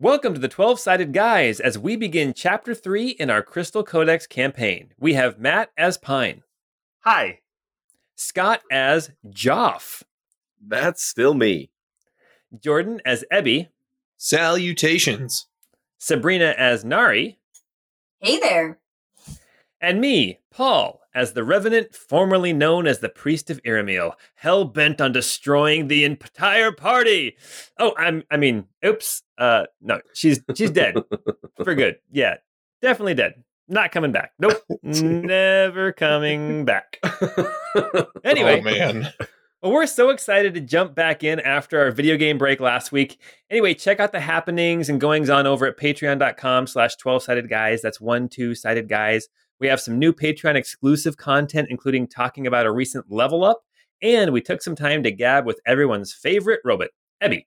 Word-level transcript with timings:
Welcome 0.00 0.34
to 0.34 0.40
the 0.40 0.48
12 0.48 0.80
Sided 0.80 1.12
Guys 1.12 1.60
as 1.60 1.78
we 1.78 1.96
begin 1.96 2.34
Chapter 2.34 2.74
3 2.74 3.10
in 3.10 3.30
our 3.30 3.42
Crystal 3.42 3.84
Codex 3.84 4.26
campaign. 4.26 4.92
We 4.98 5.14
have 5.14 5.38
Matt 5.38 5.70
as 5.78 5.96
Pine, 5.96 6.42
Hi. 7.00 7.40
Scott 8.16 8.62
as 8.70 9.10
Joff, 9.28 10.02
That's 10.66 11.02
still 11.02 11.34
me. 11.34 11.70
Jordan 12.60 13.00
as 13.04 13.24
Ebby, 13.32 13.68
Salutations. 14.16 15.46
Sabrina 15.98 16.54
as 16.58 16.84
Nari, 16.84 17.38
Hey 18.20 18.38
there. 18.40 18.78
and 19.80 20.00
me, 20.00 20.40
Paul, 20.50 21.00
as 21.14 21.32
the 21.32 21.44
Revenant, 21.44 21.94
formerly 21.94 22.52
known 22.52 22.86
as 22.86 22.98
the 22.98 23.08
Priest 23.08 23.50
of 23.50 23.62
Iramil, 23.62 24.12
hell 24.34 24.64
bent 24.64 25.00
on 25.00 25.12
destroying 25.12 25.88
the 25.88 26.04
entire 26.04 26.72
party. 26.72 27.36
Oh, 27.78 27.94
I'm 27.98 28.22
I 28.30 28.36
mean, 28.36 28.66
oops. 28.84 29.22
Uh 29.38 29.64
no, 29.80 30.00
she's 30.12 30.40
she's 30.54 30.70
dead. 30.70 30.96
For 31.64 31.74
good. 31.74 31.96
Yeah. 32.10 32.36
Definitely 32.82 33.14
dead. 33.14 33.42
Not 33.68 33.92
coming 33.92 34.12
back. 34.12 34.32
Nope. 34.38 34.62
Never 34.82 35.92
coming 35.92 36.64
back. 36.64 36.98
Anyway, 38.24 38.60
Oh, 38.60 38.62
man. 38.62 39.08
Well, 39.62 39.72
we're 39.72 39.86
so 39.86 40.10
excited 40.10 40.54
to 40.54 40.60
jump 40.60 40.94
back 40.94 41.24
in 41.24 41.40
after 41.40 41.80
our 41.80 41.90
video 41.90 42.16
game 42.16 42.38
break 42.38 42.60
last 42.60 42.92
week. 42.92 43.18
Anyway, 43.50 43.74
check 43.74 43.98
out 43.98 44.12
the 44.12 44.20
happenings 44.20 44.88
and 44.88 45.00
goings 45.00 45.28
on 45.30 45.46
over 45.46 45.66
at 45.66 45.76
patreon.com 45.78 46.66
slash 46.66 46.96
12-sided 46.96 47.48
guys. 47.48 47.82
That's 47.82 48.00
one, 48.00 48.28
two-sided 48.28 48.88
guys. 48.88 49.28
We 49.60 49.68
have 49.68 49.80
some 49.80 49.98
new 49.98 50.12
Patreon 50.12 50.56
exclusive 50.56 51.16
content, 51.16 51.68
including 51.70 52.08
talking 52.08 52.46
about 52.46 52.66
a 52.66 52.72
recent 52.72 53.10
level 53.10 53.44
up, 53.44 53.62
and 54.02 54.32
we 54.32 54.40
took 54.40 54.62
some 54.62 54.76
time 54.76 55.02
to 55.02 55.10
gab 55.10 55.46
with 55.46 55.60
everyone's 55.66 56.12
favorite 56.12 56.60
robot, 56.64 56.88
Ebby. 57.22 57.46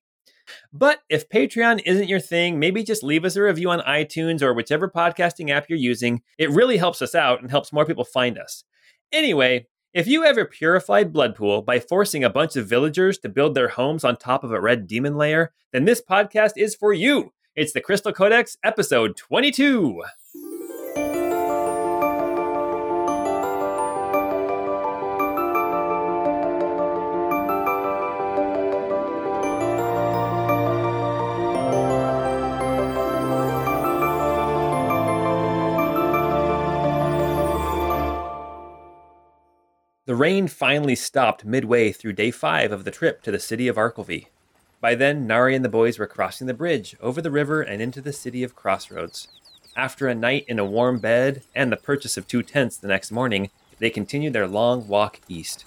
But 0.72 1.00
if 1.10 1.30
Patreon 1.30 1.82
isn't 1.86 2.08
your 2.08 2.20
thing, 2.20 2.60
maybe 2.60 2.84
just 2.84 3.04
leave 3.04 3.26
us 3.26 3.36
a 3.36 3.42
review 3.42 3.70
on 3.70 3.80
iTunes 3.82 4.42
or 4.42 4.54
whichever 4.54 4.90
podcasting 4.90 5.50
app 5.50 5.70
you're 5.70 5.78
using. 5.78 6.22
It 6.38 6.50
really 6.50 6.78
helps 6.78 7.02
us 7.02 7.16
out 7.16 7.42
and 7.42 7.52
helps 7.52 7.74
more 7.74 7.86
people 7.86 8.06
find 8.06 8.38
us. 8.38 8.64
Anyway, 9.12 9.68
if 9.94 10.08
you 10.08 10.24
ever 10.24 10.46
purified 10.46 11.14
Bloodpool 11.14 11.66
by 11.66 11.80
forcing 11.80 12.24
a 12.24 12.30
bunch 12.30 12.56
of 12.56 12.68
villagers 12.68 13.18
to 13.20 13.30
build 13.30 13.56
their 13.56 13.70
homes 13.70 14.04
on 14.04 14.16
top 14.16 14.44
of 14.44 14.52
a 14.52 14.62
red 14.62 14.88
demon 14.88 15.18
layer, 15.18 15.54
then 15.74 15.86
this 15.86 16.02
podcast 16.02 16.54
is 16.56 16.76
for 16.76 16.94
you. 16.94 17.34
It's 17.56 17.74
the 17.74 17.82
Crystal 17.82 18.14
Codex, 18.14 18.58
episode 18.64 19.18
22. 19.18 20.04
The 40.08 40.16
rain 40.16 40.48
finally 40.48 40.96
stopped 40.96 41.44
midway 41.44 41.92
through 41.92 42.14
day 42.14 42.32
five 42.32 42.72
of 42.72 42.86
the 42.86 42.92
trip 42.92 43.22
to 43.24 43.32
the 43.32 43.40
city 43.40 43.68
of 43.68 43.76
Arkelvy. 43.76 44.28
By 44.80 44.96
then, 44.96 45.28
Nari 45.28 45.54
and 45.54 45.66
the 45.66 45.70
boys 45.70 46.00
were 46.00 46.08
crossing 46.08 46.48
the 46.48 46.54
bridge 46.54 46.96
over 47.02 47.22
the 47.22 47.30
river 47.30 47.62
and 47.62 47.82
into 47.82 48.00
the 48.00 48.14
city 48.14 48.42
of 48.42 48.56
Crossroads. 48.56 49.28
After 49.76 50.08
a 50.08 50.16
night 50.16 50.46
in 50.48 50.60
a 50.60 50.66
warm 50.66 51.00
bed 51.00 51.44
and 51.54 51.70
the 51.70 51.76
purchase 51.76 52.16
of 52.16 52.26
two 52.26 52.42
tents 52.42 52.78
the 52.78 52.88
next 52.88 53.12
morning, 53.12 53.50
they 53.80 53.90
continued 53.90 54.32
their 54.32 54.48
long 54.48 54.88
walk 54.88 55.20
east. 55.28 55.66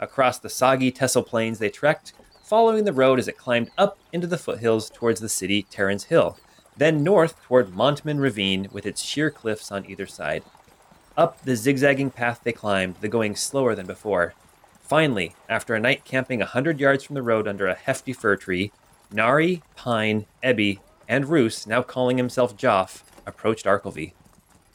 Across 0.00 0.38
the 0.38 0.48
soggy 0.48 0.90
Tessel 0.90 1.22
Plains 1.22 1.58
they 1.58 1.68
trekked, 1.68 2.14
following 2.42 2.84
the 2.84 2.92
road 2.94 3.18
as 3.18 3.28
it 3.28 3.36
climbed 3.36 3.70
up 3.76 3.98
into 4.14 4.26
the 4.26 4.38
foothills 4.38 4.88
towards 4.88 5.20
the 5.20 5.28
city 5.28 5.66
Terrans 5.68 6.04
Hill, 6.04 6.38
then 6.74 7.04
north 7.04 7.38
toward 7.42 7.74
Montman 7.74 8.18
Ravine 8.18 8.66
with 8.72 8.86
its 8.86 9.02
sheer 9.02 9.30
cliffs 9.30 9.70
on 9.70 9.84
either 9.84 10.06
side. 10.06 10.42
Up 11.16 11.40
the 11.42 11.54
zigzagging 11.54 12.10
path 12.10 12.40
they 12.42 12.52
climbed, 12.52 12.96
the 13.00 13.08
going 13.08 13.36
slower 13.36 13.74
than 13.76 13.86
before. 13.86 14.34
Finally, 14.80 15.34
after 15.48 15.74
a 15.74 15.80
night 15.80 16.04
camping 16.04 16.42
a 16.42 16.46
hundred 16.46 16.80
yards 16.80 17.04
from 17.04 17.14
the 17.14 17.22
road 17.22 17.46
under 17.46 17.68
a 17.68 17.74
hefty 17.74 18.12
fir 18.12 18.36
tree, 18.36 18.72
Nari, 19.12 19.62
Pine, 19.76 20.26
Ebby, 20.42 20.80
and 21.08 21.28
Roos, 21.28 21.66
now 21.68 21.82
calling 21.82 22.18
himself 22.18 22.56
Joff, 22.56 23.02
approached 23.26 23.64
Arkelvy. 23.64 24.12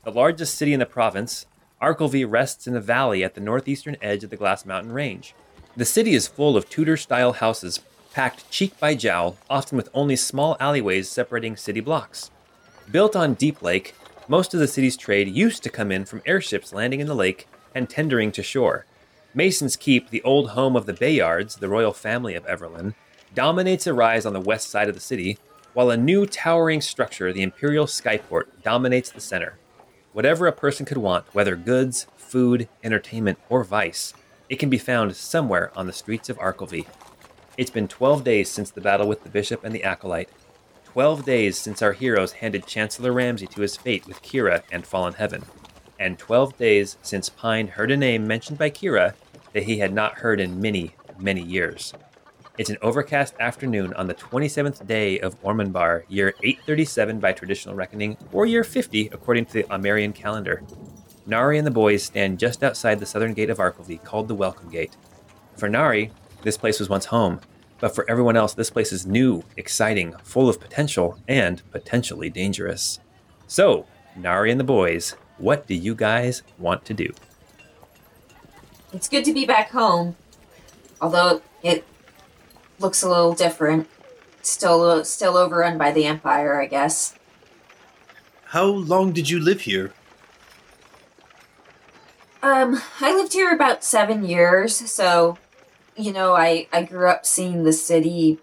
The 0.05 0.11
largest 0.11 0.55
city 0.55 0.71
in 0.71 0.79
the 0.79 0.85
province, 0.85 1.45
Arkelvy 1.81 2.25
rests 2.29 2.67
in 2.67 2.75
a 2.75 2.81
valley 2.81 3.21
at 3.23 3.35
the 3.35 3.41
northeastern 3.41 3.97
edge 4.01 4.23
of 4.23 4.29
the 4.29 4.37
Glass 4.37 4.65
Mountain 4.65 4.93
Range. 4.93 5.33
The 5.75 5.85
city 5.85 6.13
is 6.13 6.27
full 6.27 6.55
of 6.55 6.69
Tudor 6.69 6.97
style 6.97 7.33
houses, 7.33 7.81
packed 8.13 8.49
cheek 8.49 8.79
by 8.79 8.95
jowl, 8.95 9.37
often 9.49 9.75
with 9.75 9.89
only 9.93 10.15
small 10.15 10.55
alleyways 10.59 11.09
separating 11.09 11.57
city 11.57 11.81
blocks. 11.81 12.31
Built 12.89 13.15
on 13.15 13.33
Deep 13.33 13.61
Lake, 13.61 13.93
most 14.29 14.53
of 14.53 14.59
the 14.59 14.67
city's 14.67 14.95
trade 14.95 15.27
used 15.27 15.63
to 15.63 15.71
come 15.71 15.91
in 15.91 16.05
from 16.05 16.21
airships 16.23 16.71
landing 16.71 16.99
in 16.99 17.07
the 17.07 17.15
lake 17.15 17.47
and 17.73 17.89
tendering 17.89 18.31
to 18.31 18.43
shore. 18.43 18.85
Mason's 19.33 19.75
Keep, 19.75 20.11
the 20.11 20.21
old 20.21 20.51
home 20.51 20.75
of 20.75 20.85
the 20.85 20.93
Bayards, 20.93 21.57
the 21.57 21.67
royal 21.67 21.93
family 21.93 22.35
of 22.35 22.45
Everlyn, 22.45 22.93
dominates 23.33 23.87
a 23.87 23.93
rise 23.93 24.27
on 24.27 24.33
the 24.33 24.39
west 24.39 24.69
side 24.69 24.87
of 24.87 24.93
the 24.93 25.01
city, 25.01 25.39
while 25.73 25.89
a 25.89 25.97
new 25.97 26.27
towering 26.27 26.79
structure, 26.79 27.33
the 27.33 27.41
Imperial 27.41 27.87
Skyport, 27.87 28.45
dominates 28.63 29.11
the 29.11 29.19
center. 29.19 29.57
Whatever 30.13 30.45
a 30.45 30.51
person 30.51 30.85
could 30.85 30.97
want, 30.99 31.25
whether 31.33 31.55
goods, 31.55 32.05
food, 32.15 32.69
entertainment, 32.83 33.39
or 33.49 33.63
vice, 33.63 34.13
it 34.47 34.57
can 34.57 34.69
be 34.69 34.77
found 34.77 35.15
somewhere 35.15 35.71
on 35.75 35.87
the 35.87 35.93
streets 35.93 36.29
of 36.29 36.37
Arkelvy. 36.37 36.85
It's 37.57 37.71
been 37.71 37.87
12 37.87 38.23
days 38.23 38.49
since 38.49 38.69
the 38.69 38.81
battle 38.81 39.07
with 39.07 39.23
the 39.23 39.29
bishop 39.29 39.63
and 39.63 39.73
the 39.73 39.83
acolyte, 39.83 40.29
12 40.93 41.23
days 41.23 41.55
since 41.55 41.83
our 41.83 41.93
heroes 41.93 42.31
handed 42.31 42.65
Chancellor 42.65 43.13
Ramsey 43.13 43.45
to 43.45 43.61
his 43.61 43.77
fate 43.77 44.07
with 44.07 44.23
Kira 44.23 44.63
and 44.71 44.87
Fallen 44.87 45.13
Heaven, 45.13 45.43
and 45.99 46.17
12 46.17 46.57
days 46.57 46.97
since 47.03 47.29
Pine 47.29 47.67
heard 47.67 47.91
a 47.91 47.95
name 47.95 48.25
mentioned 48.25 48.57
by 48.57 48.71
Kira 48.71 49.13
that 49.53 49.63
he 49.63 49.77
had 49.77 49.93
not 49.93 50.15
heard 50.15 50.39
in 50.39 50.59
many, 50.59 50.95
many 51.19 51.43
years. 51.43 51.93
It's 52.57 52.71
an 52.71 52.79
overcast 52.81 53.35
afternoon 53.39 53.93
on 53.93 54.07
the 54.07 54.15
27th 54.15 54.87
day 54.87 55.19
of 55.19 55.39
Ormanbar, 55.43 56.05
year 56.09 56.33
837 56.41 57.19
by 57.19 57.33
traditional 57.33 57.75
reckoning, 57.75 58.17
or 58.31 58.47
year 58.47 58.63
50 58.63 59.09
according 59.13 59.45
to 59.45 59.53
the 59.53 59.63
Amarian 59.65 60.13
calendar. 60.15 60.63
Nari 61.27 61.59
and 61.59 61.67
the 61.67 61.71
boys 61.71 62.01
stand 62.01 62.39
just 62.39 62.63
outside 62.63 62.99
the 62.99 63.05
southern 63.05 63.35
gate 63.35 63.51
of 63.51 63.59
Arkelvy, 63.59 64.03
called 64.03 64.27
the 64.27 64.33
Welcome 64.33 64.71
Gate. 64.71 64.97
For 65.55 65.69
Nari, 65.69 66.09
this 66.41 66.57
place 66.57 66.79
was 66.79 66.89
once 66.89 67.05
home, 67.05 67.41
but 67.79 67.95
for 67.95 68.09
everyone 68.09 68.35
else, 68.35 68.53
this 68.53 68.69
place 68.69 68.91
is 68.91 69.05
new, 69.05 69.43
exciting, 69.57 70.13
full 70.23 70.49
of 70.49 70.59
potential, 70.59 71.19
and 71.27 71.61
potentially 71.71 72.29
dangerous. 72.29 72.99
So, 73.47 73.85
Nari 74.15 74.51
and 74.51 74.59
the 74.59 74.65
boys, 74.65 75.15
what 75.37 75.67
do 75.67 75.73
you 75.73 75.95
guys 75.95 76.43
want 76.57 76.85
to 76.85 76.93
do? 76.93 77.13
It's 78.91 79.07
good 79.07 79.25
to 79.25 79.33
be 79.33 79.45
back 79.45 79.69
home. 79.71 80.15
Although 81.01 81.41
it 81.63 81.85
looks 82.79 83.03
a 83.03 83.09
little 83.09 83.33
different. 83.33 83.87
Still 84.41 85.03
still 85.03 85.37
overrun 85.37 85.77
by 85.77 85.91
the 85.91 86.05
Empire, 86.05 86.61
I 86.61 86.65
guess. 86.65 87.15
How 88.45 88.65
long 88.65 89.11
did 89.11 89.29
you 89.29 89.39
live 89.39 89.61
here? 89.61 89.93
Um, 92.41 92.81
I 93.01 93.13
lived 93.13 93.33
here 93.33 93.53
about 93.53 93.83
seven 93.83 94.23
years, 94.23 94.75
so 94.75 95.37
you 95.99 96.13
know, 96.13 96.33
I, 96.33 96.67
I 96.71 96.83
grew 96.83 97.09
up 97.09 97.25
seeing 97.25 97.63
the 97.63 97.73
city 97.73 98.39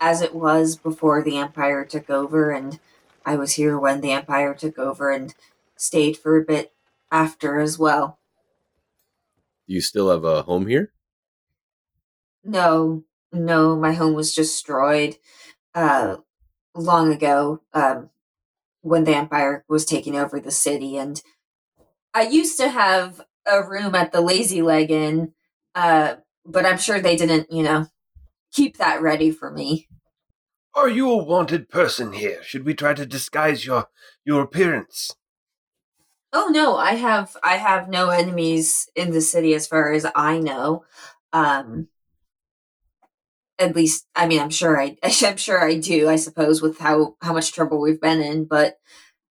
as 0.00 0.20
it 0.20 0.34
was 0.34 0.76
before 0.76 1.22
the 1.22 1.38
Empire 1.38 1.84
took 1.84 2.10
over, 2.10 2.50
and 2.50 2.78
I 3.24 3.36
was 3.36 3.54
here 3.54 3.78
when 3.78 4.00
the 4.00 4.12
Empire 4.12 4.54
took 4.54 4.78
over 4.78 5.10
and 5.10 5.34
stayed 5.76 6.16
for 6.16 6.36
a 6.36 6.44
bit 6.44 6.72
after 7.10 7.58
as 7.58 7.78
well. 7.78 8.18
Do 9.66 9.74
you 9.74 9.80
still 9.80 10.10
have 10.10 10.24
a 10.24 10.42
home 10.42 10.66
here? 10.66 10.92
No, 12.44 13.04
no, 13.32 13.76
my 13.76 13.92
home 13.92 14.14
was 14.14 14.34
destroyed 14.34 15.16
uh, 15.74 16.16
long 16.74 17.12
ago 17.12 17.62
um, 17.72 18.10
when 18.82 19.04
the 19.04 19.16
Empire 19.16 19.64
was 19.68 19.86
taking 19.86 20.16
over 20.16 20.38
the 20.38 20.50
city. 20.50 20.98
And 20.98 21.22
I 22.12 22.22
used 22.22 22.58
to 22.58 22.68
have 22.68 23.22
a 23.46 23.62
room 23.62 23.94
at 23.94 24.12
the 24.12 24.20
Lazy 24.20 24.60
Leg 24.60 24.90
Inn, 24.90 25.32
uh, 25.74 26.16
but 26.46 26.66
I'm 26.66 26.78
sure 26.78 27.00
they 27.00 27.16
didn't, 27.16 27.50
you 27.50 27.62
know, 27.62 27.86
keep 28.52 28.76
that 28.78 29.02
ready 29.02 29.30
for 29.30 29.50
me. 29.50 29.88
Are 30.74 30.88
you 30.88 31.10
a 31.10 31.22
wanted 31.22 31.68
person 31.68 32.12
here? 32.12 32.42
Should 32.42 32.64
we 32.64 32.74
try 32.74 32.94
to 32.94 33.06
disguise 33.06 33.64
your 33.64 33.88
your 34.24 34.42
appearance? 34.42 35.14
Oh 36.32 36.48
no, 36.52 36.76
I 36.76 36.94
have 36.94 37.36
I 37.44 37.56
have 37.56 37.88
no 37.88 38.10
enemies 38.10 38.88
in 38.96 39.12
the 39.12 39.20
city 39.20 39.54
as 39.54 39.68
far 39.68 39.92
as 39.92 40.04
I 40.16 40.38
know. 40.38 40.84
Um 41.32 41.88
at 43.58 43.76
least 43.76 44.06
I 44.16 44.26
mean 44.26 44.40
I'm 44.40 44.50
sure 44.50 44.80
I 44.80 44.96
I'm 45.02 45.36
sure 45.36 45.64
I 45.64 45.78
do, 45.78 46.08
I 46.08 46.16
suppose, 46.16 46.60
with 46.60 46.78
how 46.78 47.16
how 47.22 47.32
much 47.32 47.52
trouble 47.52 47.80
we've 47.80 48.00
been 48.00 48.20
in, 48.20 48.44
but 48.44 48.78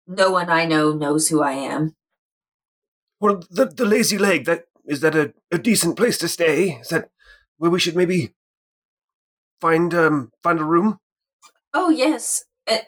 no 0.07 0.31
one 0.31 0.49
I 0.49 0.65
know 0.65 0.91
knows 0.91 1.29
who 1.29 1.41
I 1.41 1.53
am. 1.53 1.95
Well, 3.21 3.43
the 3.49 3.65
the 3.65 3.85
lazy 3.85 4.17
leg. 4.17 4.45
That 4.45 4.65
is 4.89 5.01
that 5.01 5.15
a, 5.15 5.33
a 5.51 5.57
decent 5.59 5.95
place 5.95 6.17
to 6.17 6.27
stay? 6.27 6.79
Is 6.81 6.89
that 6.89 7.09
where 7.57 7.71
we 7.71 7.79
should 7.79 7.95
maybe 7.95 8.33
find 9.61 9.93
um 9.93 10.31
find 10.43 10.59
a 10.59 10.65
room? 10.65 10.99
Oh 11.73 11.89
yes, 11.89 12.43
It, 12.65 12.87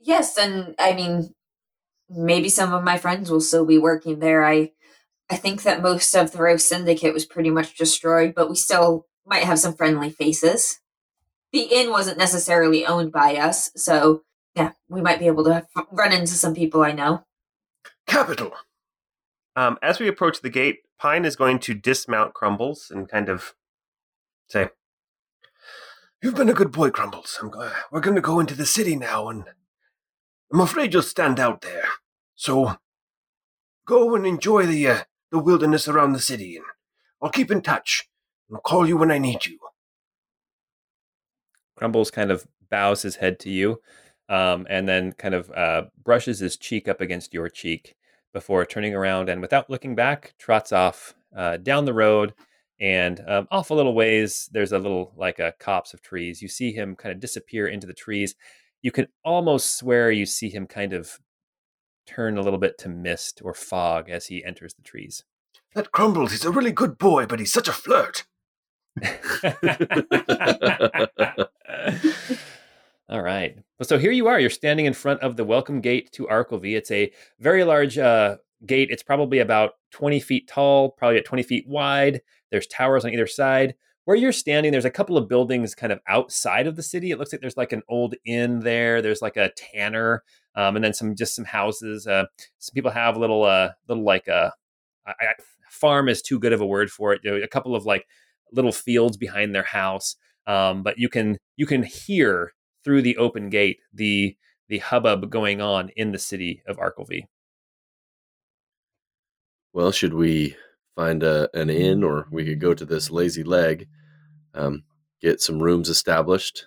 yes, 0.00 0.38
and 0.38 0.74
I 0.78 0.94
mean, 0.94 1.34
maybe 2.08 2.48
some 2.48 2.72
of 2.72 2.84
my 2.84 2.96
friends 2.96 3.30
will 3.30 3.40
still 3.40 3.66
be 3.66 3.78
working 3.78 4.20
there. 4.20 4.44
I, 4.44 4.70
I 5.28 5.36
think 5.36 5.62
that 5.64 5.82
most 5.82 6.14
of 6.14 6.30
the 6.30 6.38
Rose 6.38 6.64
Syndicate 6.64 7.12
was 7.12 7.24
pretty 7.24 7.50
much 7.50 7.76
destroyed, 7.76 8.32
but 8.34 8.48
we 8.48 8.56
still 8.56 9.06
might 9.26 9.42
have 9.42 9.58
some 9.58 9.74
friendly 9.74 10.10
faces. 10.10 10.78
The 11.52 11.62
inn 11.62 11.90
wasn't 11.90 12.18
necessarily 12.18 12.86
owned 12.86 13.10
by 13.10 13.36
us, 13.36 13.70
so 13.74 14.22
yeah, 14.54 14.72
we 14.88 15.02
might 15.02 15.18
be 15.18 15.26
able 15.26 15.44
to 15.44 15.66
run 15.90 16.12
into 16.12 16.34
some 16.34 16.54
people 16.54 16.82
I 16.82 16.92
know. 16.92 17.24
Capital. 18.06 18.52
Um, 19.56 19.78
as 19.82 20.00
we 20.00 20.08
approach 20.08 20.40
the 20.40 20.50
gate, 20.50 20.78
Pine 20.98 21.24
is 21.24 21.36
going 21.36 21.58
to 21.60 21.74
dismount 21.74 22.34
Crumbles 22.34 22.90
and 22.90 23.08
kind 23.08 23.28
of 23.28 23.54
say, 24.48 24.70
You've 26.22 26.34
been 26.34 26.48
a 26.48 26.54
good 26.54 26.72
boy, 26.72 26.90
Crumbles. 26.90 27.38
Go- 27.50 27.70
we're 27.92 28.00
going 28.00 28.16
to 28.16 28.22
go 28.22 28.40
into 28.40 28.54
the 28.54 28.64
city 28.66 28.96
now, 28.96 29.28
and 29.28 29.44
I'm 30.52 30.60
afraid 30.60 30.92
you'll 30.92 31.02
stand 31.02 31.38
out 31.38 31.60
there. 31.60 31.84
So 32.34 32.76
go 33.86 34.14
and 34.14 34.26
enjoy 34.26 34.66
the 34.66 34.88
uh, 34.88 34.98
the 35.30 35.38
wilderness 35.38 35.86
around 35.86 36.12
the 36.12 36.20
city, 36.20 36.56
and 36.56 36.64
I'll 37.20 37.30
keep 37.30 37.50
in 37.50 37.60
touch. 37.60 38.08
I'll 38.52 38.60
call 38.60 38.88
you 38.88 38.96
when 38.96 39.10
I 39.10 39.18
need 39.18 39.46
you. 39.46 39.58
Crumbles 41.76 42.10
kind 42.10 42.30
of 42.30 42.46
bows 42.70 43.02
his 43.02 43.16
head 43.16 43.38
to 43.40 43.50
you 43.50 43.80
um, 44.28 44.66
and 44.70 44.88
then 44.88 45.12
kind 45.12 45.34
of 45.34 45.50
uh, 45.50 45.84
brushes 46.02 46.38
his 46.38 46.56
cheek 46.56 46.88
up 46.88 47.00
against 47.00 47.34
your 47.34 47.48
cheek 47.48 47.96
before 48.34 48.66
turning 48.66 48.94
around 48.94 49.30
and 49.30 49.40
without 49.40 49.70
looking 49.70 49.94
back, 49.94 50.34
trots 50.38 50.72
off 50.72 51.14
uh, 51.34 51.56
down 51.56 51.86
the 51.86 51.94
road 51.94 52.34
and 52.78 53.22
um, 53.26 53.48
off 53.50 53.70
a 53.70 53.74
little 53.74 53.94
ways. 53.94 54.50
There's 54.52 54.72
a 54.72 54.78
little 54.78 55.14
like 55.16 55.38
a 55.38 55.54
copse 55.58 55.94
of 55.94 56.02
trees. 56.02 56.42
You 56.42 56.48
see 56.48 56.72
him 56.72 56.96
kind 56.96 57.14
of 57.14 57.20
disappear 57.20 57.66
into 57.66 57.86
the 57.86 57.94
trees. 57.94 58.34
You 58.82 58.92
can 58.92 59.06
almost 59.24 59.78
swear 59.78 60.10
you 60.10 60.26
see 60.26 60.50
him 60.50 60.66
kind 60.66 60.92
of 60.92 61.18
turn 62.06 62.36
a 62.36 62.42
little 62.42 62.58
bit 62.58 62.76
to 62.78 62.90
mist 62.90 63.40
or 63.42 63.54
fog 63.54 64.10
as 64.10 64.26
he 64.26 64.44
enters 64.44 64.74
the 64.74 64.82
trees. 64.82 65.24
That 65.74 65.92
Crumbles, 65.92 66.32
he's 66.32 66.44
a 66.44 66.50
really 66.50 66.72
good 66.72 66.98
boy, 66.98 67.24
but 67.24 67.38
he's 67.38 67.52
such 67.52 67.68
a 67.68 67.72
flirt. 67.72 68.26
All 73.14 73.22
right. 73.22 73.56
So 73.80 73.96
here 73.96 74.10
you 74.10 74.26
are. 74.26 74.40
You're 74.40 74.50
standing 74.50 74.86
in 74.86 74.92
front 74.92 75.20
of 75.20 75.36
the 75.36 75.44
welcome 75.44 75.80
gate 75.80 76.10
to 76.14 76.26
Arkelvy. 76.26 76.76
It's 76.76 76.90
a 76.90 77.12
very 77.38 77.62
large 77.62 77.96
uh, 77.96 78.38
gate. 78.66 78.88
It's 78.90 79.04
probably 79.04 79.38
about 79.38 79.74
20 79.92 80.18
feet 80.18 80.48
tall, 80.48 80.90
probably 80.90 81.18
at 81.18 81.24
20 81.24 81.44
feet 81.44 81.64
wide. 81.68 82.22
There's 82.50 82.66
towers 82.66 83.04
on 83.04 83.12
either 83.12 83.28
side. 83.28 83.76
Where 84.04 84.16
you're 84.16 84.32
standing, 84.32 84.72
there's 84.72 84.84
a 84.84 84.90
couple 84.90 85.16
of 85.16 85.28
buildings 85.28 85.76
kind 85.76 85.92
of 85.92 86.00
outside 86.08 86.66
of 86.66 86.74
the 86.74 86.82
city. 86.82 87.12
It 87.12 87.18
looks 87.20 87.32
like 87.32 87.40
there's 87.40 87.56
like 87.56 87.70
an 87.70 87.82
old 87.88 88.16
inn 88.26 88.58
there. 88.58 89.00
There's 89.00 89.22
like 89.22 89.36
a 89.36 89.52
tanner, 89.56 90.24
um, 90.56 90.74
and 90.74 90.84
then 90.84 90.92
some 90.92 91.14
just 91.14 91.36
some 91.36 91.44
houses. 91.44 92.08
Uh, 92.08 92.24
some 92.58 92.74
people 92.74 92.90
have 92.90 93.16
little, 93.16 93.44
uh, 93.44 93.70
little 93.86 94.02
like 94.02 94.26
a 94.26 94.52
I, 95.06 95.12
I, 95.20 95.34
farm 95.70 96.08
is 96.08 96.20
too 96.20 96.40
good 96.40 96.52
of 96.52 96.60
a 96.60 96.66
word 96.66 96.90
for 96.90 97.12
it. 97.12 97.20
You 97.22 97.30
know, 97.30 97.44
a 97.44 97.46
couple 97.46 97.76
of 97.76 97.86
like 97.86 98.08
little 98.50 98.72
fields 98.72 99.16
behind 99.16 99.54
their 99.54 99.62
house. 99.62 100.16
Um, 100.48 100.82
but 100.82 100.98
you 100.98 101.08
can 101.08 101.38
you 101.56 101.64
can 101.64 101.84
hear 101.84 102.52
through 102.84 103.02
the 103.02 103.16
open 103.16 103.48
gate 103.48 103.78
the 103.92 104.36
the 104.68 104.78
hubbub 104.78 105.30
going 105.30 105.60
on 105.60 105.90
in 105.96 106.12
the 106.12 106.18
city 106.18 106.62
of 106.66 106.78
Arkelvy. 106.78 107.26
Well, 109.72 109.92
should 109.92 110.14
we 110.14 110.56
find 110.96 111.22
a, 111.22 111.48
an 111.54 111.68
inn 111.68 112.02
or 112.04 112.28
we 112.30 112.44
could 112.44 112.60
go 112.60 112.74
to 112.74 112.84
this 112.84 113.10
lazy 113.10 113.42
leg, 113.42 113.88
um, 114.54 114.84
get 115.20 115.40
some 115.40 115.62
rooms 115.62 115.88
established? 115.88 116.66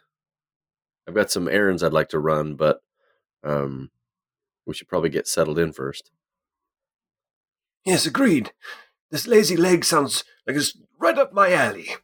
I've 1.07 1.15
got 1.15 1.31
some 1.31 1.47
errands 1.47 1.83
I'd 1.83 1.93
like 1.93 2.09
to 2.09 2.19
run, 2.19 2.55
but 2.55 2.81
um, 3.43 3.91
we 4.65 4.73
should 4.73 4.89
probably 4.89 5.09
get 5.09 5.27
settled 5.27 5.57
in 5.57 5.71
first. 5.71 6.11
Yes, 7.85 8.05
agreed. 8.05 8.51
This 9.09 9.25
lazy 9.25 9.55
leg 9.55 9.85
sounds 9.85 10.25
like 10.45 10.57
it's 10.57 10.77
right 10.99 11.17
up 11.17 11.31
my 11.31 11.53
alley. 11.53 11.95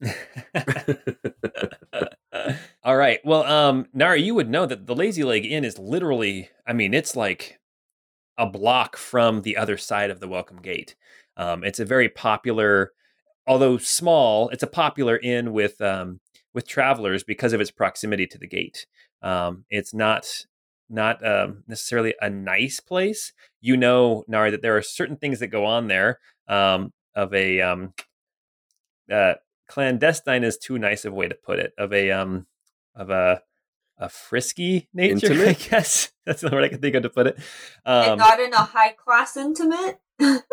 All 2.84 2.96
right. 2.96 3.20
Well, 3.24 3.44
um, 3.44 3.86
Nara, 3.92 4.18
you 4.18 4.34
would 4.34 4.50
know 4.50 4.66
that 4.66 4.86
the 4.86 4.94
Lazy 4.94 5.22
Leg 5.22 5.44
Inn 5.44 5.64
is 5.64 5.78
literally, 5.78 6.50
I 6.66 6.72
mean, 6.72 6.94
it's 6.94 7.16
like 7.16 7.60
a 8.38 8.46
block 8.46 8.96
from 8.96 9.42
the 9.42 9.56
other 9.56 9.76
side 9.76 10.10
of 10.10 10.20
the 10.20 10.28
Welcome 10.28 10.60
Gate. 10.60 10.94
Um, 11.36 11.64
it's 11.64 11.80
a 11.80 11.84
very 11.84 12.08
popular, 12.08 12.92
although 13.46 13.78
small, 13.78 14.48
it's 14.50 14.62
a 14.62 14.68
popular 14.68 15.18
inn 15.18 15.52
with 15.52 15.80
um, 15.80 16.20
with 16.54 16.68
travelers 16.68 17.24
because 17.24 17.52
of 17.52 17.60
its 17.60 17.70
proximity 17.70 18.26
to 18.26 18.38
the 18.38 18.46
gate. 18.46 18.86
Um, 19.22 19.64
it's 19.70 19.94
not 19.94 20.46
not 20.90 21.26
um, 21.26 21.64
necessarily 21.66 22.14
a 22.20 22.28
nice 22.28 22.80
place. 22.80 23.32
You 23.60 23.76
know, 23.76 24.24
Nara, 24.28 24.50
that 24.50 24.62
there 24.62 24.76
are 24.76 24.82
certain 24.82 25.16
things 25.16 25.40
that 25.40 25.48
go 25.48 25.64
on 25.64 25.88
there 25.88 26.18
um, 26.48 26.92
of 27.14 27.32
a 27.32 27.60
um, 27.60 27.94
uh, 29.10 29.34
clandestine 29.68 30.44
is 30.44 30.58
too 30.58 30.78
nice 30.78 31.04
of 31.04 31.12
a 31.12 31.16
way 31.16 31.28
to 31.28 31.34
put 31.34 31.58
it. 31.58 31.72
Of 31.78 31.92
a 31.92 32.10
um, 32.10 32.46
of 32.94 33.10
a 33.10 33.42
a 33.98 34.08
frisky 34.08 34.88
nature, 34.92 35.32
I 35.46 35.52
guess 35.52 36.10
that's 36.26 36.40
the 36.42 36.50
word 36.50 36.64
I 36.64 36.68
can 36.68 36.80
think 36.80 36.94
of 36.96 37.02
to 37.04 37.10
put 37.10 37.26
it. 37.28 37.38
and 37.84 38.12
Um, 38.12 38.18
not 38.18 38.40
in 38.40 38.52
a 38.52 38.58
high 38.64 38.90
class 38.92 39.36
intimate. 39.36 40.00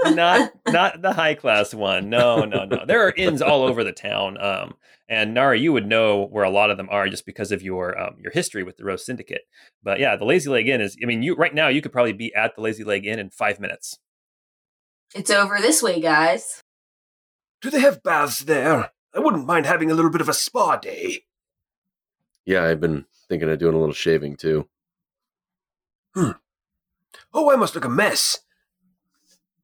not 0.05 0.51
not 0.67 1.01
the 1.01 1.13
high 1.13 1.35
class 1.35 1.73
one. 1.73 2.09
No, 2.09 2.45
no, 2.45 2.65
no. 2.65 2.85
There 2.85 3.05
are 3.07 3.13
inns 3.15 3.41
all 3.41 3.63
over 3.63 3.83
the 3.83 3.91
town. 3.91 4.41
Um, 4.41 4.75
and 5.07 5.33
Nara, 5.33 5.57
you 5.57 5.73
would 5.73 5.87
know 5.87 6.27
where 6.27 6.43
a 6.43 6.49
lot 6.51 6.69
of 6.69 6.77
them 6.77 6.87
are 6.91 7.09
just 7.09 7.25
because 7.25 7.51
of 7.51 7.61
your 7.63 7.99
um, 7.99 8.15
your 8.19 8.31
history 8.31 8.63
with 8.63 8.77
the 8.77 8.85
Rose 8.85 9.05
Syndicate. 9.05 9.41
But 9.83 9.99
yeah, 9.99 10.15
the 10.15 10.25
Lazy 10.25 10.49
Leg 10.49 10.67
Inn 10.67 10.81
is. 10.81 10.95
I 11.01 11.05
mean, 11.05 11.23
you 11.23 11.35
right 11.35 11.53
now 11.53 11.67
you 11.67 11.81
could 11.81 11.91
probably 11.91 12.13
be 12.13 12.33
at 12.35 12.55
the 12.55 12.61
Lazy 12.61 12.83
Leg 12.83 13.05
Inn 13.05 13.19
in 13.19 13.29
five 13.29 13.59
minutes. 13.59 13.97
It's 15.15 15.31
over 15.31 15.57
this 15.59 15.81
way, 15.81 15.99
guys. 15.99 16.61
Do 17.61 17.69
they 17.71 17.79
have 17.79 18.03
baths 18.03 18.39
there? 18.39 18.91
I 19.13 19.19
wouldn't 19.19 19.45
mind 19.45 19.65
having 19.65 19.89
a 19.89 19.95
little 19.95 20.11
bit 20.11 20.21
of 20.21 20.29
a 20.29 20.33
spa 20.33 20.77
day. 20.77 21.23
Yeah, 22.45 22.63
I've 22.63 22.79
been 22.79 23.05
thinking 23.27 23.49
of 23.49 23.59
doing 23.59 23.75
a 23.75 23.79
little 23.79 23.93
shaving 23.93 24.35
too. 24.35 24.67
Hmm. 26.15 26.31
Oh, 27.33 27.51
I 27.51 27.55
must 27.55 27.75
look 27.75 27.85
a 27.85 27.89
mess. 27.89 28.39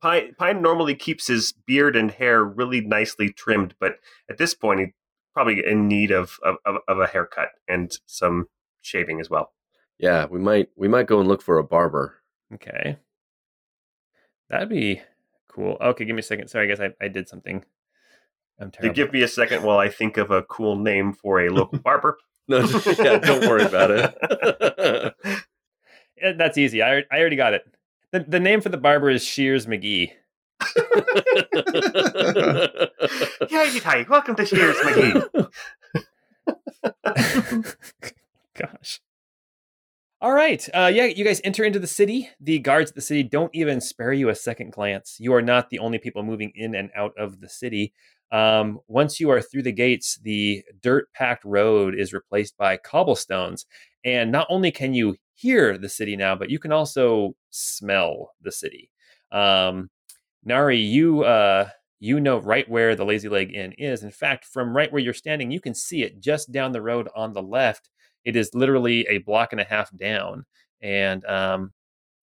Pine, 0.02 0.36
Pine 0.38 0.62
normally 0.62 0.96
keeps 0.96 1.28
his 1.28 1.52
beard 1.52 1.96
and 1.96 2.12
hair 2.12 2.44
really 2.44 2.82
nicely 2.82 3.32
trimmed, 3.32 3.74
but 3.80 3.96
at 4.30 4.38
this 4.38 4.54
point, 4.54 4.80
he's 4.80 4.90
probably 5.34 5.64
in 5.66 5.88
need 5.88 6.12
of, 6.12 6.38
of, 6.44 6.58
of, 6.66 6.78
of 6.88 7.00
a 7.00 7.08
haircut 7.08 7.50
and 7.68 7.98
some 8.06 8.48
shaving 8.82 9.20
as 9.20 9.30
well. 9.30 9.52
Yeah, 9.98 10.26
we 10.26 10.40
might 10.40 10.70
we 10.76 10.88
might 10.88 11.08
go 11.08 11.20
and 11.20 11.28
look 11.28 11.42
for 11.42 11.58
a 11.58 11.64
barber. 11.64 12.22
Okay, 12.54 12.98
that'd 14.50 14.70
be 14.70 15.02
cool. 15.48 15.78
Okay, 15.80 16.06
give 16.06 16.16
me 16.16 16.20
a 16.20 16.24
second. 16.24 16.50
Sorry, 16.50 16.66
I 16.66 16.68
guess 16.68 16.80
I, 16.80 17.04
I 17.04 17.08
did 17.08 17.28
something. 17.30 17.64
I'm 18.60 18.68
You 18.68 18.72
terrible. 18.72 18.94
give 18.96 19.12
me 19.14 19.22
a 19.22 19.28
second 19.28 19.64
while 19.64 19.78
I 19.80 19.90
think 19.90 20.18
of 20.18 20.32
a 20.32 20.44
cool 20.44 20.78
name 20.78 21.14
for 21.14 21.40
a 21.42 21.50
local 21.50 21.80
barber. 21.84 22.18
No, 22.48 22.60
yeah, 22.60 23.18
don't 23.18 23.48
worry 23.50 23.64
about 23.64 23.90
it. 23.90 25.16
Yeah, 26.22 26.34
That's 26.38 26.60
easy. 26.60 26.84
I, 26.84 27.00
I 27.12 27.20
already 27.20 27.36
got 27.38 27.56
it. 27.56 27.64
The, 28.12 28.20
the 28.20 28.40
name 28.40 28.62
for 28.62 28.70
the 28.70 28.78
barber 28.78 29.10
is 29.10 29.24
Shears 29.26 29.66
McGee. 29.66 30.12
Yeah, 33.50 33.80
hi. 33.80 34.06
Welcome 34.08 34.36
to 34.36 34.46
Shears 34.46 34.76
McGee. 34.78 35.52
Gosh. 38.56 39.02
All 40.22 40.32
right. 40.34 40.68
Uh, 40.74 40.92
yeah, 40.94 41.06
you 41.06 41.26
guys 41.26 41.42
enter 41.44 41.64
into 41.64 41.80
the 41.80 41.88
city. 41.88 42.30
The 42.40 42.60
guards 42.60 42.92
at 42.92 42.96
the 42.96 43.02
city 43.02 43.24
don't 43.24 43.54
even 43.54 43.82
spare 43.82 44.14
you 44.14 44.30
a 44.30 44.36
second 44.36 44.72
glance. 44.72 45.18
You 45.20 45.34
are 45.34 45.42
not 45.42 45.70
the 45.70 45.80
only 45.80 45.98
people 45.98 46.24
moving 46.24 46.52
in 46.56 46.74
and 46.76 46.90
out 46.96 47.14
of 47.18 47.42
the 47.42 47.50
city. 47.50 47.94
Um, 48.32 48.80
once 48.88 49.20
you 49.20 49.30
are 49.30 49.42
through 49.42 49.64
the 49.64 49.72
gates, 49.72 50.20
the 50.24 50.64
dirt 50.82 51.08
packed 51.14 51.46
road 51.46 51.96
is 51.96 52.14
replaced 52.14 52.58
by 52.58 52.78
cobblestones. 52.78 53.66
And 54.04 54.32
not 54.32 54.48
only 54.50 54.72
can 54.72 54.94
you 54.94 55.16
hear 55.34 55.78
the 55.78 55.90
city 55.90 56.16
now, 56.16 56.36
but 56.36 56.50
you 56.50 56.60
can 56.60 56.72
also 56.72 57.36
smell 57.50 58.32
the 58.42 58.52
city. 58.52 58.90
Um, 59.32 59.90
Nari, 60.44 60.80
you 60.80 61.24
uh, 61.24 61.70
you 62.00 62.20
know 62.20 62.38
right 62.40 62.70
where 62.70 62.96
the 62.96 63.06
Lazy 63.06 63.30
Leg 63.30 63.54
Inn 63.54 63.74
is. 63.74 64.04
In 64.04 64.12
fact, 64.12 64.46
from 64.46 64.76
right 64.76 64.92
where 64.92 65.02
you're 65.02 65.14
standing, 65.14 65.52
you 65.52 65.60
can 65.60 65.74
see 65.74 66.04
it 66.04 66.20
just 66.20 66.52
down 66.52 66.72
the 66.72 66.82
road 66.82 67.10
on 67.16 67.34
the 67.34 67.42
left. 67.42 67.90
It 68.24 68.36
is 68.36 68.52
literally 68.54 69.06
a 69.08 69.20
block 69.20 69.52
and 69.54 69.62
a 69.62 69.66
half 69.66 69.96
down, 69.98 70.46
and 70.82 71.26
um, 71.26 71.74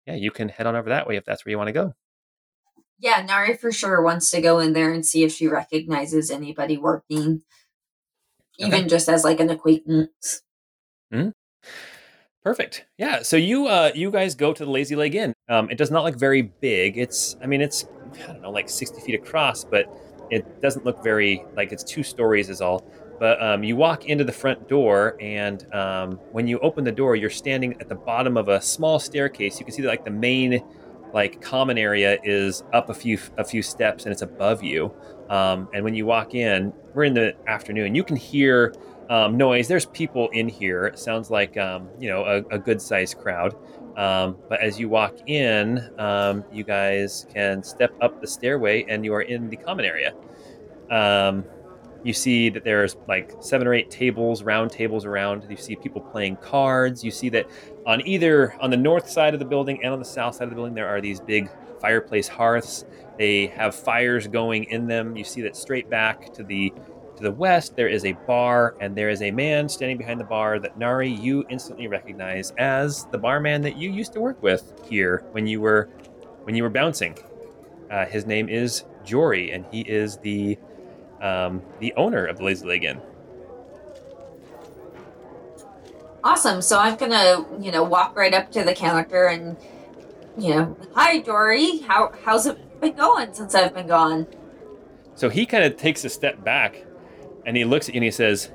yeah, 0.07 0.17
you 0.17 0.31
can 0.31 0.49
head 0.49 0.67
on 0.67 0.77
over 0.77 0.89
that 0.89 1.07
way 1.07 1.17
if 1.17 1.25
that's 1.25 1.45
where 1.45 1.51
you 1.51 1.59
want 1.59 1.69
to 1.69 1.73
go. 1.73 1.95
Yeah, 2.99 3.23
Nari 3.23 3.55
for 3.57 3.71
sure 3.71 4.03
wants 4.03 4.31
to 4.33 4.41
go 4.41 4.59
in 4.59 4.73
there 4.73 4.93
and 4.93 5.07
see 5.07 5.23
if 5.23 5.33
she 5.33 5.47
recognizes 5.47 6.31
anybody 6.31 6.77
working, 6.77 7.43
even 8.59 8.81
Okay. 8.81 8.89
just 8.89 9.09
as 9.09 9.23
like 9.25 9.41
an 9.41 9.51
acquaintance. 9.51 10.43
Hmm. 11.13 11.29
Perfect. 12.43 12.87
Yeah. 12.99 13.23
So 13.23 13.37
you 13.37 13.67
uh 13.67 13.91
you 13.95 14.11
guys 14.11 14.35
go 14.35 14.53
to 14.53 14.65
the 14.65 14.71
Lazy 14.71 14.97
Leg 14.97 15.15
Inn. 15.15 15.35
Um, 15.49 15.71
it 15.71 15.79
does 15.79 15.91
not 15.91 16.05
look 16.05 16.17
very 16.19 16.43
big. 16.43 16.97
It's 16.99 17.37
I 17.43 17.47
mean 17.47 17.61
it's 17.61 17.85
I 18.27 18.33
don't 18.33 18.43
know 18.43 18.51
like 18.51 18.69
sixty 18.71 19.01
feet 19.01 19.15
across, 19.15 19.65
but 19.65 19.87
it 20.31 20.61
doesn't 20.61 20.85
look 20.85 21.03
very 21.03 21.45
like 21.57 21.73
it's 21.73 21.85
two 21.85 22.03
stories 22.03 22.49
is 22.49 22.61
all. 22.61 22.85
But 23.19 23.43
um, 23.43 23.65
you 23.65 23.75
walk 23.75 24.07
into 24.07 24.23
the 24.23 24.33
front 24.33 24.69
door, 24.69 25.17
and 25.21 25.67
um, 25.75 26.13
when 26.31 26.47
you 26.47 26.61
open 26.61 26.85
the 26.85 26.93
door, 26.93 27.17
you're 27.17 27.31
standing 27.31 27.75
at 27.81 27.89
the 27.89 27.97
bottom 27.97 28.37
of 28.37 28.49
a 28.49 28.61
small 28.61 29.01
staircase. 29.01 29.59
You 29.59 29.65
can 29.65 29.75
see 29.75 29.83
that, 29.83 29.89
like 29.89 30.05
the 30.05 30.11
main, 30.13 30.63
like 31.19 31.43
common 31.43 31.77
area 31.79 32.17
is 32.23 32.63
up 32.73 32.91
a 32.91 32.95
few 32.95 33.19
a 33.39 33.45
few 33.45 33.61
steps, 33.61 34.05
and 34.05 34.13
it's 34.13 34.23
above 34.23 34.63
you. 34.63 34.95
Um, 35.29 35.69
and 35.75 35.83
when 35.83 35.93
you 35.93 36.07
walk 36.07 36.37
in, 36.37 36.73
we're 36.95 37.05
in 37.05 37.15
the 37.15 37.35
afternoon. 37.49 37.97
You 37.97 38.05
can 38.05 38.15
hear 38.15 38.73
um, 39.11 39.37
noise. 39.37 39.67
There's 39.67 39.87
people 39.87 40.29
in 40.29 40.49
here. 40.49 40.87
It 40.87 40.97
sounds 40.97 41.29
like 41.29 41.57
um, 41.57 41.89
you 41.99 42.09
know 42.09 42.23
a, 42.23 42.55
a 42.55 42.59
good 42.59 42.81
sized 42.81 43.19
crowd. 43.19 43.57
Um, 43.97 44.37
but 44.49 44.61
as 44.61 44.79
you 44.79 44.89
walk 44.89 45.17
in, 45.27 45.91
um, 45.99 46.45
you 46.53 46.63
guys 46.63 47.27
can 47.35 47.65
step 47.65 47.93
up 48.01 48.21
the 48.21 48.27
stairway, 48.29 48.85
and 48.89 49.05
you 49.05 49.13
are 49.13 49.23
in 49.23 49.51
the 49.51 49.57
common 49.57 49.85
area. 49.85 50.15
You 52.05 52.13
see 52.13 52.49
that 52.51 52.65
there's 52.65 52.97
like 53.09 53.33
seven 53.41 53.67
or 53.67 53.75
eight 53.75 53.91
tables, 53.91 54.43
round 54.43 54.71
tables 54.71 55.05
around. 55.05 55.47
You 55.49 55.57
see 55.57 55.77
people 55.77 56.01
playing 56.01 56.37
cards. 56.37 57.03
You 57.03 57.11
see 57.11 57.29
that 57.31 57.47
on 57.87 58.07
either 58.07 58.55
on 58.61 58.71
the 58.71 58.77
north 58.77 59.11
side 59.11 59.35
of 59.35 59.41
the 59.41 59.47
building 59.47 59.83
and 59.83 59.93
on 59.93 59.99
the 59.99 60.05
south 60.05 60.37
side 60.37 60.45
of 60.45 60.51
the 60.51 60.57
building, 60.57 60.75
there 60.75 60.89
are 60.89 61.01
these 61.01 61.21
big 61.21 61.51
fireplace 61.81 62.29
hearths. 62.29 62.85
They 63.19 63.47
have 63.49 63.75
fires 63.75 64.29
going 64.29 64.65
in 64.65 64.87
them. 64.87 65.17
You 65.17 65.25
see 65.25 65.43
that 65.43 65.57
straight 65.57 65.91
back 65.91 66.33
to 66.35 66.45
the 66.45 66.73
to 67.19 67.25
the 67.25 67.33
west, 67.33 67.75
there 67.75 67.89
is 67.89 68.05
a 68.05 68.13
bar, 68.13 68.77
and 68.81 68.97
there 68.97 69.11
is 69.11 69.23
a 69.23 69.33
man 69.33 69.69
standing 69.69 69.99
behind 69.99 70.21
the 70.21 70.25
bar 70.25 70.61
that 70.61 70.79
Nari 70.79 71.11
you 71.11 71.45
instantly 71.51 71.89
recognize 71.89 72.53
as 72.59 73.07
the 73.07 73.19
barman 73.19 73.61
that 73.63 73.77
you 73.77 73.91
used 73.91 74.13
to 74.13 74.21
work 74.21 74.41
with 74.41 74.73
here 74.89 75.25
when 75.33 75.47
you 75.47 75.61
were 75.61 75.89
when 76.45 76.55
you 76.55 76.63
were 76.63 76.71
bouncing. 76.71 77.19
Uh, 77.91 78.07
his 78.07 78.25
name 78.25 78.49
is 78.49 78.85
Jory, 79.05 79.51
and 79.51 79.67
he 79.73 79.81
is 79.81 80.19
the 80.19 80.57
um, 81.21 81.63
the 81.81 81.93
owner 81.97 82.27
of 82.27 82.39
the 82.39 82.45
Lazy 82.45 82.67
Leg 82.67 82.85
Inn. 82.85 83.01
Awesome. 86.25 86.61
So 86.61 86.79
I'm 86.79 86.97
gonna, 86.97 87.47
you 87.61 87.71
know, 87.71 87.85
walk 87.85 88.17
right 88.17 88.35
up 88.35 88.51
to 88.53 88.65
the 88.65 88.75
counter 88.75 89.27
and, 89.27 89.57
you 90.37 90.55
know, 90.55 90.77
hi 90.95 91.19
Dory. 91.21 91.79
How 91.79 92.13
how's 92.25 92.47
it 92.47 92.81
been 92.81 92.95
going 92.95 93.33
since 93.33 93.55
I've 93.55 93.75
been 93.75 93.87
gone? 93.87 94.27
So 95.15 95.29
he 95.29 95.47
kind 95.47 95.65
of 95.65 95.77
takes 95.77 96.05
a 96.05 96.09
step 96.09 96.45
back, 96.45 96.85
and 97.47 97.57
he 97.57 97.65
looks 97.65 97.89
at 97.89 97.95
you 97.95 97.99
and 97.99 98.05
he 98.05 98.11
says, 98.11 98.51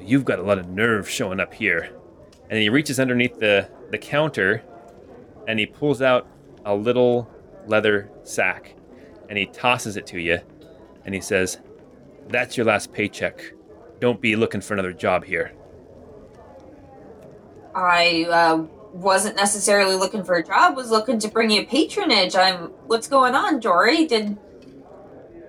"You've 0.00 0.24
got 0.24 0.38
a 0.38 0.42
lot 0.42 0.58
of 0.58 0.68
nerve 0.68 1.08
showing 1.08 1.38
up 1.38 1.54
here." 1.54 1.90
And 2.48 2.58
he 2.58 2.68
reaches 2.68 2.98
underneath 2.98 3.38
the 3.38 3.68
the 3.90 3.98
counter, 3.98 4.62
and 5.46 5.58
he 5.58 5.66
pulls 5.66 6.02
out 6.02 6.26
a 6.64 6.74
little 6.74 7.28
leather 7.66 8.10
sack, 8.22 8.74
and 9.28 9.38
he 9.38 9.46
tosses 9.46 9.96
it 9.96 10.06
to 10.08 10.20
you, 10.20 10.40
and 11.04 11.14
he 11.14 11.20
says, 11.20 11.58
"That's 12.28 12.56
your 12.56 12.66
last 12.66 12.92
paycheck. 12.92 13.52
Don't 14.00 14.20
be 14.20 14.36
looking 14.36 14.60
for 14.60 14.74
another 14.74 14.92
job 14.92 15.24
here." 15.24 15.52
I 17.74 18.26
uh, 18.30 18.66
wasn't 18.92 19.36
necessarily 19.36 19.94
looking 19.94 20.24
for 20.24 20.36
a 20.36 20.44
job. 20.44 20.76
Was 20.76 20.90
looking 20.90 21.18
to 21.18 21.28
bring 21.28 21.50
you 21.50 21.66
patronage. 21.66 22.34
I'm. 22.34 22.70
What's 22.86 23.08
going 23.08 23.34
on, 23.34 23.60
Dory? 23.60 24.06
Did 24.06 24.38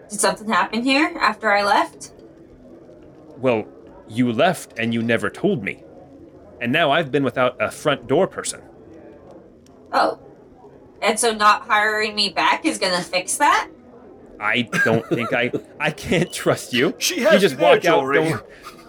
did 0.10 0.20
something 0.20 0.48
happen 0.48 0.84
here 0.84 1.14
after 1.20 1.52
I 1.52 1.64
left? 1.64 2.14
Well, 3.38 3.68
you 4.08 4.32
left 4.32 4.74
and 4.78 4.94
you 4.94 5.02
never 5.02 5.30
told 5.30 5.64
me. 5.64 5.84
And 6.62 6.72
now 6.72 6.92
I've 6.92 7.12
been 7.12 7.24
without 7.24 7.56
a 7.62 7.70
front 7.70 8.08
door 8.08 8.28
person. 8.28 8.62
Oh, 9.92 10.20
and 11.02 11.20
so 11.20 11.34
not 11.34 11.64
hiring 11.64 12.16
me 12.16 12.30
back 12.30 12.66
is 12.66 12.78
gonna 12.78 13.02
fix 13.02 13.38
that? 13.38 13.70
I 14.40 14.64
don't 14.86 15.06
think 15.08 15.34
I 15.34 15.52
I 15.80 15.92
can't 15.92 16.32
trust 16.32 16.74
you. 16.74 16.94
She 17.00 17.22
has 17.22 17.34
You 17.34 17.40
just 17.40 17.54
you 17.54 17.58
there, 17.60 17.76
walk 17.76 17.86
out, 17.86 18.02
Jory. 18.02 18.16
don't 18.30 18.44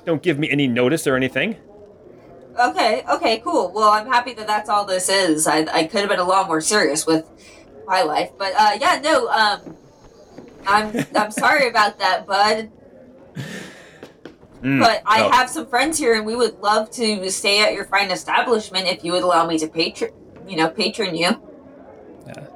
don't 0.05 0.23
give 0.23 0.39
me 0.39 0.51
any 0.51 0.67
notice 0.67 1.07
or 1.07 1.17
anything. 1.17 1.57
Okay, 2.59 3.05
okay, 3.09 3.39
cool. 3.39 3.71
Well, 3.73 3.89
I'm 3.91 4.07
happy 4.07 4.33
that 4.35 4.47
that's 4.47 4.69
all 4.69 4.85
this 4.85 5.09
is. 5.09 5.47
I, 5.47 5.59
I 5.73 5.85
could 5.85 6.01
have 6.01 6.09
been 6.09 6.19
a 6.19 6.25
lot 6.25 6.49
more 6.49 6.61
serious 6.61 7.07
with 7.07 7.25
my 7.87 8.03
life, 8.03 8.33
but 8.37 8.53
uh, 8.59 8.77
yeah, 8.81 9.01
no. 9.03 9.29
Um, 9.29 9.77
I'm 10.67 11.07
I'm 11.17 11.31
sorry 11.31 11.69
about 11.69 11.99
that, 12.01 12.27
bud. 12.27 12.71
Mm, 14.63 14.81
But 14.81 15.03
I 15.07 15.21
no. 15.21 15.31
have 15.31 15.49
some 15.49 15.69
friends 15.69 15.99
here, 15.99 16.15
and 16.17 16.27
we 16.27 16.35
would 16.35 16.59
love 16.59 16.91
to 16.93 17.31
stay 17.31 17.63
at 17.63 17.75
your 17.75 17.85
fine 17.85 18.11
establishment 18.11 18.89
if 18.89 19.05
you 19.05 19.13
would 19.13 19.23
allow 19.23 19.47
me 19.47 19.57
to 19.61 19.69
patron, 19.69 20.11
you 20.49 20.57
know, 20.57 20.69
patron 20.69 21.15
you. 21.15 21.41
Yeah. 22.27 22.47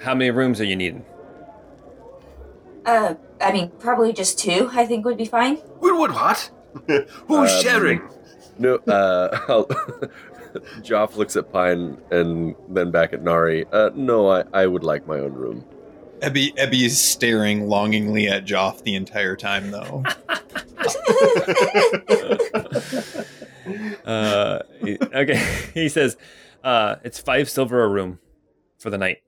How 0.00 0.14
many 0.14 0.30
rooms 0.30 0.60
are 0.60 0.64
you 0.64 0.76
needing? 0.76 1.04
Uh, 2.84 3.14
I 3.40 3.52
mean, 3.52 3.70
probably 3.78 4.12
just 4.12 4.38
two. 4.38 4.68
I 4.72 4.86
think 4.86 5.04
would 5.04 5.16
be 5.18 5.24
fine. 5.26 5.56
What? 5.56 5.98
What? 5.98 6.10
what? 6.12 6.50
Who's 7.26 7.52
Um, 7.52 7.62
sharing? 7.62 8.02
No, 8.58 8.76
uh, 8.76 9.38
I'll, 9.48 9.66
Joff 10.82 11.16
looks 11.16 11.36
at 11.36 11.52
Pine 11.52 11.98
and 12.10 12.54
then 12.68 12.90
back 12.90 13.12
at 13.12 13.22
Nari. 13.22 13.66
Uh, 13.70 13.90
no, 13.94 14.28
I, 14.30 14.44
I 14.52 14.66
would 14.66 14.82
like 14.84 15.06
my 15.06 15.18
own 15.18 15.32
room. 15.34 15.64
Ebby, 16.20 16.54
Ebby 16.56 16.84
is 16.84 16.98
staring 17.00 17.68
longingly 17.68 18.26
at 18.28 18.44
Joff 18.44 18.82
the 18.82 18.96
entire 18.96 19.36
time, 19.36 19.70
though. 19.70 20.02
Uh, 24.04 24.60
okay, 25.14 25.70
he 25.74 25.88
says, 25.88 26.16
uh, 26.64 26.96
it's 27.04 27.18
five 27.20 27.48
silver 27.50 27.84
a 27.84 27.88
room 27.88 28.18
for 28.78 28.88
the 28.90 28.96
night. 28.98 29.18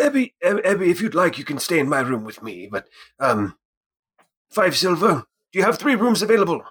Ebby, 0.00 0.32
Eb- 0.42 0.62
Ebby, 0.62 0.88
if 0.88 1.00
you'd 1.00 1.14
like, 1.14 1.38
you 1.38 1.44
can 1.44 1.58
stay 1.58 1.78
in 1.78 1.88
my 1.88 2.00
room 2.00 2.24
with 2.24 2.42
me. 2.42 2.68
But 2.70 2.88
um, 3.18 3.56
five 4.48 4.76
silver. 4.76 5.24
Do 5.52 5.58
you 5.58 5.64
have 5.64 5.78
three 5.78 5.94
rooms 5.94 6.22
available? 6.22 6.62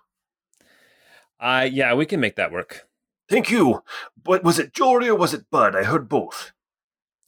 Uh, 1.39 1.67
yeah, 1.69 1.93
we 1.93 2.05
can 2.05 2.19
make 2.19 2.35
that 2.35 2.51
work. 2.51 2.87
Thank 3.29 3.51
you. 3.51 3.83
But 4.23 4.43
was 4.43 4.59
it 4.59 4.73
Jory 4.73 5.09
or 5.09 5.15
was 5.15 5.33
it 5.33 5.49
Bud? 5.51 5.75
I 5.75 5.83
heard 5.83 6.07
both. 6.07 6.53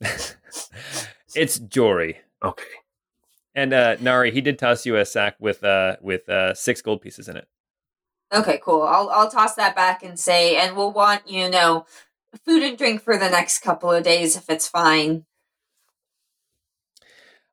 it's 1.34 1.58
Jory. 1.58 2.18
Okay. 2.42 2.64
And 3.54 3.72
uh, 3.72 3.96
Nari, 4.00 4.30
he 4.30 4.40
did 4.40 4.58
toss 4.58 4.86
you 4.86 4.96
a 4.96 5.04
sack 5.04 5.36
with 5.40 5.62
uh, 5.64 5.96
with 6.00 6.28
uh, 6.28 6.54
six 6.54 6.80
gold 6.82 7.02
pieces 7.02 7.28
in 7.28 7.36
it. 7.36 7.48
Okay, 8.32 8.60
cool. 8.62 8.82
I'll 8.82 9.10
I'll 9.10 9.30
toss 9.30 9.56
that 9.56 9.74
back 9.74 10.02
and 10.02 10.18
say, 10.18 10.56
and 10.56 10.76
we'll 10.76 10.92
want 10.92 11.28
you 11.28 11.50
know 11.50 11.84
food 12.44 12.62
and 12.62 12.78
drink 12.78 13.02
for 13.02 13.18
the 13.18 13.28
next 13.28 13.58
couple 13.60 13.90
of 13.90 14.04
days 14.04 14.36
if 14.36 14.48
it's 14.48 14.68
fine. 14.68 15.26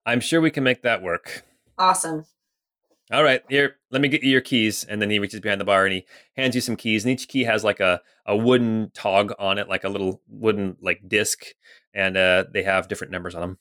I'm 0.08 0.22
sure 0.22 0.40
we 0.40 0.52
can 0.52 0.64
make 0.64 0.84
that 0.84 1.04
work. 1.04 1.44
Awesome. 1.78 2.26
All 3.12 3.24
right, 3.24 3.42
here, 3.50 3.76
let 3.92 4.02
me 4.02 4.08
get 4.08 4.24
you 4.24 4.32
your 4.32 4.42
keys. 4.42 4.86
And 4.86 5.02
then 5.02 5.10
he 5.10 5.20
reaches 5.20 5.42
behind 5.42 5.60
the 5.60 5.66
bar 5.66 5.86
and 5.86 5.94
he 5.94 6.06
hands 6.38 6.56
you 6.56 6.62
some 6.62 6.78
keys. 6.78 7.04
And 7.04 7.12
each 7.12 7.28
key 7.28 7.44
has 7.44 7.64
like 7.64 7.82
a, 7.82 8.02
a 8.26 8.36
wooden 8.36 8.90
tog 8.94 9.34
on 9.38 9.58
it, 9.58 9.68
like 9.68 9.84
a 9.84 9.90
little 9.90 10.22
wooden 10.30 10.78
like 10.82 11.08
disc, 11.08 11.44
and 11.94 12.16
uh, 12.16 12.46
they 12.52 12.64
have 12.64 12.88
different 12.88 13.12
numbers 13.12 13.36
on 13.36 13.42
them. 13.42 13.58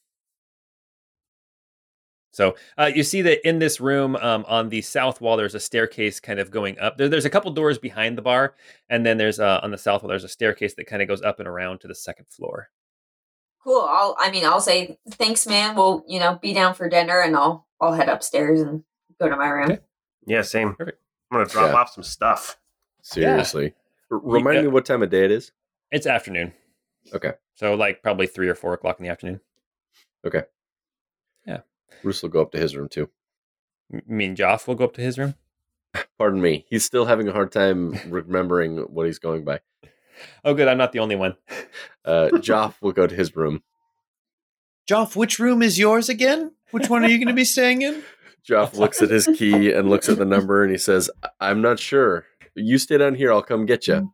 So 2.30 2.54
uh, 2.78 2.90
you 2.94 3.02
see 3.02 3.22
that 3.22 3.48
in 3.48 3.58
this 3.58 3.80
room, 3.80 4.14
um, 4.16 4.44
on 4.46 4.68
the 4.68 4.82
south 4.82 5.20
wall, 5.20 5.36
there's 5.36 5.54
a 5.54 5.60
staircase 5.60 6.20
kind 6.20 6.38
of 6.38 6.50
going 6.50 6.78
up. 6.78 6.96
There, 6.96 7.08
there's 7.08 7.24
a 7.24 7.30
couple 7.30 7.50
doors 7.50 7.78
behind 7.78 8.16
the 8.16 8.22
bar, 8.22 8.54
and 8.88 9.04
then 9.06 9.16
there's 9.16 9.40
uh, 9.40 9.60
on 9.62 9.70
the 9.72 9.78
south 9.78 10.02
wall, 10.02 10.10
there's 10.10 10.22
a 10.22 10.28
staircase 10.28 10.74
that 10.74 10.86
kind 10.86 11.02
of 11.02 11.08
goes 11.08 11.22
up 11.22 11.40
and 11.40 11.48
around 11.48 11.80
to 11.80 11.88
the 11.88 11.94
second 11.94 12.26
floor. 12.28 12.68
Cool. 13.66 13.82
I'll 13.82 14.16
I 14.18 14.30
mean 14.30 14.44
I'll 14.44 14.60
say 14.60 14.96
thanks, 15.10 15.46
man. 15.46 15.74
We'll 15.74 16.04
you 16.06 16.20
know 16.20 16.38
be 16.40 16.52
down 16.54 16.74
for 16.74 16.88
dinner, 16.88 17.20
and 17.20 17.34
I'll 17.36 17.66
I'll 17.80 17.92
head 17.94 18.08
upstairs 18.08 18.60
and 18.60 18.84
go 19.20 19.28
to 19.28 19.36
my 19.36 19.48
room. 19.48 19.72
Okay. 19.72 19.80
Yeah, 20.26 20.42
same. 20.42 20.74
Perfect. 20.76 21.00
I'm 21.30 21.38
gonna 21.38 21.50
drop 21.50 21.70
Yeah. 21.72 21.76
off 21.76 21.92
some 21.92 22.04
stuff. 22.04 22.58
Seriously. 23.02 23.74
R- 24.10 24.18
remind 24.18 24.56
Yeah. 24.56 24.62
me 24.62 24.68
what 24.68 24.86
time 24.86 25.02
of 25.02 25.10
day 25.10 25.24
it 25.24 25.30
is. 25.32 25.50
It's 25.90 26.06
afternoon. 26.06 26.52
Okay. 27.12 27.32
So 27.56 27.74
like 27.74 28.02
probably 28.02 28.28
three 28.28 28.48
or 28.48 28.54
four 28.54 28.72
o'clock 28.72 29.00
in 29.00 29.04
the 29.04 29.10
afternoon. 29.10 29.40
Okay. 30.24 30.42
Yeah. 31.44 31.60
Bruce 32.02 32.22
will 32.22 32.28
go 32.30 32.42
up 32.42 32.52
to 32.52 32.58
his 32.58 32.76
room 32.76 32.88
too. 32.88 33.08
M- 33.92 34.02
Me 34.06 34.26
and 34.26 34.36
Joff 34.36 34.66
will 34.68 34.74
go 34.76 34.84
up 34.84 34.94
to 34.94 35.00
his 35.00 35.18
room. 35.18 35.34
Pardon 36.18 36.40
me. 36.40 36.66
He's 36.68 36.84
still 36.84 37.06
having 37.06 37.26
a 37.28 37.32
hard 37.32 37.50
time 37.50 37.98
remembering 38.08 38.78
what 38.78 39.06
he's 39.06 39.18
going 39.18 39.44
by. 39.44 39.60
Oh, 40.44 40.54
good. 40.54 40.68
I'm 40.68 40.78
not 40.78 40.92
the 40.92 41.00
only 41.00 41.16
one. 41.16 41.36
Uh, 42.04 42.28
Joff 42.34 42.74
will 42.80 42.92
go 42.92 43.04
to 43.08 43.14
his 43.16 43.34
room. 43.34 43.64
Joff, 44.88 45.16
which 45.16 45.40
room 45.40 45.60
is 45.60 45.76
yours 45.76 46.08
again? 46.08 46.52
Which 46.70 46.88
one 46.88 47.04
are 47.04 47.08
you 47.08 47.18
going 47.18 47.26
to 47.26 47.34
be 47.34 47.44
staying 47.44 47.82
in? 47.82 48.04
Joff 48.48 48.74
looks 48.74 49.02
at 49.02 49.10
his 49.10 49.26
key 49.36 49.72
and 49.72 49.90
looks 49.90 50.08
at 50.08 50.16
the 50.16 50.24
number 50.24 50.62
and 50.62 50.70
he 50.70 50.78
says, 50.78 51.10
"I- 51.24 51.30
I'm 51.40 51.60
not 51.62 51.80
sure. 51.80 52.24
You 52.54 52.78
stay 52.78 52.96
down 52.96 53.16
here. 53.16 53.32
I'll 53.32 53.42
come 53.42 53.66
get 53.66 53.88
you. 53.88 54.12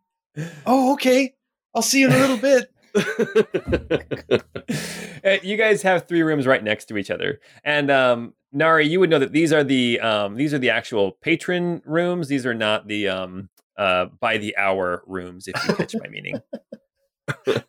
Oh, 0.65 0.95
okay. 0.95 1.35
I'll 1.75 1.83
see 1.83 2.01
you 2.01 2.07
in 2.09 2.15
a 2.15 2.19
little 2.19 2.39
bit. 2.39 2.71
You 5.43 5.57
guys 5.57 5.83
have 5.83 6.09
three 6.09 6.23
rooms 6.23 6.47
right 6.47 6.63
next 6.65 6.87
to 6.87 6.97
each 6.97 7.11
other, 7.11 7.39
and 7.65 7.91
um, 7.91 8.35
Nari, 8.53 8.87
you 8.89 8.99
would 9.01 9.11
know 9.11 9.19
that 9.19 9.33
these 9.33 9.53
are 9.53 9.63
the 9.63 10.01
um, 10.01 10.35
these 10.37 10.53
are 10.53 10.59
the 10.59 10.71
actual 10.71 11.13
patron 11.13 11.81
rooms. 11.85 12.29
These 12.29 12.45
are 12.45 12.55
not 12.55 12.89
the 12.89 13.09
um, 13.09 13.49
uh, 13.77 14.07
by 14.21 14.39
the 14.39 14.57
hour 14.57 15.03
rooms. 15.07 15.49
If 15.49 15.55
you 15.67 15.75
catch 15.75 15.95
my 15.95 16.09
meaning. 16.09 16.41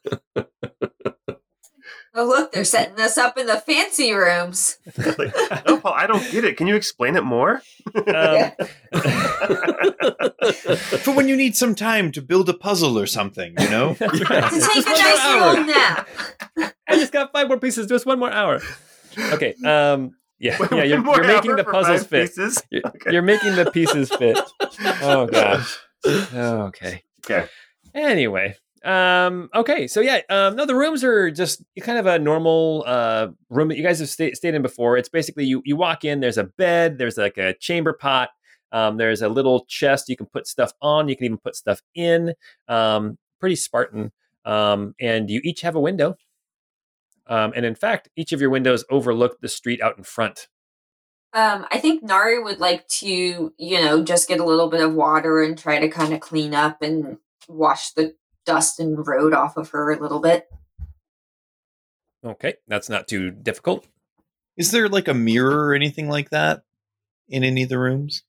Oh, 2.16 2.26
look, 2.28 2.52
they're 2.52 2.64
setting 2.64 3.00
us 3.02 3.18
up 3.18 3.40
in 3.40 3.48
the 3.48 3.58
fancy 3.58 4.14
rooms. 4.14 4.78
Like, 5.18 5.34
no, 5.68 5.80
Paul, 5.80 5.94
I 5.94 6.06
don't 6.06 6.30
get 6.32 6.46
it. 6.46 6.58
Can 6.58 6.68
you 6.68 6.76
explain 6.76 7.16
it 7.16 7.24
more? 7.24 7.62
Um, 7.96 8.52
For 11.02 11.14
when 11.14 11.28
you 11.28 11.36
need 11.36 11.56
some 11.56 11.74
time 11.76 12.12
to 12.12 12.22
build 12.22 12.50
a 12.50 12.54
puzzle 12.54 13.00
or 13.00 13.08
something, 13.08 13.56
you 13.60 13.70
know? 13.70 13.96
To 13.96 14.08
take 14.08 14.28
Just 14.28 14.88
a 14.88 14.92
nice 14.92 15.20
hour. 15.20 15.50
little 15.50 15.66
nap. 15.66 16.08
I 16.88 16.96
just 16.98 17.12
got 17.12 17.32
five 17.34 17.48
more 17.48 17.58
pieces. 17.60 17.88
Just 17.88 18.06
one 18.06 18.20
more 18.20 18.32
hour. 18.32 18.62
Okay. 19.18 19.56
Um. 19.66 20.16
Yeah. 20.40 20.58
Yeah. 20.72 20.84
You're, 20.84 21.04
you're 21.04 21.24
making 21.28 21.56
the 21.56 21.64
puzzles 21.64 22.06
fit. 22.06 22.28
pieces? 22.28 22.62
You're, 22.70 22.82
you're 23.12 23.22
making 23.24 23.56
the 23.56 23.72
pieces 23.72 24.10
fit. 24.10 24.38
Oh 25.02 25.26
gosh. 25.28 25.80
Okay. 26.06 27.04
Okay. 27.26 27.48
Anyway. 27.94 28.56
Um. 28.84 29.50
Okay. 29.56 29.88
So 29.88 30.02
yeah. 30.02 30.22
Um. 30.30 30.56
No, 30.56 30.66
the 30.66 30.76
rooms 30.76 31.04
are 31.04 31.32
just 31.32 31.64
kind 31.82 31.98
of 31.98 32.06
a 32.06 32.20
normal 32.20 32.84
uh 32.86 33.28
room 33.50 33.70
that 33.70 33.78
you 33.78 33.84
guys 33.84 34.00
have 34.00 34.10
sta- 34.10 34.34
stayed 34.34 34.56
in 34.56 34.62
before. 34.62 34.98
It's 34.98 35.10
basically 35.10 35.46
you 35.46 35.62
you 35.66 35.76
walk 35.76 36.04
in. 36.04 36.20
There's 36.20 36.38
a 36.38 36.44
bed. 36.44 36.98
There's 36.98 37.18
like 37.18 37.38
a 37.38 37.54
chamber 37.54 37.94
pot. 37.94 38.30
Um. 38.72 38.98
There's 38.98 39.22
a 39.22 39.30
little 39.30 39.66
chest 39.66 40.10
you 40.10 40.18
can 40.18 40.26
put 40.26 40.48
stuff 40.48 40.74
on. 40.82 41.08
You 41.08 41.16
can 41.16 41.26
even 41.26 41.38
put 41.38 41.56
stuff 41.56 41.82
in. 41.96 42.34
Um. 42.68 43.18
Pretty 43.40 43.56
Spartan. 43.56 44.12
Um. 44.44 44.96
And 45.00 45.30
you 45.30 45.40
each 45.44 45.62
have 45.62 45.76
a 45.76 45.80
window. 45.82 46.16
Um, 47.28 47.54
and 47.56 47.66
in 47.66 47.76
fact, 47.76 48.10
each 48.18 48.34
of 48.34 48.42
your 48.42 48.50
windows 48.50 48.84
overlook 48.90 49.40
the 49.40 49.48
street 49.48 49.82
out 49.82 49.98
in 49.98 50.04
front. 50.04 50.50
Um, 51.34 51.66
I 51.72 51.80
think 51.80 52.04
Nari 52.04 52.42
would 52.42 52.60
like 52.60 52.88
to, 53.00 53.54
you 53.58 53.82
know, 53.82 54.04
just 54.04 54.28
get 54.28 54.40
a 54.40 54.46
little 54.46 54.70
bit 54.70 54.82
of 54.82 54.94
water 54.94 55.42
and 55.42 55.58
try 55.58 55.80
to 55.80 55.90
kind 55.90 56.13
of 56.13 56.20
clean 56.20 56.54
up 56.54 56.82
and 56.82 57.18
wash 57.48 57.92
the 57.92 58.16
dust 58.46 58.80
and 58.80 59.06
road 59.08 59.34
off 59.34 59.58
of 59.58 59.70
her 59.70 59.92
a 59.92 60.00
little 60.00 60.20
bit. 60.20 60.48
Okay, 62.24 62.56
that's 62.68 62.90
not 62.90 63.08
too 63.08 63.32
difficult. 63.32 63.88
Is 64.56 64.72
there 64.72 64.88
like 64.88 65.08
a 65.08 65.13
mirror 65.13 65.68
or 65.68 65.74
anything 65.74 66.08
like 66.08 66.30
that 66.30 66.63
in 67.28 67.44
any 67.44 67.63
of 67.63 67.70
the 67.70 67.80
rooms? 67.80 68.24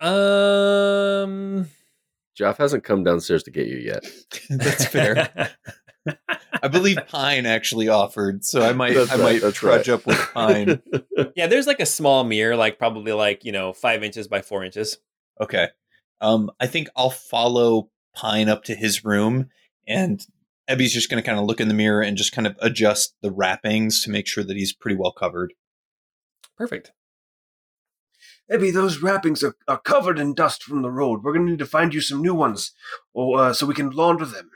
Um, 0.00 1.68
Jeff 2.34 2.58
hasn't 2.58 2.84
come 2.84 3.04
downstairs 3.04 3.44
to 3.44 3.50
get 3.50 3.68
you 3.68 3.78
yet. 3.78 4.04
That's 4.50 4.84
fair. 4.86 5.30
I 6.62 6.68
believe 6.68 6.98
Pine 7.08 7.46
actually 7.46 7.88
offered, 7.88 8.44
so 8.44 8.62
I 8.62 8.72
might 8.72 8.94
That's 8.94 9.10
I 9.10 9.14
right, 9.14 9.22
might 9.22 9.42
that's 9.42 9.56
trudge 9.56 9.88
right. 9.88 9.94
up 9.94 10.06
with 10.06 10.18
Pine. 10.34 10.82
yeah, 11.36 11.46
there's 11.46 11.66
like 11.66 11.80
a 11.80 11.86
small 11.86 12.24
mirror, 12.24 12.56
like 12.56 12.78
probably 12.78 13.12
like 13.12 13.44
you 13.44 13.52
know 13.52 13.72
five 13.72 14.02
inches 14.02 14.28
by 14.28 14.42
four 14.42 14.64
inches. 14.64 14.98
Okay. 15.40 15.68
Um, 16.20 16.50
I 16.58 16.66
think 16.66 16.88
I'll 16.96 17.10
follow 17.10 17.90
Pine 18.14 18.48
up 18.48 18.64
to 18.64 18.74
his 18.74 19.04
room, 19.04 19.50
and 19.86 20.24
Ebby's 20.68 20.92
just 20.92 21.08
going 21.08 21.22
to 21.22 21.26
kind 21.26 21.38
of 21.38 21.46
look 21.46 21.60
in 21.60 21.68
the 21.68 21.74
mirror 21.74 22.02
and 22.02 22.16
just 22.16 22.32
kind 22.32 22.46
of 22.46 22.56
adjust 22.60 23.14
the 23.22 23.30
wrappings 23.30 24.02
to 24.02 24.10
make 24.10 24.26
sure 24.26 24.44
that 24.44 24.56
he's 24.56 24.72
pretty 24.72 24.96
well 24.96 25.12
covered. 25.12 25.54
Perfect. 26.56 26.92
Ebby, 28.50 28.72
those 28.72 28.98
wrappings 28.98 29.44
are, 29.44 29.54
are 29.68 29.78
covered 29.78 30.18
in 30.18 30.34
dust 30.34 30.62
from 30.62 30.82
the 30.82 30.90
road. 30.90 31.22
We're 31.22 31.34
going 31.34 31.44
to 31.44 31.50
need 31.52 31.58
to 31.58 31.66
find 31.66 31.92
you 31.92 32.00
some 32.00 32.22
new 32.22 32.34
ones, 32.34 32.72
or 33.12 33.38
uh, 33.40 33.52
so 33.52 33.66
we 33.66 33.74
can 33.74 33.90
launder 33.90 34.24
them 34.24 34.50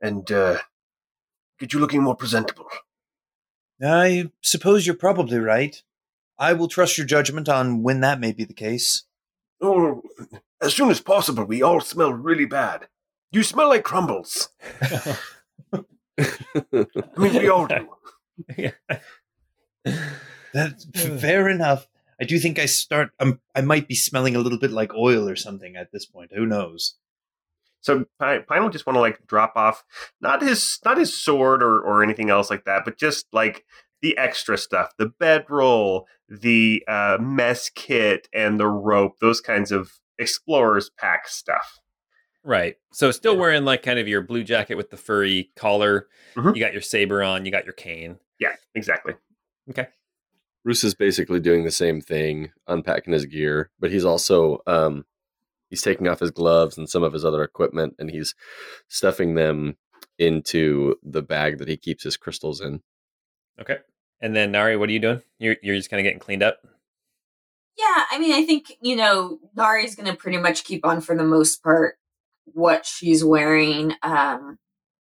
and 0.00 0.30
uh, 0.30 0.58
get 1.58 1.72
you 1.72 1.80
looking 1.80 2.02
more 2.02 2.16
presentable. 2.16 2.66
I 3.82 4.30
suppose 4.42 4.86
you're 4.86 4.96
probably 4.96 5.38
right. 5.38 5.82
I 6.38 6.52
will 6.52 6.68
trust 6.68 6.98
your 6.98 7.06
judgment 7.06 7.48
on 7.48 7.82
when 7.82 8.00
that 8.00 8.20
may 8.20 8.32
be 8.32 8.44
the 8.44 8.54
case. 8.54 9.04
Oh, 9.60 10.02
as 10.60 10.74
soon 10.74 10.90
as 10.90 11.00
possible. 11.00 11.44
We 11.44 11.62
all 11.62 11.80
smell 11.80 12.12
really 12.12 12.44
bad. 12.44 12.88
You 13.32 13.42
smell 13.42 13.68
like 13.68 13.84
crumbles. 13.84 14.48
I 15.72 15.84
mean, 17.16 17.34
we 17.34 17.48
all 17.48 17.66
do. 17.66 18.72
That's 20.52 20.84
fair 21.20 21.48
enough. 21.48 21.86
I 22.20 22.24
do 22.24 22.38
think 22.38 22.58
I 22.58 22.66
start. 22.66 23.10
Um, 23.20 23.40
I 23.54 23.60
might 23.60 23.86
be 23.86 23.94
smelling 23.94 24.34
a 24.34 24.40
little 24.40 24.58
bit 24.58 24.72
like 24.72 24.92
oil 24.94 25.28
or 25.28 25.36
something 25.36 25.76
at 25.76 25.92
this 25.92 26.06
point. 26.06 26.32
Who 26.34 26.46
knows? 26.46 26.94
So 27.80 28.04
Pine, 28.18 28.44
Pine 28.48 28.62
will 28.62 28.70
just 28.70 28.86
want 28.86 28.96
to 28.96 29.00
like 29.00 29.26
drop 29.26 29.52
off 29.56 29.84
not 30.20 30.42
his 30.42 30.78
not 30.84 30.98
his 30.98 31.14
sword 31.16 31.62
or 31.62 31.80
or 31.80 32.02
anything 32.02 32.30
else 32.30 32.50
like 32.50 32.64
that, 32.64 32.84
but 32.84 32.98
just 32.98 33.26
like 33.32 33.64
the 34.02 34.16
extra 34.16 34.56
stuff, 34.56 34.92
the 34.98 35.06
bedroll, 35.06 36.06
the 36.28 36.84
uh, 36.86 37.18
mess 37.20 37.68
kit, 37.70 38.28
and 38.32 38.60
the 38.60 38.68
rope, 38.68 39.18
those 39.20 39.40
kinds 39.40 39.72
of 39.72 39.92
explorers 40.18 40.90
pack 40.98 41.28
stuff. 41.28 41.78
Right. 42.44 42.76
So 42.92 43.10
still 43.10 43.36
wearing 43.36 43.64
like 43.64 43.82
kind 43.82 43.98
of 43.98 44.08
your 44.08 44.22
blue 44.22 44.44
jacket 44.44 44.76
with 44.76 44.90
the 44.90 44.96
furry 44.96 45.50
collar. 45.56 46.08
Mhm. 46.36 46.54
You 46.54 46.60
got 46.60 46.72
your 46.72 46.82
saber 46.82 47.22
on. 47.22 47.44
You 47.44 47.50
got 47.52 47.64
your 47.64 47.74
cane. 47.74 48.18
Yeah, 48.38 48.54
exactly. 48.74 49.14
Okay. 49.70 49.88
Bruce 50.64 50.84
is 50.84 50.94
basically 50.94 51.40
doing 51.40 51.64
the 51.64 51.70
same 51.70 52.00
thing, 52.00 52.52
unpacking 52.66 53.12
his 53.12 53.26
gear, 53.26 53.70
but 53.80 53.90
he's 53.90 54.04
also 54.04 54.62
um, 54.66 55.04
he's 55.68 55.82
taking 55.82 56.08
off 56.08 56.20
his 56.20 56.30
gloves 56.30 56.76
and 56.78 56.88
some 56.88 57.02
of 57.02 57.12
his 57.12 57.24
other 57.24 57.42
equipment, 57.42 57.94
and 57.98 58.10
he's 58.10 58.34
stuffing 58.88 59.34
them 59.34 59.76
into 60.18 60.96
the 61.02 61.22
bag 61.22 61.58
that 61.58 61.68
he 61.68 61.76
keeps 61.76 62.04
his 62.04 62.16
crystals 62.16 62.60
in. 62.60 62.82
Okay. 63.60 63.78
And 64.20 64.34
then 64.34 64.52
Nari, 64.52 64.76
what 64.76 64.88
are 64.88 64.92
you 64.92 64.98
doing? 64.98 65.22
You're 65.38 65.56
you're 65.62 65.76
just 65.76 65.90
kind 65.90 66.00
of 66.00 66.04
getting 66.04 66.18
cleaned 66.18 66.42
up. 66.42 66.58
Yeah, 67.78 68.04
I 68.10 68.18
mean, 68.18 68.32
I 68.32 68.44
think, 68.44 68.72
you 68.82 68.96
know, 68.96 69.38
Nari's 69.56 69.94
going 69.94 70.10
to 70.10 70.16
pretty 70.16 70.38
much 70.38 70.64
keep 70.64 70.84
on 70.84 71.00
for 71.00 71.16
the 71.16 71.22
most 71.22 71.62
part 71.62 71.96
what 72.44 72.84
she's 72.84 73.24
wearing. 73.24 73.94
Um, 74.02 74.58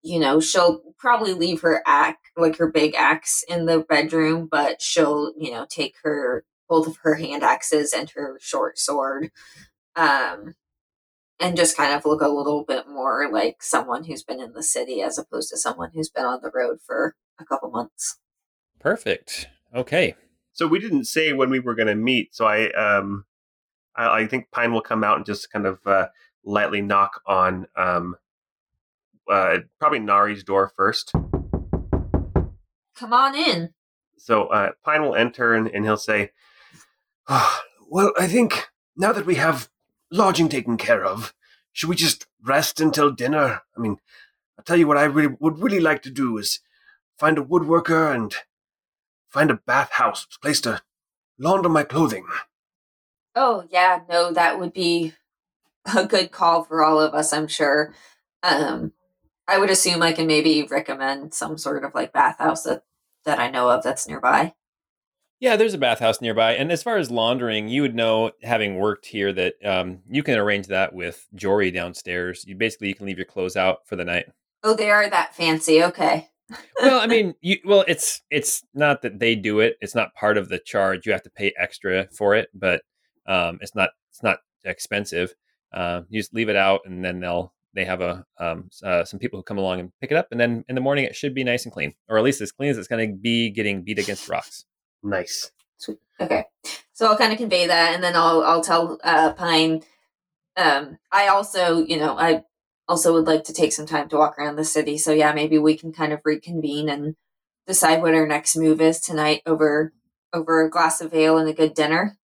you 0.02 0.18
know, 0.18 0.40
she'll 0.40 0.80
probably 0.98 1.34
leave 1.34 1.60
her 1.60 1.82
axe, 1.86 2.30
like 2.34 2.56
her 2.56 2.70
big 2.70 2.94
axe 2.94 3.44
in 3.46 3.66
the 3.66 3.80
bedroom, 3.80 4.48
but 4.50 4.80
she'll, 4.80 5.34
you 5.36 5.50
know, 5.50 5.66
take 5.68 5.96
her 6.02 6.44
both 6.66 6.86
of 6.86 6.96
her 7.02 7.16
hand 7.16 7.42
axes 7.42 7.92
and 7.92 8.08
her 8.10 8.38
short 8.40 8.78
sword. 8.78 9.30
Um, 9.96 10.54
and 11.40 11.56
just 11.56 11.76
kind 11.76 11.92
of 11.92 12.04
look 12.04 12.22
a 12.22 12.28
little 12.28 12.64
bit 12.64 12.88
more 12.88 13.28
like 13.30 13.62
someone 13.62 14.04
who's 14.04 14.22
been 14.22 14.40
in 14.40 14.52
the 14.52 14.62
city 14.62 15.02
as 15.02 15.18
opposed 15.18 15.50
to 15.50 15.58
someone 15.58 15.90
who's 15.92 16.08
been 16.08 16.24
on 16.24 16.40
the 16.42 16.52
road 16.54 16.78
for 16.86 17.16
a 17.38 17.44
couple 17.44 17.70
months. 17.70 18.18
Perfect. 18.78 19.48
Okay. 19.74 20.14
So 20.52 20.66
we 20.66 20.78
didn't 20.78 21.04
say 21.06 21.32
when 21.32 21.50
we 21.50 21.58
were 21.58 21.74
going 21.74 21.88
to 21.88 21.94
meet. 21.94 22.34
So 22.34 22.46
I 22.46 22.70
um 22.72 23.24
I, 23.96 24.20
I 24.20 24.26
think 24.26 24.50
Pine 24.52 24.72
will 24.72 24.82
come 24.82 25.02
out 25.02 25.16
and 25.16 25.26
just 25.26 25.50
kind 25.50 25.66
of 25.66 25.80
uh, 25.86 26.08
lightly 26.44 26.80
knock 26.80 27.20
on 27.26 27.66
um 27.76 28.16
uh 29.30 29.58
probably 29.80 29.98
Nari's 29.98 30.44
door 30.44 30.72
first. 30.76 31.12
Come 32.96 33.12
on 33.12 33.34
in. 33.34 33.70
So 34.16 34.44
uh, 34.44 34.70
Pine 34.84 35.02
will 35.02 35.16
enter 35.16 35.54
and, 35.54 35.66
and 35.66 35.84
he'll 35.84 35.96
say, 35.96 36.30
well, 37.90 38.12
I 38.16 38.28
think 38.28 38.68
now 38.96 39.12
that 39.12 39.26
we 39.26 39.34
have 39.36 39.68
lodging 40.12 40.48
taken 40.48 40.76
care 40.76 41.04
of, 41.04 41.34
should 41.72 41.88
we 41.88 41.96
just 41.96 42.26
rest 42.44 42.80
until 42.80 43.10
dinner? 43.10 43.62
I 43.76 43.80
mean, 43.80 43.98
I'll 44.58 44.64
tell 44.64 44.76
you 44.76 44.86
what 44.86 44.98
I 44.98 45.04
really 45.04 45.34
would 45.40 45.58
really 45.58 45.80
like 45.80 46.02
to 46.02 46.10
do 46.10 46.38
is 46.38 46.60
find 47.18 47.38
a 47.38 47.42
woodworker 47.42 48.14
and 48.14 48.34
find 49.30 49.50
a 49.50 49.60
bathhouse 49.66 50.26
place 50.40 50.60
to 50.60 50.82
launder 51.38 51.68
my 51.68 51.82
clothing. 51.82 52.26
Oh, 53.34 53.64
yeah, 53.70 54.00
no, 54.08 54.32
that 54.32 54.60
would 54.60 54.74
be 54.74 55.14
a 55.96 56.06
good 56.06 56.30
call 56.30 56.64
for 56.64 56.84
all 56.84 57.00
of 57.00 57.14
us, 57.14 57.32
I'm 57.32 57.48
sure. 57.48 57.94
Um, 58.42 58.92
I 59.48 59.58
would 59.58 59.70
assume 59.70 60.02
I 60.02 60.12
can 60.12 60.26
maybe 60.26 60.62
recommend 60.70 61.32
some 61.32 61.56
sort 61.56 61.84
of 61.84 61.94
like 61.94 62.12
bathhouse 62.12 62.64
that, 62.64 62.84
that 63.24 63.38
I 63.38 63.50
know 63.50 63.70
of 63.70 63.82
that's 63.82 64.06
nearby. 64.06 64.54
Yeah, 65.42 65.56
there's 65.56 65.74
a 65.74 65.78
bathhouse 65.78 66.20
nearby. 66.20 66.54
And 66.54 66.70
as 66.70 66.84
far 66.84 66.98
as 66.98 67.10
laundering, 67.10 67.66
you 67.66 67.82
would 67.82 67.96
know, 67.96 68.30
having 68.44 68.76
worked 68.76 69.06
here, 69.06 69.32
that 69.32 69.54
um, 69.64 69.98
you 70.08 70.22
can 70.22 70.38
arrange 70.38 70.68
that 70.68 70.94
with 70.94 71.26
Jory 71.34 71.72
downstairs. 71.72 72.44
You 72.46 72.54
basically 72.54 72.86
you 72.86 72.94
can 72.94 73.06
leave 73.06 73.18
your 73.18 73.26
clothes 73.26 73.56
out 73.56 73.78
for 73.84 73.96
the 73.96 74.04
night. 74.04 74.26
Oh, 74.62 74.76
they 74.76 74.88
are 74.88 75.10
that 75.10 75.34
fancy. 75.34 75.82
Okay. 75.82 76.28
well, 76.80 77.00
I 77.00 77.08
mean, 77.08 77.34
you 77.40 77.56
well, 77.64 77.84
it's 77.88 78.22
it's 78.30 78.62
not 78.72 79.02
that 79.02 79.18
they 79.18 79.34
do 79.34 79.58
it. 79.58 79.78
It's 79.80 79.96
not 79.96 80.14
part 80.14 80.38
of 80.38 80.48
the 80.48 80.60
charge. 80.60 81.06
You 81.06 81.12
have 81.12 81.24
to 81.24 81.30
pay 81.30 81.52
extra 81.58 82.06
for 82.12 82.36
it, 82.36 82.48
but 82.54 82.82
um, 83.26 83.58
it's 83.60 83.74
not 83.74 83.90
it's 84.12 84.22
not 84.22 84.38
expensive. 84.64 85.34
Uh, 85.74 86.02
you 86.08 86.20
just 86.20 86.32
leave 86.32 86.50
it 86.50 86.56
out, 86.56 86.82
and 86.84 87.04
then 87.04 87.18
they'll 87.18 87.52
they 87.74 87.84
have 87.84 88.00
a 88.00 88.24
um, 88.38 88.70
uh, 88.84 89.04
some 89.04 89.18
people 89.18 89.40
who 89.40 89.42
come 89.42 89.58
along 89.58 89.80
and 89.80 89.90
pick 90.00 90.12
it 90.12 90.16
up, 90.16 90.28
and 90.30 90.38
then 90.38 90.64
in 90.68 90.76
the 90.76 90.80
morning 90.80 91.04
it 91.04 91.16
should 91.16 91.34
be 91.34 91.42
nice 91.42 91.64
and 91.64 91.72
clean, 91.72 91.94
or 92.08 92.16
at 92.16 92.22
least 92.22 92.40
as 92.40 92.52
clean 92.52 92.70
as 92.70 92.78
it's 92.78 92.86
going 92.86 93.10
to 93.10 93.16
be 93.16 93.50
getting 93.50 93.82
beat 93.82 93.98
against 93.98 94.28
rocks. 94.28 94.66
"Nice." 95.02 95.50
Sweet. 95.76 95.98
Okay. 96.20 96.44
So 96.92 97.06
I'll 97.06 97.18
kind 97.18 97.32
of 97.32 97.38
convey 97.38 97.66
that 97.66 97.94
and 97.94 98.02
then 98.02 98.14
I'll 98.14 98.42
I'll 98.42 98.62
tell 98.62 98.98
uh 99.02 99.32
Pine 99.32 99.82
um 100.56 100.98
I 101.10 101.28
also, 101.28 101.84
you 101.84 101.96
know, 101.96 102.18
I 102.18 102.44
also 102.88 103.12
would 103.14 103.26
like 103.26 103.44
to 103.44 103.52
take 103.52 103.72
some 103.72 103.86
time 103.86 104.08
to 104.08 104.16
walk 104.16 104.38
around 104.38 104.56
the 104.56 104.64
city. 104.64 104.98
So 104.98 105.12
yeah, 105.12 105.32
maybe 105.32 105.58
we 105.58 105.76
can 105.76 105.92
kind 105.92 106.12
of 106.12 106.20
reconvene 106.24 106.88
and 106.88 107.16
decide 107.66 108.02
what 108.02 108.14
our 108.14 108.26
next 108.26 108.56
move 108.56 108.80
is 108.80 109.00
tonight 109.00 109.42
over 109.46 109.92
over 110.32 110.64
a 110.64 110.70
glass 110.70 111.00
of 111.00 111.14
ale 111.14 111.38
and 111.38 111.48
a 111.48 111.52
good 111.54 111.74
dinner. 111.74 112.18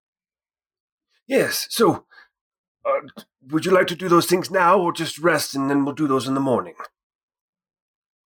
Yes, 1.28 1.68
so 1.70 2.06
uh, 2.86 3.02
would 3.50 3.66
you 3.66 3.72
like 3.72 3.88
to 3.88 3.96
do 3.96 4.08
those 4.08 4.28
things 4.28 4.50
now 4.50 4.80
or 4.80 4.94
just 4.94 5.20
rest 5.20 5.56
and 5.56 5.70
then 5.70 5.84
we'll 5.84 5.96
do 5.96 6.08
those 6.08 6.28
in 6.28 6.34
the 6.34 6.40
morning? 6.40 6.76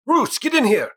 Roos, 0.06 0.38
get 0.38 0.54
in 0.54 0.66
here. 0.66 0.92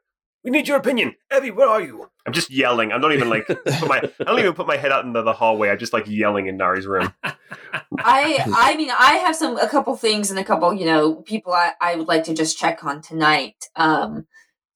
We 0.45 0.51
need 0.51 0.69
your 0.69 0.77
opinion. 0.77 1.15
Evie, 1.35 1.51
where 1.51 1.69
are 1.69 1.81
you? 1.81 2.11
I'm 2.27 2.35
just 2.35 2.51
yelling. 2.51 2.93
I'm 2.93 3.01
not 3.01 3.13
even 3.13 3.31
like 3.31 3.47
put 3.47 3.89
my. 3.89 4.03
I 4.21 4.25
don't 4.25 4.39
even 4.39 4.53
put 4.53 4.67
my 4.67 4.77
head 4.77 4.93
out 4.93 5.07
into 5.07 5.23
the 5.23 5.33
hallway. 5.33 5.71
I'm 5.71 5.79
just 5.79 5.95
like 5.95 6.07
yelling 6.07 6.47
in 6.47 6.59
Nari's 6.59 6.87
room. 6.87 7.13
I 7.25 8.45
I 8.47 8.77
mean 8.77 8.91
I 8.91 9.15
have 9.25 9.35
some 9.35 9.57
a 9.57 9.69
couple 9.69 9.97
things 9.97 10.31
and 10.31 10.39
a 10.39 10.45
couple 10.45 10.73
you 10.75 10.85
know 10.85 11.17
people 11.17 11.53
I, 11.53 11.73
I 11.81 11.97
would 11.97 12.09
like 12.09 12.25
to 12.25 12.35
just 12.35 12.59
check 12.59 12.85
on 12.85 13.01
tonight. 13.01 13.69
Um, 13.75 14.27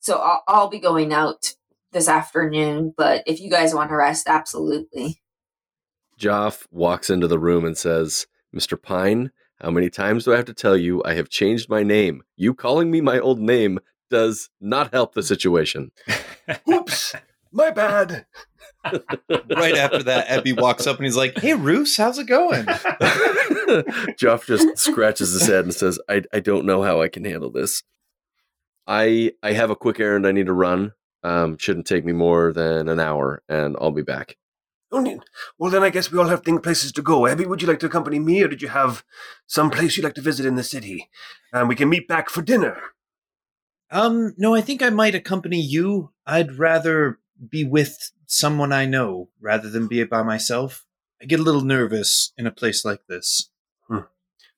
so 0.01 0.19
I'll, 0.19 0.43
I'll 0.49 0.69
be 0.69 0.79
going 0.79 1.13
out 1.13 1.55
this 1.93 2.09
afternoon. 2.09 2.95
But 2.97 3.23
if 3.27 3.41
you 3.41 3.51
guys 3.51 3.75
want 3.75 3.91
to 3.91 3.97
rest, 3.97 4.27
absolutely. 4.27 5.21
Joff 6.19 6.67
walks 6.71 7.11
into 7.11 7.29
the 7.29 7.39
room 7.39 7.65
and 7.65 7.77
says, 7.77 8.27
Mr. 8.55 8.81
Pine, 8.81 9.31
how 9.61 9.71
many 9.71 9.91
times 9.91 10.25
do 10.25 10.33
I 10.33 10.37
have 10.37 10.47
to 10.47 10.55
tell 10.55 10.77
you 10.77 11.03
I 11.05 11.15
have 11.15 11.29
changed 11.29 11.69
my 11.69 11.83
name? 11.83 12.23
You 12.37 12.55
calling 12.55 12.91
me 12.91 13.01
my 13.01 13.19
old 13.21 13.39
name 13.39 13.79
does 14.11 14.51
not 14.61 14.92
help 14.92 15.14
the 15.14 15.23
situation. 15.23 15.92
Oops, 16.68 17.14
my 17.53 17.71
bad. 17.71 18.27
right 18.85 19.77
after 19.77 20.03
that, 20.05 20.29
Ebby 20.29 20.59
walks 20.59 20.87
up 20.87 20.97
and 20.97 21.05
he's 21.05 21.16
like, 21.16 21.38
"Hey, 21.38 21.55
Roos, 21.55 21.97
how's 21.97 22.18
it 22.18 22.27
going?" 22.27 22.64
Joff 24.16 24.47
just 24.47 24.79
scratches 24.79 25.33
his 25.33 25.47
head 25.47 25.64
and 25.64 25.75
says, 25.75 25.99
I, 26.09 26.23
I 26.33 26.40
don't 26.40 26.64
know 26.64 26.83
how 26.83 27.03
I 27.03 27.09
can 27.09 27.25
handle 27.25 27.51
this. 27.51 27.83
I 28.87 29.33
I 29.42 29.53
have 29.53 29.71
a 29.71 29.77
quick 29.77 30.01
errand 30.01 30.27
I 30.27 30.33
need 30.33 30.47
to 30.47 30.53
run. 30.53 30.92
Um, 31.23 31.59
shouldn't 31.59 31.87
take 31.87 32.05
me 32.05 32.12
more 32.12 32.53
than 32.53 32.88
an 32.88 33.01
hour, 33.01 33.42
and 33.49 33.77
I'll 33.81 33.90
be 33.90 34.03
back. 34.03 34.37
Well, 35.59 35.71
then 35.71 35.83
I 35.83 35.90
guess 35.90 36.11
we 36.11 36.18
all 36.18 36.29
have 36.29 36.42
thing 36.42 36.61
places 36.61 36.92
to 36.92 37.03
go. 37.03 37.27
Abby, 37.27 37.44
would 37.44 37.61
you 37.61 37.68
like 37.68 37.81
to 37.81 37.87
accompany 37.87 38.18
me, 38.18 38.42
or 38.42 38.49
did 38.49 38.62
you 38.62 38.68
have 38.68 39.05
some 39.47 39.71
place 39.71 39.97
you'd 39.97 40.05
like 40.05 40.14
to 40.14 40.23
visit 40.23 40.47
in 40.47 40.55
the 40.55 40.62
city? 40.62 41.11
And 41.53 41.68
we 41.68 41.75
can 41.75 41.90
meet 41.90 42.09
back 42.09 42.31
for 42.31 42.40
dinner. 42.40 42.79
Um, 43.90 44.35
no, 44.37 44.55
I 44.55 44.61
think 44.61 44.83
I 44.83 44.90
might 44.90 45.14
accompany 45.14 45.61
you. 45.61 46.11
I'd 46.27 46.59
rather 46.59 47.18
be 47.48 47.64
with 47.64 48.12
someone 48.27 48.72
I 48.72 48.85
know 48.85 49.31
rather 49.40 49.70
than 49.70 49.88
be 49.88 50.03
by 50.05 50.22
myself. 50.22 50.87
I 51.22 51.24
get 51.24 51.40
a 51.40 51.42
little 51.42 51.62
nervous 51.62 52.33
in 52.37 52.46
a 52.46 52.53
place 52.53 52.85
like 52.85 53.07
this. 53.09 53.51
Hmm. 53.88 54.01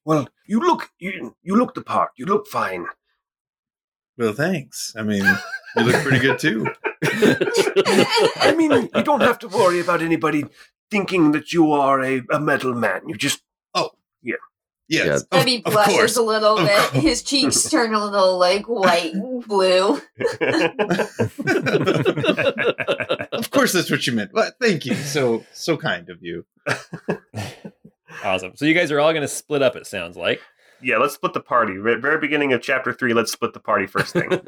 Well, 0.04 0.28
you 0.46 0.60
look 0.60 0.90
you 0.98 1.36
you 1.42 1.56
look 1.56 1.74
the 1.74 1.82
part. 1.82 2.10
You 2.16 2.26
look 2.26 2.46
fine. 2.48 2.86
Well, 4.18 4.32
thanks. 4.32 4.92
I 4.96 5.02
mean, 5.02 5.24
you 5.76 5.84
look 5.84 6.02
pretty 6.02 6.18
good 6.18 6.38
too. 6.38 6.66
I 7.04 8.54
mean, 8.56 8.90
you 8.94 9.02
don't 9.02 9.22
have 9.22 9.38
to 9.40 9.48
worry 9.48 9.80
about 9.80 10.02
anybody 10.02 10.44
thinking 10.90 11.32
that 11.32 11.52
you 11.52 11.72
are 11.72 12.02
a, 12.02 12.22
a 12.32 12.40
metal 12.40 12.74
man. 12.74 13.02
You 13.06 13.14
just 13.14 13.42
Yes, 14.90 15.06
Yeah. 15.06 15.14
of, 15.14 15.30
Debbie 15.30 15.62
of 15.64 15.72
blushes 15.72 15.94
course. 15.94 16.16
a 16.16 16.22
little 16.22 16.58
Of 16.58 16.66
bit. 16.66 16.78
course. 16.90 17.04
His 17.04 17.22
cheeks 17.22 17.70
turn 17.70 17.94
a 17.94 18.04
little 18.04 18.36
like 18.38 18.66
white 18.68 19.14
and 19.14 19.46
blue. 19.46 20.00
of 23.32 23.50
course, 23.50 23.72
that's 23.72 23.90
what 23.90 24.06
you 24.06 24.12
meant. 24.12 24.32
But 24.32 24.54
thank 24.60 24.84
you. 24.86 24.94
So 24.94 25.44
so 25.52 25.76
kind 25.76 26.08
of 26.10 26.18
you. 26.22 26.44
awesome. 28.24 28.52
So 28.56 28.64
you 28.64 28.74
guys 28.74 28.90
are 28.90 29.00
all 29.00 29.12
going 29.12 29.22
to 29.22 29.28
split 29.28 29.62
up. 29.62 29.76
It 29.76 29.86
sounds 29.86 30.16
like. 30.16 30.40
yeah, 30.82 30.96
let's 30.98 31.14
split 31.14 31.34
the 31.34 31.40
party. 31.40 31.76
Right, 31.78 31.98
very 32.00 32.18
beginning 32.18 32.52
of 32.52 32.62
chapter 32.62 32.92
three. 32.92 33.12
Let's 33.14 33.30
split 33.32 33.52
the 33.52 33.60
party 33.60 33.86
first 33.86 34.12
thing. 34.14 34.28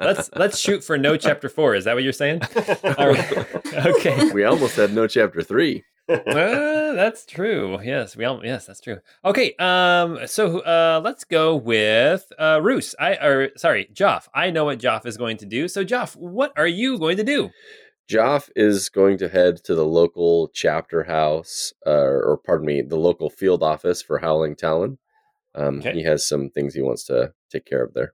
Let's 0.00 0.28
let's 0.34 0.58
shoot 0.58 0.82
for 0.84 0.98
no 0.98 1.16
chapter 1.16 1.48
four. 1.48 1.74
Is 1.74 1.84
that 1.84 1.94
what 1.94 2.02
you're 2.04 2.12
saying? 2.12 2.42
All 2.98 3.08
right. 3.08 3.56
Okay. 3.74 4.30
we 4.32 4.44
almost 4.44 4.76
had 4.76 4.92
no 4.92 5.06
chapter 5.06 5.42
three. 5.42 5.84
Uh, 6.08 6.92
that's 6.92 7.26
true. 7.26 7.80
Yes, 7.82 8.16
we 8.16 8.24
all. 8.24 8.44
Yes, 8.44 8.66
that's 8.66 8.80
true. 8.80 8.98
Okay. 9.24 9.54
Um. 9.58 10.18
So, 10.26 10.60
uh, 10.60 11.00
let's 11.02 11.24
go 11.24 11.56
with 11.56 12.32
uh, 12.38 12.60
Roos. 12.62 12.94
I 12.98 13.14
or 13.16 13.50
sorry, 13.56 13.88
Joff. 13.92 14.28
I 14.34 14.50
know 14.50 14.64
what 14.66 14.78
Joff 14.78 15.04
is 15.06 15.16
going 15.16 15.36
to 15.38 15.46
do. 15.46 15.68
So, 15.68 15.84
Joff, 15.84 16.14
what 16.16 16.52
are 16.56 16.66
you 16.66 16.98
going 16.98 17.16
to 17.16 17.24
do? 17.24 17.50
Joff 18.08 18.50
is 18.54 18.88
going 18.88 19.18
to 19.18 19.28
head 19.28 19.56
to 19.64 19.74
the 19.74 19.84
local 19.84 20.48
chapter 20.54 21.02
house, 21.04 21.72
uh, 21.84 21.90
or 21.90 22.38
pardon 22.44 22.66
me, 22.66 22.82
the 22.82 22.96
local 22.96 23.28
field 23.28 23.64
office 23.64 24.00
for 24.00 24.18
Howling 24.18 24.54
Talon. 24.54 24.98
Um, 25.56 25.80
Okay. 25.80 25.92
He 25.92 26.02
has 26.04 26.26
some 26.28 26.50
things 26.50 26.74
he 26.74 26.82
wants 26.82 27.02
to 27.06 27.32
take 27.50 27.64
care 27.64 27.82
of 27.82 27.94
there. 27.94 28.12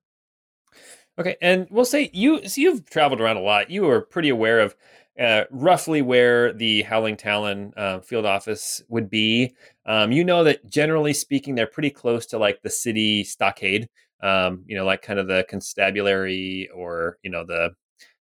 Okay, 1.19 1.37
and 1.43 1.67
we'll 1.71 1.85
say 1.85 2.09
you. 2.15 2.49
So 2.49 2.59
you've 2.61 2.89
traveled 2.89 3.21
around 3.21 3.37
a 3.37 3.41
lot. 3.41 3.71
You 3.71 3.87
are 3.91 4.01
pretty 4.01 4.31
aware 4.31 4.61
of 4.61 4.75
uh, 5.21 5.45
roughly 5.51 6.03
where 6.03 6.53
the 6.53 6.83
Howling 6.83 7.17
Talon 7.17 7.73
uh, 7.77 8.01
field 8.01 8.25
office 8.25 8.83
would 8.89 9.11
be. 9.11 9.55
Um, 9.87 10.13
you 10.13 10.25
know 10.25 10.45
that 10.45 10.69
generally 10.69 11.13
speaking, 11.13 11.55
they're 11.55 11.67
pretty 11.67 11.91
close 11.91 12.27
to 12.27 12.39
like 12.39 12.63
the 12.63 12.71
city 12.71 13.25
stockade. 13.25 13.89
Um, 14.23 14.65
you 14.67 14.77
know, 14.77 14.85
like 14.85 15.03
kind 15.03 15.19
of 15.19 15.27
the 15.27 15.45
constabulary 15.49 16.69
or 16.75 17.19
you 17.23 17.31
know 17.31 17.45
the 17.45 17.71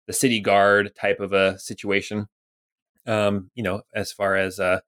the 0.07 0.13
city 0.13 0.41
guard 0.41 0.93
type 0.97 1.21
of 1.21 1.33
a 1.33 1.59
situation. 1.59 2.27
Um, 3.07 3.51
you 3.55 3.63
know, 3.63 3.83
as 3.95 4.13
far 4.13 4.37
as 4.37 4.59
uh, 4.59 4.81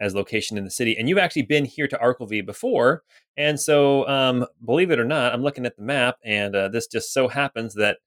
as 0.00 0.14
location 0.14 0.58
in 0.58 0.64
the 0.64 0.70
city, 0.70 0.96
and 0.98 1.08
you've 1.08 1.18
actually 1.18 1.42
been 1.42 1.64
here 1.64 1.86
to 1.88 1.98
Arkelvy 1.98 2.44
before, 2.44 3.02
and 3.36 3.58
so, 3.60 4.06
um, 4.08 4.46
believe 4.64 4.90
it 4.90 4.98
or 4.98 5.04
not, 5.04 5.32
I'm 5.32 5.42
looking 5.42 5.66
at 5.66 5.76
the 5.76 5.82
map, 5.82 6.16
and 6.24 6.54
uh, 6.56 6.68
this 6.68 6.86
just 6.86 7.12
so 7.12 7.28
happens 7.28 7.74
that 7.74 7.98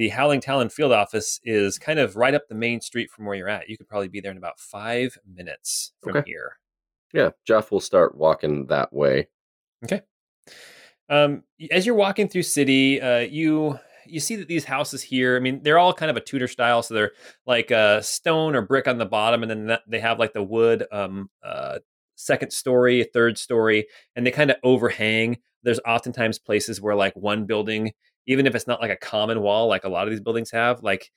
the 0.00 0.08
Howling 0.08 0.40
Talon 0.40 0.70
field 0.70 0.92
office 0.92 1.40
is 1.44 1.78
kind 1.78 1.98
of 1.98 2.16
right 2.16 2.34
up 2.34 2.48
the 2.48 2.54
main 2.54 2.80
street 2.80 3.10
from 3.10 3.26
where 3.26 3.36
you're 3.36 3.50
at. 3.50 3.68
You 3.68 3.76
could 3.76 3.86
probably 3.86 4.08
be 4.08 4.18
there 4.18 4.30
in 4.30 4.38
about 4.38 4.58
five 4.58 5.18
minutes 5.30 5.92
from 6.02 6.16
Okay. 6.16 6.30
here. 6.30 6.56
Yeah, 7.12 7.30
Jeff 7.46 7.70
will 7.70 7.82
start 7.82 8.16
walking 8.16 8.64
that 8.68 8.94
way. 8.94 9.28
Okay. 9.84 10.00
Um, 11.10 11.42
as 11.70 11.84
you're 11.84 11.94
walking 11.94 12.28
through 12.28 12.44
city, 12.44 12.98
uh, 12.98 13.18
you 13.18 13.78
you 14.06 14.20
see 14.20 14.36
that 14.36 14.48
these 14.48 14.64
houses 14.64 15.02
here. 15.02 15.36
I 15.36 15.40
mean, 15.40 15.62
they're 15.62 15.78
all 15.78 15.92
kind 15.92 16.10
of 16.10 16.16
a 16.16 16.20
Tudor 16.22 16.48
style, 16.48 16.82
so 16.82 16.94
they're 16.94 17.12
like 17.44 17.70
uh, 17.70 18.00
stone 18.00 18.56
or 18.56 18.62
brick 18.62 18.88
on 18.88 18.96
the 18.96 19.04
bottom, 19.04 19.42
and 19.42 19.50
then 19.50 19.66
that, 19.66 19.82
they 19.86 20.00
have 20.00 20.18
like 20.18 20.32
the 20.32 20.42
wood 20.42 20.86
um, 20.90 21.28
uh, 21.42 21.80
second 22.16 22.54
story, 22.54 23.04
third 23.12 23.36
story, 23.36 23.86
and 24.16 24.26
they 24.26 24.30
kind 24.30 24.50
of 24.50 24.56
overhang. 24.64 25.36
There's 25.62 25.80
oftentimes 25.86 26.38
places 26.38 26.80
where 26.80 26.94
like 26.94 27.14
one 27.16 27.44
building, 27.44 27.92
even 28.26 28.46
if 28.46 28.54
it's 28.54 28.66
not 28.66 28.80
like 28.80 28.90
a 28.90 28.96
common 28.96 29.40
wall, 29.42 29.68
like 29.68 29.84
a 29.84 29.88
lot 29.88 30.06
of 30.06 30.10
these 30.10 30.20
buildings 30.20 30.50
have, 30.50 30.82
like 30.82 31.10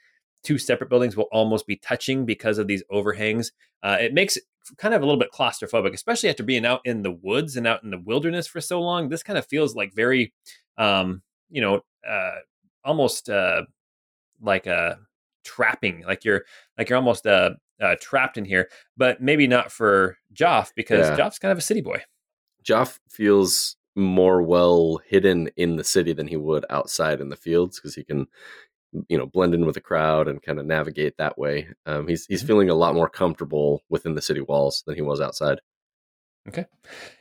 two 0.44 0.58
separate 0.58 0.90
buildings 0.90 1.16
will 1.16 1.30
almost 1.32 1.66
be 1.68 1.78
touching 1.78 2.26
because 2.26 2.58
of 2.58 2.68
these 2.68 2.84
overhangs. 2.90 3.52
Uh, 3.82 3.98
it 4.00 4.14
makes 4.14 4.38
it 4.38 4.44
kind 4.78 4.94
of 4.94 5.02
a 5.02 5.06
little 5.06 5.20
bit 5.20 5.32
claustrophobic, 5.34 5.94
especially 5.94 6.30
after 6.30 6.44
being 6.44 6.66
out 6.66 6.82
in 6.86 7.02
the 7.02 7.12
woods 7.12 7.56
and 7.58 7.68
out 7.68 7.84
in 7.84 7.90
the 7.92 8.00
wilderness 8.00 8.48
for 8.48 8.62
so 8.62 8.82
long. 8.82 9.10
This 9.10 9.24
kind 9.24 9.38
of 9.38 9.46
feels 9.46 9.76
like 9.76 9.94
very, 9.94 10.34
um, 10.78 11.22
you 11.50 11.62
know, 11.62 11.82
uh, 12.08 12.36
almost 12.84 13.30
uh, 13.30 13.64
like 14.42 14.66
a 14.68 15.00
trapping, 15.44 16.04
like 16.06 16.26
you're 16.26 16.44
like 16.78 16.90
you're 16.90 16.98
almost 16.98 17.26
uh, 17.28 17.52
uh, 17.82 17.96
trapped 18.02 18.38
in 18.38 18.46
here. 18.46 18.70
But 18.98 19.22
maybe 19.22 19.48
not 19.48 19.72
for 19.72 20.18
Joff 20.34 20.72
because 20.76 21.08
Yeah. 21.10 21.18
Joff's 21.18 21.40
kind 21.40 21.52
of 21.52 21.58
a 21.58 21.62
city 21.62 21.82
boy. 21.82 22.02
Joff 22.64 23.00
feels 23.10 23.76
more 23.96 24.42
well 24.42 25.00
hidden 25.08 25.50
in 25.58 25.76
the 25.76 25.84
city 25.84 26.14
than 26.14 26.28
he 26.28 26.38
would 26.38 26.66
outside 26.70 27.22
in 27.22 27.30
the 27.30 27.36
fields 27.36 27.80
because 27.80 27.96
he 27.96 28.04
can, 28.04 28.28
you 29.10 29.18
know, 29.18 29.26
blend 29.28 29.54
in 29.54 29.66
with 29.66 29.76
the 29.76 29.82
crowd 29.82 30.28
and 30.28 30.42
kind 30.44 30.60
of 30.60 30.66
navigate 30.66 31.18
that 31.18 31.38
way. 31.38 31.68
Um, 31.86 32.08
he's 32.08 32.26
he's 32.28 32.44
Mhm. 32.44 32.48
feeling 32.48 32.70
a 32.70 32.76
lot 32.76 32.96
more 32.96 33.10
comfortable 33.10 33.82
within 33.90 34.16
the 34.16 34.22
city 34.22 34.42
walls 34.42 34.84
than 34.88 34.96
he 34.96 35.02
was 35.02 35.22
outside. 35.22 35.60
Okay 36.48 36.66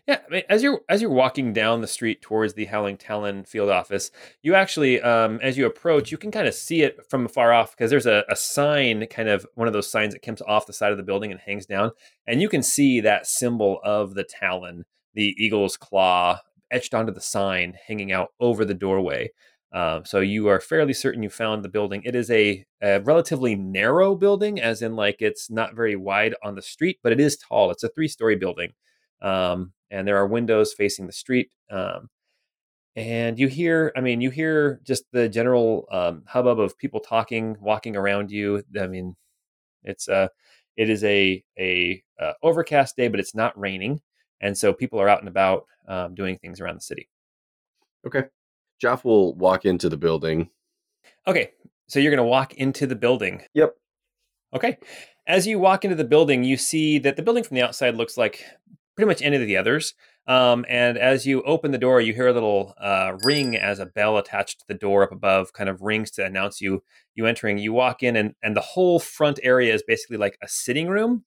yeah, 0.08 0.20
I 0.26 0.30
mean, 0.30 0.42
as 0.48 0.62
you're 0.62 0.80
as 0.88 1.02
you're 1.02 1.10
walking 1.10 1.52
down 1.52 1.80
the 1.80 1.86
street 1.88 2.22
towards 2.22 2.54
the 2.54 2.66
Howling 2.66 2.96
Talon 2.98 3.44
field 3.44 3.70
office, 3.70 4.10
you 4.42 4.54
actually, 4.54 5.00
um, 5.02 5.40
as 5.42 5.58
you 5.58 5.66
approach, 5.66 6.12
you 6.12 6.18
can 6.18 6.30
kind 6.32 6.48
of 6.48 6.54
see 6.54 6.82
it 6.82 6.98
from 7.10 7.26
afar 7.26 7.52
off 7.52 7.72
because 7.72 7.90
there's 7.90 8.06
a, 8.06 8.24
a 8.28 8.36
sign, 8.36 9.06
kind 9.08 9.28
of 9.28 9.46
one 9.54 9.68
of 9.68 9.74
those 9.74 9.90
signs 9.90 10.14
that 10.14 10.22
comes 10.22 10.42
off 10.42 10.66
the 10.66 10.72
side 10.72 10.92
of 10.92 10.98
the 10.98 11.04
building 11.04 11.32
and 11.32 11.40
hangs 11.40 11.66
down, 11.66 11.92
and 12.26 12.42
you 12.42 12.48
can 12.48 12.62
see 12.62 13.00
that 13.00 13.26
symbol 13.26 13.80
of 13.84 14.14
the 14.14 14.24
Talon, 14.24 14.84
the 15.14 15.34
eagle's 15.38 15.76
claw, 15.76 16.40
etched 16.72 16.94
onto 16.94 17.12
the 17.12 17.20
sign, 17.20 17.78
hanging 17.86 18.12
out 18.12 18.30
over 18.40 18.64
the 18.64 18.74
doorway. 18.74 19.30
Um, 19.72 20.04
so 20.04 20.20
you 20.20 20.48
are 20.48 20.60
fairly 20.60 20.92
certain 20.92 21.22
you 21.22 21.30
found 21.30 21.64
the 21.64 21.68
building. 21.68 22.02
It 22.04 22.14
is 22.14 22.30
a, 22.30 22.64
a 22.82 23.00
relatively 23.00 23.54
narrow 23.54 24.14
building, 24.14 24.60
as 24.60 24.82
in 24.82 24.96
like 24.96 25.16
it's 25.20 25.50
not 25.50 25.74
very 25.74 25.96
wide 25.96 26.34
on 26.42 26.54
the 26.54 26.62
street, 26.62 26.98
but 27.02 27.12
it 27.12 27.20
is 27.20 27.36
tall. 27.38 27.70
It's 27.70 27.84
a 27.84 27.88
three-story 27.88 28.36
building 28.36 28.72
um, 29.22 29.72
and 29.90 30.06
there 30.06 30.16
are 30.16 30.26
windows 30.26 30.74
facing 30.74 31.06
the 31.06 31.12
street. 31.12 31.50
Um, 31.70 32.10
and 32.96 33.38
you 33.38 33.48
hear, 33.48 33.92
I 33.96 34.00
mean, 34.00 34.20
you 34.20 34.30
hear 34.30 34.80
just 34.84 35.04
the 35.12 35.28
general 35.28 35.86
um, 35.90 36.24
hubbub 36.26 36.60
of 36.60 36.76
people 36.76 37.00
talking, 37.00 37.56
walking 37.60 37.96
around 37.96 38.30
you. 38.30 38.62
I 38.78 38.86
mean, 38.86 39.16
it's 39.84 40.08
a, 40.08 40.30
it 40.76 40.90
is 40.90 41.04
a 41.04 41.42
a 41.58 42.02
uh, 42.20 42.32
overcast 42.42 42.96
day, 42.96 43.08
but 43.08 43.20
it's 43.20 43.34
not 43.34 43.58
raining, 43.58 44.00
and 44.42 44.58
so 44.58 44.72
people 44.72 45.00
are 45.00 45.08
out 45.08 45.20
and 45.20 45.28
about 45.28 45.66
um, 45.88 46.14
doing 46.14 46.38
things 46.38 46.60
around 46.60 46.76
the 46.76 46.82
city. 46.82 47.08
Okay. 48.06 48.24
Joff 48.82 49.04
will 49.04 49.34
walk 49.34 49.64
into 49.64 49.88
the 49.88 49.96
building. 49.96 50.50
Okay, 51.26 51.52
so 51.86 52.00
you're 52.00 52.10
going 52.10 52.18
to 52.18 52.24
walk 52.24 52.54
into 52.54 52.86
the 52.86 52.96
building. 52.96 53.42
Yep. 53.54 53.76
Okay. 54.54 54.78
As 55.26 55.46
you 55.46 55.58
walk 55.58 55.84
into 55.84 55.96
the 55.96 56.04
building, 56.04 56.42
you 56.42 56.56
see 56.56 56.98
that 56.98 57.16
the 57.16 57.22
building 57.22 57.44
from 57.44 57.54
the 57.54 57.62
outside 57.62 57.94
looks 57.94 58.16
like 58.16 58.44
pretty 58.96 59.06
much 59.06 59.22
any 59.22 59.36
of 59.36 59.46
the 59.46 59.56
others. 59.56 59.94
Um, 60.26 60.64
and 60.68 60.98
as 60.98 61.26
you 61.26 61.42
open 61.42 61.70
the 61.70 61.78
door, 61.78 62.00
you 62.00 62.12
hear 62.12 62.28
a 62.28 62.32
little 62.32 62.74
uh, 62.80 63.16
ring 63.24 63.56
as 63.56 63.78
a 63.78 63.86
bell 63.86 64.18
attached 64.18 64.60
to 64.60 64.64
the 64.68 64.74
door 64.74 65.02
up 65.02 65.12
above, 65.12 65.52
kind 65.52 65.68
of 65.68 65.82
rings 65.82 66.10
to 66.12 66.24
announce 66.24 66.60
you 66.60 66.82
you 67.14 67.26
entering. 67.26 67.58
You 67.58 67.72
walk 67.72 68.02
in, 68.02 68.14
and 68.14 68.34
and 68.42 68.56
the 68.56 68.60
whole 68.60 69.00
front 69.00 69.40
area 69.42 69.74
is 69.74 69.82
basically 69.82 70.18
like 70.18 70.38
a 70.42 70.48
sitting 70.48 70.88
room, 70.88 71.24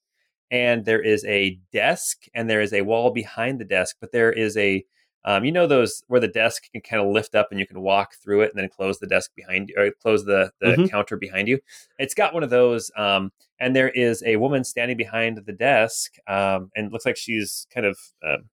and 0.52 0.86
there 0.86 1.02
is 1.02 1.26
a 1.26 1.60
desk, 1.72 2.26
and 2.34 2.50
there 2.50 2.62
is 2.62 2.74
a 2.74 2.82
wall 2.82 3.12
behind 3.12 3.60
the 3.60 3.66
desk, 3.66 3.98
but 4.00 4.12
there 4.12 4.32
is 4.32 4.56
a 4.58 4.84
um, 5.28 5.44
you 5.44 5.52
know 5.52 5.66
those 5.66 6.04
where 6.08 6.20
the 6.22 6.28
desk 6.28 6.64
can 6.72 6.82
kind 6.82 7.02
of 7.02 7.12
lift 7.12 7.34
up 7.34 7.48
and 7.50 7.60
you 7.60 7.66
can 7.66 7.82
walk 7.82 8.14
through 8.24 8.42
it 8.42 8.52
and 8.54 8.62
then 8.62 8.70
close 8.70 9.00
the 9.00 9.08
desk 9.08 9.32
behind 9.36 9.70
you 9.70 9.76
or 9.76 9.90
close 10.00 10.24
the, 10.24 10.52
the 10.62 10.74
Mhm. 10.78 10.90
counter 10.92 11.18
behind 11.18 11.48
you. 11.48 11.60
It's 11.98 12.14
got 12.14 12.32
one 12.36 12.44
of 12.44 12.52
those. 12.52 12.92
Um, 12.96 13.32
and 13.60 13.76
there 13.76 13.90
is 13.90 14.22
a 14.24 14.36
woman 14.36 14.64
standing 14.64 14.98
behind 14.98 15.42
the 15.44 15.52
desk 15.52 16.14
um, 16.28 16.70
and 16.76 16.86
it 16.86 16.92
looks 16.92 17.08
like 17.08 17.18
she's 17.18 17.66
kind 17.74 17.88
of 17.88 17.98
um 18.24 18.50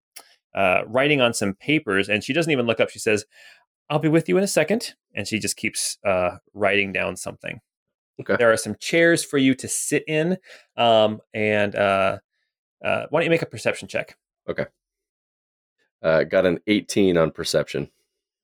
uh, 0.55 0.83
writing 0.87 1.20
on 1.20 1.35
some 1.35 1.55
papers 1.55 2.09
and 2.09 2.24
she 2.24 2.33
doesn't 2.33 2.52
even 2.52 2.66
look 2.66 2.81
up. 2.81 2.88
She 2.90 2.98
says, 2.98 3.24
I'll 3.90 3.98
be 3.98 4.09
with 4.09 4.28
you 4.28 4.38
in 4.38 4.44
a 4.44 4.48
second. 4.48 4.94
And 5.14 5.26
she 5.28 5.38
just 5.38 5.57
keeps 5.57 5.98
uh, 6.07 6.37
writing 6.55 6.92
down 6.92 7.16
something. 7.16 7.61
Okay. 8.23 8.37
There 8.39 8.53
are 8.53 8.57
some 8.57 8.77
chairs 8.79 9.25
for 9.25 9.39
you 9.39 9.55
to 9.57 9.69
sit 9.69 10.05
in. 10.07 10.39
Um, 10.77 11.21
and 11.35 11.75
uh, 11.75 12.19
uh, 12.85 13.07
why 13.11 13.21
don't 13.21 13.25
you 13.25 13.31
make 13.31 13.43
a 13.43 13.47
perception 13.47 13.89
check? 13.89 14.17
Okay. 14.49 14.67
Uh, 16.03 16.25
got 16.25 16.47
an 16.47 16.59
18 16.67 17.17
on 17.17 17.31
perception. 17.31 17.91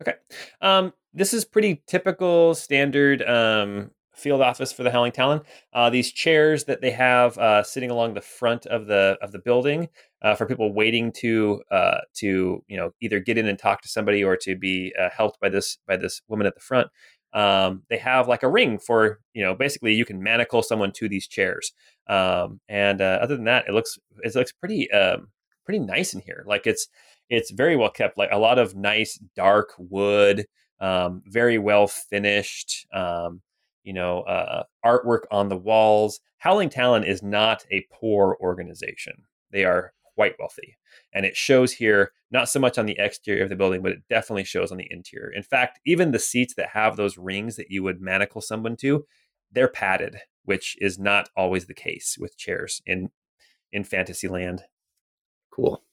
Okay. 0.03 0.14
Um, 0.61 0.93
this 1.12 1.35
is 1.35 1.45
pretty 1.45 1.83
typical, 1.87 2.55
standard 2.55 3.23
um, 3.23 3.91
field 4.19 4.41
office 4.41 4.73
for 4.73 4.83
the 4.83 4.91
Howling 4.91 5.12
Talon. 5.12 5.41
Uh, 5.73 5.91
these 5.91 6.12
chairs 6.12 6.64
that 6.64 6.81
they 6.81 6.91
have 6.91 7.38
uh, 7.38 7.62
sitting 7.62 7.91
along 7.91 8.14
the 8.14 8.21
front 8.21 8.67
of 8.67 8.87
the 8.87 9.17
of 9.23 9.33
the 9.33 9.38
building 9.38 9.88
uh, 10.23 10.35
for 10.35 10.47
people 10.47 10.73
waiting 10.73 11.12
to 11.12 11.62
uh, 11.71 11.99
to 12.14 12.62
you 12.69 12.77
know 12.77 12.91
either 13.01 13.21
get 13.21 13.38
in 13.38 13.47
and 13.47 13.59
talk 13.59 13.81
to 13.83 13.88
somebody 13.88 14.23
or 14.23 14.37
to 14.37 14.57
be 14.57 14.93
uh, 15.01 15.09
helped 15.11 15.41
by 15.41 15.49
this 15.49 15.79
by 15.87 15.97
this 15.97 16.21
woman 16.29 16.47
at 16.47 16.55
the 16.55 16.61
front. 16.61 16.88
Um, 17.33 17.83
they 17.91 17.99
have 17.99 18.29
like 18.29 18.43
a 18.43 18.49
ring 18.49 18.79
for 18.79 19.21
you 19.35 19.43
know 19.45 19.55
basically 19.55 19.95
you 19.95 20.05
can 20.05 20.23
manacle 20.23 20.62
someone 20.62 20.93
to 20.93 21.09
these 21.09 21.29
chairs. 21.29 21.73
Um, 22.09 22.61
and 22.69 23.01
uh, 23.01 23.19
other 23.23 23.37
than 23.37 23.45
that, 23.45 23.67
it 23.69 23.73
looks 23.73 23.99
it 24.23 24.35
looks 24.35 24.53
pretty 24.53 24.91
um, 24.93 25.29
pretty 25.64 25.81
nice 25.81 26.14
in 26.14 26.21
here. 26.21 26.45
Like 26.47 26.67
it's 26.67 26.88
it's 27.31 27.51
very 27.51 27.77
well 27.77 27.91
kept 27.91 28.19
like 28.19 28.31
a 28.33 28.38
lot 28.38 28.59
of 28.59 28.75
nice 28.75 29.19
dark 29.37 29.73
wood 29.79 30.47
um, 30.81 31.23
very 31.27 31.59
well 31.59 31.87
finished 31.87 32.87
um, 32.93 33.41
you 33.85 33.93
know 33.93 34.23
uh, 34.23 34.64
artwork 34.85 35.23
on 35.31 35.49
the 35.49 35.57
walls 35.57 36.21
howling 36.38 36.69
talon 36.69 37.05
is 37.05 37.23
not 37.23 37.64
a 37.71 37.87
poor 37.93 38.37
organization 38.41 39.14
they 39.51 39.64
are 39.64 39.93
quite 40.18 40.35
wealthy. 40.40 40.76
And 41.12 41.24
it 41.24 41.37
shows 41.37 41.70
here 41.74 42.11
not 42.33 42.48
so 42.48 42.59
much 42.59 42.76
on 42.76 42.87
the 42.87 42.96
exterior 42.98 43.44
of 43.44 43.50
the 43.50 43.54
building 43.54 43.83
but 43.83 43.92
it 43.92 44.02
definitely 44.11 44.42
shows 44.42 44.72
on 44.72 44.78
the 44.78 44.88
interior. 44.90 45.31
In 45.33 45.44
fact 45.44 45.78
even 45.87 46.11
the 46.11 46.18
seats 46.18 46.54
that 46.57 46.70
have 46.70 46.96
those 46.96 47.16
rings 47.16 47.54
that 47.54 47.70
you 47.70 47.85
would 47.85 48.00
manacle 48.00 48.40
someone 48.40 48.74
to 48.78 49.07
they're 49.52 49.68
padded 49.68 50.16
which 50.44 50.76
is 50.81 50.98
not 50.98 51.28
always 51.37 51.66
the 51.66 51.74
case 51.74 52.16
with 52.18 52.37
chairs 52.37 52.83
in 52.85 53.11
in 53.70 53.85
fantasyland. 53.85 54.62
Cool. 55.52 55.85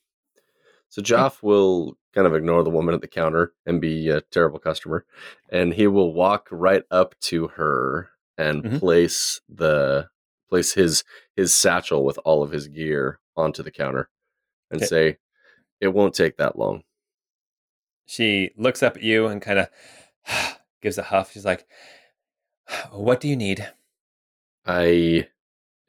So 0.89 1.03
Joff 1.03 1.43
will 1.43 1.97
kind 2.15 2.25
of 2.25 2.33
ignore 2.33 2.63
the 2.63 2.69
woman 2.71 2.95
at 2.95 3.01
the 3.01 3.07
counter 3.07 3.53
and 3.67 3.79
be 3.79 4.09
a 4.09 4.21
terrible 4.21 4.59
customer, 4.59 5.05
and 5.51 5.71
he 5.73 5.85
will 5.85 6.13
walk 6.13 6.47
right 6.51 6.83
up 6.89 7.13
to 7.19 7.47
her 7.49 8.09
and 8.39 8.63
Mhm. 8.63 8.79
place 8.79 9.39
the 9.49 10.07
place 10.49 10.73
his 10.73 11.03
his 11.35 11.53
satchel 11.53 12.05
with 12.05 12.17
all 12.25 12.41
of 12.43 12.51
his 12.51 12.67
gear 12.69 13.19
onto 13.35 13.61
the 13.61 13.71
counter, 13.71 14.07
and 14.71 14.79
Okay. 14.81 14.87
say, 14.87 15.17
"It 15.79 15.89
won't 15.89 16.13
take 16.15 16.37
that 16.37 16.57
long." 16.57 16.83
she 18.07 18.51
looks 18.55 18.83
up 18.83 18.97
at 18.97 19.01
you 19.03 19.25
and 19.25 19.41
kind 19.41 19.57
of 19.57 19.69
gives 20.81 20.97
a 20.99 21.03
huff. 21.03 21.31
She's 21.31 21.45
like, 21.45 21.65
"What 22.91 23.19
do 23.19 23.27
you 23.27 23.35
need?" 23.35 23.67
I 24.65 25.27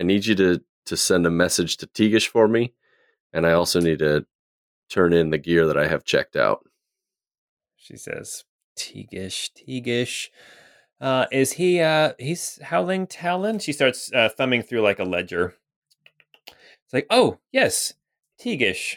I 0.01 0.05
need 0.05 0.27
you 0.27 0.35
to 0.37 0.63
to 0.87 0.97
send 0.97 1.27
a 1.27 1.31
message 1.31 1.77
to 1.79 1.87
Tegish 1.87 2.29
for 2.29 2.49
me, 2.49 2.73
and 3.33 3.47
I 3.47 3.53
also 3.53 3.81
need 3.81 3.99
to 4.01 4.27
turn 4.89 5.13
in 5.13 5.31
the 5.31 5.39
gear 5.39 5.67
that 5.67 5.77
I 5.77 5.89
have 5.89 6.05
checked 6.05 6.37
out. 6.37 6.65
She 7.77 7.97
says, 7.97 8.45
"Teagish, 8.79 9.51
Teagish, 9.55 10.29
uh, 11.01 11.27
is 11.33 11.53
he? 11.53 11.81
Uh, 11.81 12.13
he's 12.19 12.59
howling 12.63 13.07
Talon." 13.09 13.59
She 13.59 13.73
starts 13.73 14.11
uh, 14.13 14.29
thumbing 14.29 14.63
through 14.63 14.81
like 14.83 14.99
a 14.99 15.05
ledger. 15.05 15.55
It's 16.49 16.93
like, 16.95 17.07
"Oh 17.11 17.39
yes, 17.53 17.95
Teagish. 18.41 18.97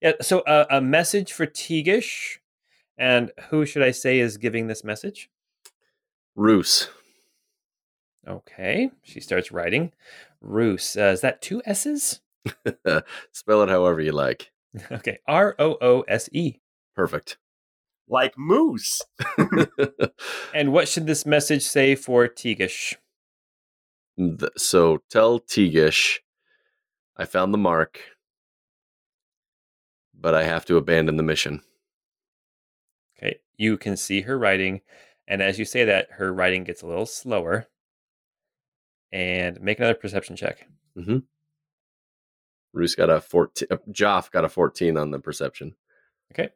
Yeah. 0.00 0.12
So 0.20 0.40
uh, 0.40 0.66
a 0.70 0.80
message 0.80 1.32
for 1.32 1.46
Teagish, 1.46 2.38
and 2.98 3.30
who 3.50 3.66
should 3.66 3.82
I 3.82 3.90
say 3.90 4.18
is 4.18 4.36
giving 4.36 4.66
this 4.66 4.84
message?" 4.84 5.30
Roos, 6.34 6.88
Okay. 8.26 8.90
She 9.02 9.20
starts 9.20 9.50
writing. 9.50 9.92
Roos. 10.40 10.96
Uh, 10.96 11.06
is 11.06 11.20
that 11.22 11.42
two 11.42 11.62
S's? 11.64 12.20
spell 13.32 13.62
it 13.62 13.68
however 13.68 14.00
you 14.00 14.12
like. 14.12 14.50
Okay. 14.90 15.18
R 15.28 15.54
O 15.58 15.76
O 15.82 16.00
S 16.08 16.30
E. 16.32 16.60
Perfect. 16.96 17.36
Like 18.08 18.38
moose. 18.38 19.02
And 20.54 20.72
what 20.72 20.88
should 20.88 21.06
this 21.06 21.26
message 21.26 21.62
say 21.62 21.94
for 21.94 22.26
Teagish? 22.28 22.94
So 24.56 25.02
tell 25.10 25.40
Tegish 25.40 26.18
I 27.16 27.26
found 27.26 27.52
the 27.52 27.58
mark, 27.58 28.00
but 30.22 30.34
I 30.34 30.44
have 30.44 30.64
to 30.66 30.76
abandon 30.76 31.16
the 31.16 31.22
mission. 31.22 31.62
Okay. 33.18 33.40
You 33.58 33.76
can 33.76 33.96
see 33.96 34.22
her 34.22 34.38
writing. 34.38 34.80
And 35.26 35.42
as 35.42 35.58
you 35.58 35.64
say 35.64 35.84
that, 35.84 36.08
her 36.12 36.32
writing 36.32 36.64
gets 36.64 36.80
a 36.80 36.86
little 36.86 37.06
slower. 37.06 37.66
And 39.12 39.60
make 39.60 39.78
another 39.78 39.94
perception 39.94 40.36
check. 40.36 40.66
Mm-hmm. 40.96 41.18
Roos 42.72 42.94
got 42.94 43.10
a 43.10 43.20
14. 43.20 43.68
Uh, 43.70 43.76
Joff 43.90 44.30
got 44.30 44.46
a 44.46 44.48
14 44.48 44.96
on 44.96 45.10
the 45.10 45.18
perception. 45.18 45.74
Okay. 46.32 46.48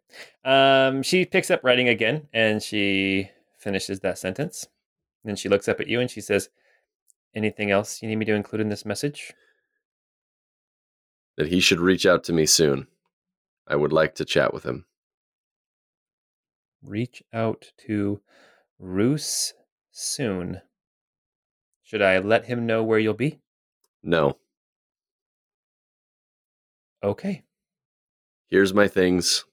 Um, 0.45 1.03
she 1.03 1.27
picks 1.27 1.51
up 1.51 1.63
writing 1.63 1.89
again 1.89 2.29
and 2.33 2.63
she 2.63 3.31
finishes 3.59 4.01
that 4.01 4.17
sentence. 4.17 4.67
then 5.25 5.37
she 5.37 5.51
looks 5.51 5.69
up 5.69 5.81
at 5.81 5.89
you 5.89 6.01
and 6.01 6.11
she 6.11 6.23
says, 6.23 6.49
Anything 7.35 7.71
else 7.71 8.01
you 8.01 8.09
need 8.09 8.17
me 8.17 8.25
to 8.25 8.35
include 8.35 8.63
in 8.63 8.71
this 8.71 8.87
message? 8.87 9.35
That 11.37 11.49
he 11.49 11.61
should 11.61 11.81
reach 11.81 12.07
out 12.07 12.25
to 12.25 12.33
me 12.33 12.47
soon. 12.47 12.87
I 13.67 13.77
would 13.77 13.93
like 13.93 14.15
to 14.17 14.25
chat 14.25 14.55
with 14.55 14.65
him. 14.65 14.87
Reach 16.83 17.23
out 17.33 17.73
to 17.87 18.21
Roos 18.79 19.55
soon. 19.91 20.61
Should 21.83 22.03
I 22.03 22.19
let 22.19 22.47
him 22.47 22.67
know 22.67 22.85
where 22.85 22.99
you'll 22.99 23.15
be? 23.15 23.41
No. 24.03 24.39
Okay. 27.03 27.43
Here's 28.49 28.73
my 28.75 28.87
things. 28.87 29.45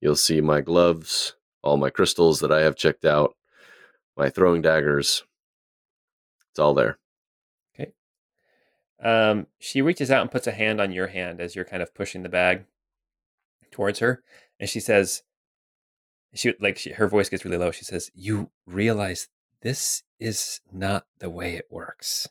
You'll 0.00 0.16
see 0.16 0.40
my 0.40 0.60
gloves, 0.60 1.34
all 1.62 1.76
my 1.76 1.90
crystals 1.90 2.40
that 2.40 2.52
I 2.52 2.60
have 2.60 2.76
checked 2.76 3.04
out, 3.04 3.34
my 4.16 4.30
throwing 4.30 4.62
daggers. 4.62 5.24
It's 6.50 6.58
all 6.58 6.74
there. 6.74 6.98
Okay. 7.74 7.92
Um, 9.02 9.48
she 9.58 9.82
reaches 9.82 10.10
out 10.10 10.22
and 10.22 10.30
puts 10.30 10.46
a 10.46 10.52
hand 10.52 10.80
on 10.80 10.92
your 10.92 11.08
hand 11.08 11.40
as 11.40 11.56
you're 11.56 11.64
kind 11.64 11.82
of 11.82 11.94
pushing 11.94 12.22
the 12.22 12.28
bag 12.28 12.64
towards 13.74 13.98
her, 13.98 14.22
and 14.60 14.70
she 14.70 14.80
says, 14.80 15.24
"She 16.32 16.54
like 16.60 16.78
she, 16.78 16.92
her 16.92 17.08
voice 17.08 17.28
gets 17.28 17.44
really 17.44 17.58
low. 17.58 17.72
She 17.72 17.84
says, 17.84 18.10
"You 18.14 18.50
realize 18.66 19.28
this 19.62 20.04
is 20.20 20.60
not 20.72 21.06
the 21.18 21.28
way 21.28 21.56
it 21.56 21.66
works." 21.70 22.28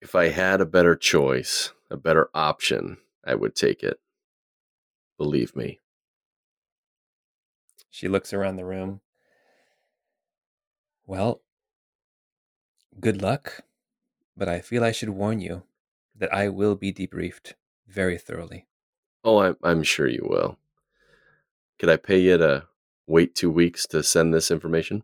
If 0.00 0.14
I 0.14 0.28
had 0.28 0.60
a 0.60 0.66
better 0.66 0.96
choice, 0.96 1.72
a 1.88 1.96
better 1.96 2.28
option, 2.34 2.98
I 3.24 3.36
would 3.36 3.54
take 3.54 3.82
it. 3.82 4.00
Believe 5.16 5.54
me. 5.54 5.80
She 7.90 8.08
looks 8.08 8.32
around 8.32 8.56
the 8.56 8.64
room. 8.64 9.00
Well, 11.06 11.42
good 12.98 13.22
luck, 13.22 13.62
but 14.36 14.48
I 14.48 14.60
feel 14.60 14.82
I 14.82 14.90
should 14.92 15.10
warn 15.10 15.40
you 15.40 15.62
that 16.16 16.34
I 16.34 16.48
will 16.48 16.74
be 16.74 16.92
debriefed 16.92 17.54
very 17.86 18.18
thoroughly. 18.18 18.66
Oh, 19.24 19.38
I'm, 19.38 19.56
I'm 19.62 19.82
sure 19.82 20.06
you 20.06 20.26
will. 20.28 20.58
Could 21.78 21.88
I 21.88 21.96
pay 21.96 22.18
you 22.18 22.36
to 22.36 22.66
wait 23.06 23.34
two 23.34 23.50
weeks 23.50 23.86
to 23.86 24.02
send 24.02 24.32
this 24.32 24.50
information? 24.50 25.02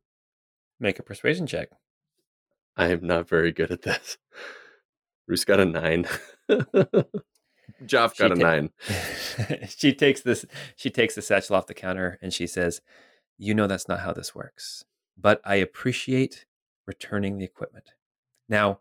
Make 0.78 0.98
a 0.98 1.02
persuasion 1.02 1.46
check. 1.46 1.70
I 2.76 2.88
am 2.88 3.06
not 3.06 3.28
very 3.28 3.52
good 3.52 3.70
at 3.70 3.83
this. 3.83 4.18
Bruce 5.26 5.44
got 5.44 5.61
a 5.61 5.64
nine. 5.64 6.06
Joff 7.85 8.14
She 8.14 8.22
got 8.22 8.33
a 8.33 8.37
ta- 8.37 8.40
nine. 8.40 8.70
she 9.68 9.94
takes 9.94 10.20
this 10.20 10.44
she 10.76 10.90
takes 10.90 11.14
the 11.14 11.22
satchel 11.22 11.56
off 11.56 11.66
the 11.66 11.74
counter 11.74 12.18
and 12.20 12.33
she 12.33 12.46
says, 12.46 12.80
"You 13.38 13.54
know 13.54 13.66
that's 13.66 13.88
not 13.88 14.00
how 14.00 14.12
this 14.12 14.35
works, 14.35 14.85
but 15.16 15.40
I 15.44 15.56
appreciate 15.56 16.46
returning 16.87 17.38
the 17.38 17.44
equipment." 17.44 17.92
Now, 18.48 18.80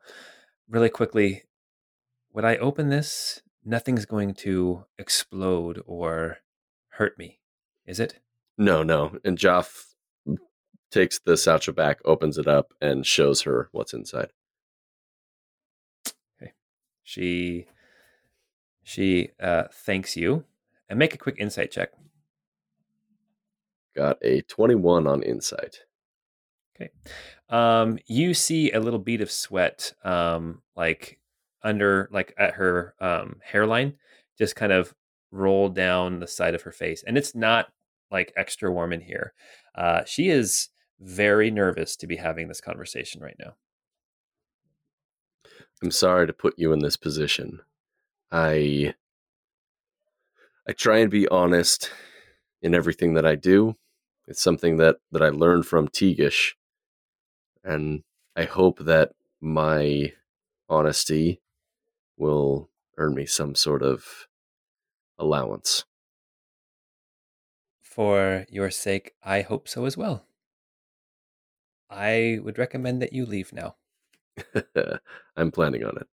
really 0.67 0.89
quickly, 0.89 1.43
would 2.33 2.45
I 2.45 2.57
open 2.57 2.89
this 2.89 3.41
nothing's 3.63 4.05
going 4.05 4.33
to 4.33 4.85
explode 4.97 5.81
or 5.85 6.37
hurt 6.89 7.17
me, 7.17 7.39
is 7.85 7.99
it? 7.99 8.19
No, 8.57 8.83
no. 8.83 9.17
And 9.23 9.37
Joff 9.37 9.85
takes 10.91 11.19
the 11.19 11.37
satchel 11.37 11.73
back, 11.73 11.99
opens 12.05 12.37
it 12.37 12.47
up, 12.47 12.73
and 12.81 13.05
shows 13.05 13.41
her 13.43 13.69
what's 13.71 13.93
inside. 13.93 14.31
Okay. 16.41 16.53
She 17.03 17.67
she 18.83 19.29
uh, 19.39 19.65
thanks 19.71 20.17
you 20.17 20.45
and 20.89 20.97
make 20.97 21.13
a 21.13 21.17
quick 21.17 21.35
insight 21.37 21.71
check. 21.71 21.91
Got 23.95 24.17
a 24.23 24.41
21 24.41 25.07
on 25.07 25.21
insight. 25.23 25.81
Okay. 26.75 26.91
Um, 27.49 27.99
you 28.07 28.33
see 28.33 28.71
a 28.71 28.79
little 28.79 28.99
bead 28.99 29.21
of 29.21 29.31
sweat, 29.31 29.93
um, 30.03 30.61
like 30.75 31.18
under, 31.63 32.09
like 32.11 32.33
at 32.37 32.55
her 32.55 32.95
um, 32.99 33.37
hairline, 33.43 33.95
just 34.37 34.55
kind 34.55 34.71
of 34.71 34.93
roll 35.31 35.69
down 35.69 36.19
the 36.19 36.27
side 36.27 36.55
of 36.55 36.63
her 36.63 36.71
face, 36.71 37.03
and 37.05 37.17
it's 37.17 37.35
not 37.35 37.67
like 38.11 38.33
extra 38.35 38.71
warm 38.71 38.93
in 38.93 39.01
here. 39.01 39.33
Uh, 39.75 40.03
she 40.05 40.29
is 40.29 40.69
very 40.99 41.51
nervous 41.51 41.95
to 41.95 42.07
be 42.07 42.17
having 42.17 42.47
this 42.47 42.61
conversation 42.61 43.21
right 43.21 43.37
now. 43.39 43.53
I'm 45.81 45.91
sorry 45.91 46.27
to 46.27 46.33
put 46.33 46.55
you 46.57 46.73
in 46.73 46.79
this 46.79 46.97
position. 46.97 47.61
I 48.31 48.93
I 50.67 50.73
try 50.73 50.97
and 50.97 51.09
be 51.09 51.27
honest 51.29 51.91
in 52.61 52.75
everything 52.75 53.13
that 53.13 53.25
I 53.25 53.35
do. 53.35 53.75
It's 54.27 54.41
something 54.41 54.77
that 54.77 54.97
that 55.11 55.23
I 55.23 55.29
learned 55.29 55.65
from 55.65 55.87
Teagish, 55.87 56.53
and 57.63 58.03
I 58.35 58.43
hope 58.43 58.79
that 58.79 59.11
my 59.41 60.13
honesty 60.69 61.41
will 62.19 62.69
earn 62.97 63.15
me 63.15 63.25
some 63.25 63.55
sort 63.55 63.81
of 63.81 64.27
allowance. 65.17 65.85
For 67.81 68.45
your 68.49 68.69
sake, 68.69 69.13
I 69.23 69.41
hope 69.41 69.67
so 69.67 69.85
as 69.85 69.97
well. 69.97 70.25
I 71.89 72.39
would 72.43 72.59
recommend 72.59 73.01
that 73.01 73.13
you 73.13 73.25
leave 73.25 73.51
now. 73.51 73.77
I'm 75.35 75.51
planning 75.51 75.83
on 75.83 75.97
it. 75.97 76.07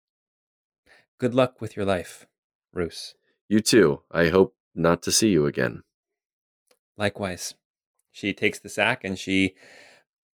Good 1.18 1.34
luck 1.34 1.60
with 1.60 1.76
your 1.76 1.86
life, 1.86 2.26
Roos. 2.72 3.14
You 3.48 3.60
too. 3.60 4.02
I 4.10 4.28
hope 4.28 4.54
not 4.74 5.02
to 5.04 5.12
see 5.12 5.30
you 5.30 5.46
again. 5.46 5.82
Likewise. 6.96 7.54
She 8.10 8.34
takes 8.34 8.58
the 8.58 8.68
sack 8.68 9.04
and 9.04 9.18
she 9.18 9.54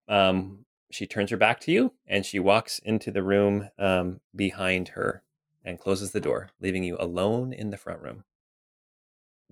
um 0.08 0.64
she 0.90 1.06
turns 1.06 1.30
her 1.30 1.36
back 1.36 1.60
to 1.60 1.70
you 1.70 1.92
and 2.06 2.26
she 2.26 2.40
walks 2.40 2.80
into 2.80 3.12
the 3.12 3.22
room 3.22 3.68
um 3.78 4.20
behind 4.34 4.88
her 4.88 5.22
and 5.64 5.78
closes 5.80 6.12
the 6.12 6.20
door, 6.20 6.50
leaving 6.60 6.84
you 6.84 6.96
alone 7.00 7.52
in 7.52 7.70
the 7.70 7.76
front 7.76 8.02
room. 8.02 8.24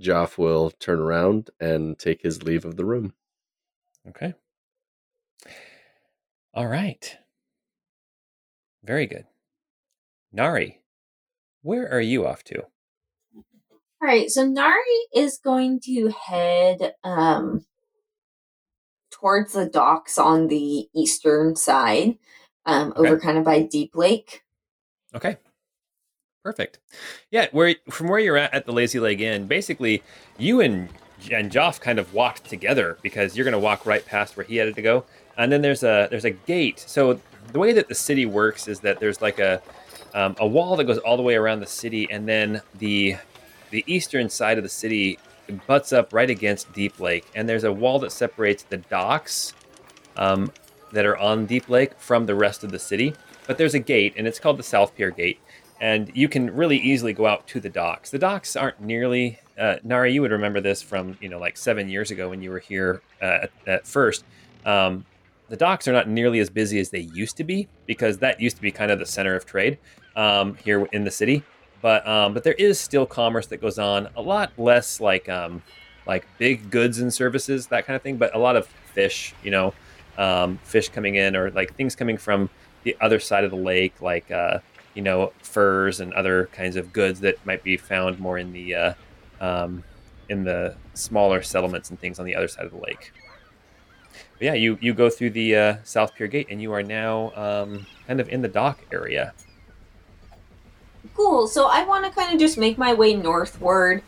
Joff 0.00 0.38
will 0.38 0.70
turn 0.70 1.00
around 1.00 1.50
and 1.60 1.98
take 1.98 2.22
his 2.22 2.42
leave 2.42 2.64
of 2.64 2.76
the 2.76 2.84
room. 2.84 3.14
Okay. 4.08 4.34
All 6.54 6.66
right. 6.66 7.18
Very 8.84 9.06
good. 9.06 9.26
Nari, 10.32 10.80
where 11.62 11.90
are 11.90 12.00
you 12.00 12.26
off 12.26 12.44
to? 12.44 12.62
All 14.02 14.08
right, 14.08 14.30
so 14.30 14.46
Nari 14.46 14.74
is 15.14 15.38
going 15.38 15.80
to 15.84 16.08
head 16.10 16.94
um, 17.04 17.64
towards 19.12 19.54
the 19.54 19.66
docks 19.66 20.18
on 20.18 20.48
the 20.48 20.88
eastern 20.94 21.56
side, 21.56 22.18
um, 22.66 22.94
Okay. 22.96 22.98
over 23.00 23.20
kind 23.20 23.38
of 23.38 23.44
by 23.44 23.62
Deep 23.62 23.96
Lake. 23.96 24.42
Okay. 25.14 25.38
Perfect. 26.46 26.78
Yeah, 27.32 27.48
where 27.50 27.74
from 27.90 28.06
where 28.06 28.20
you're 28.20 28.36
at 28.36 28.54
at 28.54 28.66
the 28.66 28.72
Lazy 28.72 29.00
Leg 29.00 29.20
Inn, 29.20 29.48
basically 29.48 30.04
you 30.38 30.60
and 30.60 30.88
and 31.28 31.50
Joff 31.50 31.80
kind 31.80 31.98
of 31.98 32.14
walked 32.14 32.44
together 32.44 32.98
because 33.02 33.36
you're 33.36 33.42
going 33.42 33.50
to 33.50 33.58
walk 33.58 33.84
right 33.84 34.06
past 34.06 34.36
where 34.36 34.46
he 34.46 34.54
had 34.54 34.72
to 34.72 34.80
go, 34.80 35.04
and 35.36 35.50
then 35.50 35.60
there's 35.60 35.82
a 35.82 36.06
there's 36.08 36.24
a 36.24 36.30
gate. 36.30 36.78
So 36.86 37.20
the 37.52 37.58
way 37.58 37.72
that 37.72 37.88
the 37.88 37.96
city 37.96 38.26
works 38.26 38.68
is 38.68 38.78
that 38.80 39.00
there's 39.00 39.20
like 39.20 39.40
a 39.40 39.60
um, 40.14 40.36
a 40.38 40.46
wall 40.46 40.76
that 40.76 40.84
goes 40.84 40.98
all 40.98 41.16
the 41.16 41.22
way 41.24 41.34
around 41.34 41.58
the 41.58 41.66
city, 41.66 42.06
and 42.12 42.28
then 42.28 42.62
the 42.78 43.16
the 43.70 43.82
eastern 43.88 44.28
side 44.28 44.56
of 44.56 44.62
the 44.62 44.70
city 44.70 45.18
butts 45.66 45.92
up 45.92 46.12
right 46.12 46.30
against 46.30 46.72
Deep 46.72 47.00
Lake, 47.00 47.26
and 47.34 47.48
there's 47.48 47.64
a 47.64 47.72
wall 47.72 47.98
that 47.98 48.12
separates 48.12 48.62
the 48.62 48.76
docks 48.76 49.52
um, 50.16 50.52
that 50.92 51.06
are 51.06 51.18
on 51.18 51.46
Deep 51.46 51.68
Lake 51.68 51.98
from 51.98 52.26
the 52.26 52.36
rest 52.36 52.62
of 52.62 52.70
the 52.70 52.78
city. 52.78 53.16
But 53.48 53.58
there's 53.58 53.74
a 53.74 53.80
gate, 53.80 54.14
and 54.16 54.26
it's 54.26 54.38
called 54.40 54.58
the 54.58 54.64
South 54.64 54.94
Pier 54.96 55.10
Gate, 55.10 55.38
and 55.80 56.10
you 56.14 56.28
can 56.28 56.54
really 56.54 56.78
easily 56.78 57.12
go 57.12 57.26
out 57.26 57.46
to 57.48 57.60
the 57.60 57.68
docks. 57.68 58.10
The 58.10 58.18
docks 58.18 58.56
aren't 58.56 58.80
nearly 58.80 59.38
uh, 59.58 59.76
Nari. 59.82 60.12
You 60.12 60.22
would 60.22 60.30
remember 60.30 60.60
this 60.60 60.82
from 60.82 61.16
you 61.20 61.28
know 61.28 61.38
like 61.38 61.56
seven 61.56 61.88
years 61.88 62.10
ago 62.10 62.30
when 62.30 62.42
you 62.42 62.50
were 62.50 62.58
here 62.58 63.02
uh, 63.20 63.44
at, 63.44 63.50
at 63.66 63.86
first. 63.86 64.24
Um, 64.64 65.04
the 65.48 65.56
docks 65.56 65.86
are 65.86 65.92
not 65.92 66.08
nearly 66.08 66.40
as 66.40 66.50
busy 66.50 66.80
as 66.80 66.90
they 66.90 67.00
used 67.00 67.36
to 67.36 67.44
be 67.44 67.68
because 67.86 68.18
that 68.18 68.40
used 68.40 68.56
to 68.56 68.62
be 68.62 68.72
kind 68.72 68.90
of 68.90 68.98
the 68.98 69.06
center 69.06 69.36
of 69.36 69.46
trade 69.46 69.78
um, 70.16 70.56
here 70.56 70.86
in 70.92 71.04
the 71.04 71.10
city. 71.10 71.44
But 71.82 72.06
um, 72.06 72.34
but 72.34 72.42
there 72.42 72.54
is 72.54 72.80
still 72.80 73.06
commerce 73.06 73.46
that 73.48 73.60
goes 73.60 73.78
on. 73.78 74.08
A 74.16 74.22
lot 74.22 74.52
less 74.58 75.00
like 75.00 75.28
um, 75.28 75.62
like 76.06 76.26
big 76.38 76.70
goods 76.70 76.98
and 76.98 77.12
services 77.12 77.68
that 77.68 77.86
kind 77.86 77.96
of 77.96 78.02
thing, 78.02 78.16
but 78.16 78.34
a 78.34 78.38
lot 78.38 78.56
of 78.56 78.66
fish. 78.66 79.34
You 79.44 79.50
know, 79.50 79.74
um, 80.18 80.58
fish 80.64 80.88
coming 80.88 81.14
in 81.16 81.36
or 81.36 81.50
like 81.50 81.74
things 81.74 81.94
coming 81.94 82.16
from 82.16 82.50
the 82.82 82.96
other 83.00 83.20
side 83.20 83.44
of 83.44 83.50
the 83.50 83.56
lake, 83.56 84.00
like 84.00 84.30
uh, 84.30 84.58
you 84.96 85.02
know 85.02 85.32
furs 85.42 86.00
and 86.00 86.12
other 86.14 86.46
kinds 86.52 86.74
of 86.74 86.92
goods 86.92 87.20
that 87.20 87.44
might 87.46 87.62
be 87.62 87.76
found 87.76 88.18
more 88.18 88.38
in 88.38 88.52
the 88.52 88.74
uh, 88.74 88.94
um, 89.40 89.84
in 90.28 90.42
the 90.42 90.74
smaller 90.94 91.42
settlements 91.42 91.90
and 91.90 92.00
things 92.00 92.18
on 92.18 92.26
the 92.26 92.34
other 92.34 92.48
side 92.48 92.64
of 92.64 92.72
the 92.72 92.78
lake. 92.78 93.12
But 94.38 94.42
yeah, 94.42 94.54
you 94.54 94.78
you 94.80 94.94
go 94.94 95.10
through 95.10 95.30
the 95.30 95.56
uh, 95.56 95.76
South 95.84 96.14
Pier 96.14 96.26
Gate 96.26 96.48
and 96.50 96.60
you 96.60 96.72
are 96.72 96.82
now 96.82 97.32
um, 97.36 97.86
kind 98.06 98.20
of 98.20 98.28
in 98.28 98.42
the 98.42 98.48
dock 98.48 98.80
area. 98.92 99.34
Cool. 101.14 101.46
So 101.46 101.66
I 101.66 101.84
want 101.84 102.04
to 102.04 102.10
kind 102.10 102.32
of 102.32 102.40
just 102.40 102.58
make 102.58 102.76
my 102.76 102.92
way 102.92 103.14
northward. 103.14 104.02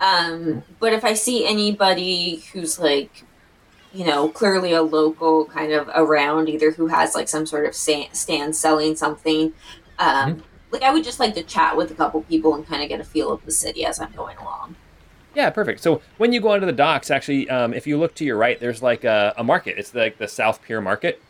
Um, 0.00 0.62
but 0.80 0.92
if 0.92 1.04
I 1.04 1.14
see 1.14 1.46
anybody 1.46 2.44
who's 2.52 2.78
like, 2.78 3.24
you 3.92 4.04
know, 4.04 4.28
clearly 4.28 4.72
a 4.72 4.82
local 4.82 5.44
kind 5.46 5.72
of 5.72 5.88
around, 5.94 6.48
either 6.48 6.72
who 6.72 6.86
has 6.88 7.14
like 7.14 7.28
some 7.28 7.46
sort 7.46 7.66
of 7.66 7.74
stand 7.74 8.56
selling 8.56 8.96
something, 8.96 9.52
um, 10.02 10.42
like 10.70 10.82
I 10.82 10.92
would 10.92 11.04
just 11.04 11.20
like 11.20 11.34
to 11.34 11.42
chat 11.42 11.76
with 11.76 11.90
a 11.90 11.94
couple 11.94 12.22
people 12.22 12.54
and 12.54 12.66
kind 12.66 12.82
of 12.82 12.88
get 12.88 13.00
a 13.00 13.04
feel 13.04 13.30
of 13.30 13.44
the 13.44 13.52
city 13.52 13.84
as 13.84 14.00
I'm 14.00 14.12
going 14.12 14.36
along. 14.38 14.76
Yeah, 15.34 15.48
perfect. 15.50 15.80
So 15.80 16.02
when 16.18 16.32
you 16.32 16.40
go 16.40 16.50
onto 16.50 16.66
the 16.66 16.72
docks, 16.72 17.10
actually, 17.10 17.48
um, 17.48 17.72
if 17.72 17.86
you 17.86 17.98
look 17.98 18.14
to 18.16 18.24
your 18.24 18.36
right, 18.36 18.60
there's 18.60 18.82
like 18.82 19.04
a, 19.04 19.32
a 19.36 19.44
market. 19.44 19.78
It's 19.78 19.94
like 19.94 20.18
the 20.18 20.28
South 20.28 20.60
Pier 20.62 20.80
Market, 20.80 21.22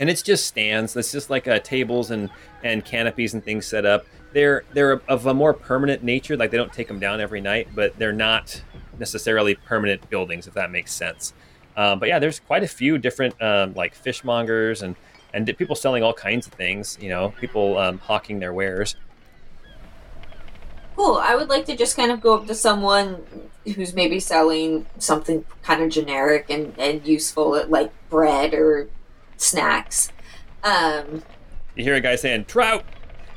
and 0.00 0.08
it's 0.08 0.22
just 0.22 0.46
stands. 0.46 0.96
It's 0.96 1.12
just 1.12 1.28
like 1.28 1.46
uh, 1.48 1.58
tables 1.58 2.10
and 2.10 2.30
and 2.62 2.84
canopies 2.84 3.34
and 3.34 3.44
things 3.44 3.66
set 3.66 3.84
up. 3.84 4.06
They're 4.32 4.64
they're 4.72 5.02
of 5.08 5.26
a 5.26 5.34
more 5.34 5.52
permanent 5.52 6.02
nature. 6.02 6.36
Like 6.36 6.50
they 6.50 6.56
don't 6.56 6.72
take 6.72 6.88
them 6.88 6.98
down 6.98 7.20
every 7.20 7.40
night, 7.40 7.68
but 7.74 7.98
they're 7.98 8.12
not 8.12 8.62
necessarily 8.98 9.54
permanent 9.54 10.08
buildings, 10.08 10.46
if 10.46 10.54
that 10.54 10.70
makes 10.70 10.92
sense. 10.92 11.34
Um, 11.76 11.98
but 11.98 12.08
yeah, 12.08 12.18
there's 12.18 12.40
quite 12.40 12.62
a 12.62 12.68
few 12.68 12.96
different 12.96 13.40
um, 13.42 13.74
like 13.74 13.94
fishmongers 13.94 14.82
and 14.82 14.96
and 15.34 15.46
people 15.56 15.76
selling 15.76 16.02
all 16.02 16.14
kinds 16.14 16.46
of 16.46 16.52
things. 16.54 16.98
You 17.00 17.08
know, 17.08 17.30
people 17.40 17.78
um, 17.78 17.98
hawking 17.98 18.38
their 18.38 18.52
wares. 18.52 18.96
Cool. 20.96 21.16
I 21.16 21.36
would 21.36 21.48
like 21.48 21.66
to 21.66 21.76
just 21.76 21.94
kind 21.94 22.10
of 22.10 22.22
go 22.22 22.34
up 22.34 22.46
to 22.46 22.54
someone 22.54 23.22
who's 23.74 23.92
maybe 23.92 24.18
selling 24.18 24.86
something 24.98 25.44
kind 25.62 25.82
of 25.82 25.90
generic 25.90 26.46
and, 26.48 26.72
and 26.78 27.06
useful, 27.06 27.66
like 27.68 27.92
bread 28.08 28.54
or 28.54 28.88
snacks. 29.36 30.10
Um, 30.64 31.22
You 31.74 31.84
hear 31.84 31.94
a 31.94 32.00
guy 32.00 32.16
saying, 32.16 32.46
"Trout, 32.46 32.84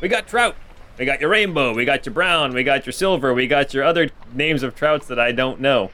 we 0.01 0.07
got 0.07 0.27
trout. 0.27 0.55
We 0.97 1.05
got 1.05 1.19
your 1.19 1.29
rainbow. 1.29 1.73
We 1.73 1.85
got 1.85 2.05
your 2.05 2.13
brown. 2.13 2.53
We 2.53 2.63
got 2.63 2.85
your 2.85 2.93
silver. 2.93 3.33
We 3.33 3.47
got 3.47 3.73
your 3.73 3.83
other 3.83 4.09
names 4.33 4.63
of 4.63 4.75
trouts 4.75 5.07
that 5.07 5.19
I 5.19 5.31
don't 5.31 5.59
know." 5.59 5.91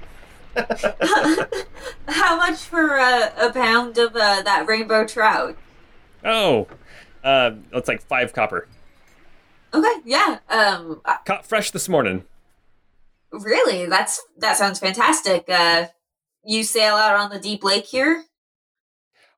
how 2.07 2.37
much 2.37 2.59
for 2.59 2.95
a, 2.95 3.33
a 3.37 3.51
pound 3.51 3.97
of 3.97 4.15
uh, 4.15 4.41
that 4.43 4.65
rainbow 4.67 5.05
trout? 5.05 5.57
Oh, 6.25 6.67
uh, 7.23 7.51
it's 7.71 7.87
like 7.87 8.01
five 8.01 8.33
copper. 8.33 8.67
Okay, 9.73 10.01
yeah. 10.05 10.39
Um, 10.49 11.01
uh, 11.05 11.17
Caught 11.25 11.45
fresh 11.45 11.71
this 11.71 11.87
morning. 11.87 12.23
really, 13.31 13.85
that's 13.85 14.21
that 14.37 14.57
sounds 14.57 14.79
fantastic. 14.79 15.45
Uh, 15.49 15.87
you 16.43 16.63
sail 16.63 16.95
out 16.95 17.15
on 17.15 17.29
the 17.29 17.39
deep 17.39 17.63
lake 17.63 17.85
here. 17.85 18.25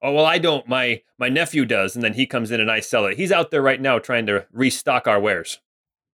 Oh 0.02 0.14
well, 0.14 0.26
I 0.26 0.38
don't. 0.38 0.68
My 0.68 1.02
my 1.18 1.30
nephew 1.30 1.66
does, 1.66 1.96
and 1.96 2.04
then 2.04 2.14
he 2.14 2.26
comes 2.26 2.52
in 2.52 2.62
and 2.62 2.72
I 2.72 2.80
sell 2.80 3.06
it. 3.06 3.18
He's 3.18 3.32
out 3.32 3.52
there 3.52 3.62
right 3.62 3.82
now 3.82 4.00
trying 4.00 4.26
to 4.28 4.46
restock 4.52 5.08
our 5.08 5.20
wares. 5.20 5.60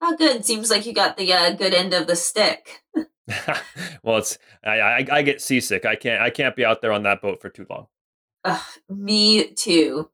Oh, 0.02 0.16
good. 0.16 0.46
Seems 0.46 0.70
like 0.70 0.86
you 0.86 0.94
got 0.94 1.18
the 1.18 1.32
uh, 1.34 1.52
good 1.52 1.74
end 1.74 1.94
of 1.94 2.08
the 2.08 2.16
stick. 2.16 2.84
well, 4.04 4.18
it's 4.18 4.38
I, 4.64 4.80
I 4.80 5.08
I 5.12 5.22
get 5.22 5.42
seasick. 5.42 5.86
I 5.86 5.96
can't 5.96 6.22
I 6.22 6.30
can't 6.30 6.56
be 6.56 6.66
out 6.66 6.82
there 6.82 6.92
on 6.92 7.04
that 7.04 7.22
boat 7.22 7.42
for 7.42 7.50
too 7.50 7.68
long. 7.70 7.88
Ugh, 8.44 8.62
me 8.90 9.54
too. 9.54 10.10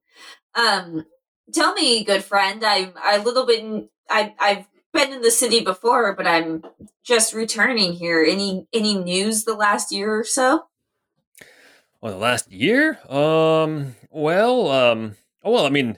Um, 0.56 1.06
tell 1.54 1.74
me, 1.74 2.04
good 2.04 2.24
friend, 2.24 2.64
I'm 2.64 2.94
a 3.04 3.20
little 3.20 3.46
bit. 3.46 3.90
I 4.10 4.34
I've 4.40 4.68
been 4.94 5.14
in 5.14 5.22
the 5.22 5.32
city 5.32 5.60
before, 5.62 6.14
but 6.16 6.28
I'm 6.28 6.64
just 7.04 7.34
returning 7.34 7.94
here. 7.94 8.24
Any 8.24 8.68
any 8.74 8.96
news 8.96 9.44
the 9.44 9.56
last 9.56 9.92
year 9.92 10.20
or 10.20 10.24
so? 10.24 10.66
Well, 12.02 12.14
the 12.14 12.20
last 12.20 12.52
year? 12.52 13.00
Um, 13.10 13.96
well, 14.10 14.70
um, 14.70 15.16
oh, 15.44 15.52
well, 15.52 15.66
I 15.66 15.70
mean, 15.70 15.98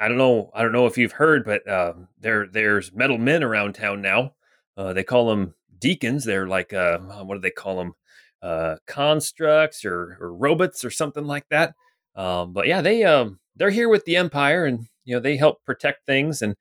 I 0.00 0.08
don't 0.08 0.18
know. 0.18 0.50
I 0.54 0.62
don't 0.62 0.72
know 0.72 0.86
if 0.86 0.98
you've 0.98 1.12
heard, 1.12 1.44
but 1.44 1.68
uh, 1.68 1.94
there 2.18 2.46
there's 2.46 2.92
metal 2.92 3.18
men 3.18 3.42
around 3.42 3.74
town 3.74 4.02
now. 4.02 4.34
Uh, 4.76 4.92
they 4.92 5.04
call 5.04 5.28
them 5.28 5.54
deacons. 5.78 6.24
They're 6.24 6.48
like, 6.48 6.72
uh, 6.72 6.98
what 6.98 7.34
do 7.34 7.40
they 7.40 7.50
call 7.50 7.76
them? 7.76 7.94
Uh, 8.40 8.76
constructs 8.88 9.84
or, 9.84 10.18
or 10.20 10.34
robots 10.34 10.84
or 10.84 10.90
something 10.90 11.26
like 11.26 11.48
that. 11.50 11.74
Um, 12.16 12.52
but 12.52 12.66
yeah, 12.66 12.80
they 12.80 13.04
um, 13.04 13.38
they're 13.56 13.70
here 13.70 13.88
with 13.88 14.04
the 14.04 14.16
Empire, 14.16 14.64
and 14.64 14.86
you 15.04 15.14
know 15.14 15.20
they 15.20 15.36
help 15.36 15.64
protect 15.64 16.06
things. 16.06 16.42
And 16.42 16.56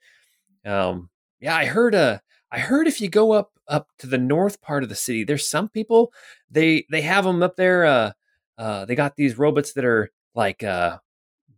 um, 0.66 1.10
yeah, 1.40 1.56
I 1.56 1.66
heard 1.66 1.96
uh, 1.96 2.20
I 2.52 2.60
heard 2.60 2.88
if 2.88 3.02
you 3.02 3.10
go 3.10 3.32
up 3.32 3.52
up 3.68 3.88
to 4.00 4.08
the 4.08 4.18
north 4.18 4.62
part 4.62 4.84
of 4.84 4.90
the 4.90 4.96
city, 4.96 5.24
there's 5.24 5.48
some 5.48 5.70
people 5.70 6.12
they 6.50 6.86
they 6.90 7.02
have 7.02 7.24
them 7.24 7.42
up 7.44 7.56
there. 7.56 7.86
Uh, 7.86 8.12
uh, 8.58 8.86
they 8.86 8.96
got 8.96 9.16
these 9.16 9.38
robots 9.38 9.74
that 9.74 9.86
are 9.86 10.12
like 10.36 10.64
uh, 10.64 10.98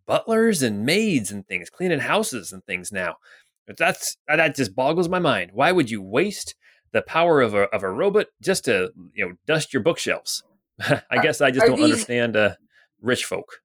butlers 0.06 0.62
and 0.62 0.86
maids 0.86 1.32
and 1.32 1.48
things, 1.48 1.70
cleaning 1.70 2.00
houses 2.00 2.52
and 2.52 2.64
things 2.66 2.92
now. 2.92 3.16
But 3.68 3.78
that's 3.78 4.18
that 4.28 4.56
just 4.56 4.76
boggles 4.76 5.10
my 5.10 5.20
mind. 5.20 5.52
Why 5.54 5.72
would 5.72 5.90
you 5.90 6.02
waste 6.02 6.56
the 6.92 7.02
power 7.02 7.42
of 7.42 7.54
a 7.54 7.64
of 7.74 7.84
a 7.84 7.90
robot 7.90 8.28
just 8.42 8.66
to 8.66 8.92
you 9.14 9.26
know 9.26 9.34
dust 9.48 9.74
your 9.74 9.84
bookshelves? 9.84 10.44
I 11.10 11.22
guess 11.22 11.42
I 11.42 11.52
just 11.52 11.66
are 11.66 11.68
don't 11.70 11.78
these- 11.78 11.86
understand 11.92 12.36
uh, 12.36 12.56
rich 13.02 13.26
folk. 13.26 13.62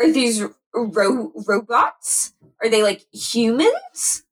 Are 0.00 0.10
these 0.10 0.42
ro- 0.74 1.32
robots? 1.46 2.32
Are 2.62 2.68
they 2.68 2.82
like 2.82 3.06
humans? 3.12 4.24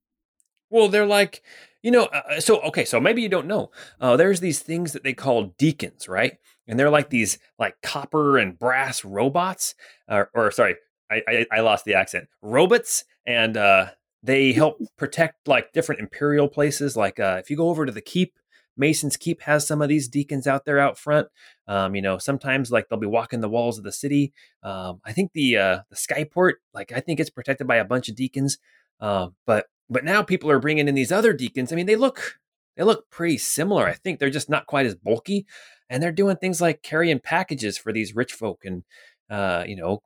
Well, 0.71 0.89
they're 0.89 1.07
like, 1.07 1.43
you 1.83 1.91
know, 1.91 2.05
uh, 2.05 2.41
so 2.41 2.61
okay, 2.61 2.85
so 2.85 3.01
maybe 3.01 3.23
you 3.23 3.29
don't 3.29 3.47
know. 3.47 3.71
Uh, 4.01 4.17
there's 4.17 4.41
these 4.41 4.61
things 4.61 4.93
that 4.93 5.03
they 5.03 5.13
call 5.13 5.55
deacons, 5.59 6.09
right? 6.09 6.39
And 6.67 6.79
they're 6.79 6.91
like 6.91 7.11
these 7.11 7.39
like 7.59 7.77
copper 7.83 8.39
and 8.39 8.59
brass 8.59 9.05
robots, 9.05 9.75
uh, 10.09 10.25
or 10.35 10.51
sorry, 10.51 10.77
I, 11.11 11.23
I 11.29 11.47
I 11.53 11.61
lost 11.61 11.85
the 11.85 11.95
accent. 11.95 12.29
Robots, 12.41 13.05
and 13.27 13.57
uh, 13.57 13.91
they 14.23 14.53
help 14.53 14.79
protect 14.97 15.49
like 15.49 15.73
different 15.73 16.01
imperial 16.01 16.49
places. 16.49 16.97
Like 16.97 17.19
uh, 17.19 17.37
if 17.41 17.51
you 17.51 17.57
go 17.57 17.69
over 17.69 17.85
to 17.85 17.93
the 17.93 18.01
keep, 18.01 18.39
Mason's 18.77 19.17
Keep 19.17 19.43
has 19.43 19.67
some 19.67 19.83
of 19.83 19.89
these 19.89 20.09
deacons 20.09 20.47
out 20.47 20.65
there 20.65 20.79
out 20.79 20.99
front. 20.99 21.29
Um, 21.67 21.95
you 21.95 22.03
know, 22.03 22.19
sometimes 22.19 22.71
like 22.71 22.89
they'll 22.89 22.99
be 22.99 23.07
walking 23.07 23.41
the 23.41 23.49
walls 23.49 23.79
of 23.79 23.85
the 23.85 23.93
city. 23.93 24.33
Um, 24.63 25.01
I 25.05 25.13
think 25.13 25.33
the 25.33 25.57
uh, 25.57 25.79
the 25.91 25.97
Skyport, 25.97 26.55
like 26.73 26.93
I 26.93 27.01
think 27.01 27.21
it's 27.21 27.31
protected 27.31 27.67
by 27.67 27.77
a 27.77 27.85
bunch 27.85 28.09
of 28.09 28.17
deacons. 28.17 28.59
Um, 29.01 29.35
but 29.47 29.67
but 29.91 30.05
now 30.05 30.23
people 30.23 30.51
are 30.51 30.61
bringing 30.61 30.89
in 30.89 30.95
these 30.95 31.13
other 31.13 31.33
deacons. 31.33 31.73
I 31.73 31.77
mean, 31.77 31.87
they 31.87 31.97
look 31.97 32.39
they 32.77 32.85
look 32.85 33.11
pretty 33.11 33.39
similar. 33.39 33.87
I 33.87 33.95
think 33.95 34.19
they're 34.19 34.31
just 34.31 34.49
not 34.49 34.67
quite 34.67 34.87
as 34.87 34.95
bulky, 34.95 35.47
and 35.91 36.03
they're 36.03 36.13
doing 36.13 36.37
things 36.37 36.61
like 36.61 36.83
carrying 36.83 37.21
packages 37.21 37.77
for 37.77 37.93
these 37.93 38.15
rich 38.15 38.33
folk 38.33 38.65
and 38.65 38.85
uh, 39.31 39.65
you 39.67 39.77
know 39.77 40.03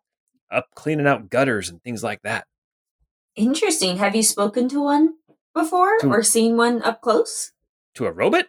up 0.51 0.69
cleaning 0.75 1.07
out 1.07 1.31
gutters 1.31 1.69
and 1.69 1.83
things 1.83 2.03
like 2.03 2.23
that. 2.23 2.47
Interesting. 3.37 3.99
Have 3.99 4.17
you 4.17 4.23
spoken 4.23 4.69
to 4.71 4.83
one 4.83 5.15
before 5.55 5.99
To- 6.01 6.09
or 6.09 6.23
seen 6.23 6.57
one 6.57 6.83
up 6.83 7.01
close? 7.01 7.53
To 7.97 8.07
a 8.07 8.13
robot? 8.13 8.47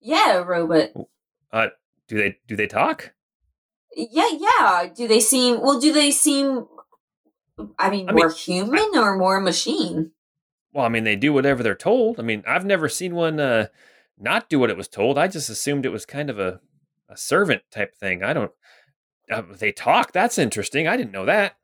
Yeah, 0.00 0.38
a 0.38 0.44
robot. 0.44 0.90
Uh, 1.52 1.68
do 2.08 2.16
they 2.16 2.38
do 2.46 2.56
they 2.56 2.66
talk? 2.66 3.12
Yeah, 3.94 4.28
yeah. 4.38 4.88
Do 4.94 5.06
they 5.06 5.20
seem 5.20 5.60
well? 5.60 5.80
Do 5.80 5.92
they 5.92 6.10
seem? 6.10 6.66
I 7.78 7.90
mean, 7.90 8.08
I 8.08 8.12
mean, 8.12 8.22
more 8.24 8.30
human 8.30 8.90
or 8.94 9.16
more 9.16 9.40
machine? 9.40 10.12
Well, 10.72 10.86
I 10.86 10.88
mean, 10.88 11.04
they 11.04 11.16
do 11.16 11.32
whatever 11.32 11.62
they're 11.62 11.74
told. 11.74 12.18
I 12.18 12.22
mean, 12.22 12.42
I've 12.46 12.64
never 12.64 12.88
seen 12.88 13.14
one 13.14 13.38
uh, 13.38 13.66
not 14.18 14.48
do 14.48 14.58
what 14.58 14.70
it 14.70 14.76
was 14.76 14.88
told. 14.88 15.18
I 15.18 15.28
just 15.28 15.50
assumed 15.50 15.84
it 15.84 15.90
was 15.90 16.06
kind 16.06 16.30
of 16.30 16.38
a, 16.38 16.60
a 17.08 17.16
servant 17.16 17.62
type 17.70 17.94
thing. 17.96 18.22
I 18.22 18.32
don't. 18.32 18.52
Uh, 19.30 19.42
they 19.58 19.72
talk. 19.72 20.12
That's 20.12 20.38
interesting. 20.38 20.88
I 20.88 20.96
didn't 20.96 21.12
know 21.12 21.26
that. 21.26 21.56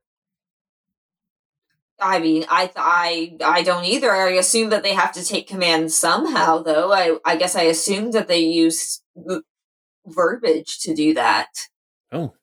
I 2.00 2.18
mean, 2.20 2.44
I 2.48 2.70
I 2.76 3.36
I 3.44 3.62
don't 3.62 3.84
either. 3.84 4.10
I 4.10 4.30
assume 4.32 4.70
that 4.70 4.82
they 4.82 4.94
have 4.94 5.12
to 5.12 5.24
take 5.24 5.48
command 5.48 5.92
somehow, 5.92 6.62
though. 6.62 6.92
I 6.92 7.18
I 7.24 7.36
guess 7.36 7.56
I 7.56 7.62
assume 7.62 8.12
that 8.12 8.28
they 8.28 8.40
use 8.40 9.02
verbiage 10.06 10.78
to 10.80 10.94
do 10.94 11.14
that. 11.14 11.48
Oh, 12.10 12.34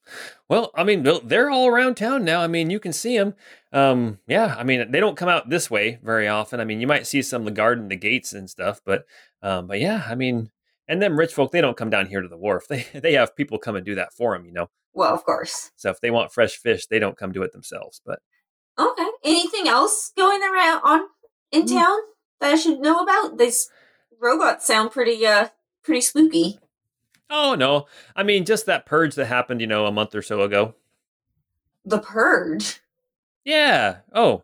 well, 0.48 0.72
I 0.76 0.84
mean, 0.84 1.04
they're 1.24 1.50
all 1.50 1.68
around 1.68 1.96
town 1.96 2.24
now. 2.24 2.42
I 2.42 2.48
mean, 2.48 2.70
you 2.70 2.80
can 2.80 2.94
see 2.94 3.18
them. 3.18 3.34
Um, 3.74 4.20
yeah, 4.28 4.56
I 4.56 4.64
mean, 4.64 4.92
they 4.92 5.00
don't 5.00 5.18
come 5.18 5.30
out 5.30 5.50
this 5.50 5.72
way 5.72 5.98
very 6.04 6.28
often. 6.28 6.60
I 6.60 6.66
mean, 6.66 6.80
you 6.80 6.86
might 6.88 7.08
see 7.08 7.24
some 7.24 7.46
the 7.46 7.52
garden, 7.52 7.88
the 7.88 7.96
gates 7.96 8.32
and 8.32 8.48
stuff, 8.48 8.80
but, 8.86 9.06
um, 9.42 9.66
but 9.66 9.80
yeah, 9.80 10.04
I 10.08 10.14
mean, 10.14 10.52
and 10.88 11.02
them 11.02 11.18
rich 11.18 11.34
folk, 11.34 11.52
they 11.52 11.62
don't 11.62 11.78
come 11.78 11.90
down 11.90 12.06
here 12.06 12.22
to 12.22 12.28
the 12.28 12.38
wharf. 12.38 12.66
They 12.70 12.86
they 12.94 13.14
have 13.14 13.36
people 13.36 13.58
come 13.58 13.76
and 13.76 13.86
do 13.86 13.96
that 13.96 14.14
for 14.14 14.38
them, 14.38 14.46
you 14.46 14.52
know. 14.52 14.70
Well, 14.94 15.14
of 15.14 15.26
course. 15.26 15.72
So 15.76 15.90
if 15.90 16.00
they 16.00 16.12
want 16.12 16.32
fresh 16.32 16.56
fish, 16.58 16.86
they 16.86 17.00
don't 17.00 17.18
come 17.18 17.32
do 17.32 17.44
it 17.44 17.52
themselves. 17.52 18.02
But 18.06 18.20
Okay. 18.78 19.08
Anything 19.24 19.68
else 19.68 20.12
going 20.18 20.42
around 20.44 20.82
on 20.84 21.08
in 21.52 21.64
Mm. 21.64 21.74
town 21.74 21.98
that 22.42 22.54
I 22.54 22.56
should 22.56 22.80
know 22.80 23.00
about? 23.00 23.38
These 23.38 23.70
robots 24.20 24.66
sound 24.66 24.92
pretty 24.92 25.26
uh 25.26 25.50
pretty 25.84 26.02
spooky. 26.02 26.60
oh 27.30 27.56
no, 27.56 27.86
I 28.16 28.24
mean, 28.24 28.46
just 28.46 28.66
that 28.68 28.86
purge 28.86 29.16
that 29.16 29.26
happened, 29.28 29.62
you 29.62 29.68
know, 29.68 29.86
a 29.86 29.92
month 29.92 30.14
or 30.16 30.22
so 30.22 30.42
ago. 30.42 30.76
The 31.86 32.00
purge. 32.00 32.82
Yeah. 33.44 33.98
Oh, 34.14 34.44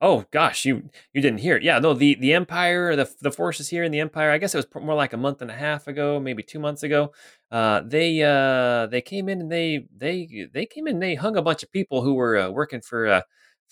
oh 0.00 0.26
gosh, 0.30 0.64
you 0.64 0.90
you 1.12 1.20
didn't 1.22 1.40
hear 1.40 1.56
it. 1.56 1.62
Yeah. 1.62 1.78
No, 1.78 1.94
the 1.94 2.14
the 2.16 2.34
Empire, 2.34 2.94
the 2.96 3.10
the 3.20 3.32
forces 3.32 3.68
here 3.70 3.82
in 3.84 3.90
the 3.92 4.00
Empire. 4.00 4.30
I 4.30 4.38
guess 4.38 4.54
it 4.54 4.58
was 4.58 4.82
more 4.82 4.94
like 4.94 5.12
a 5.14 5.16
month 5.16 5.42
and 5.42 5.50
a 5.50 5.54
half 5.56 5.86
ago, 5.88 6.20
maybe 6.20 6.42
two 6.42 6.58
months 6.60 6.82
ago. 6.82 7.12
Uh, 7.50 7.80
they 7.84 8.22
uh 8.22 8.86
they 8.86 9.00
came 9.00 9.28
in 9.28 9.40
and 9.40 9.50
they 9.50 9.86
they 9.96 10.48
they 10.52 10.66
came 10.66 10.86
in. 10.86 10.94
and 10.96 11.02
They 11.02 11.14
hung 11.14 11.36
a 11.36 11.42
bunch 11.42 11.62
of 11.62 11.72
people 11.72 12.02
who 12.02 12.14
were 12.14 12.36
uh, 12.36 12.50
working 12.50 12.80
for 12.82 13.06
uh 13.08 13.22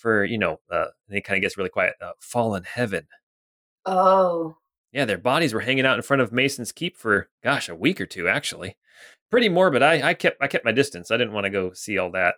for 0.01 0.25
you 0.25 0.37
know 0.37 0.59
uh 0.71 0.87
they 1.07 1.21
kind 1.21 1.37
of 1.37 1.41
gets 1.41 1.57
really 1.57 1.69
quiet. 1.69 1.95
Uh, 2.01 2.11
fallen 2.19 2.63
heaven. 2.63 3.07
Oh. 3.85 4.57
Yeah, 4.91 5.05
their 5.05 5.17
bodies 5.17 5.53
were 5.53 5.61
hanging 5.61 5.85
out 5.85 5.95
in 5.95 6.01
front 6.01 6.21
of 6.21 6.33
Mason's 6.33 6.71
Keep 6.71 6.97
for 6.97 7.29
gosh 7.43 7.69
a 7.69 7.75
week 7.75 8.01
or 8.01 8.05
two 8.05 8.27
actually. 8.27 8.77
Pretty 9.29 9.47
morbid. 9.47 9.81
I 9.81 10.09
I 10.09 10.13
kept 10.13 10.41
I 10.41 10.47
kept 10.47 10.65
my 10.65 10.71
distance. 10.71 11.11
I 11.11 11.17
didn't 11.17 11.33
want 11.33 11.45
to 11.45 11.49
go 11.49 11.71
see 11.73 11.97
all 11.97 12.11
that. 12.11 12.35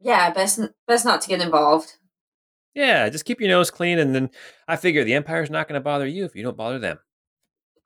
Yeah, 0.00 0.30
best 0.32 0.60
best 0.86 1.04
not 1.04 1.20
to 1.22 1.28
get 1.28 1.40
involved. 1.40 1.96
Yeah, 2.74 3.08
just 3.08 3.24
keep 3.24 3.40
your 3.40 3.48
nose 3.48 3.70
clean, 3.70 3.98
and 3.98 4.14
then 4.14 4.30
I 4.68 4.76
figure 4.76 5.02
the 5.02 5.14
Empire's 5.14 5.50
not 5.50 5.66
going 5.66 5.78
to 5.78 5.84
bother 5.84 6.06
you 6.06 6.24
if 6.24 6.36
you 6.36 6.42
don't 6.42 6.56
bother 6.56 6.78
them. 6.78 6.98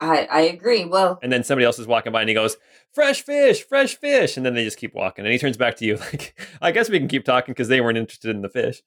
I 0.01 0.27
I 0.31 0.41
agree. 0.43 0.85
Well, 0.85 1.19
And 1.23 1.33
then 1.33 1.45
somebody 1.45 1.65
else 1.65 1.79
is 1.79 1.87
walking 1.87 2.13
by, 2.13 2.21
and 2.21 2.29
he 2.29 2.35
goes, 2.35 2.57
"Fresh 2.93 3.23
fish, 3.23 3.63
fresh 3.65 3.97
fish," 3.97 4.37
and 4.37 4.45
then 4.45 4.55
they 4.55 4.65
just 4.65 4.79
keep 4.79 4.95
walking, 4.95 5.25
and 5.25 5.33
he 5.33 5.39
turns 5.39 5.57
back 5.57 5.77
to 5.77 5.85
you 5.85 5.97
like, 6.13 6.39
"I 6.61 6.73
guess 6.73 6.91
we 6.91 6.99
can 6.99 7.09
keep 7.09 7.25
talking 7.25 7.53
because 7.53 7.69
they 7.69 7.81
weren't 7.81 7.99
interested 7.99 8.35
in 8.35 8.43
the 8.43 8.49
fish." 8.49 8.83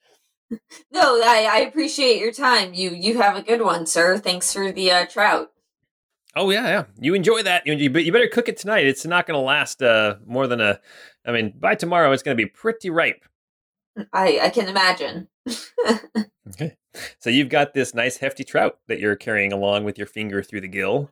no, 0.92 1.22
I 1.22 1.50
I 1.52 1.58
appreciate 1.60 2.20
your 2.20 2.32
time. 2.32 2.74
You 2.74 2.92
you 2.92 3.22
have 3.22 3.36
a 3.36 3.42
good 3.42 3.62
one, 3.62 3.86
sir. 3.86 4.18
Thanks 4.18 4.54
for 4.54 4.72
the 4.72 4.92
uh, 4.92 5.06
trout. 5.06 5.52
Oh 6.36 6.50
yeah, 6.52 6.68
yeah. 6.68 6.84
You 7.00 7.16
enjoy 7.16 7.42
that, 7.44 7.66
you, 7.66 7.74
you, 7.74 7.90
you 7.90 8.12
better 8.12 8.28
cook 8.28 8.48
it 8.48 8.58
tonight. 8.58 8.86
It's 8.86 9.06
not 9.06 9.26
going 9.26 9.40
to 9.40 9.42
last 9.44 9.82
uh, 9.82 10.18
more 10.26 10.46
than 10.46 10.62
a. 10.62 10.80
I 11.26 11.32
mean, 11.32 11.54
by 11.60 11.74
tomorrow, 11.74 12.12
it's 12.12 12.22
going 12.22 12.38
to 12.38 12.44
be 12.44 12.48
pretty 12.50 12.92
ripe. 12.92 13.26
I 14.14 14.40
I 14.44 14.50
can 14.50 14.68
imagine. 14.68 15.28
Okay. 16.50 16.78
So 17.20 17.30
you've 17.30 17.50
got 17.50 17.74
this 17.74 17.94
nice 17.94 18.18
hefty 18.18 18.44
trout 18.44 18.80
that 18.88 19.00
you're 19.00 19.16
carrying 19.16 19.54
along 19.54 19.84
with 19.84 19.98
your 19.98 20.08
finger 20.08 20.44
through 20.44 20.62
the 20.62 20.68
gill, 20.68 21.12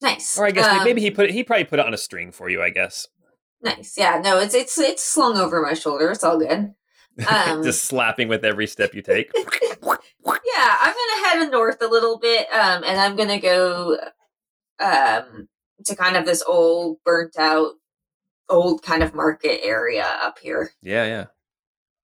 nice. 0.00 0.38
or 0.38 0.46
I 0.46 0.50
guess 0.50 0.66
Um, 0.66 0.84
maybe 0.84 1.00
he 1.00 1.10
put 1.10 1.26
it, 1.26 1.32
he 1.32 1.42
probably 1.42 1.64
put 1.64 1.78
it 1.78 1.86
on 1.86 1.94
a 1.94 1.98
string 1.98 2.32
for 2.32 2.48
you. 2.48 2.62
I 2.62 2.70
guess 2.70 3.08
Nice. 3.62 3.94
Yeah. 3.96 4.20
No, 4.22 4.38
it's 4.38 4.54
it's 4.54 4.78
it's 4.78 5.02
slung 5.02 5.38
over 5.38 5.62
my 5.62 5.74
shoulder. 5.74 6.10
It's 6.10 6.24
all 6.24 6.38
good. 6.38 6.74
Um, 7.30 7.62
just 7.62 7.84
slapping 7.84 8.28
with 8.28 8.42
every 8.42 8.66
step 8.66 8.94
you 8.94 9.02
take. 9.02 9.30
yeah, 9.36 10.76
I'm 10.80 10.94
gonna 10.94 11.28
head 11.28 11.50
north 11.50 11.82
a 11.82 11.86
little 11.86 12.18
bit, 12.18 12.46
um, 12.50 12.82
and 12.84 12.98
I'm 12.98 13.16
gonna 13.16 13.38
go 13.38 13.98
um 14.80 15.46
to 15.84 15.94
kind 15.94 16.16
of 16.16 16.24
this 16.24 16.42
old, 16.42 16.96
burnt 17.04 17.36
out, 17.38 17.72
old 18.48 18.82
kind 18.82 19.02
of 19.02 19.14
market 19.14 19.60
area 19.62 20.06
up 20.22 20.38
here. 20.38 20.70
Yeah, 20.80 21.04
yeah. 21.04 21.24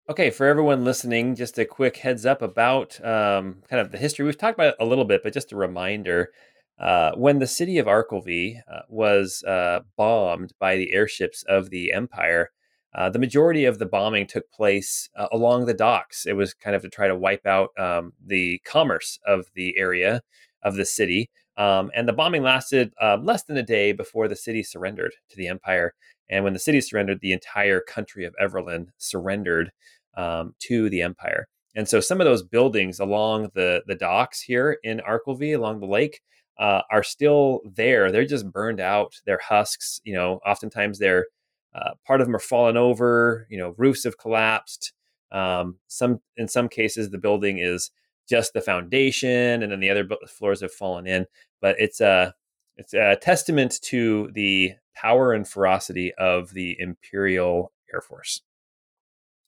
Okay, 0.10 0.32
for 0.32 0.46
everyone 0.46 0.84
listening, 0.84 1.34
just 1.34 1.58
a 1.58 1.64
quick 1.64 1.96
heads 1.96 2.26
up 2.26 2.42
about 2.42 3.00
um, 3.06 3.64
kind 3.70 3.80
of 3.80 3.92
the 3.92 3.98
history. 3.98 4.26
We've 4.26 4.38
talked 4.38 4.58
about 4.58 4.74
it 4.74 4.76
a 4.82 4.86
little 4.86 5.06
bit, 5.06 5.24
but 5.24 5.34
just 5.34 5.54
a 5.54 5.56
reminder. 5.56 6.32
Uh, 6.78 7.14
when 7.16 7.40
the 7.40 7.48
city 7.48 7.78
of 7.78 7.86
Arkelvy 7.86 8.58
uh, 8.70 8.82
was 8.90 9.44
uh, 9.48 9.80
bombed 9.96 10.52
by 10.60 10.76
the 10.76 10.94
airships 10.94 11.44
of 11.44 11.70
the 11.70 11.94
Empire, 11.94 12.52
uh, 12.94 13.10
the 13.10 13.20
majority 13.20 13.64
of 13.64 13.80
the 13.80 13.86
bombing 13.86 14.28
took 14.28 14.52
place 14.52 15.08
uh, 15.16 15.28
along 15.32 15.68
the 15.68 15.74
docks. 15.74 16.26
It 16.26 16.34
was 16.34 16.54
kind 16.54 16.76
of 16.76 16.82
to 16.82 16.90
try 16.90 17.08
to 17.08 17.16
wipe 17.16 17.46
out 17.46 17.70
um, 17.80 18.12
the 18.26 18.60
commerce 18.66 19.20
of 19.26 19.46
the 19.56 19.78
area 19.78 20.22
of 20.64 20.76
the 20.76 20.86
city. 20.86 21.30
Um, 21.56 21.92
and 21.96 22.08
the 22.10 22.14
bombing 22.14 22.44
lasted 22.44 22.94
uh, 23.02 23.18
less 23.22 23.44
than 23.44 23.56
a 23.56 23.64
day 23.64 23.94
before 23.94 24.28
the 24.28 24.36
city 24.36 24.64
surrendered 24.64 25.14
to 25.30 25.38
the 25.38 25.48
Empire. 25.48 25.94
And 26.34 26.44
when 26.44 26.54
the 26.54 26.60
city 26.60 26.82
surrendered, 26.82 27.20
the 27.22 27.34
entire 27.34 27.80
country 27.80 28.26
of 28.26 28.36
Everland 28.42 28.88
surrendered 28.98 29.72
um, 30.18 30.56
to 30.60 30.90
the 30.90 31.02
Empire. 31.02 31.48
and 31.76 31.88
so 31.88 32.00
some 32.00 32.22
of 32.22 32.26
those 32.26 32.44
buildings 32.44 33.00
along 33.00 33.50
the 33.56 33.84
the 33.88 33.96
docks 33.96 34.42
here 34.42 34.78
in 34.84 35.02
Arkelvy, 35.08 35.56
along 35.56 35.80
the 35.80 35.88
lake, 35.88 36.22
uh, 36.60 36.82
are 36.92 37.04
still 37.04 37.62
there. 37.66 38.12
They're 38.12 38.26
just 38.26 38.52
burned 38.52 38.80
out. 38.80 39.16
They're 39.26 39.42
husks. 39.44 40.00
You 40.04 40.14
know, 40.14 40.40
oftentimes 40.46 41.00
they're 41.00 41.28
uh, 41.76 41.92
part 42.06 42.22
of 42.22 42.28
them 42.28 42.36
are 42.36 42.40
fallen 42.40 42.78
over. 42.78 43.48
You 43.50 43.58
know, 43.58 43.76
roofs 43.78 44.04
have 44.04 44.18
collapsed. 44.18 44.94
Um, 45.32 45.78
some 45.88 46.20
in 46.38 46.48
some 46.48 46.70
cases 46.70 47.10
the 47.10 47.18
building 47.18 47.58
is 47.60 47.92
just 48.30 48.54
the 48.54 48.62
foundation, 48.62 49.64
and 49.64 49.72
then 49.72 49.80
the 49.80 49.90
other 49.90 50.08
floors 50.28 50.62
have 50.62 50.72
fallen 50.74 51.08
in. 51.08 51.26
But 51.62 51.76
it's 51.80 52.02
a 52.02 52.34
it's 52.78 52.94
a 52.94 53.16
testament 53.16 53.80
to 53.84 54.30
the 54.34 54.74
power 54.96 55.34
and 55.34 55.48
ferocity 55.48 56.14
of 56.16 56.54
the 56.54 56.76
Imperial 56.80 57.72
Air 57.94 58.02
Force. 58.02 58.42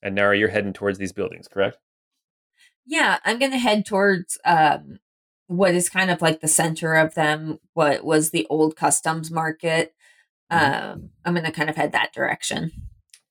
And 0.01 0.15
Nara, 0.15 0.37
you're 0.37 0.49
heading 0.49 0.73
towards 0.73 0.97
these 0.97 1.13
buildings, 1.13 1.47
correct? 1.47 1.77
Yeah, 2.85 3.19
I'm 3.25 3.39
going 3.39 3.51
to 3.51 3.57
head 3.57 3.85
towards 3.85 4.37
um, 4.45 4.99
what 5.47 5.73
is 5.73 5.89
kind 5.89 6.11
of 6.11 6.21
like 6.21 6.41
the 6.41 6.47
center 6.47 6.93
of 6.93 7.15
them, 7.15 7.59
what 7.73 8.03
was 8.03 8.29
the 8.29 8.45
old 8.49 8.75
customs 8.75 9.31
market. 9.31 9.95
Mm-hmm. 10.51 10.91
Um, 10.91 11.09
I'm 11.23 11.33
going 11.33 11.45
to 11.45 11.51
kind 11.51 11.69
of 11.69 11.75
head 11.75 11.91
that 11.93 12.13
direction. 12.13 12.71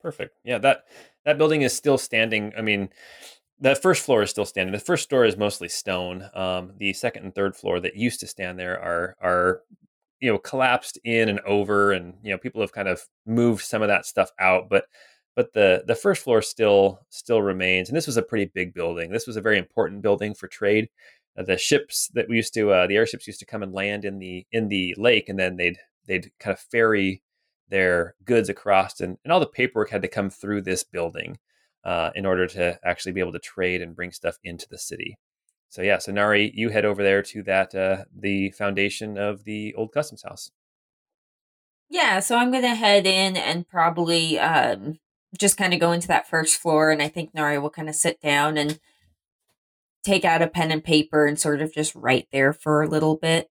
Perfect. 0.01 0.37
Yeah, 0.45 0.59
that 0.59 0.85
that 1.25 1.39
building 1.39 1.63
is 1.63 1.73
still 1.73 1.97
standing. 1.97 2.53
I 2.59 2.61
mean, 2.61 2.91
the 3.61 3.75
first 3.75 4.05
floor 4.05 4.23
is 4.23 4.31
still 4.31 4.45
standing. 4.45 4.73
The 4.73 4.81
first 4.81 5.09
floor 5.09 5.25
is 5.25 5.37
mostly 5.37 5.69
stone. 5.69 6.29
Um, 6.35 6.73
the 6.77 6.93
second 6.93 7.25
and 7.25 7.35
third 7.35 7.57
floor 7.57 7.81
that 7.81 7.97
used 7.97 8.21
to 8.21 8.27
stand 8.27 8.59
there 8.59 8.79
are 8.79 9.17
are 9.23 9.63
you 10.25 10.33
know 10.33 10.39
collapsed 10.39 10.99
in 11.05 11.29
and 11.29 11.41
over, 11.41 11.93
and 11.93 12.15
you 12.23 12.31
know 12.33 12.39
people 12.39 12.61
have 12.63 12.73
kind 12.73 12.89
of 12.89 13.03
moved 13.27 13.63
some 13.65 13.83
of 13.83 13.89
that 13.89 14.07
stuff 14.07 14.31
out, 14.39 14.69
but 14.71 14.87
but 15.37 15.53
the 15.53 15.85
the 15.87 15.95
first 15.95 16.23
floor 16.23 16.43
still 16.43 17.01
still 17.11 17.43
remains 17.43 17.89
and 17.89 17.97
this 17.97 18.07
was 18.07 18.17
a 18.17 18.23
pretty 18.23 18.51
big 18.55 18.75
building. 18.75 19.11
This 19.11 19.27
was 19.27 19.37
a 19.37 19.43
very 19.43 19.59
important 19.59 20.03
building 20.03 20.35
for 20.35 20.49
trade. 20.49 20.89
Uh, 21.39 21.43
the 21.43 21.59
ships 21.59 22.09
that 22.15 22.29
we 22.29 22.37
used 22.37 22.55
to 22.55 22.71
uh, 22.71 22.87
the 22.87 22.97
airships 22.97 23.27
used 23.27 23.41
to 23.41 23.47
come 23.47 23.63
and 23.63 23.73
land 23.73 24.05
in 24.05 24.19
the 24.19 24.47
in 24.53 24.69
the 24.69 24.95
lake 24.99 25.29
and 25.29 25.39
then 25.39 25.57
they'd 25.57 25.79
they'd 26.07 26.31
kind 26.41 26.55
of 26.55 26.61
ferry 26.61 27.23
their 27.69 28.15
goods 28.25 28.49
across 28.49 29.01
and, 29.01 29.19
and 29.25 29.33
all 29.33 29.41
the 29.41 29.47
paperwork 29.47 29.91
had 29.91 30.03
to 30.03 30.09
come 30.09 30.31
through 30.31 30.63
this 30.63 30.85
building 30.85 31.37
uh, 31.85 32.11
in 32.15 32.27
order 32.27 32.47
to 32.47 32.79
actually 32.85 33.13
be 33.13 33.21
able 33.21 33.33
to 33.33 33.39
trade 33.39 33.83
and 33.83 33.97
bring 33.97 34.13
stuff 34.13 34.39
into 34.45 34.67
the 34.71 34.79
city 34.79 35.19
so 35.75 35.83
yeah 35.83 35.99
so 35.99 36.13
nari 36.13 36.53
you 36.55 36.69
head 36.69 36.85
over 36.85 37.03
there 37.03 37.23
to 37.23 37.43
that 37.43 37.75
uh, 37.75 38.05
the 38.15 38.51
foundation 38.51 39.19
of 39.19 39.45
the 39.45 39.75
old 39.75 39.93
customs 39.93 40.23
house 40.23 40.51
yeah 41.91 42.21
so 42.21 42.37
i'm 42.37 42.53
gonna 42.53 42.75
head 42.75 43.07
in 43.07 43.37
and 43.37 43.69
probably 43.69 44.39
um, 44.39 44.99
just 45.39 45.57
kind 45.57 45.75
of 45.75 45.81
go 45.81 45.93
into 45.93 46.09
that 46.09 46.29
first 46.29 46.57
floor 46.57 46.91
and 46.91 47.03
I 47.03 47.09
think 47.09 47.35
Nari 47.35 47.59
will 47.59 47.71
kind 47.71 47.89
of 47.89 47.95
sit 47.95 48.21
down 48.21 48.57
and 48.57 48.79
take 50.05 50.25
out 50.25 50.43
a 50.43 50.47
pen 50.47 50.71
and 50.71 50.85
paper 50.85 51.27
and 51.27 51.39
sort 51.39 51.61
of 51.61 51.73
just 51.73 51.95
write 51.95 52.29
there 52.33 52.53
for 52.53 52.83
a 52.83 52.89
little 52.89 53.17
bit. 53.17 53.49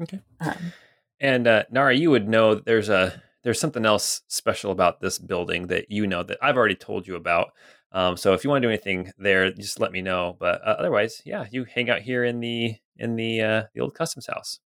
Okay. 0.00 0.20
Um, 0.40 0.72
and 1.20 1.46
uh, 1.46 1.64
Nari, 1.70 1.98
you 1.98 2.10
would 2.10 2.28
know 2.28 2.54
there's 2.54 2.88
a 2.88 3.22
there's 3.42 3.60
something 3.60 3.86
else 3.86 4.22
special 4.28 4.70
about 4.70 5.00
this 5.00 5.18
building 5.18 5.66
that 5.68 5.90
you 5.90 6.06
know 6.06 6.22
that 6.22 6.38
I've 6.42 6.56
already 6.56 6.74
told 6.74 7.06
you 7.06 7.16
about. 7.16 7.52
Um, 7.92 8.16
so 8.16 8.34
if 8.34 8.44
you 8.44 8.50
want 8.50 8.62
to 8.62 8.68
do 8.68 8.70
anything 8.70 9.12
there, 9.18 9.50
just 9.50 9.80
let 9.80 9.92
me 9.92 10.00
know. 10.00 10.36
But 10.38 10.62
uh, 10.62 10.76
otherwise, 10.78 11.22
yeah, 11.24 11.46
you 11.50 11.64
hang 11.64 11.90
out 11.90 12.00
here 12.02 12.24
in 12.24 12.40
the 12.40 12.76
in 12.96 13.16
the 13.16 13.42
uh, 13.42 13.62
the 13.74 13.80
old 13.80 13.94
customs 13.94 14.26
house. 14.26 14.60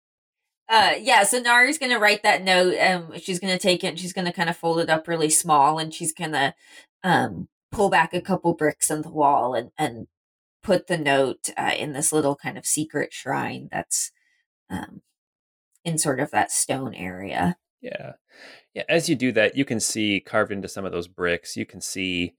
Uh, 0.68 0.94
yeah, 0.98 1.22
so 1.24 1.40
Nari's 1.40 1.78
gonna 1.78 1.98
write 1.98 2.22
that 2.22 2.42
note. 2.42 2.74
Um, 2.78 3.18
she's 3.18 3.38
gonna 3.38 3.58
take 3.58 3.84
it. 3.84 3.88
and 3.88 3.98
She's 3.98 4.12
gonna 4.12 4.32
kind 4.32 4.50
of 4.50 4.56
fold 4.56 4.80
it 4.80 4.90
up 4.90 5.08
really 5.08 5.30
small, 5.30 5.78
and 5.78 5.92
she's 5.92 6.12
gonna 6.12 6.54
um 7.02 7.48
pull 7.70 7.90
back 7.90 8.14
a 8.14 8.20
couple 8.20 8.54
bricks 8.54 8.90
on 8.90 9.02
the 9.02 9.10
wall 9.10 9.54
and 9.54 9.70
and 9.78 10.06
put 10.62 10.86
the 10.86 10.98
note 10.98 11.50
uh, 11.56 11.72
in 11.76 11.92
this 11.92 12.12
little 12.12 12.36
kind 12.36 12.56
of 12.56 12.64
secret 12.66 13.12
shrine 13.12 13.68
that's 13.70 14.10
um 14.70 15.02
in 15.84 15.98
sort 15.98 16.20
of 16.20 16.30
that 16.30 16.50
stone 16.50 16.94
area. 16.94 17.56
Yeah, 17.82 18.12
yeah. 18.72 18.84
As 18.88 19.08
you 19.08 19.16
do 19.16 19.32
that, 19.32 19.56
you 19.56 19.64
can 19.66 19.80
see 19.80 20.20
carved 20.20 20.52
into 20.52 20.68
some 20.68 20.86
of 20.86 20.92
those 20.92 21.08
bricks. 21.08 21.56
You 21.56 21.66
can 21.66 21.82
see 21.82 22.34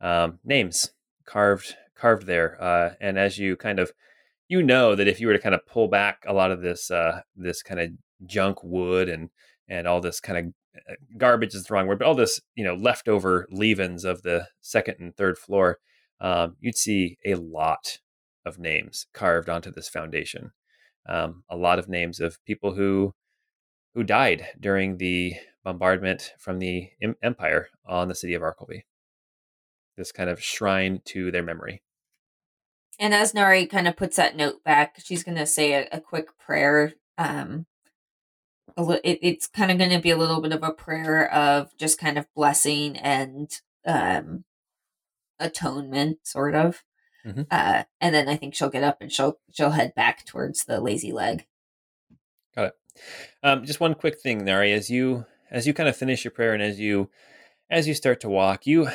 um, 0.00 0.38
names 0.44 0.90
carved 1.26 1.76
carved 1.96 2.26
there, 2.26 2.62
uh, 2.62 2.94
and 3.00 3.18
as 3.18 3.38
you 3.38 3.56
kind 3.56 3.78
of 3.78 3.92
you 4.48 4.62
know 4.62 4.94
that 4.94 5.08
if 5.08 5.20
you 5.20 5.26
were 5.26 5.32
to 5.32 5.38
kind 5.38 5.54
of 5.54 5.66
pull 5.66 5.88
back 5.88 6.24
a 6.26 6.32
lot 6.32 6.50
of 6.50 6.62
this 6.62 6.90
uh, 6.90 7.20
this 7.36 7.62
kind 7.62 7.80
of 7.80 7.90
junk 8.26 8.58
wood 8.62 9.08
and 9.08 9.30
and 9.68 9.86
all 9.86 10.00
this 10.00 10.20
kind 10.20 10.38
of 10.38 10.44
uh, 10.90 10.94
garbage 11.16 11.54
is 11.54 11.64
the 11.64 11.74
wrong 11.74 11.86
word, 11.86 11.98
but 11.98 12.06
all 12.06 12.14
this 12.14 12.40
you 12.54 12.64
know 12.64 12.74
leftover 12.74 13.46
leavings 13.50 14.04
of 14.04 14.22
the 14.22 14.46
second 14.60 14.96
and 14.98 15.16
third 15.16 15.38
floor, 15.38 15.78
um, 16.20 16.56
you'd 16.60 16.76
see 16.76 17.18
a 17.24 17.34
lot 17.34 17.98
of 18.44 18.58
names 18.58 19.06
carved 19.14 19.48
onto 19.48 19.70
this 19.70 19.88
foundation. 19.88 20.50
Um, 21.08 21.44
a 21.48 21.56
lot 21.56 21.78
of 21.78 21.88
names 21.88 22.20
of 22.20 22.44
people 22.44 22.74
who 22.74 23.14
who 23.94 24.04
died 24.04 24.46
during 24.58 24.96
the 24.96 25.34
bombardment 25.64 26.32
from 26.38 26.58
the 26.58 26.90
empire 27.22 27.68
on 27.86 28.08
the 28.08 28.14
city 28.14 28.34
of 28.34 28.42
Arkelvy. 28.42 28.82
This 30.00 30.12
kind 30.12 30.30
of 30.30 30.42
shrine 30.42 31.02
to 31.06 31.30
their 31.30 31.42
memory. 31.42 31.82
And 32.98 33.12
as 33.12 33.34
Nari 33.34 33.66
kind 33.66 33.86
of 33.86 33.96
puts 33.96 34.16
that 34.16 34.34
note 34.34 34.64
back, 34.64 34.96
she's 35.04 35.22
going 35.22 35.36
to 35.36 35.44
say 35.44 35.74
a, 35.74 35.88
a, 35.92 36.00
quick 36.00 36.38
prayer. 36.38 36.94
Um, 37.18 37.66
it, 38.78 39.18
it's 39.20 39.46
kind 39.46 39.70
of 39.70 39.76
going 39.76 39.90
to 39.90 39.98
be 39.98 40.08
a 40.08 40.16
little 40.16 40.40
bit 40.40 40.52
of 40.52 40.62
a 40.62 40.72
prayer 40.72 41.30
of 41.30 41.76
just 41.76 41.98
kind 41.98 42.16
of 42.16 42.26
blessing 42.34 42.96
and 42.96 43.50
um, 43.86 44.44
atonement, 45.38 46.20
sort 46.24 46.54
of. 46.54 46.82
Mm-hmm. 47.26 47.42
Uh, 47.50 47.82
and 48.00 48.14
then 48.14 48.26
I 48.26 48.36
think 48.36 48.54
she'll 48.54 48.70
get 48.70 48.82
up 48.82 49.02
and 49.02 49.12
she'll 49.12 49.38
she'll 49.52 49.72
head 49.72 49.94
back 49.94 50.24
towards 50.24 50.64
the 50.64 50.80
lazy 50.80 51.12
leg. 51.12 51.44
Got 52.56 52.68
it. 52.68 52.74
Um, 53.42 53.66
just 53.66 53.80
one 53.80 53.92
quick 53.92 54.18
thing, 54.18 54.44
Nari, 54.46 54.72
as 54.72 54.88
you 54.88 55.26
as 55.50 55.66
you 55.66 55.74
kind 55.74 55.88
of 55.88 55.96
finish 55.96 56.24
your 56.24 56.30
prayer 56.30 56.54
and 56.54 56.62
as 56.62 56.80
you 56.80 57.10
as 57.68 57.86
you 57.86 57.94
start 57.94 58.20
to 58.20 58.28
walk, 58.30 58.66
you 58.66 58.88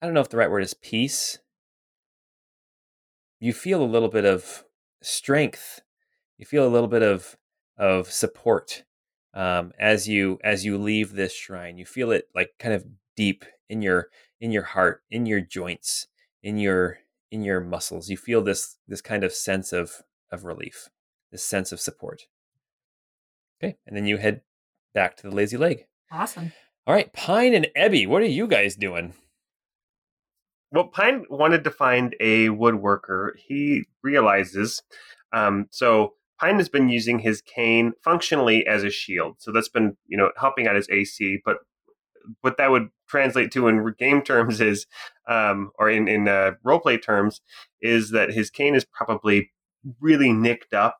I 0.00 0.06
don't 0.06 0.14
know 0.14 0.20
if 0.20 0.28
the 0.28 0.36
right 0.36 0.50
word 0.50 0.62
is 0.62 0.74
peace 0.74 1.38
you 3.40 3.54
feel 3.54 3.82
a 3.82 3.84
little 3.84 4.08
bit 4.08 4.26
of 4.26 4.64
strength. 5.02 5.80
You 6.38 6.44
feel 6.44 6.66
a 6.66 6.68
little 6.68 6.88
bit 6.88 7.02
of 7.02 7.36
of 7.76 8.12
support 8.12 8.84
um, 9.32 9.72
as 9.78 10.06
you 10.06 10.38
as 10.44 10.64
you 10.64 10.78
leave 10.78 11.12
this 11.12 11.32
shrine. 11.34 11.78
You 11.78 11.86
feel 11.86 12.12
it 12.12 12.28
like 12.34 12.50
kind 12.58 12.74
of 12.74 12.86
deep 13.16 13.44
in 13.68 13.82
your 13.82 14.08
in 14.40 14.52
your 14.52 14.62
heart, 14.62 15.02
in 15.10 15.26
your 15.26 15.40
joints, 15.40 16.06
in 16.42 16.58
your 16.58 16.98
in 17.30 17.42
your 17.42 17.60
muscles. 17.60 18.10
You 18.10 18.18
feel 18.18 18.42
this 18.42 18.76
this 18.86 19.00
kind 19.00 19.24
of 19.24 19.32
sense 19.32 19.72
of 19.72 20.02
of 20.30 20.44
relief, 20.44 20.88
this 21.32 21.42
sense 21.42 21.72
of 21.72 21.80
support. 21.80 22.26
Okay, 23.62 23.76
and 23.86 23.96
then 23.96 24.06
you 24.06 24.18
head 24.18 24.42
back 24.94 25.16
to 25.16 25.22
the 25.28 25.34
lazy 25.34 25.56
leg. 25.56 25.86
Awesome. 26.12 26.52
All 26.86 26.94
right, 26.94 27.12
Pine 27.12 27.54
and 27.54 27.68
Ebby, 27.76 28.06
what 28.06 28.22
are 28.22 28.26
you 28.26 28.46
guys 28.46 28.74
doing? 28.74 29.14
Well, 30.72 30.84
Pine 30.88 31.24
wanted 31.28 31.64
to 31.64 31.70
find 31.70 32.14
a 32.20 32.48
woodworker. 32.48 33.30
He 33.36 33.84
realizes, 34.02 34.82
um, 35.32 35.66
so 35.70 36.14
Pine 36.40 36.56
has 36.56 36.68
been 36.68 36.88
using 36.88 37.18
his 37.18 37.42
cane 37.42 37.92
functionally 38.02 38.66
as 38.66 38.84
a 38.84 38.90
shield. 38.90 39.36
So 39.38 39.52
that's 39.52 39.68
been, 39.68 39.96
you 40.06 40.16
know, 40.16 40.30
helping 40.38 40.66
out 40.66 40.76
his 40.76 40.88
AC. 40.88 41.40
But 41.44 41.58
what 42.40 42.56
that 42.56 42.70
would 42.70 42.88
translate 43.08 43.50
to 43.52 43.68
in 43.68 43.94
game 43.98 44.22
terms 44.22 44.60
is, 44.60 44.86
um, 45.28 45.70
or 45.78 45.90
in 45.90 46.08
in 46.08 46.28
uh, 46.28 46.52
roleplay 46.64 47.02
terms, 47.02 47.40
is 47.82 48.10
that 48.10 48.32
his 48.32 48.50
cane 48.50 48.74
is 48.74 48.84
probably 48.84 49.50
really 50.00 50.32
nicked 50.32 50.74
up 50.74 50.98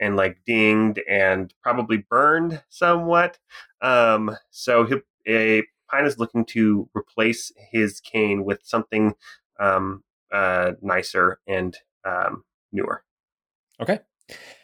and 0.00 0.16
like 0.16 0.38
dinged 0.46 1.00
and 1.08 1.52
probably 1.62 1.98
burned 1.98 2.62
somewhat. 2.70 3.38
Um, 3.82 4.36
so 4.50 4.86
he, 4.86 4.96
a 5.28 5.64
Pine 5.90 6.06
is 6.06 6.18
looking 6.18 6.44
to 6.46 6.88
replace 6.96 7.52
his 7.72 8.00
cane 8.00 8.44
with 8.44 8.60
something 8.62 9.14
um, 9.58 10.02
uh, 10.32 10.72
nicer 10.82 11.40
and 11.46 11.76
um, 12.04 12.44
newer. 12.72 13.02
Okay. 13.80 14.00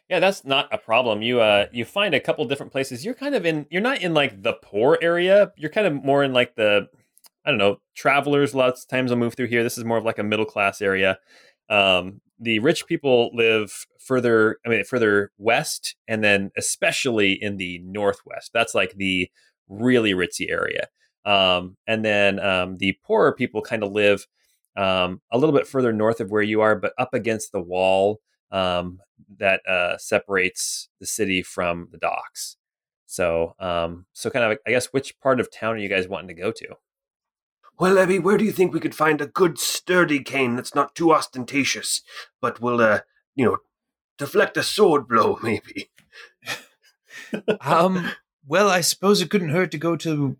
Yeah, 0.08 0.20
that's 0.20 0.44
not 0.44 0.72
a 0.72 0.78
problem. 0.78 1.22
You 1.22 1.40
uh 1.40 1.66
you 1.72 1.84
find 1.84 2.14
a 2.14 2.20
couple 2.20 2.44
different 2.44 2.70
places. 2.70 3.04
You're 3.04 3.14
kind 3.14 3.34
of 3.34 3.44
in 3.44 3.66
you're 3.70 3.82
not 3.82 4.02
in 4.02 4.14
like 4.14 4.42
the 4.42 4.52
poor 4.52 4.98
area. 5.02 5.52
You're 5.56 5.70
kind 5.70 5.86
of 5.86 6.04
more 6.04 6.22
in 6.22 6.32
like 6.32 6.54
the 6.54 6.86
I 7.44 7.50
don't 7.50 7.58
know, 7.58 7.80
travelers 7.96 8.54
lots 8.54 8.82
of 8.82 8.88
times 8.88 9.10
will 9.10 9.18
move 9.18 9.34
through 9.34 9.46
here. 9.46 9.62
This 9.62 9.78
is 9.78 9.84
more 9.84 9.98
of 9.98 10.04
like 10.04 10.18
a 10.18 10.22
middle 10.22 10.44
class 10.44 10.80
area. 10.80 11.18
Um 11.68 12.20
the 12.38 12.60
rich 12.60 12.86
people 12.86 13.30
live 13.34 13.86
further 13.98 14.58
I 14.64 14.68
mean 14.68 14.84
further 14.84 15.32
west 15.38 15.96
and 16.06 16.22
then 16.22 16.52
especially 16.56 17.32
in 17.32 17.56
the 17.56 17.80
northwest. 17.80 18.52
That's 18.54 18.74
like 18.76 18.94
the 18.94 19.28
really 19.68 20.12
ritzy 20.12 20.48
area. 20.48 20.86
Um, 21.26 21.76
and 21.86 22.04
then 22.04 22.38
um, 22.38 22.76
the 22.76 22.96
poorer 23.04 23.32
people 23.32 23.60
kind 23.60 23.82
of 23.82 23.92
live 23.92 24.26
um, 24.76 25.20
a 25.32 25.38
little 25.38 25.54
bit 25.54 25.66
further 25.66 25.92
north 25.92 26.20
of 26.20 26.30
where 26.30 26.42
you 26.42 26.60
are, 26.60 26.76
but 26.76 26.92
up 26.96 27.12
against 27.12 27.52
the 27.52 27.60
wall 27.60 28.20
um, 28.52 29.00
that 29.38 29.60
uh, 29.66 29.98
separates 29.98 30.88
the 31.00 31.06
city 31.06 31.42
from 31.42 31.88
the 31.90 31.98
docks. 31.98 32.56
So, 33.06 33.54
um, 33.58 34.06
so 34.12 34.30
kind 34.30 34.44
of, 34.44 34.58
I 34.66 34.70
guess, 34.70 34.86
which 34.86 35.18
part 35.20 35.40
of 35.40 35.50
town 35.50 35.74
are 35.74 35.78
you 35.78 35.88
guys 35.88 36.08
wanting 36.08 36.28
to 36.28 36.34
go 36.34 36.52
to? 36.52 36.76
Well, 37.78 37.98
Abby, 37.98 38.18
where 38.18 38.38
do 38.38 38.44
you 38.44 38.52
think 38.52 38.72
we 38.72 38.80
could 38.80 38.94
find 38.94 39.20
a 39.20 39.26
good 39.26 39.58
sturdy 39.58 40.20
cane 40.20 40.56
that's 40.56 40.74
not 40.74 40.94
too 40.94 41.12
ostentatious, 41.12 42.02
but 42.40 42.60
will, 42.60 42.80
uh, 42.80 43.00
you 43.34 43.44
know, 43.44 43.58
deflect 44.16 44.56
a 44.56 44.62
sword 44.62 45.06
blow, 45.08 45.38
maybe? 45.42 45.90
um, 47.60 48.12
well, 48.46 48.70
I 48.70 48.80
suppose 48.80 49.20
it 49.20 49.30
couldn't 49.30 49.50
hurt 49.50 49.70
to 49.72 49.78
go 49.78 49.96
to 49.96 50.36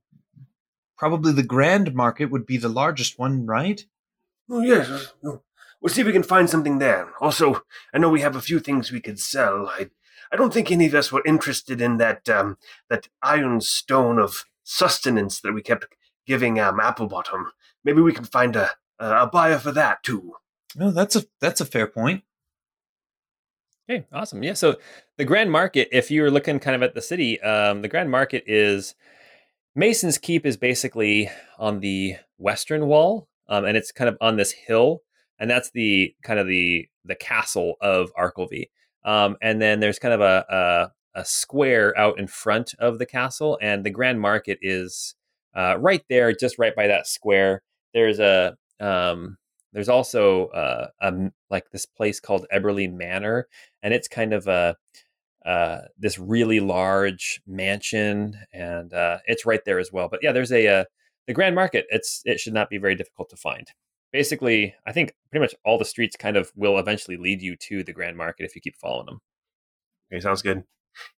probably 0.97 1.33
the 1.33 1.43
Grand 1.43 1.95
Market 1.95 2.27
would 2.27 2.47
be 2.47 2.57
the 2.57 2.69
largest 2.69 3.19
one, 3.19 3.47
right? 3.47 3.85
Oh, 4.51 4.61
yes. 4.61 4.89
uh, 5.25 5.37
We'll 5.81 5.93
see 5.93 6.01
if 6.01 6.07
we 6.07 6.13
can 6.13 6.23
find 6.23 6.49
something 6.49 6.79
there. 6.79 7.13
Also, 7.21 7.63
I 7.93 7.99
know 7.99 8.09
we 8.09 8.23
have 8.23 8.35
a 8.35 8.41
few 8.41 8.61
things 8.61 8.91
we 8.91 9.01
could 9.01 9.21
sell. 9.21 9.69
I, 9.69 9.91
I 10.33 10.37
don't 10.37 10.53
think 10.53 10.71
any 10.71 10.87
of 10.87 10.95
us 10.95 11.13
were 11.13 11.23
interested 11.27 11.81
in 11.81 11.99
that, 11.99 12.29
um, 12.29 12.57
that 12.89 13.09
iron 13.23 13.61
stone 13.61 14.19
of 14.19 14.47
sustenance 14.65 15.41
that 15.41 15.53
we 15.53 15.63
kept 15.63 15.87
giving 16.27 16.59
um, 16.59 16.79
Applebottom. 16.79 17.51
Maybe 17.85 18.01
we 18.01 18.13
can 18.13 18.25
find 18.25 18.57
a, 18.57 18.71
a 18.99 19.27
buyer 19.27 19.59
for 19.59 19.71
that 19.73 20.03
too. 20.03 20.35
No, 20.75 20.91
that's 20.91 21.17
a 21.17 21.25
that's 21.41 21.61
a 21.61 21.67
fair 21.67 21.87
point. 21.87 22.25
Okay, 23.89 24.05
awesome. 24.13 24.43
Yeah, 24.43 24.55
so 24.55 24.77
the 25.17 25.25
Grand 25.25 25.53
Market, 25.53 25.89
if 25.93 26.11
you're 26.11 26.31
looking 26.31 26.59
kind 26.59 26.75
of 26.75 26.83
at 26.83 26.95
the 26.95 27.01
city, 27.01 27.41
um, 27.41 27.83
the 27.83 27.89
Grand 27.89 28.11
Market 28.11 28.43
is 28.47 28.95
Mason's 29.79 30.17
Keep 30.17 30.47
is 30.47 30.57
basically 30.57 31.31
on 31.59 31.81
the 31.81 32.17
western 32.39 32.87
wall, 32.87 33.29
um, 33.47 33.67
and 33.67 33.77
it's 33.77 33.93
kind 33.93 34.09
of 34.09 34.17
on 34.23 34.37
this 34.37 34.51
hill, 34.51 35.03
and 35.39 35.51
that's 35.51 35.71
the 35.73 36.15
kind 36.23 36.41
of 36.41 36.47
the 36.47 36.89
the 37.05 37.15
castle 37.15 37.75
of 37.83 38.11
Arkelvy. 38.19 38.71
Um, 39.05 39.37
and 39.43 39.61
then 39.61 39.81
there's 39.81 39.99
kind 39.99 40.15
of 40.15 40.23
a, 40.23 40.45
a 40.49 41.21
a 41.21 41.25
square 41.27 41.97
out 41.99 42.19
in 42.19 42.27
front 42.27 42.73
of 42.79 42.99
the 42.99 43.05
castle, 43.05 43.59
and 43.61 43.85
the 43.85 43.91
Grand 43.91 44.19
Market 44.19 44.59
is 44.63 45.15
uh, 45.55 45.77
right 45.79 46.03
there, 46.09 46.33
just 46.33 46.59
right 46.59 46.75
by 46.75 46.87
that 46.87 47.07
square. 47.07 47.63
There's 47.93 48.19
a 48.19 48.57
um, 48.81 49.37
there's 49.75 49.91
also 49.91 50.47
uh, 50.47 50.89
like 51.51 51.71
this 51.71 51.85
place 51.85 52.19
called 52.19 52.47
Eberly 52.51 52.91
Manor, 52.91 53.47
and 53.83 53.93
it's 53.93 54.09
kind 54.09 54.33
of 54.33 54.49
a 54.49 54.77
uh, 55.47 55.83
this 55.99 56.19
really 56.19 56.61
large 56.61 57.41
mansion, 57.47 58.35
and 58.53 58.93
uh, 58.93 59.19
it's 59.27 59.47
right 59.47 59.65
there 59.65 59.79
as 59.79 59.93
well. 59.93 60.09
But 60.09 60.21
yeah, 60.23 60.33
there's 60.33 60.53
a 60.53 60.67
uh, 60.67 60.85
the 61.27 61.35
Grand 61.35 61.55
Market. 61.55 61.87
It's 61.91 62.23
it 62.25 62.41
should 62.41 62.55
not 62.55 62.69
be 62.71 62.79
very 62.79 62.95
difficult 62.97 63.31
to 63.31 63.37
find. 63.37 63.67
Basically, 64.13 64.75
I 64.87 64.93
think 64.93 65.15
pretty 65.31 65.43
much 65.43 65.55
all 65.65 65.79
the 65.79 65.85
streets 65.85 66.17
kind 66.17 66.37
of 66.37 66.51
will 66.57 66.79
eventually 66.79 67.17
lead 67.17 67.43
you 67.43 67.57
to 67.69 67.85
the 67.85 67.93
Grand 67.93 68.17
Market 68.17 68.45
if 68.45 68.55
you 68.55 68.61
keep 68.61 68.77
following 68.77 69.07
them. 69.07 69.21
Okay, 70.13 70.21
sounds 70.21 70.43
good. 70.43 70.65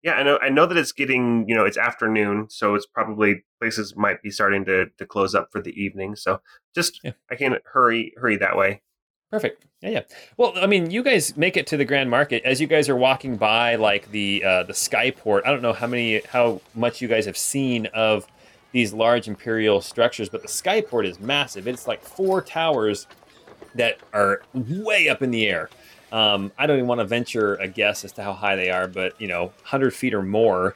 Yeah, 0.02 0.14
I 0.14 0.22
know. 0.24 0.38
I 0.42 0.48
know 0.48 0.66
that 0.66 0.76
it's 0.76 0.92
getting, 0.92 1.44
you 1.48 1.54
know, 1.54 1.64
it's 1.64 1.78
afternoon, 1.78 2.48
so 2.50 2.74
it's 2.74 2.86
probably 2.86 3.44
places 3.60 3.94
might 3.96 4.22
be 4.22 4.30
starting 4.30 4.64
to 4.66 4.86
to 4.98 5.06
close 5.06 5.34
up 5.34 5.48
for 5.52 5.62
the 5.62 5.72
evening. 5.72 6.16
So 6.16 6.40
just 6.74 7.00
Yeah. 7.04 7.12
I 7.30 7.36
can 7.36 7.58
hurry 7.72 8.12
hurry 8.16 8.36
that 8.38 8.56
way. 8.56 8.82
Perfect. 9.30 9.64
Yeah, 9.82 9.90
yeah. 9.90 10.02
Well, 10.36 10.54
I 10.56 10.66
mean, 10.66 10.90
you 10.90 11.02
guys 11.02 11.36
make 11.36 11.56
it 11.56 11.66
to 11.68 11.76
the 11.76 11.84
Grand 11.84 12.10
Market 12.10 12.42
as 12.44 12.60
you 12.60 12.66
guys 12.66 12.88
are 12.88 12.96
walking 12.96 13.36
by, 13.36 13.76
like 13.76 14.10
the 14.10 14.42
uh, 14.42 14.62
the 14.64 14.72
Skyport. 14.72 15.42
I 15.44 15.50
don't 15.50 15.62
know 15.62 15.72
how 15.72 15.86
many, 15.86 16.20
how 16.20 16.60
much 16.74 17.00
you 17.00 17.08
guys 17.08 17.26
have 17.26 17.36
seen 17.36 17.86
of 17.86 18.26
these 18.72 18.92
large 18.92 19.28
imperial 19.28 19.80
structures, 19.80 20.28
but 20.28 20.42
the 20.42 20.48
Skyport 20.48 21.06
is 21.06 21.20
massive. 21.20 21.68
It's 21.68 21.86
like 21.86 22.02
four 22.02 22.40
towers 22.42 23.06
that 23.74 23.98
are 24.12 24.42
way 24.54 25.08
up 25.08 25.22
in 25.22 25.30
the 25.30 25.46
air. 25.46 25.68
Um, 26.10 26.50
I 26.58 26.66
don't 26.66 26.76
even 26.76 26.88
want 26.88 27.00
to 27.00 27.04
venture 27.04 27.56
a 27.56 27.68
guess 27.68 28.04
as 28.04 28.12
to 28.12 28.22
how 28.22 28.32
high 28.32 28.56
they 28.56 28.70
are, 28.70 28.88
but 28.88 29.20
you 29.20 29.28
know, 29.28 29.52
hundred 29.62 29.92
feet 29.94 30.14
or 30.14 30.22
more, 30.22 30.74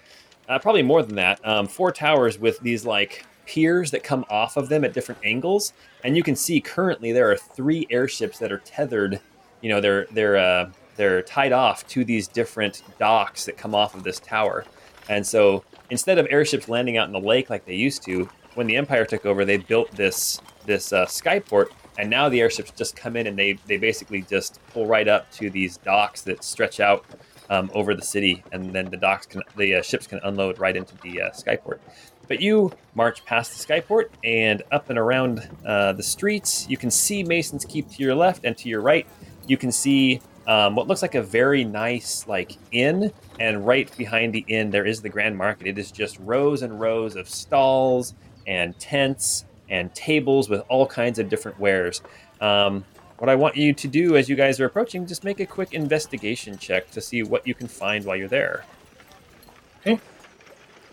uh, 0.48 0.58
probably 0.58 0.82
more 0.82 1.02
than 1.02 1.16
that. 1.16 1.40
Um, 1.46 1.66
four 1.66 1.90
towers 1.90 2.38
with 2.38 2.60
these 2.60 2.84
like 2.84 3.24
piers 3.52 3.90
that 3.90 4.02
come 4.02 4.24
off 4.30 4.56
of 4.56 4.70
them 4.70 4.82
at 4.82 4.94
different 4.94 5.20
angles, 5.22 5.74
and 6.04 6.16
you 6.16 6.22
can 6.22 6.34
see 6.34 6.58
currently 6.58 7.12
there 7.12 7.30
are 7.30 7.36
three 7.36 7.86
airships 7.90 8.38
that 8.38 8.50
are 8.50 8.62
tethered. 8.64 9.20
You 9.60 9.68
know, 9.68 9.80
they're 9.80 10.06
they're 10.10 10.38
uh, 10.38 10.70
they're 10.96 11.20
tied 11.20 11.52
off 11.52 11.86
to 11.88 12.02
these 12.02 12.26
different 12.26 12.82
docks 12.98 13.44
that 13.44 13.58
come 13.58 13.74
off 13.74 13.94
of 13.94 14.04
this 14.04 14.20
tower, 14.20 14.64
and 15.10 15.26
so 15.26 15.64
instead 15.90 16.18
of 16.18 16.26
airships 16.30 16.66
landing 16.66 16.96
out 16.96 17.06
in 17.06 17.12
the 17.12 17.20
lake 17.20 17.50
like 17.50 17.66
they 17.66 17.74
used 17.74 18.02
to, 18.04 18.26
when 18.54 18.66
the 18.66 18.76
Empire 18.76 19.04
took 19.04 19.26
over, 19.26 19.44
they 19.44 19.58
built 19.58 19.90
this 19.92 20.40
this 20.64 20.90
uh, 20.94 21.04
skyport, 21.04 21.66
and 21.98 22.08
now 22.08 22.30
the 22.30 22.40
airships 22.40 22.70
just 22.70 22.96
come 22.96 23.16
in 23.16 23.26
and 23.26 23.38
they 23.38 23.58
they 23.66 23.76
basically 23.76 24.22
just 24.22 24.60
pull 24.72 24.86
right 24.86 25.08
up 25.08 25.30
to 25.32 25.50
these 25.50 25.76
docks 25.76 26.22
that 26.22 26.42
stretch 26.42 26.80
out 26.80 27.04
um, 27.50 27.70
over 27.74 27.94
the 27.94 28.02
city, 28.02 28.42
and 28.52 28.72
then 28.72 28.86
the 28.86 28.96
docks 28.96 29.26
can 29.26 29.42
the 29.58 29.74
uh, 29.74 29.82
ships 29.82 30.06
can 30.06 30.20
unload 30.24 30.58
right 30.58 30.74
into 30.74 30.96
the 31.02 31.20
uh, 31.20 31.30
skyport. 31.32 31.80
But 32.28 32.40
you 32.40 32.72
march 32.94 33.24
past 33.24 33.52
the 33.52 33.74
skyport 33.74 34.10
and 34.24 34.62
up 34.70 34.90
and 34.90 34.98
around 34.98 35.48
uh, 35.64 35.92
the 35.92 36.02
streets. 36.02 36.68
You 36.68 36.76
can 36.76 36.90
see 36.90 37.22
Mason's 37.22 37.64
Keep 37.64 37.90
to 37.92 38.02
your 38.02 38.14
left 38.14 38.44
and 38.44 38.56
to 38.58 38.68
your 38.68 38.80
right. 38.80 39.06
You 39.46 39.56
can 39.56 39.72
see 39.72 40.20
um, 40.46 40.74
what 40.74 40.88
looks 40.88 41.02
like 41.02 41.14
a 41.14 41.22
very 41.22 41.64
nice 41.64 42.26
like 42.26 42.56
inn, 42.72 43.12
and 43.38 43.66
right 43.66 43.94
behind 43.96 44.32
the 44.32 44.44
inn 44.48 44.70
there 44.70 44.84
is 44.84 45.02
the 45.02 45.08
Grand 45.08 45.36
Market. 45.36 45.66
It 45.66 45.78
is 45.78 45.90
just 45.90 46.18
rows 46.20 46.62
and 46.62 46.80
rows 46.80 47.16
of 47.16 47.28
stalls 47.28 48.14
and 48.46 48.78
tents 48.78 49.44
and 49.68 49.94
tables 49.94 50.48
with 50.48 50.62
all 50.68 50.86
kinds 50.86 51.18
of 51.18 51.28
different 51.28 51.58
wares. 51.58 52.02
Um, 52.40 52.84
what 53.18 53.28
I 53.28 53.36
want 53.36 53.56
you 53.56 53.72
to 53.72 53.86
do 53.86 54.16
as 54.16 54.28
you 54.28 54.34
guys 54.34 54.58
are 54.58 54.64
approaching, 54.64 55.06
just 55.06 55.22
make 55.22 55.38
a 55.38 55.46
quick 55.46 55.74
investigation 55.74 56.58
check 56.58 56.90
to 56.90 57.00
see 57.00 57.22
what 57.22 57.46
you 57.46 57.54
can 57.54 57.68
find 57.68 58.04
while 58.04 58.16
you're 58.16 58.26
there. 58.26 58.64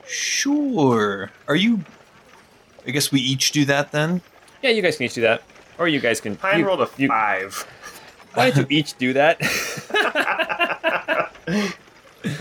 Sure. 0.09 1.31
Are 1.47 1.55
you? 1.55 1.81
I 2.87 2.91
guess 2.91 3.11
we 3.11 3.19
each 3.21 3.51
do 3.51 3.65
that 3.65 3.91
then. 3.91 4.21
Yeah, 4.63 4.71
you 4.71 4.81
guys 4.81 4.97
can 4.97 5.05
each 5.05 5.13
do 5.13 5.21
that, 5.21 5.43
or 5.77 5.87
you 5.87 5.99
guys 5.99 6.19
can. 6.19 6.35
Pine 6.35 6.59
you- 6.59 6.67
rolled 6.67 6.81
a 6.81 6.89
you- 6.97 7.07
five. 7.07 7.65
Why 8.33 8.51
don't 8.51 8.69
you 8.69 8.77
each 8.79 8.97
do 8.97 9.13
that? 9.13 9.39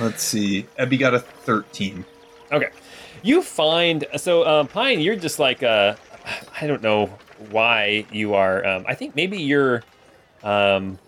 Let's 0.00 0.22
see. 0.22 0.66
Ebby 0.78 0.98
got 0.98 1.14
a 1.14 1.20
thirteen. 1.20 2.04
Okay. 2.52 2.68
You 3.22 3.42
find 3.42 4.04
so 4.16 4.46
um, 4.46 4.66
Pine, 4.68 5.00
you're 5.00 5.16
just 5.16 5.38
like 5.38 5.62
uh, 5.62 5.94
I 6.60 6.66
don't 6.66 6.82
know 6.82 7.06
why 7.50 8.06
you 8.12 8.34
are. 8.34 8.64
Um, 8.66 8.84
I 8.88 8.94
think 8.94 9.14
maybe 9.16 9.38
you're 9.38 9.82
um, 10.42 10.98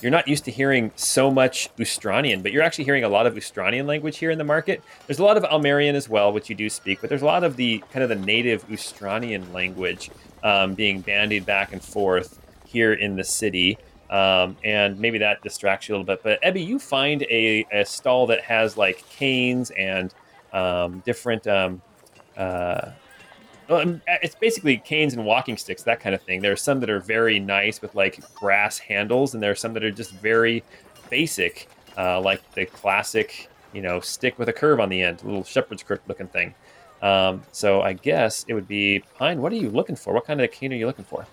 you're 0.00 0.10
not 0.10 0.28
used 0.28 0.44
to 0.44 0.50
hearing 0.50 0.92
so 0.96 1.30
much 1.30 1.68
Ustranian, 1.76 2.42
but 2.42 2.52
you're 2.52 2.62
actually 2.62 2.84
hearing 2.84 3.04
a 3.04 3.08
lot 3.08 3.26
of 3.26 3.34
Ustranian 3.34 3.86
language 3.86 4.18
here 4.18 4.30
in 4.30 4.38
the 4.38 4.44
market. 4.44 4.82
There's 5.06 5.18
a 5.18 5.24
lot 5.24 5.36
of 5.36 5.44
Almerian 5.44 5.94
as 5.94 6.08
well, 6.08 6.32
which 6.32 6.50
you 6.50 6.56
do 6.56 6.68
speak, 6.68 7.00
but 7.00 7.08
there's 7.08 7.22
a 7.22 7.26
lot 7.26 7.44
of 7.44 7.56
the 7.56 7.78
kind 7.90 8.02
of 8.02 8.08
the 8.08 8.26
native 8.26 8.66
Ustranian 8.68 9.52
language 9.52 10.10
um, 10.42 10.74
being 10.74 11.00
bandied 11.00 11.46
back 11.46 11.72
and 11.72 11.82
forth 11.82 12.38
here 12.66 12.92
in 12.92 13.16
the 13.16 13.24
city. 13.24 13.78
Um, 14.10 14.56
and 14.62 14.98
maybe 15.00 15.18
that 15.18 15.42
distracts 15.42 15.88
you 15.88 15.94
a 15.94 15.96
little 15.96 16.06
bit. 16.06 16.22
But 16.22 16.42
Ebby, 16.42 16.64
you 16.64 16.78
find 16.78 17.22
a, 17.22 17.66
a 17.72 17.84
stall 17.84 18.26
that 18.26 18.42
has 18.42 18.76
like 18.76 19.08
canes 19.08 19.70
and 19.70 20.12
um, 20.52 21.00
different. 21.06 21.46
Um, 21.46 21.80
uh, 22.36 22.90
well, 23.68 23.80
um, 23.80 24.02
it's 24.06 24.34
basically 24.34 24.76
canes 24.76 25.14
and 25.14 25.24
walking 25.24 25.56
sticks, 25.56 25.82
that 25.84 26.00
kind 26.00 26.14
of 26.14 26.22
thing. 26.22 26.42
There 26.42 26.52
are 26.52 26.56
some 26.56 26.80
that 26.80 26.90
are 26.90 27.00
very 27.00 27.38
nice 27.40 27.80
with 27.80 27.94
like 27.94 28.20
brass 28.40 28.78
handles, 28.78 29.34
and 29.34 29.42
there 29.42 29.50
are 29.50 29.56
some 29.56 29.72
that 29.74 29.84
are 29.84 29.90
just 29.90 30.12
very 30.12 30.62
basic, 31.10 31.68
uh, 31.96 32.20
like 32.20 32.42
the 32.54 32.66
classic, 32.66 33.48
you 33.72 33.82
know, 33.82 34.00
stick 34.00 34.38
with 34.38 34.48
a 34.48 34.52
curve 34.52 34.80
on 34.80 34.88
the 34.88 35.02
end, 35.02 35.22
a 35.22 35.26
little 35.26 35.44
shepherd's 35.44 35.82
crook 35.82 36.02
looking 36.08 36.28
thing. 36.28 36.54
Um, 37.02 37.42
so 37.52 37.82
I 37.82 37.92
guess 37.92 38.44
it 38.48 38.54
would 38.54 38.68
be 38.68 39.02
Pine. 39.18 39.40
What 39.40 39.52
are 39.52 39.56
you 39.56 39.70
looking 39.70 39.96
for? 39.96 40.14
What 40.14 40.26
kind 40.26 40.40
of 40.40 40.50
cane 40.50 40.72
are 40.72 40.76
you 40.76 40.86
looking 40.86 41.04
for? 41.04 41.26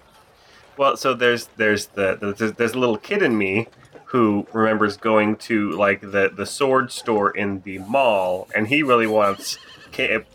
Well, 0.77 0.97
so 0.97 1.13
there's 1.13 1.47
there's 1.57 1.87
the, 1.87 2.15
the 2.15 2.33
there's, 2.33 2.53
there's 2.53 2.73
a 2.73 2.79
little 2.79 2.97
kid 2.97 3.21
in 3.21 3.37
me 3.37 3.67
who 4.05 4.45
remembers 4.51 4.97
going 4.97 5.37
to 5.37 5.71
like 5.71 6.01
the 6.01 6.31
the 6.35 6.45
sword 6.45 6.91
store 6.91 7.31
in 7.31 7.61
the 7.61 7.77
mall, 7.79 8.49
and 8.55 8.67
he 8.67 8.83
really 8.83 9.07
wants 9.07 9.57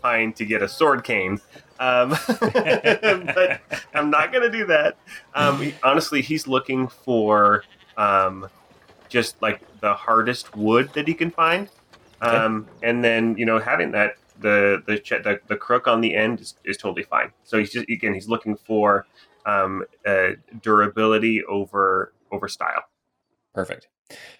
Pine 0.01 0.33
to 0.33 0.45
get 0.45 0.61
a 0.61 0.67
sword 0.67 1.03
cane. 1.03 1.39
Um, 1.79 2.09
but 2.39 3.61
I'm 3.93 4.09
not 4.09 4.33
gonna 4.33 4.49
do 4.49 4.65
that. 4.67 4.97
Um, 5.33 5.61
he- 5.61 5.75
honestly, 5.83 6.21
he's 6.21 6.47
looking 6.47 6.87
for 6.87 7.63
um, 7.97 8.49
just 9.09 9.41
like 9.41 9.61
the 9.81 9.93
hardest 9.93 10.55
wood 10.55 10.89
that 10.93 11.07
he 11.07 11.13
can 11.13 11.31
find, 11.31 11.69
um, 12.21 12.67
and 12.81 13.03
then 13.03 13.37
you 13.37 13.45
know 13.45 13.59
having 13.59 13.91
that 13.91 14.15
the 14.39 14.81
the 14.87 14.97
ch- 14.99 15.23
the, 15.23 15.39
the 15.47 15.55
crook 15.55 15.87
on 15.87 16.01
the 16.01 16.15
end 16.15 16.39
is, 16.41 16.55
is 16.63 16.77
totally 16.77 17.03
fine. 17.03 17.31
So 17.43 17.57
he's 17.57 17.71
just 17.71 17.89
again 17.89 18.13
he's 18.13 18.27
looking 18.27 18.55
for 18.55 19.05
um, 19.45 19.83
uh, 20.05 20.29
durability 20.61 21.43
over 21.45 22.13
over 22.31 22.47
style. 22.47 22.83
Perfect. 23.53 23.87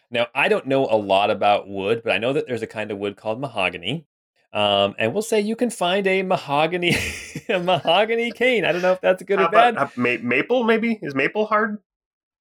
Now, 0.09 0.27
I 0.33 0.47
don't 0.47 0.67
know 0.67 0.85
a 0.85 0.95
lot 0.95 1.29
about 1.29 1.67
wood, 1.67 2.01
but 2.03 2.13
I 2.13 2.17
know 2.17 2.33
that 2.33 2.47
there's 2.47 2.61
a 2.61 2.67
kind 2.67 2.91
of 2.91 2.97
wood 2.97 3.17
called 3.17 3.41
mahogany. 3.41 4.05
Um, 4.53 4.95
and 4.97 5.13
we'll 5.13 5.21
say 5.23 5.41
you 5.41 5.55
can 5.55 5.69
find 5.69 6.07
a 6.07 6.23
mahogany 6.23 6.95
a 7.49 7.59
mahogany 7.59 8.31
cane. 8.31 8.65
I 8.65 8.71
don't 8.71 8.81
know 8.81 8.93
if 8.93 9.01
that's 9.01 9.21
good 9.23 9.39
How 9.39 9.47
or 9.47 9.51
bad. 9.51 9.73
about, 9.73 9.87
uh, 9.87 10.01
ma- 10.01 10.17
maple? 10.21 10.63
Maybe 10.63 10.97
is 11.01 11.13
maple 11.15 11.45
hard? 11.45 11.79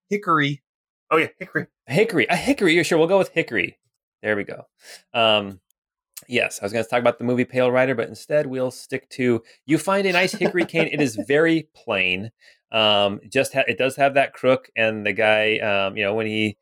Hickory. 0.09 0.63
Oh 1.11 1.17
yeah, 1.19 1.29
hickory. 1.39 1.67
hickory. 1.87 2.27
A 2.29 2.37
hickory. 2.37 2.75
Yeah, 2.77 2.83
sure. 2.83 2.99
We'll 2.99 3.09
go 3.09 3.19
with 3.19 3.31
hickory. 3.31 3.79
There 4.23 4.37
we 4.37 4.45
go. 4.45 4.67
Um, 5.15 5.61
Yes, 6.29 6.59
I 6.61 6.65
was 6.65 6.73
going 6.73 6.83
to 6.85 6.91
talk 6.91 6.99
about 7.01 7.19
the 7.19 7.25
movie 7.25 7.45
Pale 7.45 7.71
Rider, 7.71 7.95
but 7.95 8.09
instead 8.09 8.47
we'll 8.47 8.71
stick 8.71 9.09
to 9.11 9.43
you 9.67 9.77
find 9.79 10.07
a 10.07 10.13
nice 10.13 10.33
hickory 10.33 10.65
cane. 10.65 10.89
It 10.91 11.01
is 11.01 11.15
very 11.15 11.69
plain. 11.75 12.33
Um, 12.73 13.21
just 13.31 13.53
ha- 13.53 13.65
it 13.69 13.77
does 13.79 13.97
have 13.97 14.15
that 14.15 14.33
crook, 14.33 14.71
and 14.75 15.05
the 15.07 15.13
guy, 15.13 15.59
um, 15.59 15.97
you 15.97 16.03
know, 16.03 16.15
when 16.15 16.27
he 16.27 16.57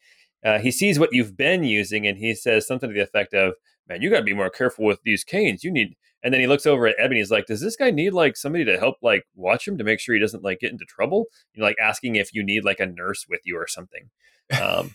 uh, 0.45 0.59
he 0.59 0.71
sees 0.73 0.99
what 0.99 1.13
you've 1.13 1.37
been 1.37 1.63
using, 1.63 2.05
and 2.07 2.19
he 2.19 2.35
says 2.35 2.67
something 2.67 2.91
to 2.91 2.95
the 2.95 3.01
effect 3.03 3.33
of, 3.33 3.55
"Man, 3.89 4.03
you 4.03 4.11
got 4.11 4.19
to 4.19 4.25
be 4.25 4.35
more 4.35 4.51
careful 4.51 4.85
with 4.85 5.01
these 5.05 5.25
canes. 5.25 5.65
You 5.65 5.73
need." 5.73 5.97
And 6.23 6.33
then 6.33 6.41
he 6.41 6.47
looks 6.47 6.65
over 6.65 6.87
at 6.87 6.97
Ebony. 6.99 7.21
He's 7.21 7.31
like, 7.31 7.47
"Does 7.47 7.61
this 7.61 7.77
guy 7.77 7.91
need 7.91 8.13
like 8.13 8.37
somebody 8.37 8.65
to 8.65 8.79
help 8.79 8.97
like 9.03 9.25
watch 9.35 9.69
him 9.69 9.79
to 9.79 9.85
make 9.85 10.01
sure 10.01 10.15
he 10.15 10.21
doesn't 10.21 10.45
like 10.45 10.61
get 10.61 10.73
into 10.73 10.85
trouble?" 10.85 11.27
You 11.55 11.61
know, 11.61 11.67
like 11.67 11.79
asking 11.81 12.17
if 12.17 12.35
you 12.35 12.43
need 12.43 12.65
like 12.65 12.81
a 12.81 12.87
nurse 12.87 13.27
with 13.29 13.41
you 13.45 13.57
or 13.57 13.67
something. 13.67 14.11
Um, 14.61 14.95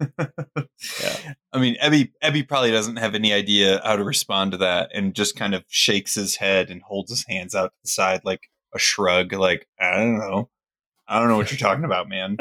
yeah. 0.00 1.34
I 1.52 1.60
mean, 1.60 1.76
Ebby 1.82 2.12
Ebby 2.22 2.46
probably 2.46 2.70
doesn't 2.70 2.96
have 2.96 3.14
any 3.14 3.32
idea 3.32 3.80
how 3.84 3.96
to 3.96 4.04
respond 4.04 4.52
to 4.52 4.58
that, 4.58 4.90
and 4.94 5.14
just 5.14 5.36
kind 5.36 5.54
of 5.54 5.64
shakes 5.68 6.14
his 6.14 6.36
head 6.36 6.70
and 6.70 6.82
holds 6.82 7.10
his 7.10 7.24
hands 7.28 7.54
out 7.54 7.66
to 7.66 7.76
the 7.84 7.88
side 7.88 8.20
like 8.24 8.50
a 8.74 8.78
shrug, 8.78 9.32
like 9.32 9.66
I 9.80 9.96
don't 9.96 10.18
know, 10.18 10.50
I 11.06 11.18
don't 11.18 11.28
know 11.28 11.36
what 11.36 11.50
you're 11.50 11.58
talking 11.58 11.84
about, 11.84 12.08
man. 12.08 12.36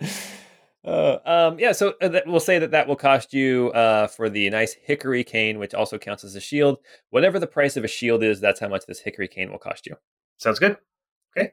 Uh, 0.82 1.18
um, 1.26 1.58
yeah, 1.58 1.72
so 1.72 1.94
uh, 2.00 2.08
that, 2.08 2.26
we'll 2.26 2.40
say 2.40 2.58
that 2.58 2.70
that 2.70 2.88
will 2.88 2.96
cost 2.96 3.34
you 3.34 3.70
uh, 3.72 4.06
for 4.06 4.30
the 4.30 4.48
nice 4.48 4.74
hickory 4.74 5.22
cane, 5.22 5.58
which 5.58 5.74
also 5.74 5.98
counts 5.98 6.24
as 6.24 6.34
a 6.34 6.40
shield. 6.40 6.78
Whatever 7.10 7.38
the 7.38 7.46
price 7.46 7.76
of 7.76 7.84
a 7.84 7.88
shield 7.88 8.22
is, 8.22 8.40
that's 8.40 8.60
how 8.60 8.68
much 8.68 8.86
this 8.86 9.00
hickory 9.00 9.28
cane 9.28 9.50
will 9.50 9.58
cost 9.58 9.86
you. 9.86 9.96
Sounds 10.38 10.58
good. 10.58 10.78
Okay. 11.36 11.52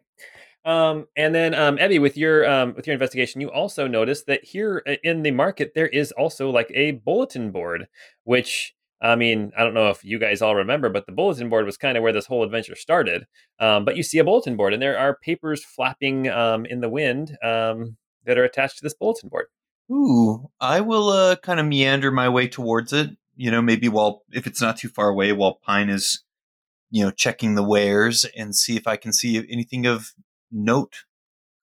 Um, 0.63 1.07
and 1.15 1.35
then, 1.35 1.53
um, 1.53 1.77
Ebby, 1.77 2.01
with 2.01 2.17
your 2.17 2.49
um, 2.49 2.73
with 2.75 2.87
your 2.87 2.93
investigation, 2.93 3.41
you 3.41 3.51
also 3.51 3.87
noticed 3.87 4.27
that 4.27 4.43
here 4.43 4.81
uh, 4.87 4.95
in 5.03 5.23
the 5.23 5.31
market 5.31 5.73
there 5.75 5.87
is 5.87 6.11
also 6.13 6.49
like 6.49 6.71
a 6.73 6.91
bulletin 6.91 7.51
board, 7.51 7.87
which 8.23 8.75
I 9.01 9.15
mean, 9.15 9.51
I 9.57 9.63
don't 9.63 9.73
know 9.73 9.89
if 9.89 10.03
you 10.03 10.19
guys 10.19 10.41
all 10.41 10.55
remember, 10.55 10.89
but 10.89 11.05
the 11.05 11.11
bulletin 11.11 11.49
board 11.49 11.65
was 11.65 11.77
kind 11.77 11.97
of 11.97 12.03
where 12.03 12.13
this 12.13 12.25
whole 12.25 12.43
adventure 12.43 12.75
started. 12.75 13.27
Um, 13.59 13.85
but 13.85 13.95
you 13.95 14.03
see 14.03 14.17
a 14.19 14.23
bulletin 14.23 14.57
board, 14.57 14.73
and 14.73 14.81
there 14.81 14.97
are 14.97 15.17
papers 15.17 15.63
flapping 15.63 16.29
um, 16.29 16.65
in 16.65 16.81
the 16.81 16.89
wind 16.89 17.37
um, 17.43 17.97
that 18.27 18.37
are 18.37 18.43
attached 18.43 18.77
to 18.77 18.83
this 18.83 18.93
bulletin 18.93 19.29
board. 19.29 19.47
Ooh, 19.91 20.49
I 20.59 20.81
will 20.81 21.09
uh, 21.09 21.37
kind 21.37 21.59
of 21.59 21.65
meander 21.65 22.11
my 22.11 22.29
way 22.29 22.47
towards 22.47 22.93
it. 22.93 23.11
You 23.35 23.49
know, 23.49 23.61
maybe 23.61 23.87
while 23.87 24.23
if 24.31 24.45
it's 24.45 24.61
not 24.61 24.77
too 24.77 24.89
far 24.89 25.09
away, 25.09 25.31
while 25.31 25.59
Pine 25.65 25.89
is, 25.89 26.23
you 26.91 27.03
know, 27.03 27.11
checking 27.11 27.55
the 27.55 27.63
wares 27.63 28.25
and 28.35 28.55
see 28.55 28.75
if 28.75 28.85
I 28.85 28.97
can 28.97 29.13
see 29.13 29.37
anything 29.49 29.85
of 29.85 30.11
note 30.51 31.05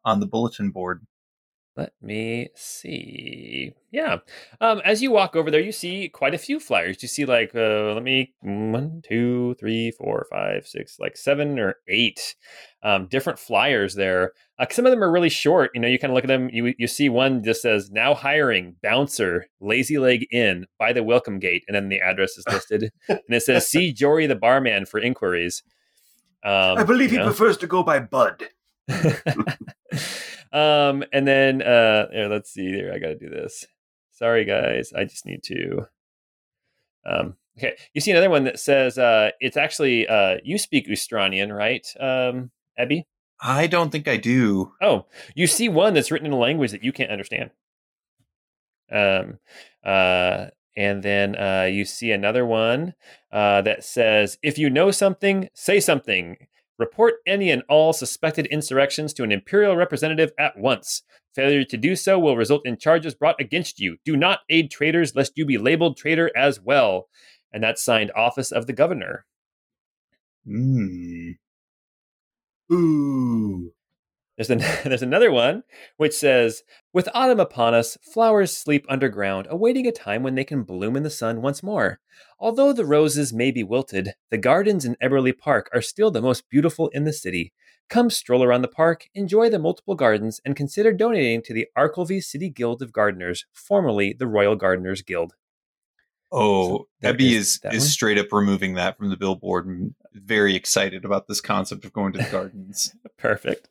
on 0.04 0.20
the 0.20 0.26
bulletin 0.26 0.70
board. 0.70 1.06
Let 1.80 1.94
me 2.02 2.50
see. 2.54 3.72
Yeah. 3.90 4.18
Um, 4.60 4.82
as 4.84 5.00
you 5.00 5.10
walk 5.10 5.34
over 5.34 5.50
there, 5.50 5.62
you 5.62 5.72
see 5.72 6.10
quite 6.10 6.34
a 6.34 6.38
few 6.38 6.60
flyers. 6.60 7.02
You 7.02 7.08
see, 7.08 7.24
like, 7.24 7.54
uh, 7.54 7.94
let 7.94 8.02
me 8.02 8.34
one, 8.42 9.00
two, 9.02 9.56
three, 9.58 9.90
four, 9.90 10.26
five, 10.30 10.66
six, 10.66 10.98
like 11.00 11.16
seven 11.16 11.58
or 11.58 11.76
eight 11.88 12.34
um, 12.82 13.06
different 13.06 13.38
flyers 13.38 13.94
there. 13.94 14.32
Uh, 14.58 14.66
some 14.70 14.84
of 14.84 14.90
them 14.90 15.02
are 15.02 15.10
really 15.10 15.30
short. 15.30 15.70
You 15.72 15.80
know, 15.80 15.88
you 15.88 15.98
kind 15.98 16.10
of 16.10 16.16
look 16.16 16.24
at 16.24 16.28
them. 16.28 16.50
You 16.52 16.74
you 16.76 16.86
see 16.86 17.08
one 17.08 17.42
just 17.42 17.62
says 17.62 17.90
now 17.90 18.12
hiring 18.12 18.76
bouncer 18.82 19.46
Lazy 19.58 19.96
Leg 19.96 20.26
Inn 20.30 20.66
by 20.78 20.92
the 20.92 21.02
Welcome 21.02 21.38
Gate, 21.38 21.64
and 21.66 21.74
then 21.74 21.88
the 21.88 22.02
address 22.02 22.36
is 22.36 22.44
listed, 22.46 22.90
and 23.08 23.20
it 23.30 23.42
says 23.42 23.66
see 23.66 23.90
Jory 23.90 24.26
the 24.26 24.34
barman 24.34 24.84
for 24.84 25.00
inquiries. 25.00 25.62
Um, 26.44 26.76
I 26.76 26.82
believe 26.82 27.10
he 27.10 27.16
know. 27.16 27.24
prefers 27.24 27.56
to 27.56 27.66
go 27.66 27.82
by 27.82 28.00
Bud. 28.00 28.50
um, 30.52 31.04
and 31.12 31.26
then 31.26 31.62
uh, 31.62 32.08
here, 32.10 32.28
let's 32.28 32.50
see. 32.50 32.66
Here, 32.66 32.92
I 32.94 32.98
got 32.98 33.08
to 33.08 33.16
do 33.16 33.30
this. 33.30 33.66
Sorry, 34.12 34.44
guys. 34.44 34.92
I 34.92 35.04
just 35.04 35.26
need 35.26 35.42
to. 35.44 35.86
Um, 37.06 37.36
okay, 37.56 37.76
you 37.94 38.00
see 38.00 38.10
another 38.10 38.30
one 38.30 38.44
that 38.44 38.58
says 38.58 38.98
uh, 38.98 39.30
it's 39.40 39.56
actually 39.56 40.06
uh, 40.06 40.36
you 40.44 40.58
speak 40.58 40.88
Ustranian, 40.88 41.56
right, 41.56 41.86
um, 41.98 42.50
Ebby? 42.78 43.04
I 43.40 43.66
don't 43.66 43.90
think 43.90 44.06
I 44.06 44.18
do. 44.18 44.72
Oh, 44.82 45.06
you 45.34 45.46
see 45.46 45.68
one 45.68 45.94
that's 45.94 46.10
written 46.10 46.26
in 46.26 46.32
a 46.32 46.38
language 46.38 46.72
that 46.72 46.84
you 46.84 46.92
can't 46.92 47.10
understand. 47.10 47.50
Um, 48.92 49.38
uh, 49.84 50.46
and 50.76 51.02
then 51.02 51.36
uh, 51.36 51.68
you 51.70 51.84
see 51.84 52.12
another 52.12 52.44
one 52.44 52.94
uh, 53.32 53.62
that 53.62 53.84
says, 53.84 54.38
"If 54.42 54.58
you 54.58 54.68
know 54.68 54.90
something, 54.90 55.48
say 55.54 55.80
something. 55.80 56.36
Report 56.80 57.16
any 57.26 57.50
and 57.50 57.62
all 57.68 57.92
suspected 57.92 58.46
insurrections 58.46 59.12
to 59.12 59.22
an 59.22 59.30
imperial 59.30 59.76
representative 59.76 60.32
at 60.38 60.58
once. 60.58 61.02
Failure 61.34 61.62
to 61.64 61.76
do 61.76 61.94
so 61.94 62.18
will 62.18 62.38
result 62.38 62.66
in 62.66 62.78
charges 62.78 63.14
brought 63.14 63.38
against 63.38 63.78
you. 63.78 63.98
Do 64.04 64.16
not 64.16 64.40
aid 64.48 64.70
traitors, 64.70 65.14
lest 65.14 65.34
you 65.36 65.44
be 65.44 65.58
labeled 65.58 65.98
traitor 65.98 66.30
as 66.34 66.58
well." 66.58 67.08
And 67.52 67.62
that's 67.62 67.84
signed 67.84 68.10
Office 68.16 68.50
of 68.50 68.66
the 68.66 68.72
Governor. 68.72 69.26
Hmm. 70.46 71.32
Ooh. 72.72 73.72
There's, 74.36 74.48
an, 74.48 74.58
there's 74.84 75.02
another 75.02 75.30
one 75.30 75.64
which 75.98 76.14
says, 76.14 76.62
With 76.94 77.10
autumn 77.12 77.40
upon 77.40 77.74
us, 77.74 77.98
flowers 78.00 78.56
sleep 78.56 78.86
underground, 78.88 79.46
awaiting 79.50 79.86
a 79.86 79.92
time 79.92 80.22
when 80.22 80.34
they 80.34 80.44
can 80.44 80.62
bloom 80.62 80.96
in 80.96 81.02
the 81.02 81.10
sun 81.10 81.42
once 81.42 81.62
more. 81.62 82.00
Although 82.42 82.72
the 82.72 82.86
roses 82.86 83.34
may 83.34 83.50
be 83.50 83.62
wilted, 83.62 84.14
the 84.30 84.38
gardens 84.38 84.86
in 84.86 84.96
Eberly 84.96 85.36
Park 85.36 85.68
are 85.74 85.82
still 85.82 86.10
the 86.10 86.22
most 86.22 86.48
beautiful 86.48 86.88
in 86.88 87.04
the 87.04 87.12
city. 87.12 87.52
Come 87.90 88.08
stroll 88.08 88.42
around 88.42 88.62
the 88.62 88.68
park, 88.68 89.10
enjoy 89.14 89.50
the 89.50 89.58
multiple 89.58 89.94
gardens, 89.94 90.40
and 90.42 90.56
consider 90.56 90.90
donating 90.90 91.42
to 91.42 91.52
the 91.52 91.66
Arkelvy 91.76 92.24
City 92.24 92.48
Guild 92.48 92.80
of 92.80 92.94
Gardeners, 92.94 93.44
formerly 93.52 94.14
the 94.14 94.26
Royal 94.26 94.56
Gardeners 94.56 95.02
Guild. 95.02 95.34
Oh, 96.32 96.86
so 97.02 97.12
Ebby 97.12 97.32
is 97.32 97.60
is, 97.64 97.84
is 97.84 97.92
straight 97.92 98.16
up 98.16 98.32
removing 98.32 98.74
that 98.74 98.96
from 98.96 99.10
the 99.10 99.16
billboard 99.18 99.66
and 99.66 99.94
very 100.14 100.54
excited 100.54 101.04
about 101.04 101.26
this 101.26 101.42
concept 101.42 101.84
of 101.84 101.92
going 101.92 102.14
to 102.14 102.20
the 102.20 102.24
gardens. 102.30 102.94
Perfect. 103.18 103.68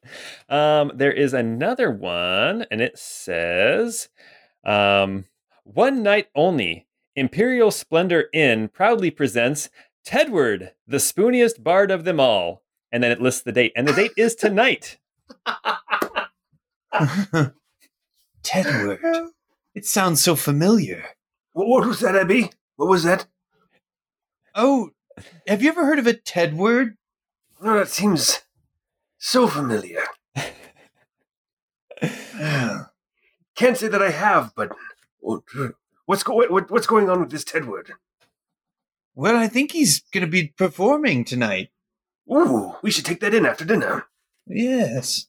Um, 0.47 0.91
there 0.93 1.13
is 1.13 1.33
another 1.33 1.89
one, 1.89 2.65
and 2.69 2.81
it 2.81 2.99
says, 2.99 4.09
um, 4.63 5.25
"One 5.63 6.03
night 6.03 6.27
only, 6.35 6.88
Imperial 7.15 7.71
Splendor 7.71 8.29
Inn 8.33 8.69
proudly 8.69 9.11
presents 9.11 9.69
Tedward, 10.05 10.71
the 10.87 10.97
spooniest 10.97 11.63
bard 11.63 11.91
of 11.91 12.03
them 12.03 12.19
all." 12.19 12.63
And 12.91 13.03
then 13.03 13.11
it 13.11 13.21
lists 13.21 13.43
the 13.43 13.51
date, 13.51 13.73
and 13.75 13.87
the 13.87 13.93
date 13.93 14.13
is 14.17 14.35
tonight. 14.35 14.97
Tedward. 18.43 19.29
It 19.75 19.85
sounds 19.85 20.23
so 20.23 20.35
familiar. 20.35 21.05
What 21.53 21.85
was 21.87 21.99
that, 21.99 22.15
Abby? 22.15 22.51
What 22.77 22.89
was 22.89 23.03
that? 23.03 23.27
Oh, 24.55 24.91
have 25.47 25.61
you 25.61 25.69
ever 25.69 25.85
heard 25.85 25.99
of 25.99 26.07
a 26.07 26.13
Tedward? 26.13 26.95
No, 27.61 27.77
that 27.77 27.89
seems 27.89 28.39
so 29.17 29.47
familiar. 29.47 30.01
Can't 33.55 33.77
say 33.77 33.89
that 33.89 34.01
I 34.01 34.11
have, 34.11 34.53
but 34.55 34.71
oh, 35.25 35.43
what's 36.09 36.23
go- 36.23 36.33
what, 36.33 36.71
what's 36.71 36.87
going 36.87 37.07
on 37.07 37.19
with 37.19 37.29
this 37.29 37.43
Tedward? 37.43 37.91
Well, 39.13 39.37
I 39.37 39.47
think 39.47 39.71
he's 39.71 39.99
going 40.11 40.25
to 40.25 40.31
be 40.31 40.47
performing 40.47 41.23
tonight. 41.23 41.69
Ooh, 42.31 42.73
we 42.81 42.89
should 42.89 43.05
take 43.05 43.19
that 43.19 43.35
in 43.35 43.45
after 43.45 43.63
dinner. 43.63 44.07
Yes. 44.47 45.27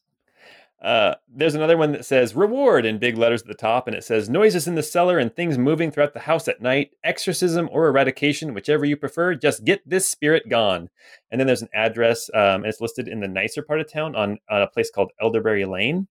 Uh, 0.80 1.16
there's 1.28 1.54
another 1.54 1.76
one 1.76 1.92
that 1.92 2.06
says 2.06 2.34
reward 2.34 2.86
in 2.86 2.96
big 2.96 3.18
letters 3.18 3.42
at 3.42 3.48
the 3.48 3.54
top, 3.54 3.86
and 3.86 3.94
it 3.94 4.04
says 4.04 4.30
noises 4.30 4.66
in 4.66 4.74
the 4.74 4.82
cellar 4.82 5.18
and 5.18 5.36
things 5.36 5.58
moving 5.58 5.90
throughout 5.90 6.14
the 6.14 6.20
house 6.20 6.48
at 6.48 6.62
night, 6.62 6.92
exorcism 7.04 7.68
or 7.70 7.86
eradication, 7.86 8.54
whichever 8.54 8.86
you 8.86 8.96
prefer. 8.96 9.34
Just 9.34 9.66
get 9.66 9.86
this 9.86 10.08
spirit 10.08 10.48
gone. 10.48 10.88
And 11.30 11.38
then 11.38 11.46
there's 11.46 11.60
an 11.60 11.68
address, 11.74 12.30
um, 12.32 12.62
and 12.62 12.66
it's 12.66 12.80
listed 12.80 13.06
in 13.06 13.20
the 13.20 13.28
nicer 13.28 13.62
part 13.62 13.80
of 13.80 13.92
town 13.92 14.16
on, 14.16 14.38
on 14.48 14.62
a 14.62 14.66
place 14.66 14.90
called 14.90 15.12
Elderberry 15.20 15.66
Lane. 15.66 16.08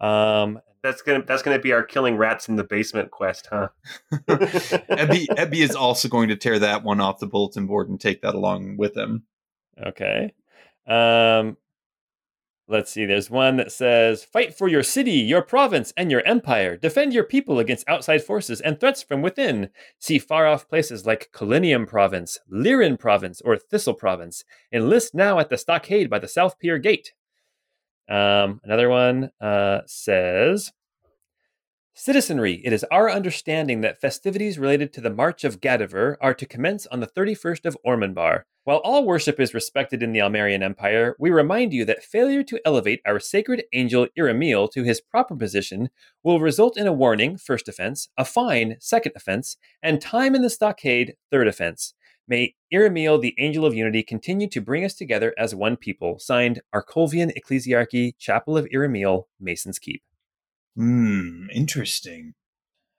Um, 0.00 0.60
that's 0.82 1.02
gonna 1.02 1.22
that's 1.26 1.42
gonna 1.42 1.58
be 1.58 1.72
our 1.72 1.82
killing 1.82 2.16
rats 2.16 2.48
in 2.48 2.56
the 2.56 2.64
basement 2.64 3.10
quest, 3.10 3.48
huh? 3.50 3.68
Ebby, 4.12 5.26
Ebby 5.26 5.58
is 5.58 5.74
also 5.74 6.08
going 6.08 6.28
to 6.28 6.36
tear 6.36 6.58
that 6.58 6.82
one 6.84 7.00
off 7.00 7.18
the 7.18 7.26
bulletin 7.26 7.66
board 7.66 7.88
and 7.88 8.00
take 8.00 8.22
that 8.22 8.34
along 8.34 8.76
with 8.76 8.96
him. 8.96 9.24
Okay. 9.84 10.32
Um, 10.86 11.56
Let's 12.70 12.92
see, 12.92 13.04
there's 13.04 13.28
one 13.28 13.56
that 13.56 13.72
says 13.72 14.22
Fight 14.22 14.56
for 14.56 14.68
your 14.68 14.84
city, 14.84 15.10
your 15.10 15.42
province, 15.42 15.92
and 15.96 16.08
your 16.08 16.24
empire. 16.24 16.76
Defend 16.76 17.12
your 17.12 17.24
people 17.24 17.58
against 17.58 17.88
outside 17.88 18.22
forces 18.22 18.60
and 18.60 18.78
threats 18.78 19.02
from 19.02 19.22
within. 19.22 19.70
See 19.98 20.20
far 20.20 20.46
off 20.46 20.68
places 20.68 21.04
like 21.04 21.32
Colinium 21.34 21.84
Province, 21.88 22.38
Lirin 22.48 22.96
Province, 22.96 23.40
or 23.40 23.56
Thistle 23.56 23.94
Province. 23.94 24.44
Enlist 24.72 25.16
now 25.16 25.40
at 25.40 25.50
the 25.50 25.58
stockade 25.58 26.08
by 26.08 26.20
the 26.20 26.28
South 26.28 26.60
Pier 26.60 26.78
Gate. 26.78 27.12
Um, 28.10 28.60
another 28.64 28.88
one 28.88 29.30
uh, 29.40 29.80
says 29.86 30.72
Citizenry, 31.94 32.62
it 32.64 32.72
is 32.72 32.84
our 32.90 33.10
understanding 33.10 33.82
that 33.82 34.00
festivities 34.00 34.58
related 34.58 34.92
to 34.94 35.02
the 35.02 35.10
March 35.10 35.44
of 35.44 35.60
Gadiver 35.60 36.16
are 36.20 36.32
to 36.32 36.46
commence 36.46 36.86
on 36.86 37.00
the 37.00 37.06
31st 37.06 37.66
of 37.66 37.76
Ormanbar. 37.86 38.44
While 38.64 38.78
all 38.78 39.04
worship 39.04 39.38
is 39.38 39.52
respected 39.52 40.02
in 40.02 40.12
the 40.12 40.22
Almerian 40.22 40.62
Empire, 40.62 41.14
we 41.18 41.28
remind 41.28 41.74
you 41.74 41.84
that 41.84 42.02
failure 42.02 42.42
to 42.44 42.60
elevate 42.64 43.02
our 43.04 43.20
sacred 43.20 43.64
angel 43.74 44.06
Iramiel 44.16 44.66
to 44.68 44.82
his 44.82 45.00
proper 45.00 45.36
position 45.36 45.90
will 46.22 46.40
result 46.40 46.78
in 46.78 46.86
a 46.86 46.92
warning, 46.92 47.36
first 47.36 47.68
offense, 47.68 48.08
a 48.16 48.24
fine, 48.24 48.76
second 48.80 49.12
offense, 49.14 49.58
and 49.82 50.00
time 50.00 50.34
in 50.34 50.40
the 50.40 50.50
stockade, 50.50 51.16
third 51.30 51.48
offense. 51.48 51.92
May 52.28 52.54
Iramiel, 52.72 53.20
the 53.20 53.34
angel 53.38 53.64
of 53.66 53.74
unity, 53.74 54.02
continue 54.02 54.48
to 54.48 54.60
bring 54.60 54.84
us 54.84 54.94
together 54.94 55.34
as 55.36 55.54
one 55.54 55.76
people. 55.76 56.18
Signed, 56.18 56.60
Arcolvian 56.74 57.32
Ecclesiarchy, 57.36 58.14
Chapel 58.18 58.56
of 58.56 58.66
Iramiel, 58.72 59.28
Mason's 59.40 59.78
Keep. 59.78 60.02
Hmm, 60.76 61.46
interesting. 61.52 62.34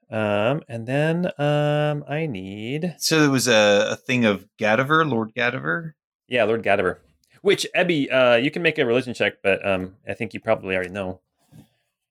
Um, 0.10 0.62
and 0.68 0.86
then 0.88 1.32
um, 1.38 2.04
I 2.08 2.26
need 2.26 2.96
So 3.00 3.22
there 3.22 3.30
was 3.30 3.48
a, 3.48 3.92
a 3.92 3.96
thing 3.96 4.26
of 4.26 4.46
Gadiver, 4.60 5.10
Lord 5.10 5.34
Gadiver. 5.34 5.94
yeah, 6.28 6.44
Lord 6.44 6.64
Gadiver. 6.64 6.98
Which 7.42 7.66
Ebby, 7.76 8.12
uh, 8.14 8.36
you 8.36 8.52
can 8.52 8.62
make 8.62 8.78
a 8.78 8.86
religion 8.86 9.14
check, 9.14 9.36
but 9.42 9.66
um, 9.66 9.96
I 10.08 10.14
think 10.14 10.34
you 10.34 10.42
probably 10.42 10.76
already 10.76 10.92
know. 10.92 11.22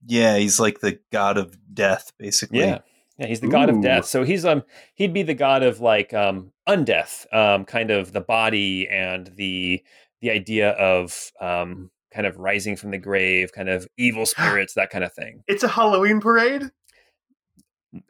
Yeah, 0.06 0.38
he's 0.38 0.58
like 0.58 0.80
the 0.80 0.98
god 1.12 1.36
of 1.36 1.58
death, 1.72 2.12
basically. 2.18 2.60
Yeah, 2.60 2.78
yeah, 3.20 3.26
he's 3.26 3.40
the 3.40 3.48
god 3.48 3.68
of 3.68 3.82
death. 3.82 4.06
So 4.06 4.24
he's 4.24 4.46
um, 4.46 4.62
he'd 4.94 5.12
be 5.12 5.22
the 5.22 5.34
god 5.34 5.62
of 5.62 5.80
like 5.80 6.14
um, 6.14 6.52
undeath, 6.66 7.26
um, 7.34 7.66
kind 7.66 7.90
of 7.90 8.12
the 8.12 8.22
body 8.22 8.88
and 8.88 9.26
the 9.36 9.82
the 10.22 10.30
idea 10.30 10.70
of 10.70 11.30
um, 11.38 11.90
kind 12.14 12.26
of 12.26 12.38
rising 12.38 12.76
from 12.76 12.92
the 12.92 12.98
grave, 12.98 13.52
kind 13.52 13.68
of 13.68 13.86
evil 13.98 14.24
spirits, 14.26 14.72
that 14.74 14.88
kind 14.88 15.04
of 15.04 15.12
thing. 15.12 15.42
It's 15.46 15.62
a 15.62 15.68
Halloween 15.68 16.20
parade. 16.20 16.70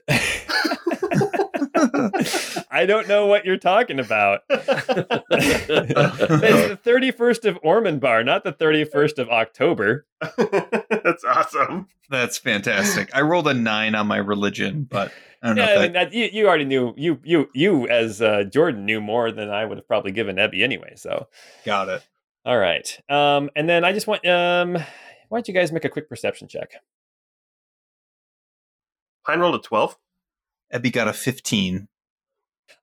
I 2.70 2.85
don't 2.87 3.09
know 3.09 3.26
what 3.26 3.45
you're 3.45 3.57
talking 3.57 3.99
about. 3.99 4.41
It's 4.51 5.66
the 5.68 6.78
31st 6.85 7.45
of 7.49 7.61
Ormanbar, 7.62 8.24
not 8.24 8.45
the 8.45 8.53
31st 8.53 9.18
of 9.18 9.28
October. 9.28 10.07
That's 10.20 11.24
awesome. 11.24 11.89
That's 12.09 12.39
fantastic. 12.39 13.11
I 13.14 13.20
rolled 13.22 13.49
a 13.49 13.55
nine 13.55 13.95
on 13.95 14.07
my 14.07 14.16
religion, 14.18 14.85
but 14.85 15.12
I 15.43 15.49
don't 15.49 15.57
know 15.57 15.62
Yeah, 15.64 15.70
if 15.70 15.70
I 15.70 15.81
that, 15.81 15.83
mean, 15.83 15.93
that, 15.93 16.12
you, 16.12 16.28
you 16.33 16.49
already 16.49 16.64
knew 16.64 16.93
you 16.97 17.20
you 17.22 17.49
you 17.55 17.89
as 17.89 18.20
uh, 18.20 18.45
Jordan 18.45 18.85
knew 18.85 19.01
more 19.01 19.31
than 19.33 19.49
I 19.51 19.64
would 19.64 19.78
have 19.78 19.87
probably 19.87 20.12
given 20.12 20.37
Ebby 20.37 20.62
anyway. 20.62 20.95
So, 20.97 21.28
got 21.64 21.89
it. 21.89 22.07
all 22.45 22.59
right. 22.59 22.99
Um, 23.09 23.51
and 23.57 23.68
then 23.68 23.85
I 23.85 23.93
just 23.93 24.07
want 24.07 24.26
um, 24.26 24.74
why 24.74 25.39
don't 25.39 25.49
you 25.49 25.55
guys 25.55 25.72
make 25.72 25.85
a 25.85 25.89
quick 25.89 26.09
perception 26.09 26.49
check? 26.49 26.72
Pine 29.26 29.39
rolled 29.41 29.55
a 29.55 29.59
12. 29.61 29.97
Ebby 30.72 30.92
got 30.92 31.08
a 31.08 31.12
15. 31.12 31.88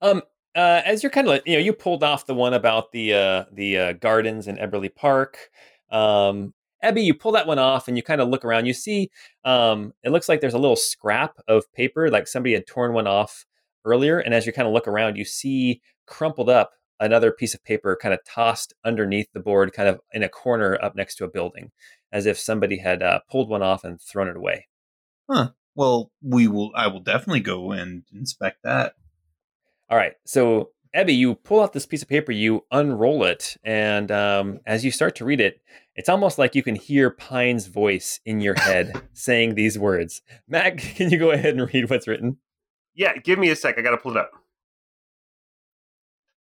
Um, 0.02 0.22
uh, 0.56 0.82
as 0.86 1.04
you're 1.04 1.12
kind 1.12 1.28
of 1.28 1.42
you 1.46 1.54
know 1.54 1.60
you 1.60 1.72
pulled 1.72 2.04
off 2.04 2.26
the 2.26 2.34
one 2.34 2.54
about 2.54 2.92
the 2.92 3.14
uh, 3.14 3.46
the 3.52 3.78
uh, 3.78 3.94
gardens 3.94 4.48
in 4.48 4.58
Eberly 4.58 4.94
Park. 4.94 5.50
Um, 5.92 6.54
Ebby, 6.84 7.04
you 7.04 7.14
pull 7.14 7.32
that 7.32 7.48
one 7.48 7.60
off 7.60 7.88
and 7.88 7.98
you 7.98 8.04
kind 8.04 8.22
of 8.22 8.30
look 8.30 8.46
around. 8.46 8.66
You 8.66 8.74
see, 8.74 9.10
um, 9.46 9.94
it 10.04 10.12
looks 10.12 10.30
like 10.30 10.42
there's 10.42 10.54
a 10.54 10.60
little 10.60 10.76
scrap 10.76 11.38
of 11.48 11.72
paper, 11.74 12.10
like 12.10 12.28
somebody 12.28 12.54
had 12.54 12.68
torn 12.68 12.94
one 12.94 13.08
off 13.08 13.46
earlier. 13.86 14.20
And 14.20 14.34
as 14.34 14.46
you 14.46 14.54
kind 14.54 14.68
of 14.68 14.74
look 14.74 14.88
around, 14.88 15.16
you 15.16 15.26
see 15.26 15.82
crumpled 16.06 16.50
up 16.50 16.72
another 17.00 17.32
piece 17.32 17.54
of 17.54 17.64
paper, 17.64 17.98
kind 18.00 18.14
of 18.14 18.24
tossed 18.26 18.74
underneath 18.84 19.32
the 19.34 19.40
board, 19.40 19.74
kind 19.74 19.90
of 19.90 20.00
in 20.12 20.24
a 20.24 20.30
corner 20.30 20.78
up 20.82 20.96
next 20.96 21.16
to 21.16 21.26
a 21.26 21.30
building, 21.30 21.72
as 22.12 22.26
if 22.26 22.38
somebody 22.38 22.78
had 22.78 23.02
uh, 23.02 23.20
pulled 23.30 23.50
one 23.50 23.64
off 23.64 23.84
and 23.84 24.02
thrown 24.02 24.28
it 24.28 24.38
away. 24.38 24.68
Well, 25.78 26.12
we 26.24 26.48
will. 26.48 26.72
I 26.76 26.88
will 26.88 27.02
definitely 27.02 27.42
go 27.42 27.72
and 27.72 28.02
inspect 28.12 28.64
that. 28.64 28.96
All 29.92 29.98
right. 29.98 30.14
So, 30.26 30.72
Ebby, 30.96 31.16
you 31.16 31.36
pull 31.36 31.62
out 31.62 31.74
this 31.74 31.86
piece 31.86 32.02
of 32.02 32.10
paper, 32.10 32.32
you 32.32 32.66
unroll 32.72 33.24
it, 33.24 33.58
and 33.64 34.12
um, 34.12 34.60
as 34.66 34.84
you 34.84 34.90
start 34.90 35.16
to 35.18 35.26
read 35.26 35.40
it, 35.40 35.62
it's 35.96 36.10
almost 36.10 36.40
like 36.40 36.56
you 36.56 36.64
can 36.64 36.74
hear 36.74 37.12
Pine's 37.12 37.68
voice 37.68 38.20
in 38.26 38.42
your 38.42 38.56
head 38.56 39.04
saying 39.14 39.54
these 39.54 39.78
words. 39.78 40.24
Mac, 40.48 40.78
can 40.96 41.12
you 41.12 41.20
go 41.20 41.30
ahead 41.30 41.56
and 41.56 41.72
read 41.72 41.92
what's 41.92 42.08
written? 42.08 42.38
Yeah, 42.96 43.16
give 43.18 43.38
me 43.38 43.52
a 43.52 43.56
sec. 43.56 43.78
I 43.78 43.84
got 43.84 43.92
to 43.92 43.98
pull 43.98 44.14
it 44.14 44.18
up. 44.18 44.32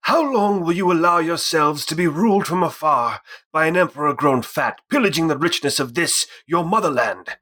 How 0.01 0.31
long 0.31 0.63
will 0.63 0.73
you 0.73 0.91
allow 0.91 1.17
yourselves 1.17 1.88
to 1.88 1.95
be 1.95 2.05
ruled 2.05 2.45
from 2.45 2.61
afar 2.61 3.21
by 3.51 3.65
an 3.65 3.77
emperor 3.77 4.13
grown 4.13 4.43
fat, 4.43 4.79
pillaging 4.91 5.27
the 5.27 5.38
richness 5.38 5.79
of 5.79 5.95
this, 5.95 6.27
your 6.45 6.63
motherland? 6.63 7.38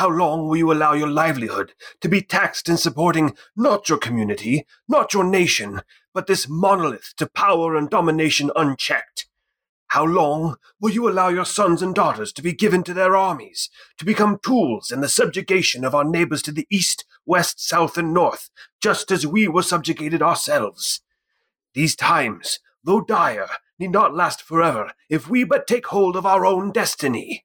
How 0.00 0.08
long 0.08 0.48
will 0.48 0.56
you 0.56 0.72
allow 0.72 0.94
your 0.94 1.10
livelihood 1.10 1.74
to 2.00 2.08
be 2.08 2.22
taxed 2.22 2.70
in 2.70 2.78
supporting 2.78 3.36
not 3.54 3.90
your 3.90 3.98
community, 3.98 4.66
not 4.88 5.12
your 5.12 5.24
nation, 5.24 5.82
but 6.14 6.26
this 6.26 6.48
monolith 6.48 7.12
to 7.18 7.28
power 7.28 7.76
and 7.76 7.90
domination 7.90 8.50
unchecked? 8.56 9.28
How 9.88 10.06
long 10.06 10.56
will 10.80 10.88
you 10.88 11.06
allow 11.06 11.28
your 11.28 11.44
sons 11.44 11.82
and 11.82 11.94
daughters 11.94 12.32
to 12.32 12.40
be 12.40 12.54
given 12.54 12.82
to 12.84 12.94
their 12.94 13.14
armies, 13.14 13.68
to 13.98 14.06
become 14.06 14.40
tools 14.42 14.90
in 14.90 15.02
the 15.02 15.08
subjugation 15.10 15.84
of 15.84 15.94
our 15.94 16.04
neighbors 16.04 16.40
to 16.44 16.52
the 16.52 16.66
east, 16.70 17.04
west, 17.26 17.60
south, 17.60 17.98
and 17.98 18.14
north, 18.14 18.48
just 18.82 19.10
as 19.10 19.26
we 19.26 19.48
were 19.48 19.62
subjugated 19.62 20.22
ourselves? 20.22 21.02
These 21.74 21.94
times, 21.94 22.58
though 22.82 23.02
dire, 23.02 23.50
need 23.78 23.90
not 23.90 24.14
last 24.14 24.40
forever 24.40 24.92
if 25.10 25.28
we 25.28 25.44
but 25.44 25.66
take 25.66 25.88
hold 25.88 26.16
of 26.16 26.24
our 26.24 26.46
own 26.46 26.72
destiny. 26.72 27.44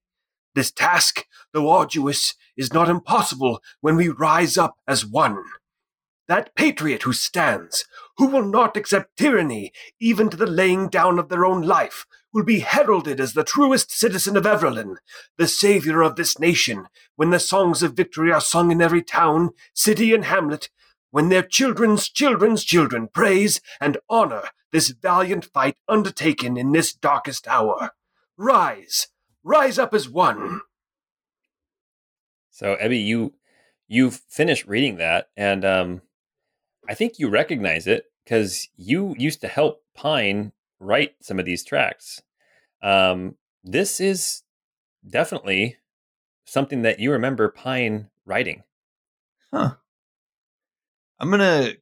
This 0.55 0.71
task, 0.71 1.25
though 1.53 1.69
arduous, 1.69 2.33
is 2.57 2.73
not 2.73 2.89
impossible 2.89 3.61
when 3.81 3.97
we 3.97 4.07
rise 4.07 4.57
up 4.57 4.77
as 4.87 5.05
one. 5.05 5.43
That 6.27 6.55
patriot 6.55 7.03
who 7.03 7.13
stands, 7.13 7.85
who 8.17 8.27
will 8.27 8.45
not 8.45 8.75
accept 8.75 9.17
tyranny, 9.17 9.71
even 9.99 10.29
to 10.29 10.37
the 10.37 10.47
laying 10.47 10.87
down 10.87 11.19
of 11.19 11.29
their 11.29 11.45
own 11.45 11.61
life, 11.61 12.07
will 12.33 12.45
be 12.45 12.61
heralded 12.61 13.19
as 13.19 13.33
the 13.33 13.43
truest 13.43 13.91
citizen 13.91 14.35
of 14.35 14.45
Everlyn, 14.45 14.95
the 15.37 15.47
savior 15.47 16.01
of 16.01 16.15
this 16.15 16.39
nation, 16.39 16.87
when 17.15 17.29
the 17.29 17.39
songs 17.39 17.83
of 17.83 17.93
victory 17.93 18.31
are 18.31 18.41
sung 18.41 18.71
in 18.71 18.81
every 18.81 19.03
town, 19.03 19.51
city, 19.73 20.13
and 20.13 20.25
hamlet, 20.25 20.69
when 21.11 21.29
their 21.29 21.43
children's 21.43 22.09
children's 22.09 22.63
children 22.63 23.07
praise 23.13 23.61
and 23.79 23.97
honor 24.09 24.49
this 24.71 24.89
valiant 24.89 25.45
fight 25.45 25.77
undertaken 25.87 26.57
in 26.57 26.71
this 26.71 26.93
darkest 26.93 27.47
hour. 27.47 27.91
Rise, 28.37 29.07
rise 29.45 29.79
up 29.79 29.93
as 29.93 30.09
one. 30.09 30.61
So, 32.49 32.77
Ebby, 32.81 33.05
you 33.05 33.33
you 33.89 34.11
finished 34.11 34.65
reading 34.65 34.95
that, 34.95 35.27
and 35.35 35.65
um, 35.65 36.01
I 36.87 36.93
think 36.93 37.19
you 37.19 37.27
recognize 37.27 37.85
it 37.85 38.05
because 38.23 38.69
you 38.77 39.13
used 39.17 39.41
to 39.41 39.49
help 39.49 39.83
Pine 39.93 40.53
write 40.79 41.15
some 41.19 41.37
of 41.37 41.43
these 41.43 41.65
tracks. 41.65 42.21
Um, 42.81 43.35
this 43.61 43.99
is 43.99 44.43
definitely 45.05 45.79
something 46.45 46.81
that 46.83 47.01
you 47.01 47.11
remember 47.11 47.49
Pine 47.49 48.09
writing. 48.25 48.63
Huh. 49.51 49.75
I'm 51.19 51.29
gonna 51.29 51.73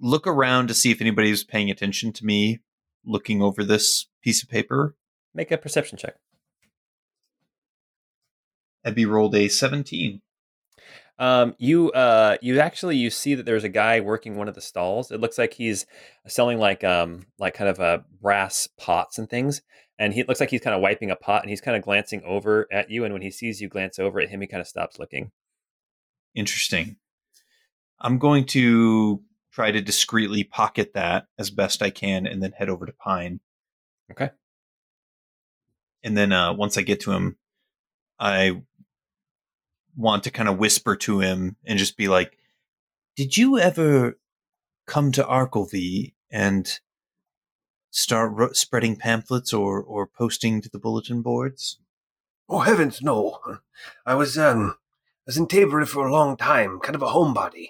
look 0.00 0.28
around 0.28 0.68
to 0.68 0.74
see 0.74 0.92
if 0.92 1.00
anybody's 1.00 1.42
paying 1.42 1.72
attention 1.72 2.12
to 2.12 2.24
me 2.24 2.60
looking 3.04 3.42
over 3.42 3.64
this 3.64 4.06
piece 4.22 4.44
of 4.44 4.48
paper. 4.48 4.94
Make 5.34 5.50
a 5.50 5.58
perception 5.58 5.98
check. 5.98 6.14
Ebby 8.86 9.06
rolled 9.06 9.34
a 9.34 9.48
17. 9.48 10.22
Um, 11.18 11.54
you 11.58 11.92
uh, 11.92 12.38
you 12.40 12.60
actually 12.60 12.96
you 12.96 13.10
see 13.10 13.34
that 13.34 13.44
there's 13.44 13.62
a 13.62 13.68
guy 13.68 14.00
working 14.00 14.36
one 14.36 14.48
of 14.48 14.54
the 14.54 14.62
stalls. 14.62 15.10
It 15.10 15.20
looks 15.20 15.36
like 15.36 15.52
he's 15.52 15.84
selling 16.26 16.58
like 16.58 16.82
um 16.82 17.26
like 17.38 17.52
kind 17.52 17.68
of 17.68 17.78
uh, 17.78 17.98
brass 18.22 18.66
pots 18.78 19.18
and 19.18 19.28
things. 19.28 19.60
And 19.98 20.14
he 20.14 20.20
it 20.20 20.28
looks 20.28 20.40
like 20.40 20.48
he's 20.48 20.62
kind 20.62 20.74
of 20.74 20.80
wiping 20.80 21.10
a 21.10 21.16
pot, 21.16 21.42
and 21.42 21.50
he's 21.50 21.60
kind 21.60 21.76
of 21.76 21.82
glancing 21.82 22.22
over 22.24 22.66
at 22.72 22.90
you. 22.90 23.04
And 23.04 23.12
when 23.12 23.20
he 23.20 23.30
sees 23.30 23.60
you 23.60 23.68
glance 23.68 23.98
over 23.98 24.18
at 24.18 24.30
him, 24.30 24.40
he 24.40 24.46
kind 24.46 24.62
of 24.62 24.66
stops 24.66 24.98
looking. 24.98 25.30
Interesting. 26.34 26.96
I'm 28.00 28.18
going 28.18 28.46
to 28.46 29.22
try 29.52 29.72
to 29.72 29.82
discreetly 29.82 30.44
pocket 30.44 30.94
that 30.94 31.26
as 31.38 31.50
best 31.50 31.82
I 31.82 31.90
can 31.90 32.26
and 32.26 32.42
then 32.42 32.52
head 32.52 32.70
over 32.70 32.86
to 32.86 32.92
Pine. 32.92 33.40
Okay. 34.10 34.30
And 36.02 36.16
then 36.16 36.32
uh, 36.32 36.54
once 36.54 36.78
I 36.78 36.82
get 36.82 37.00
to 37.00 37.12
him, 37.12 37.36
I 38.18 38.62
want 39.96 40.24
to 40.24 40.30
kind 40.30 40.48
of 40.48 40.58
whisper 40.58 40.96
to 40.96 41.20
him 41.20 41.56
and 41.64 41.78
just 41.78 41.96
be 41.96 42.08
like, 42.08 42.38
Did 43.16 43.36
you 43.36 43.58
ever 43.58 44.18
come 44.86 45.12
to 45.12 45.22
Arkelvy 45.22 46.14
and 46.30 46.80
start 47.90 48.32
ro- 48.32 48.52
spreading 48.52 48.96
pamphlets 48.96 49.52
or, 49.52 49.82
or 49.82 50.06
posting 50.06 50.60
to 50.62 50.68
the 50.68 50.78
bulletin 50.78 51.22
boards? 51.22 51.78
Oh 52.48 52.60
heavens, 52.60 53.00
no. 53.00 53.38
I 54.04 54.14
was 54.14 54.36
um 54.36 54.76
I 54.80 55.22
was 55.26 55.36
in 55.36 55.46
Tabery 55.46 55.86
for 55.86 56.06
a 56.06 56.12
long 56.12 56.36
time, 56.36 56.80
kind 56.80 56.96
of 56.96 57.02
a 57.02 57.06
homebody. 57.06 57.68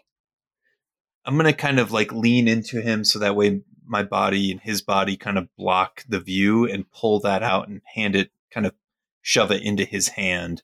I'm 1.25 1.37
gonna 1.37 1.53
kind 1.53 1.79
of 1.79 1.93
like 1.93 2.13
lean 2.13 2.49
into 2.49 2.81
him 2.81 3.05
so 3.05 3.19
that 3.19 3.37
way 3.37 3.63
my 3.87 4.03
body 4.03 4.51
and 4.51 4.61
his 4.61 4.83
body 4.83 5.17
kind 5.17 5.37
of 5.37 5.55
block 5.57 6.05
the 6.09 6.21
view 6.21 6.65
and 6.65 6.91
pull 6.91 7.21
that 7.21 7.43
out 7.43 7.69
and 7.69 7.83
hand 7.95 8.15
it 8.15 8.31
kind 8.53 8.65
of 8.65 8.73
shove 9.21 9.51
it 9.51 9.63
into 9.63 9.85
his 9.85 10.09
hand 10.09 10.63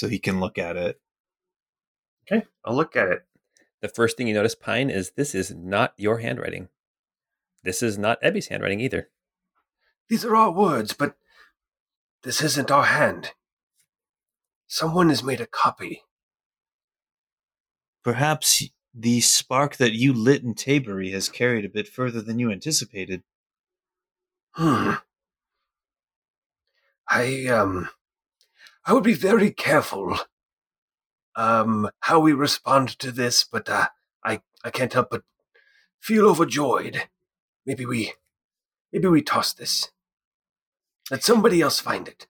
so 0.00 0.08
he 0.08 0.18
can 0.18 0.40
look 0.40 0.56
at 0.56 0.78
it. 0.78 0.98
Okay, 2.24 2.46
I'll 2.64 2.74
look 2.74 2.96
at 2.96 3.08
it. 3.08 3.22
The 3.82 3.88
first 3.88 4.16
thing 4.16 4.28
you 4.28 4.34
notice, 4.34 4.54
Pine, 4.54 4.88
is 4.88 5.10
this 5.10 5.34
is 5.34 5.54
not 5.54 5.92
your 5.98 6.18
handwriting. 6.18 6.68
This 7.64 7.82
is 7.82 7.98
not 7.98 8.20
Ebby's 8.22 8.48
handwriting 8.48 8.80
either. 8.80 9.10
These 10.08 10.24
are 10.24 10.34
our 10.34 10.50
words, 10.50 10.94
but 10.94 11.16
this 12.22 12.40
isn't 12.40 12.70
our 12.70 12.84
hand. 12.84 13.32
Someone 14.66 15.10
has 15.10 15.22
made 15.22 15.40
a 15.42 15.46
copy. 15.46 16.02
Perhaps 18.02 18.70
the 18.94 19.20
spark 19.20 19.76
that 19.76 19.92
you 19.92 20.14
lit 20.14 20.42
in 20.42 20.54
Tabery 20.54 21.12
has 21.12 21.28
carried 21.28 21.66
a 21.66 21.68
bit 21.68 21.86
further 21.86 22.22
than 22.22 22.38
you 22.38 22.50
anticipated. 22.50 23.22
Hmm. 24.52 24.92
I 27.06 27.46
um 27.48 27.90
I 28.90 28.92
would 28.92 29.04
be 29.04 29.14
very 29.14 29.52
careful 29.52 30.18
um 31.36 31.88
how 32.00 32.18
we 32.18 32.32
respond 32.32 32.88
to 32.98 33.12
this, 33.12 33.44
but 33.44 33.68
uh 33.68 33.86
I 34.24 34.40
I 34.64 34.70
can't 34.70 34.92
help 34.92 35.10
but 35.10 35.22
feel 36.00 36.26
overjoyed. 36.26 37.04
Maybe 37.64 37.86
we 37.86 38.14
maybe 38.92 39.06
we 39.06 39.22
toss 39.22 39.54
this. 39.54 39.92
Let 41.08 41.22
somebody 41.22 41.62
else 41.62 41.78
find 41.78 42.08
it. 42.08 42.26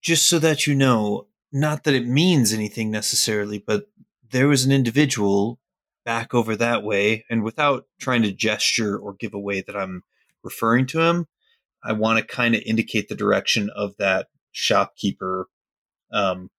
Just 0.00 0.28
so 0.28 0.40
that 0.40 0.66
you 0.66 0.74
know, 0.74 1.28
not 1.52 1.84
that 1.84 1.94
it 1.94 2.08
means 2.08 2.52
anything 2.52 2.90
necessarily, 2.90 3.58
but 3.58 3.86
there 4.28 4.48
was 4.48 4.64
an 4.64 4.72
individual 4.72 5.60
back 6.04 6.34
over 6.34 6.56
that 6.56 6.82
way, 6.82 7.24
and 7.30 7.44
without 7.44 7.86
trying 8.00 8.22
to 8.22 8.32
gesture 8.32 8.98
or 8.98 9.14
give 9.14 9.34
away 9.34 9.60
that 9.60 9.76
I'm 9.76 10.02
referring 10.42 10.86
to 10.86 11.00
him, 11.00 11.28
I 11.84 11.92
want 11.92 12.18
to 12.18 12.24
kind 12.24 12.56
of 12.56 12.62
indicate 12.66 13.08
the 13.08 13.14
direction 13.14 13.70
of 13.70 13.96
that 13.98 14.26
shopkeeper 14.52 15.48
um, 16.12 16.50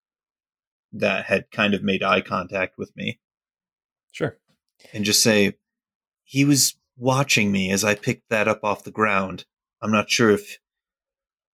that 0.92 1.24
had 1.24 1.50
kind 1.50 1.74
of 1.74 1.82
made 1.82 2.02
eye 2.02 2.20
contact 2.20 2.76
with 2.76 2.94
me 2.96 3.20
Sure. 4.12 4.36
and 4.92 5.04
just 5.04 5.22
say, 5.22 5.54
he 6.22 6.44
was 6.44 6.76
watching 6.96 7.50
me 7.50 7.70
as 7.70 7.84
I 7.84 7.94
picked 7.94 8.28
that 8.30 8.48
up 8.48 8.60
off 8.62 8.84
the 8.84 8.90
ground. 8.90 9.44
I'm 9.82 9.90
not 9.92 10.10
sure 10.10 10.30
if 10.30 10.58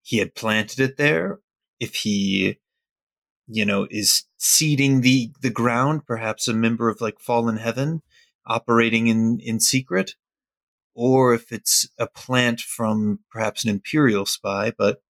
he 0.01 0.17
had 0.19 0.35
planted 0.35 0.79
it 0.79 0.97
there, 0.97 1.39
if 1.79 1.95
he, 1.95 2.59
you 3.47 3.65
know, 3.65 3.87
is 3.89 4.23
seeding 4.37 5.01
the, 5.01 5.31
the 5.41 5.49
ground, 5.49 6.05
perhaps 6.05 6.47
a 6.47 6.53
member 6.53 6.89
of 6.89 7.01
like 7.01 7.19
fallen 7.19 7.57
heaven 7.57 8.01
operating 8.47 9.07
in, 9.07 9.39
in 9.41 9.59
secret, 9.59 10.15
or 10.93 11.33
if 11.33 11.51
it's 11.51 11.89
a 11.97 12.07
plant 12.07 12.61
from 12.61 13.19
perhaps 13.29 13.63
an 13.63 13.69
imperial 13.69 14.25
spy, 14.25 14.71
but 14.77 15.01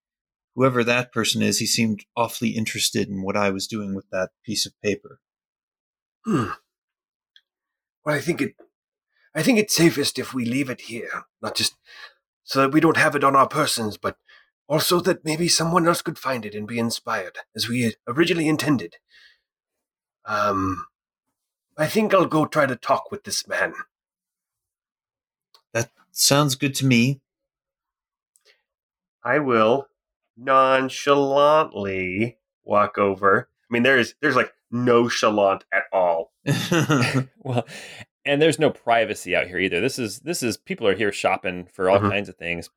whoever 0.55 0.83
that 0.83 1.11
person 1.11 1.41
is, 1.41 1.59
he 1.59 1.65
seemed 1.65 2.05
awfully 2.15 2.49
interested 2.49 3.09
in 3.09 3.21
what 3.21 3.37
I 3.37 3.49
was 3.49 3.67
doing 3.67 3.93
with 3.93 4.09
that 4.11 4.29
piece 4.43 4.65
of 4.65 4.79
paper. 4.81 5.19
Hmm. 6.25 6.51
Well, 8.03 8.15
I 8.15 8.21
think 8.21 8.41
it. 8.41 8.55
I 9.35 9.43
think 9.43 9.59
it's 9.59 9.75
safest 9.75 10.17
if 10.17 10.33
we 10.33 10.45
leave 10.45 10.69
it 10.69 10.81
here, 10.81 11.25
not 11.41 11.55
just 11.55 11.75
so 12.45 12.61
that 12.61 12.71
we 12.71 12.79
don't 12.79 12.95
have 12.95 13.15
it 13.15 13.23
on 13.23 13.35
our 13.35 13.47
persons, 13.47 13.97
but 13.97 14.17
also 14.67 15.01
that 15.01 15.25
maybe 15.25 15.49
someone 15.49 15.87
else 15.87 16.01
could 16.01 16.17
find 16.17 16.45
it 16.45 16.55
and 16.55 16.67
be 16.67 16.79
inspired, 16.79 17.39
as 17.55 17.67
we 17.67 17.93
originally 18.07 18.47
intended. 18.47 18.95
Um, 20.25 20.85
I 21.77 21.87
think 21.87 22.13
I'll 22.13 22.25
go 22.25 22.45
try 22.45 22.65
to 22.65 22.77
talk 22.77 23.11
with 23.11 23.25
this 23.25 23.45
man. 23.47 23.73
That 25.73 25.91
sounds 26.11 26.55
good 26.55 26.73
to 26.75 26.85
me. 26.85 27.19
I 29.23 29.39
will 29.39 29.89
nonchalantly 30.37 32.37
walk 32.63 32.97
over. 32.97 33.49
I 33.69 33.73
mean, 33.73 33.83
there's 33.83 34.15
there's 34.21 34.35
like 34.35 34.53
no 34.71 35.05
chalant 35.05 35.61
at 35.73 35.83
all. 35.93 36.31
well, 37.43 37.65
and 38.25 38.41
there's 38.41 38.59
no 38.59 38.69
privacy 38.69 39.35
out 39.35 39.47
here 39.47 39.59
either. 39.59 39.81
This 39.81 39.99
is 39.99 40.19
this 40.19 40.43
is 40.43 40.57
people 40.57 40.87
are 40.87 40.95
here 40.95 41.11
shopping 41.11 41.67
for 41.73 41.89
all 41.89 41.99
Mhm. 41.99 42.09
kinds 42.09 42.29
of 42.29 42.35
things. 42.37 42.69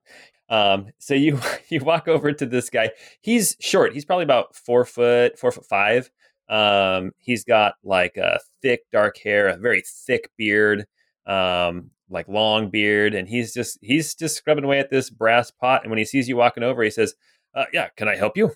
Um, 0.48 0.88
so 0.98 1.14
you 1.14 1.40
you 1.68 1.80
walk 1.80 2.08
over 2.08 2.32
to 2.32 2.46
this 2.46 2.70
guy. 2.70 2.90
He's 3.20 3.56
short. 3.60 3.92
He's 3.94 4.04
probably 4.04 4.24
about 4.24 4.56
four 4.56 4.84
foot, 4.84 5.38
four 5.38 5.52
foot 5.52 5.66
five. 5.66 6.10
Um, 6.48 7.12
he's 7.18 7.44
got 7.44 7.74
like 7.84 8.16
a 8.16 8.40
thick 8.62 8.80
dark 8.90 9.18
hair, 9.18 9.48
a 9.48 9.56
very 9.58 9.82
thick 9.86 10.30
beard, 10.38 10.86
um, 11.26 11.90
like 12.08 12.26
long 12.26 12.70
beard, 12.70 13.14
and 13.14 13.28
he's 13.28 13.52
just 13.52 13.78
he's 13.82 14.14
just 14.14 14.36
scrubbing 14.36 14.64
away 14.64 14.78
at 14.78 14.90
this 14.90 15.10
brass 15.10 15.50
pot. 15.50 15.82
And 15.82 15.90
when 15.90 15.98
he 15.98 16.06
sees 16.06 16.26
you 16.28 16.36
walking 16.38 16.62
over, 16.62 16.82
he 16.82 16.90
says, 16.90 17.14
uh, 17.58 17.64
"Yeah, 17.72 17.88
can 17.96 18.08
I 18.08 18.16
help 18.16 18.36
you?" 18.36 18.52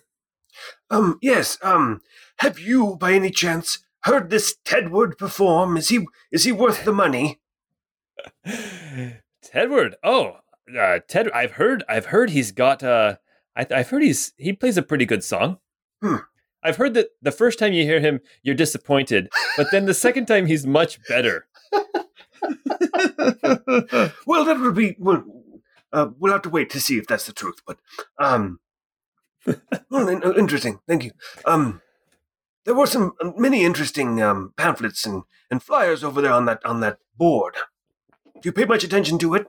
Um, 0.89 1.19
yes. 1.21 1.57
Um, 1.61 2.01
have 2.37 2.59
you, 2.59 2.95
by 2.99 3.13
any 3.13 3.31
chance, 3.31 3.79
heard 4.01 4.29
this 4.29 4.55
Tedward 4.65 5.17
perform? 5.17 5.77
Is 5.77 5.89
he 5.89 6.05
is 6.31 6.43
he 6.43 6.51
worth 6.51 6.85
the 6.85 6.93
money? 6.93 7.39
Tedward. 9.43 9.93
Oh, 10.03 10.37
uh, 10.77 10.99
Ted. 11.07 11.31
I've 11.31 11.53
heard. 11.53 11.83
I've 11.89 12.07
heard 12.07 12.29
he's 12.29 12.51
got. 12.51 12.83
Uh, 12.83 13.15
I, 13.55 13.65
I've 13.71 13.89
heard 13.89 14.03
he's 14.03 14.33
he 14.37 14.53
plays 14.53 14.77
a 14.77 14.83
pretty 14.83 15.05
good 15.05 15.23
song. 15.23 15.57
Hmm. 16.01 16.17
I've 16.63 16.77
heard 16.77 16.93
that 16.93 17.09
the 17.21 17.31
first 17.31 17.59
time 17.59 17.73
you 17.73 17.83
hear 17.83 17.99
him, 17.99 18.21
you're 18.41 18.55
disappointed, 18.55 19.29
but 19.57 19.67
then 19.71 19.85
the 19.85 19.93
second 19.93 20.27
time 20.27 20.45
he's 20.45 20.65
much 20.65 20.99
better. 21.07 21.47
Well, 24.25 24.45
that 24.45 24.59
would 24.59 24.75
be. 24.75 24.95
Well, 24.99 25.23
uh, 25.91 26.09
we'll 26.19 26.33
have 26.33 26.41
to 26.43 26.49
wait 26.49 26.69
to 26.71 26.79
see 26.79 26.97
if 26.97 27.07
that's 27.07 27.25
the 27.25 27.33
truth. 27.33 27.61
But 27.65 27.77
um, 28.19 28.59
well, 29.89 30.09
uh, 30.09 30.33
interesting. 30.33 30.79
Thank 30.87 31.03
you. 31.03 31.11
Um, 31.45 31.81
there 32.65 32.75
were 32.75 32.87
some 32.87 33.13
uh, 33.21 33.31
many 33.35 33.63
interesting 33.63 34.21
um 34.21 34.53
pamphlets 34.57 35.05
and 35.05 35.23
and 35.51 35.61
flyers 35.61 36.03
over 36.03 36.21
there 36.21 36.31
on 36.31 36.45
that 36.45 36.65
on 36.65 36.79
that 36.79 36.99
board. 37.17 37.55
Do 38.35 38.49
you 38.49 38.53
pay 38.53 38.65
much 38.65 38.83
attention 38.83 39.17
to 39.19 39.35
it? 39.35 39.47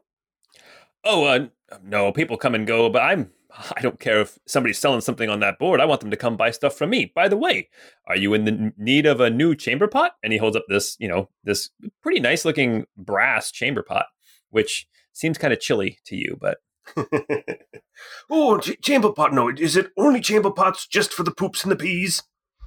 Oh, 1.04 1.24
uh, 1.24 1.46
no, 1.82 2.12
people 2.12 2.36
come 2.36 2.54
and 2.54 2.66
go, 2.66 2.88
but 2.88 3.02
I'm. 3.02 3.30
I 3.76 3.80
don't 3.82 4.00
care 4.00 4.20
if 4.20 4.36
somebody's 4.46 4.80
selling 4.80 5.00
something 5.00 5.30
on 5.30 5.38
that 5.38 5.60
board. 5.60 5.80
I 5.80 5.84
want 5.84 6.00
them 6.00 6.10
to 6.10 6.16
come 6.16 6.36
buy 6.36 6.50
stuff 6.50 6.76
from 6.76 6.90
me. 6.90 7.12
By 7.14 7.28
the 7.28 7.36
way, 7.36 7.68
are 8.08 8.16
you 8.16 8.34
in 8.34 8.46
the 8.46 8.72
need 8.76 9.06
of 9.06 9.20
a 9.20 9.30
new 9.30 9.54
chamber 9.54 9.86
pot? 9.86 10.16
And 10.24 10.32
he 10.32 10.40
holds 10.40 10.56
up 10.56 10.64
this, 10.68 10.96
you 10.98 11.06
know, 11.06 11.28
this 11.44 11.70
pretty 12.02 12.18
nice 12.18 12.44
looking 12.44 12.86
brass 12.96 13.52
chamber 13.52 13.84
pot, 13.84 14.06
which 14.50 14.88
seems 15.12 15.38
kind 15.38 15.52
of 15.52 15.60
chilly 15.60 16.00
to 16.06 16.16
you, 16.16 16.36
but 16.40 16.58
oh, 18.30 18.58
ch- 18.58 18.80
chamber 18.80 19.12
pot. 19.12 19.32
No, 19.32 19.48
is 19.48 19.76
it 19.76 19.90
only 19.96 20.20
chamber 20.20 20.50
pots 20.50 20.86
just 20.86 21.12
for 21.12 21.22
the 21.22 21.30
poops 21.30 21.62
and 21.62 21.72
the 21.72 21.76
peas? 21.76 22.22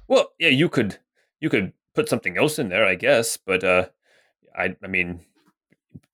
Well, 0.06 0.30
yeah, 0.38 0.48
you 0.48 0.68
could 0.68 0.98
you 1.40 1.50
could 1.50 1.72
put 1.94 2.08
something 2.08 2.36
else 2.36 2.58
in 2.58 2.68
there, 2.68 2.86
I 2.86 2.94
guess, 2.94 3.36
but 3.36 3.62
uh 3.64 3.88
I 4.56 4.76
I 4.82 4.86
mean 4.86 5.24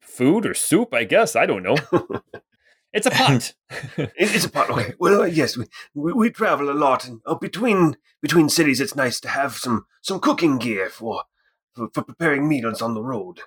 food 0.01 0.47
or 0.47 0.55
soup, 0.55 0.95
I 0.95 1.05
guess. 1.05 1.35
I 1.37 1.47
don't 1.47 1.63
know. 1.63 1.77
it's 2.93 3.07
a 3.07 3.11
pot. 3.11 3.55
It's 4.17 4.45
a 4.45 4.51
pot. 4.51 4.71
Okay. 4.71 4.95
Well, 4.99 5.23
uh, 5.23 5.27
yes, 5.27 5.57
we, 5.57 5.67
we 5.95 6.13
we 6.13 6.31
travel 6.31 6.71
a 6.71 6.73
lot, 6.73 7.07
and 7.07 7.21
uh, 7.27 7.35
between 7.35 7.97
between 8.23 8.49
cities, 8.49 8.81
it's 8.81 8.97
nice 8.97 9.21
to 9.21 9.29
have 9.29 9.55
some 9.55 9.87
some 10.03 10.21
cooking 10.21 10.59
gear 10.59 10.89
for 10.89 11.25
for, 11.75 11.89
for 11.93 12.03
preparing 12.03 12.49
meals 12.49 12.83
on 12.83 12.95
the 12.95 13.03
road. 13.03 13.41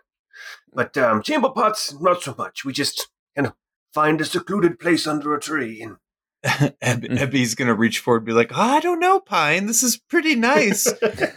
But 0.74 0.98
um, 0.98 1.24
chamber 1.24 1.50
pots, 1.50 2.00
not 2.00 2.22
so 2.22 2.36
much. 2.38 2.66
We 2.66 2.74
just 2.74 3.08
you 3.36 3.44
know 3.44 3.56
find 3.94 4.22
a 4.22 4.26
secluded 4.26 4.80
place 4.80 5.08
under 5.08 5.34
a 5.36 5.40
tree 5.40 5.82
and 5.82 5.98
Eb- 6.82 7.04
Ebby's 7.04 7.56
gonna 7.56 7.74
reach 7.74 8.00
forward 8.00 8.20
and 8.20 8.26
be 8.28 8.32
like, 8.34 8.56
I 8.56 8.80
don't 8.80 9.00
know, 9.00 9.20
Pine. 9.20 9.66
This 9.66 9.84
is 9.84 9.98
pretty 9.98 10.36
nice. 10.36 10.88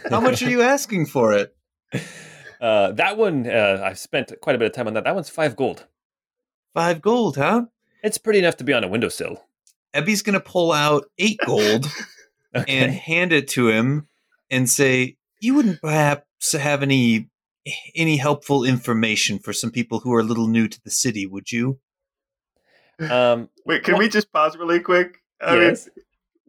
How 0.09 0.21
much 0.21 0.41
are 0.43 0.49
you 0.49 0.61
asking 0.75 1.07
for 1.07 1.33
it? 1.33 1.55
uh 2.61 2.91
that 2.91 3.17
one 3.17 3.47
uh 3.49 3.81
I've 3.83 3.99
spent 3.99 4.31
quite 4.41 4.55
a 4.55 4.59
bit 4.59 4.67
of 4.67 4.73
time 4.73 4.87
on 4.87 4.93
that. 4.93 5.03
That 5.03 5.15
one's 5.15 5.29
5 5.29 5.55
gold. 5.55 5.87
Five 6.73 7.01
gold, 7.01 7.35
huh? 7.35 7.65
It's 8.03 8.17
pretty 8.17 8.39
enough 8.39 8.57
to 8.57 8.63
be 8.63 8.73
on 8.73 8.83
a 8.83 8.87
windowsill. 8.87 9.43
Ebby's 9.93 10.21
gonna 10.21 10.39
pull 10.39 10.71
out 10.71 11.05
eight 11.17 11.39
gold 11.45 11.85
and 12.53 12.91
hand 12.91 13.33
it 13.33 13.47
to 13.49 13.67
him 13.67 14.07
and 14.49 14.69
say, 14.69 15.17
"You 15.39 15.55
wouldn't 15.55 15.81
perhaps 15.81 16.53
have 16.53 16.81
any 16.83 17.29
any 17.95 18.17
helpful 18.17 18.63
information 18.63 19.39
for 19.39 19.53
some 19.53 19.71
people 19.71 19.99
who 19.99 20.13
are 20.13 20.21
a 20.21 20.23
little 20.23 20.47
new 20.47 20.67
to 20.67 20.79
the 20.83 20.91
city, 20.91 21.25
would 21.25 21.51
you?" 21.51 21.79
Um 23.09 23.49
Wait, 23.65 23.83
can 23.83 23.97
we 23.97 24.09
just 24.09 24.31
pause 24.31 24.57
really 24.57 24.79
quick? 24.79 25.21
I 25.41 25.55
Yes. 25.55 25.87
mean, 25.95 26.05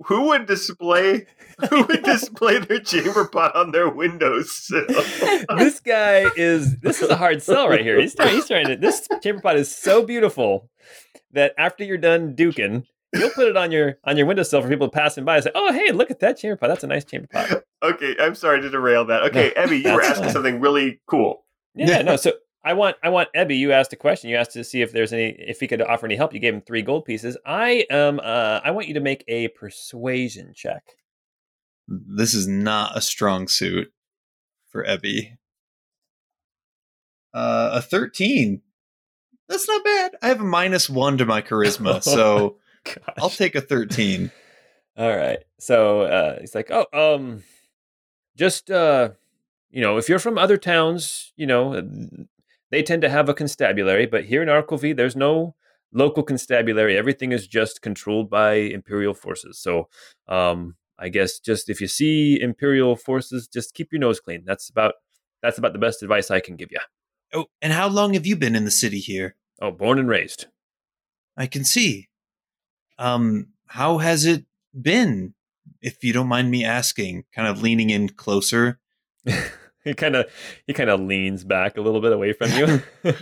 who 0.06 0.28
would 0.28 0.46
display 0.46 1.26
who 1.70 1.84
would 1.84 2.02
display 2.02 2.58
their 2.58 2.80
chamber 2.80 3.26
pot 3.28 3.54
on 3.54 3.70
their 3.70 3.88
windowsill? 3.88 4.84
this 5.58 5.80
guy 5.80 6.26
is 6.36 6.78
this 6.80 7.00
is 7.02 7.08
a 7.08 7.16
hard 7.16 7.42
sell 7.42 7.68
right 7.68 7.82
here. 7.82 8.00
He's 8.00 8.14
trying, 8.14 8.34
he's 8.34 8.46
trying 8.48 8.66
to 8.66 8.76
this 8.76 9.06
chamber 9.22 9.40
pot 9.40 9.56
is 9.56 9.74
so 9.74 10.04
beautiful 10.04 10.68
that 11.32 11.54
after 11.56 11.84
you're 11.84 11.98
done 11.98 12.34
duking, 12.34 12.84
you'll 13.14 13.30
put 13.30 13.46
it 13.48 13.56
on 13.56 13.70
your 13.70 13.98
on 14.04 14.16
your 14.16 14.26
windowsill 14.26 14.60
for 14.62 14.68
people 14.68 14.88
passing 14.88 15.24
by 15.24 15.36
and 15.36 15.44
say, 15.44 15.50
"Oh, 15.54 15.72
hey, 15.72 15.92
look 15.92 16.10
at 16.10 16.20
that 16.20 16.36
chamber 16.36 16.56
pot. 16.56 16.68
That's 16.68 16.82
a 16.84 16.88
nice 16.88 17.04
chamber 17.04 17.28
pot." 17.32 17.62
okay, 17.82 18.16
I'm 18.18 18.34
sorry 18.34 18.60
to 18.60 18.70
derail 18.70 19.04
that. 19.06 19.22
Okay, 19.24 19.52
No, 19.56 19.62
Evie, 19.64 19.78
you 19.78 19.92
were 19.94 20.02
asking 20.02 20.24
fine. 20.24 20.32
something 20.32 20.60
really 20.60 21.00
cool. 21.06 21.44
Yeah, 21.74 22.02
no. 22.02 22.16
So 22.16 22.32
I 22.64 22.74
want 22.74 22.96
I 23.02 23.08
want 23.08 23.28
Ebby. 23.34 23.58
You 23.58 23.72
asked 23.72 23.92
a 23.92 23.96
question. 23.96 24.30
You 24.30 24.36
asked 24.36 24.52
to 24.52 24.64
see 24.64 24.82
if 24.82 24.92
there's 24.92 25.12
any 25.12 25.30
if 25.30 25.60
he 25.60 25.66
could 25.66 25.82
offer 25.82 26.06
any 26.06 26.16
help. 26.16 26.32
You 26.32 26.40
gave 26.40 26.54
him 26.54 26.60
three 26.60 26.82
gold 26.82 27.04
pieces. 27.04 27.36
I 27.44 27.84
um 27.90 28.20
uh 28.22 28.60
I 28.62 28.70
want 28.70 28.88
you 28.88 28.94
to 28.94 29.00
make 29.00 29.24
a 29.26 29.48
persuasion 29.48 30.52
check. 30.54 30.82
This 31.88 32.34
is 32.34 32.46
not 32.46 32.96
a 32.96 33.00
strong 33.00 33.48
suit. 33.48 33.92
for 34.68 34.84
Ebby. 34.84 35.36
Uh, 37.34 37.70
a 37.74 37.82
13. 37.82 38.62
That's 39.48 39.68
not 39.68 39.84
bad. 39.84 40.16
I 40.22 40.28
have 40.28 40.40
a 40.40 40.44
minus 40.44 40.88
one 40.88 41.18
to 41.18 41.26
my 41.26 41.42
charisma, 41.42 42.02
so 42.02 42.56
Gosh. 42.84 42.96
I'll 43.18 43.30
take 43.30 43.54
a 43.54 43.60
13. 43.60 44.30
All 44.96 45.16
right. 45.16 45.38
So 45.58 46.02
uh, 46.02 46.40
he's 46.40 46.54
like, 46.54 46.70
oh, 46.70 46.86
um, 46.92 47.42
just 48.36 48.70
uh, 48.70 49.10
you 49.70 49.80
know, 49.80 49.96
if 49.96 50.08
you're 50.08 50.18
from 50.18 50.38
other 50.38 50.58
towns, 50.58 51.32
you 51.36 51.46
know, 51.46 51.82
they 52.72 52.82
tend 52.82 53.02
to 53.02 53.10
have 53.10 53.28
a 53.28 53.34
constabulary, 53.34 54.06
but 54.06 54.24
here 54.24 54.42
in 54.42 54.48
Arkelvy, 54.48 54.96
there's 54.96 55.14
no 55.14 55.54
local 55.92 56.22
constabulary. 56.22 56.96
Everything 56.96 57.30
is 57.30 57.46
just 57.46 57.82
controlled 57.82 58.30
by 58.30 58.54
imperial 58.54 59.12
forces. 59.12 59.60
So, 59.60 59.88
um, 60.26 60.76
I 60.98 61.10
guess 61.10 61.38
just 61.38 61.68
if 61.68 61.82
you 61.82 61.86
see 61.86 62.40
imperial 62.40 62.96
forces, 62.96 63.46
just 63.46 63.74
keep 63.74 63.92
your 63.92 64.00
nose 64.00 64.20
clean. 64.20 64.44
That's 64.46 64.70
about 64.70 64.94
that's 65.42 65.58
about 65.58 65.74
the 65.74 65.78
best 65.78 66.02
advice 66.02 66.30
I 66.30 66.40
can 66.40 66.56
give 66.56 66.70
you. 66.72 66.78
Oh, 67.34 67.46
and 67.60 67.74
how 67.74 67.88
long 67.88 68.14
have 68.14 68.26
you 68.26 68.36
been 68.36 68.56
in 68.56 68.64
the 68.64 68.70
city 68.70 69.00
here? 69.00 69.36
Oh, 69.60 69.70
born 69.70 69.98
and 69.98 70.08
raised. 70.08 70.46
I 71.36 71.46
can 71.46 71.64
see. 71.64 72.08
Um, 72.98 73.48
how 73.66 73.98
has 73.98 74.24
it 74.24 74.46
been? 74.80 75.34
If 75.82 76.02
you 76.02 76.12
don't 76.12 76.28
mind 76.28 76.50
me 76.50 76.64
asking, 76.64 77.24
kind 77.34 77.48
of 77.48 77.60
leaning 77.60 77.90
in 77.90 78.08
closer. 78.08 78.78
he 79.84 79.94
kind 79.94 80.16
of 80.16 80.26
he 80.66 80.72
kind 80.72 80.90
of 80.90 81.00
leans 81.00 81.44
back 81.44 81.76
a 81.76 81.80
little 81.80 82.00
bit 82.00 82.12
away 82.12 82.32
from 82.32 82.50
you. 82.52 82.82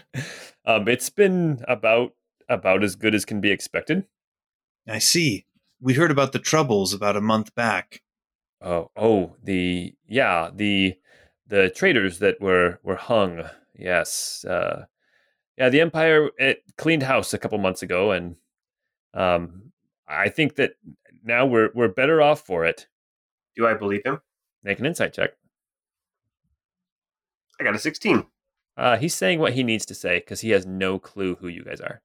um, 0.66 0.88
it's 0.88 1.11
been 1.11 1.64
about 1.66 2.14
about 2.48 2.84
as 2.84 2.96
good 2.96 3.14
as 3.14 3.24
can 3.24 3.40
be 3.40 3.50
expected. 3.50 4.04
I 4.88 4.98
see. 4.98 5.46
We 5.80 5.94
heard 5.94 6.11
about 6.11 6.32
the 6.32 6.38
troubles 6.38 6.92
about 6.92 7.16
a 7.16 7.22
month 7.22 7.54
back. 7.54 8.02
Oh, 8.61 8.90
oh, 8.96 9.36
the 9.42 9.94
yeah, 10.06 10.50
the 10.54 10.96
the 11.46 11.70
traitors 11.70 12.18
that 12.18 12.40
were 12.40 12.78
were 12.82 12.96
hung. 12.96 13.44
Yes, 13.74 14.44
uh, 14.44 14.84
yeah, 15.56 15.70
the 15.70 15.80
Empire 15.80 16.30
it 16.38 16.62
cleaned 16.76 17.04
house 17.04 17.32
a 17.32 17.38
couple 17.38 17.56
months 17.58 17.82
ago, 17.82 18.12
and 18.12 18.36
um, 19.14 19.72
I 20.06 20.28
think 20.28 20.56
that 20.56 20.72
now 21.24 21.46
we're 21.46 21.70
we're 21.74 21.88
better 21.88 22.20
off 22.20 22.40
for 22.42 22.66
it. 22.66 22.86
Do 23.56 23.66
I 23.66 23.74
believe 23.74 24.04
him? 24.04 24.20
Make 24.62 24.78
an 24.78 24.86
insight 24.86 25.14
check. 25.14 25.30
I 27.61 27.64
got 27.64 27.74
a 27.74 27.78
16. 27.78 28.24
Uh, 28.76 28.96
he's 28.96 29.14
saying 29.14 29.38
what 29.38 29.52
he 29.52 29.62
needs 29.62 29.84
to 29.86 29.94
say 29.94 30.18
because 30.20 30.40
he 30.40 30.50
has 30.50 30.64
no 30.64 30.98
clue 30.98 31.36
who 31.40 31.48
you 31.48 31.62
guys 31.64 31.80
are. 31.80 32.00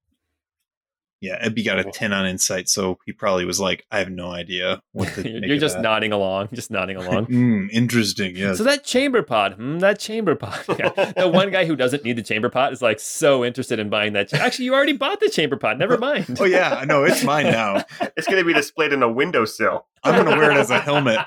Yeah, 1.22 1.43
Ebby 1.47 1.64
got 1.66 1.80
a 1.80 1.86
10 1.86 2.12
on 2.12 2.26
insight, 2.28 2.68
so 2.68 2.99
he 3.06 3.14
probably 3.14 3.45
was 3.45 3.60
like, 3.60 3.86
I 3.89 3.99
have 3.99 4.10
no 4.12 4.30
idea 4.32 4.82
what 4.91 5.08
to 5.14 5.24
You're 5.28 5.34
make 5.41 5.47
you're 5.47 5.56
of 5.56 5.62
just 5.62 5.76
that. 5.78 5.82
nodding 5.82 6.12
along, 6.12 6.49
just 6.53 6.70
nodding 6.70 6.97
along. 7.01 7.28
Mm, 7.28 7.70
interesting, 7.72 8.36
yes. 8.36 8.58
So 8.58 8.64
that 8.66 8.84
chamber 8.84 9.24
pod, 9.24 9.53
hmm, 9.53 9.80
that 9.80 9.97
chamber 9.97 10.36
pod. 10.36 10.60
Yeah. 10.78 11.14
The 11.16 11.30
one 11.30 11.49
guy 11.51 11.66
who 11.66 11.76
doesn't 11.78 12.03
need 12.03 12.18
the 12.18 12.22
chamber 12.22 12.49
pot 12.49 12.74
is 12.74 12.82
like 12.82 12.99
so 12.99 13.45
interested 13.45 13.80
in 13.80 13.89
buying 13.89 14.12
that. 14.14 14.28
Cha- 14.28 14.38
Actually, 14.38 14.66
you 14.66 14.76
already 14.76 14.93
bought 14.93 15.22
the 15.22 15.30
chamber 15.30 15.56
pot. 15.56 15.80
Never 15.80 15.97
mind. 15.97 16.38
oh, 16.39 16.43
yeah, 16.45 16.76
I 16.76 16.84
know. 16.86 17.06
It's 17.06 17.24
mine 17.24 17.45
now. 17.45 17.86
It's 18.18 18.28
going 18.28 18.38
to 18.39 18.45
be 18.45 18.53
displayed 18.53 18.91
in 18.91 19.01
a 19.01 19.10
windowsill. 19.12 19.88
I'm 20.03 20.22
going 20.22 20.32
to 20.32 20.38
wear 20.38 20.51
it 20.51 20.58
as 20.58 20.70
a 20.70 20.80
helmet. 20.80 21.20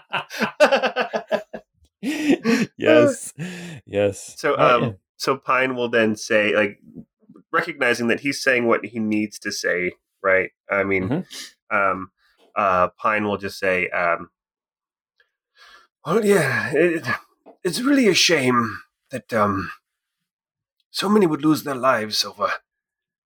yes, 2.76 3.32
yes. 3.86 4.34
So, 4.38 4.54
Oh, 4.56 4.76
um, 4.76 4.82
yeah. 4.82 4.92
so 5.16 5.36
Pine 5.36 5.74
will 5.74 5.88
then 5.88 6.16
say, 6.16 6.54
like, 6.54 6.80
recognizing 7.52 8.08
that 8.08 8.20
he's 8.20 8.42
saying 8.42 8.66
what 8.66 8.84
he 8.84 8.98
needs 8.98 9.38
to 9.40 9.50
say, 9.52 9.92
right? 10.22 10.50
I 10.70 10.84
mean, 10.84 11.08
Mm-hmm. 11.08 11.76
um, 11.76 12.10
uh, 12.54 12.88
Pine 12.88 13.24
will 13.24 13.38
just 13.38 13.58
say, 13.58 13.88
um, 13.90 14.30
Well, 16.06 16.24
yeah, 16.24 16.70
it, 16.72 17.06
it's 17.64 17.80
really 17.80 18.08
a 18.08 18.14
shame 18.14 18.78
that 19.10 19.32
um, 19.32 19.70
so 20.90 21.08
many 21.08 21.26
would 21.26 21.42
lose 21.44 21.64
their 21.64 21.74
lives 21.74 22.24
over 22.24 22.52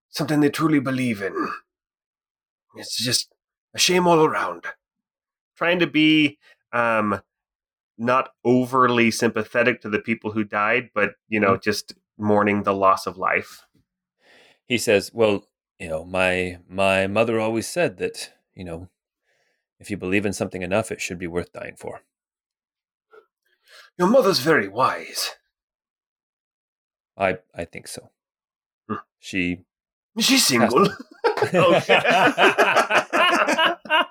something 0.08 0.40
they 0.40 0.50
truly 0.50 0.80
believe 0.80 1.22
in. 1.22 1.48
It's 2.74 2.96
just 2.96 3.28
a 3.74 3.78
shame 3.78 4.06
all 4.06 4.24
around. 4.24 4.64
trying 5.56 5.78
to 5.78 5.86
be 5.86 6.38
um, 6.72 7.20
not 7.98 8.30
overly 8.44 9.10
sympathetic 9.10 9.80
to 9.82 9.90
the 9.90 9.98
people 10.00 10.32
who 10.32 10.44
died, 10.44 10.90
but 10.94 11.14
you 11.28 11.40
know, 11.40 11.56
just 11.56 11.94
mourning 12.18 12.62
the 12.62 12.74
loss 12.74 13.06
of 13.06 13.16
life. 13.16 13.66
he 14.66 14.78
says, 14.78 15.10
"Well, 15.12 15.44
you 15.78 15.88
know, 15.88 16.04
my 16.04 16.58
my 16.68 17.06
mother 17.06 17.40
always 17.40 17.68
said 17.68 17.98
that 17.98 18.32
you 18.54 18.64
know, 18.64 18.88
if 19.78 19.90
you 19.90 19.96
believe 19.96 20.26
in 20.26 20.32
something 20.32 20.62
enough, 20.62 20.90
it 20.90 21.00
should 21.00 21.18
be 21.18 21.26
worth 21.26 21.52
dying 21.52 21.76
for." 21.76 22.02
Your 23.98 24.08
mother's 24.08 24.40
very 24.40 24.68
wise. 24.68 25.32
I 27.16 27.38
I 27.54 27.64
think 27.64 27.88
so. 27.88 28.10
Hmm. 28.88 28.96
She 29.18 29.64
She's 30.18 30.46
single. 30.46 30.88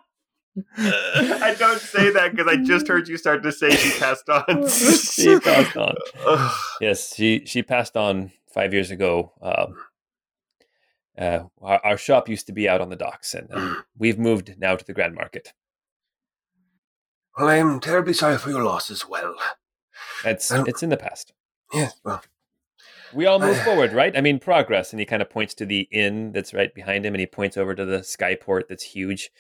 I 0.78 1.56
don't 1.58 1.80
say 1.80 2.12
that 2.12 2.32
because 2.32 2.48
I 2.48 2.58
just 2.58 2.88
heard 2.88 3.08
you 3.08 3.18
start 3.18 3.42
to 3.44 3.52
say 3.52 3.72
she 3.72 3.98
passed 4.00 4.28
on. 4.30 4.68
she 4.70 5.40
passed 5.40 5.78
on. 5.78 5.96
Yes, 6.82 7.16
she 7.16 7.44
she 7.46 7.64
passed 7.64 7.96
on 7.96 8.32
five 8.54 8.74
years 8.74 8.92
ago. 8.92 9.34
Um, 9.42 9.76
uh, 11.18 11.44
our, 11.62 11.80
our 11.86 11.98
shop 11.98 12.28
used 12.28 12.48
to 12.48 12.54
be 12.54 12.68
out 12.68 12.82
on 12.82 12.90
the 12.90 12.96
docks, 12.96 13.34
and 13.34 13.48
uh, 13.54 13.76
we've 13.98 14.20
moved 14.20 14.56
now 14.58 14.76
to 14.76 14.86
the 14.86 14.94
Grand 14.94 15.16
Market. 15.16 15.54
Well, 17.38 17.48
I 17.48 17.56
am 17.56 17.80
terribly 17.80 18.14
sorry 18.14 18.38
for 18.38 18.50
your 18.50 18.64
loss 18.64 18.92
as 18.92 19.08
well. 19.08 19.36
It's 20.26 20.52
Um, 20.52 20.66
it's 20.68 20.84
in 20.84 20.90
the 20.90 20.98
past. 20.98 21.32
Yes, 21.74 21.94
well, 22.04 22.22
We 23.14 23.26
all 23.26 23.40
move 23.40 23.58
forward, 23.62 23.94
right? 23.94 24.16
I 24.18 24.22
mean, 24.22 24.40
progress. 24.40 24.92
And 24.92 25.00
he 25.00 25.06
kind 25.06 25.22
of 25.22 25.30
points 25.30 25.54
to 25.56 25.66
the 25.66 25.88
inn 25.92 26.34
that's 26.34 26.54
right 26.54 26.74
behind 26.74 27.06
him, 27.06 27.14
and 27.14 27.20
he 27.22 27.28
points 27.28 27.56
over 27.56 27.74
to 27.74 27.86
the 27.86 28.00
skyport 28.00 28.64
that's 28.68 28.84
huge. 28.84 29.32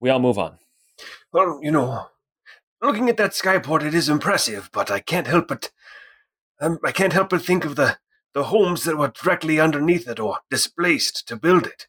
We 0.00 0.10
all 0.10 0.18
move 0.18 0.38
on. 0.38 0.58
well, 1.32 1.60
you 1.62 1.70
know, 1.70 2.06
looking 2.82 3.08
at 3.08 3.16
that 3.18 3.32
skyport, 3.32 3.82
it 3.84 3.94
is 3.94 4.08
impressive, 4.08 4.70
but 4.72 4.90
I 4.90 5.00
can't 5.00 5.26
help 5.26 5.48
but, 5.48 5.70
um, 6.60 6.78
I 6.84 6.92
can't 6.92 7.12
help 7.12 7.30
but 7.30 7.42
think 7.42 7.64
of 7.64 7.76
the 7.76 7.98
the 8.32 8.44
homes 8.44 8.84
that 8.84 8.96
were 8.96 9.08
directly 9.08 9.58
underneath 9.58 10.06
it 10.08 10.20
or 10.20 10.38
displaced 10.50 11.26
to 11.26 11.34
build 11.36 11.66
it. 11.66 11.88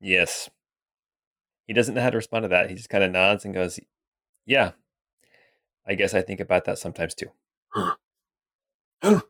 Yes. 0.00 0.48
He 1.66 1.74
doesn't 1.74 1.94
know 1.94 2.00
how 2.00 2.10
to 2.10 2.16
respond 2.16 2.44
to 2.44 2.48
that. 2.48 2.70
He 2.70 2.76
just 2.76 2.88
kind 2.88 3.04
of 3.04 3.10
nods 3.12 3.44
and 3.44 3.52
goes, 3.54 3.78
"Yeah, 4.46 4.72
I 5.86 5.94
guess 5.94 6.14
I 6.14 6.22
think 6.22 6.40
about 6.40 6.64
that 6.64 6.78
sometimes 6.78 7.14
too." 7.14 7.30
Well, 9.02 9.22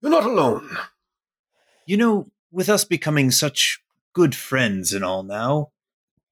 you're 0.00 0.10
not 0.10 0.24
alone. 0.24 0.76
You 1.86 1.96
know, 1.98 2.30
with 2.50 2.68
us 2.68 2.84
becoming 2.84 3.30
such 3.30 3.82
good 4.12 4.34
friends 4.34 4.92
and 4.92 5.04
all 5.04 5.22
now, 5.22 5.70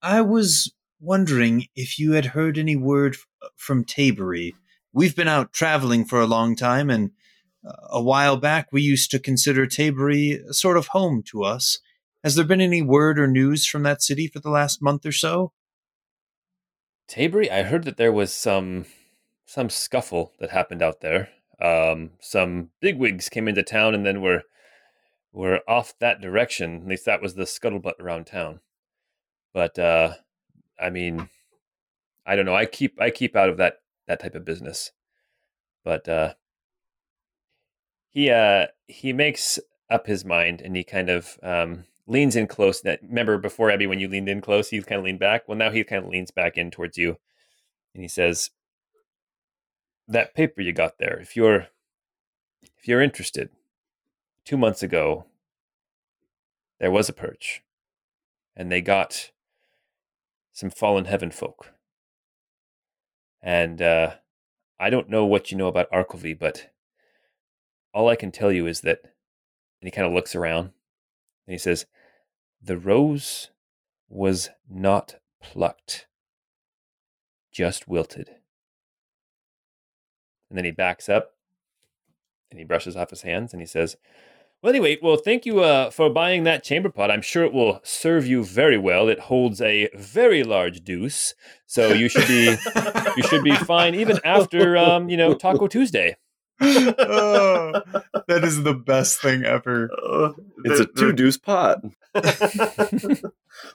I 0.03 0.20
was 0.20 0.72
wondering 1.01 1.66
if 1.74 1.99
you 1.99 2.12
had 2.12 2.26
heard 2.26 2.57
any 2.57 2.76
word 2.76 3.16
from 3.57 3.84
Tabery. 3.84 4.55
We've 4.92 5.16
been 5.16 5.28
out 5.28 5.53
traveling 5.53 6.05
for 6.05 6.20
a 6.20 6.26
long 6.26 6.55
time, 6.55 6.88
and 6.88 7.11
uh, 7.66 7.72
a 7.90 8.03
while 8.03 8.36
back 8.36 8.68
we 8.72 8.82
used 8.82 9.11
to 9.11 9.18
consider 9.18 9.66
Tabery 9.66 10.38
a 10.49 10.55
sort 10.55 10.76
of 10.76 10.88
home 10.88 11.22
to 11.30 11.42
us. 11.42 11.78
Has 12.22 12.34
there 12.34 12.44
been 12.44 12.61
any 12.61 12.82
word 12.82 13.18
or 13.18 13.26
news 13.26 13.66
from 13.66 13.82
that 13.84 14.03
city 14.03 14.28
for 14.28 14.40
the 14.40 14.51
last 14.51 14.82
month 14.82 15.05
or 15.05 15.12
so? 15.12 15.53
Tabery, 17.09 17.51
I 17.51 17.62
heard 17.62 17.84
that 17.84 17.96
there 17.96 18.12
was 18.12 18.32
some 18.32 18.86
some 19.46 19.70
scuffle 19.70 20.32
that 20.40 20.51
happened 20.51 20.82
out 20.82 21.01
there. 21.01 21.30
Um, 21.61 22.11
some 22.20 22.70
bigwigs 22.80 23.28
came 23.28 23.49
into 23.49 23.62
town 23.62 23.94
and 23.94 24.05
then 24.05 24.20
were 24.20 24.42
were 25.32 25.61
off 25.68 25.94
that 26.01 26.20
direction. 26.20 26.82
At 26.82 26.88
least 26.88 27.07
that 27.07 27.22
was 27.22 27.34
the 27.34 27.44
scuttlebutt 27.44 27.98
around 27.98 28.27
town. 28.27 28.60
But 29.53 29.79
uh, 29.79 30.15
I 30.81 30.91
mean, 30.91 31.29
I 32.27 32.37
don't 32.37 32.45
know. 32.45 32.55
I 32.55 32.66
keep 32.66 33.01
I 33.01 33.11
keep 33.11 33.35
out 33.37 33.49
of 33.49 33.57
that 33.57 33.81
that 34.07 34.20
type 34.20 34.35
of 34.35 34.45
business. 34.45 34.93
But 35.85 36.09
uh, 36.09 36.35
he 38.11 38.31
uh, 38.31 38.66
he 38.87 39.12
makes 39.12 39.59
up 39.91 40.07
his 40.07 40.25
mind 40.25 40.61
and 40.61 40.77
he 40.77 40.85
kind 40.85 41.09
of 41.09 41.39
um, 41.43 41.85
leans 42.07 42.37
in 42.37 42.47
close. 42.47 42.81
That 42.81 43.01
remember 43.03 43.39
before 43.39 43.70
Ebby, 43.70 43.89
when 43.89 44.01
you 44.01 44.09
leaned 44.09 44.29
in 44.29 44.41
close, 44.41 44.69
he 44.69 44.83
kind 44.83 44.99
of 44.99 45.05
leaned 45.05 45.20
back. 45.20 45.49
Well, 45.49 45.57
now 45.57 45.70
he 45.70 45.85
kind 45.85 46.05
of 46.05 46.11
leans 46.11 46.31
back 46.31 46.59
in 46.59 46.70
towards 46.70 46.99
you, 46.99 47.19
and 47.95 48.03
he 48.03 48.09
says, 48.09 48.51
"That 50.07 50.35
paper 50.35 50.61
you 50.61 50.73
got 50.73 50.99
there. 50.99 51.19
If 51.19 51.37
you're 51.37 51.69
if 52.77 52.87
you're 52.87 53.03
interested, 53.03 53.51
two 54.45 54.57
months 54.57 54.83
ago, 54.83 55.27
there 56.81 56.91
was 56.91 57.09
a 57.09 57.12
perch, 57.12 57.62
and 58.57 58.70
they 58.70 58.81
got 58.81 59.31
some 60.59 60.70
fallen 60.70 61.05
heaven 61.05 61.30
folk. 61.30 61.72
And 63.40 63.80
uh, 63.80 64.14
I 64.80 64.90
don't 64.90 65.09
know 65.09 65.24
what 65.24 65.52
you 65.52 65.56
know 65.56 65.68
about 65.68 65.89
Arkelvy, 65.93 66.36
but 66.36 66.72
all 67.94 68.09
I 68.09 68.16
can 68.16 68.32
tell 68.32 68.51
you 68.51 68.66
is 68.66 68.80
that." 68.80 68.98
And 69.80 69.86
he 69.86 69.93
kind 69.93 70.09
of 70.09 70.12
looks 70.12 70.35
around, 70.35 70.72
and 71.47 71.52
he 71.52 71.59
says, 71.59 71.86
"The 72.60 72.76
rose 72.76 73.51
was 74.09 74.51
not 74.68 75.20
plucked, 75.40 76.09
just 77.52 77.86
wilted." 77.86 78.30
And 80.51 80.59
then 80.59 80.64
he 80.64 80.72
backs 80.72 81.09
up 81.09 81.36
and 82.51 82.59
he 82.59 82.64
brushes 82.64 82.97
off 82.97 83.10
his 83.10 83.22
hands 83.22 83.52
and 83.52 83.62
he 83.62 83.66
says, 83.66 83.97
Well, 84.62 84.70
anyway, 84.70 84.98
well, 85.01 85.16
thank 85.16 85.47
you 85.47 85.60
uh, 85.60 85.90
for 85.90 86.10
buying 86.10 86.43
that 86.44 86.64
chamber 86.64 86.90
pot. 86.90 87.10
I'm 87.12 87.22
sure 87.22 87.44
it 87.44 87.52
will 87.52 87.80
serve 87.85 88.26
you 88.26 88.43
very 88.43 88.76
well. 88.76 89.09
It 89.09 89.20
holds 89.20 89.60
a 89.60 89.89
very 89.94 90.43
large 90.43 90.82
deuce, 90.82 91.32
so 91.66 91.93
you 91.93 92.09
should 92.09 92.26
be 92.26 92.56
you 93.16 93.22
should 93.22 93.44
be 93.44 93.55
fine 93.55 93.94
even 93.94 94.18
after 94.24 94.76
um, 94.76 95.09
you 95.09 95.16
know 95.16 95.35
Taco 95.35 95.68
Tuesday. 95.68 96.16
Oh, 96.60 97.72
that 98.26 98.43
is 98.43 98.64
the 98.64 98.74
best 98.74 99.20
thing 99.22 99.44
ever. 99.44 99.90
Uh, 99.93 100.32
It's 100.64 100.78
the- 100.78 100.85
a 100.85 100.86
two 100.86 101.12
deuce 101.12 101.39
pot. 101.39 101.80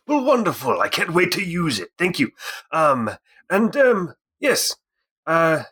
Well, 0.07 0.23
wonderful. 0.23 0.79
I 0.79 0.87
can't 0.87 1.13
wait 1.13 1.31
to 1.33 1.43
use 1.43 1.77
it. 1.79 1.89
Thank 1.97 2.17
you. 2.19 2.31
Um, 2.71 3.09
and 3.49 3.75
um, 3.75 4.13
yes. 4.39 4.75
Uh, 5.27 5.63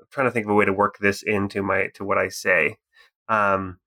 I'm 0.00 0.06
trying 0.10 0.26
to 0.28 0.30
think 0.30 0.46
of 0.46 0.50
a 0.50 0.54
way 0.54 0.64
to 0.64 0.72
work 0.72 0.98
this 0.98 1.22
into 1.22 1.60
my 1.62 1.88
to 1.94 2.04
what 2.04 2.16
I 2.18 2.28
say. 2.28 2.76
Um, 3.28 3.78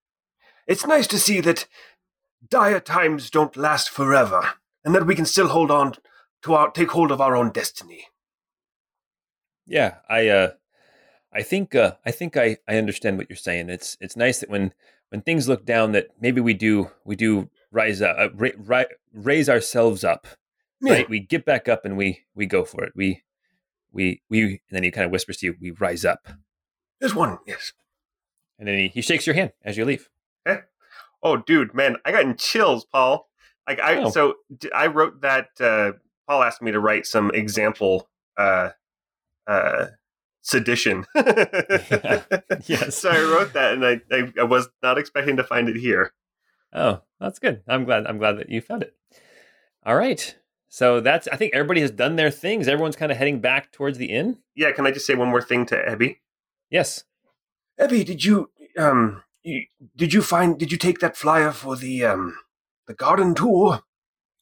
It's 0.68 0.86
nice 0.86 1.08
to 1.08 1.20
see 1.20 1.40
that 1.42 1.66
dire 2.48 2.80
times 2.80 3.30
don't 3.30 3.56
last 3.56 3.90
forever, 3.90 4.54
and 4.84 4.94
that 4.94 5.08
we 5.08 5.16
can 5.16 5.26
still 5.26 5.48
hold 5.48 5.72
on 5.72 5.94
to 6.44 6.54
our 6.54 6.70
take 6.72 6.92
hold 6.92 7.12
of 7.12 7.22
our 7.22 7.36
own 7.36 7.52
destiny. 7.52 8.08
Yeah, 9.66 9.96
I 10.10 10.28
uh 10.28 10.52
I 11.34 11.42
think 11.42 11.74
uh 11.74 11.94
I 12.06 12.12
think 12.12 12.38
I 12.38 12.58
I 12.68 12.78
understand 12.78 13.18
what 13.18 13.30
you're 13.30 13.38
saying. 13.38 13.70
It's 13.70 13.98
it's 14.00 14.16
nice 14.16 14.40
that 14.40 14.50
when 14.50 14.74
when 15.10 15.22
things 15.22 15.48
look 15.48 15.66
down 15.66 15.94
that 15.94 16.08
maybe 16.20 16.42
we 16.42 16.54
do 16.54 16.92
we 17.06 17.16
do 17.16 17.50
rise 17.72 18.02
up 18.02 18.16
uh, 18.18 18.30
ra- 18.34 18.50
ri- 18.58 18.96
raise 19.14 19.50
ourselves 19.50 20.04
up. 20.04 20.28
Yeah. 20.82 20.94
Right? 20.94 21.10
We 21.10 21.20
get 21.20 21.46
back 21.46 21.68
up 21.68 21.86
and 21.86 21.98
we 21.98 22.26
we 22.36 22.46
go 22.46 22.66
for 22.66 22.84
it. 22.84 22.94
We 22.96 23.24
we 23.92 24.22
we 24.30 24.44
and 24.44 24.60
then 24.72 24.84
he 24.84 24.92
kind 24.92 25.06
of 25.06 25.12
whispers 25.12 25.38
to 25.38 25.48
you, 25.48 25.56
we 25.60 25.72
rise 25.72 26.06
up. 26.06 26.28
There's 27.00 27.16
one. 27.16 27.40
Yes. 27.46 27.74
And 28.60 28.68
then 28.68 28.78
he, 28.78 28.88
he 28.88 29.02
shakes 29.02 29.28
your 29.28 29.36
hand 29.36 29.52
as 29.64 29.78
you 29.78 29.86
leave. 29.86 30.10
Oh, 31.24 31.38
dude, 31.38 31.74
man, 31.74 31.98
I 32.06 32.12
got 32.12 32.24
in 32.24 32.36
chills, 32.38 32.86
Paul. 32.86 33.28
Like 33.68 33.80
I 33.80 33.98
Oh. 34.04 34.10
so 34.10 34.36
d- 34.58 34.72
I 34.72 34.88
wrote 34.88 35.22
that. 35.22 35.50
Uh, 35.60 35.94
Paul 36.28 36.44
asked 36.44 36.62
me 36.62 36.72
to 36.72 36.80
write 36.80 37.06
some 37.06 37.32
example 37.32 38.08
uh, 38.38 38.70
uh, 39.48 39.88
sedition. 40.42 41.06
Yes. 42.66 42.96
So 42.98 43.10
I 43.10 43.22
wrote 43.22 43.54
that, 43.54 43.74
and 43.74 43.86
I, 43.86 44.02
I 44.12 44.32
I 44.40 44.44
was 44.44 44.70
not 44.84 44.98
expecting 44.98 45.38
to 45.38 45.44
find 45.44 45.70
it 45.70 45.76
here. 45.78 46.14
Oh, 46.74 47.02
that's 47.20 47.40
good. 47.40 47.62
I'm 47.68 47.86
glad 47.86 48.06
I'm 48.08 48.18
glad 48.18 48.38
that 48.40 48.50
you 48.50 48.62
found 48.62 48.84
it. 48.84 48.94
All 49.86 49.96
right. 49.96 50.36
So 50.70 51.00
that's 51.00 51.28
I 51.30 51.38
think 51.38 51.54
everybody 51.54 51.82
has 51.82 51.92
done 51.92 52.16
their 52.18 52.32
things. 52.32 52.68
Everyone's 52.68 52.96
kind 52.98 53.12
of 53.12 53.18
heading 53.18 53.40
back 53.40 53.72
towards 53.72 53.98
the 53.98 54.08
inn. 54.08 54.38
Yeah, 54.56 54.72
can 54.72 54.86
I 54.86 54.92
just 54.92 55.06
say 55.06 55.16
one 55.16 55.30
more 55.30 55.42
thing 55.42 55.66
to 55.68 55.76
Ebby? 55.76 56.18
Yes. 56.70 57.04
Ebby, 57.80 58.06
did 58.06 58.24
you 58.26 58.50
um 58.78 59.24
you, 59.48 59.66
did 59.96 60.14
you 60.14 60.22
find 60.22 60.58
did 60.58 60.72
you 60.72 60.78
take 60.78 61.00
that 61.00 61.18
flyer 61.18 61.52
for 61.52 61.76
the 61.76 62.06
um 62.06 62.38
the 62.88 62.94
garden 62.94 63.34
tour? 63.36 63.82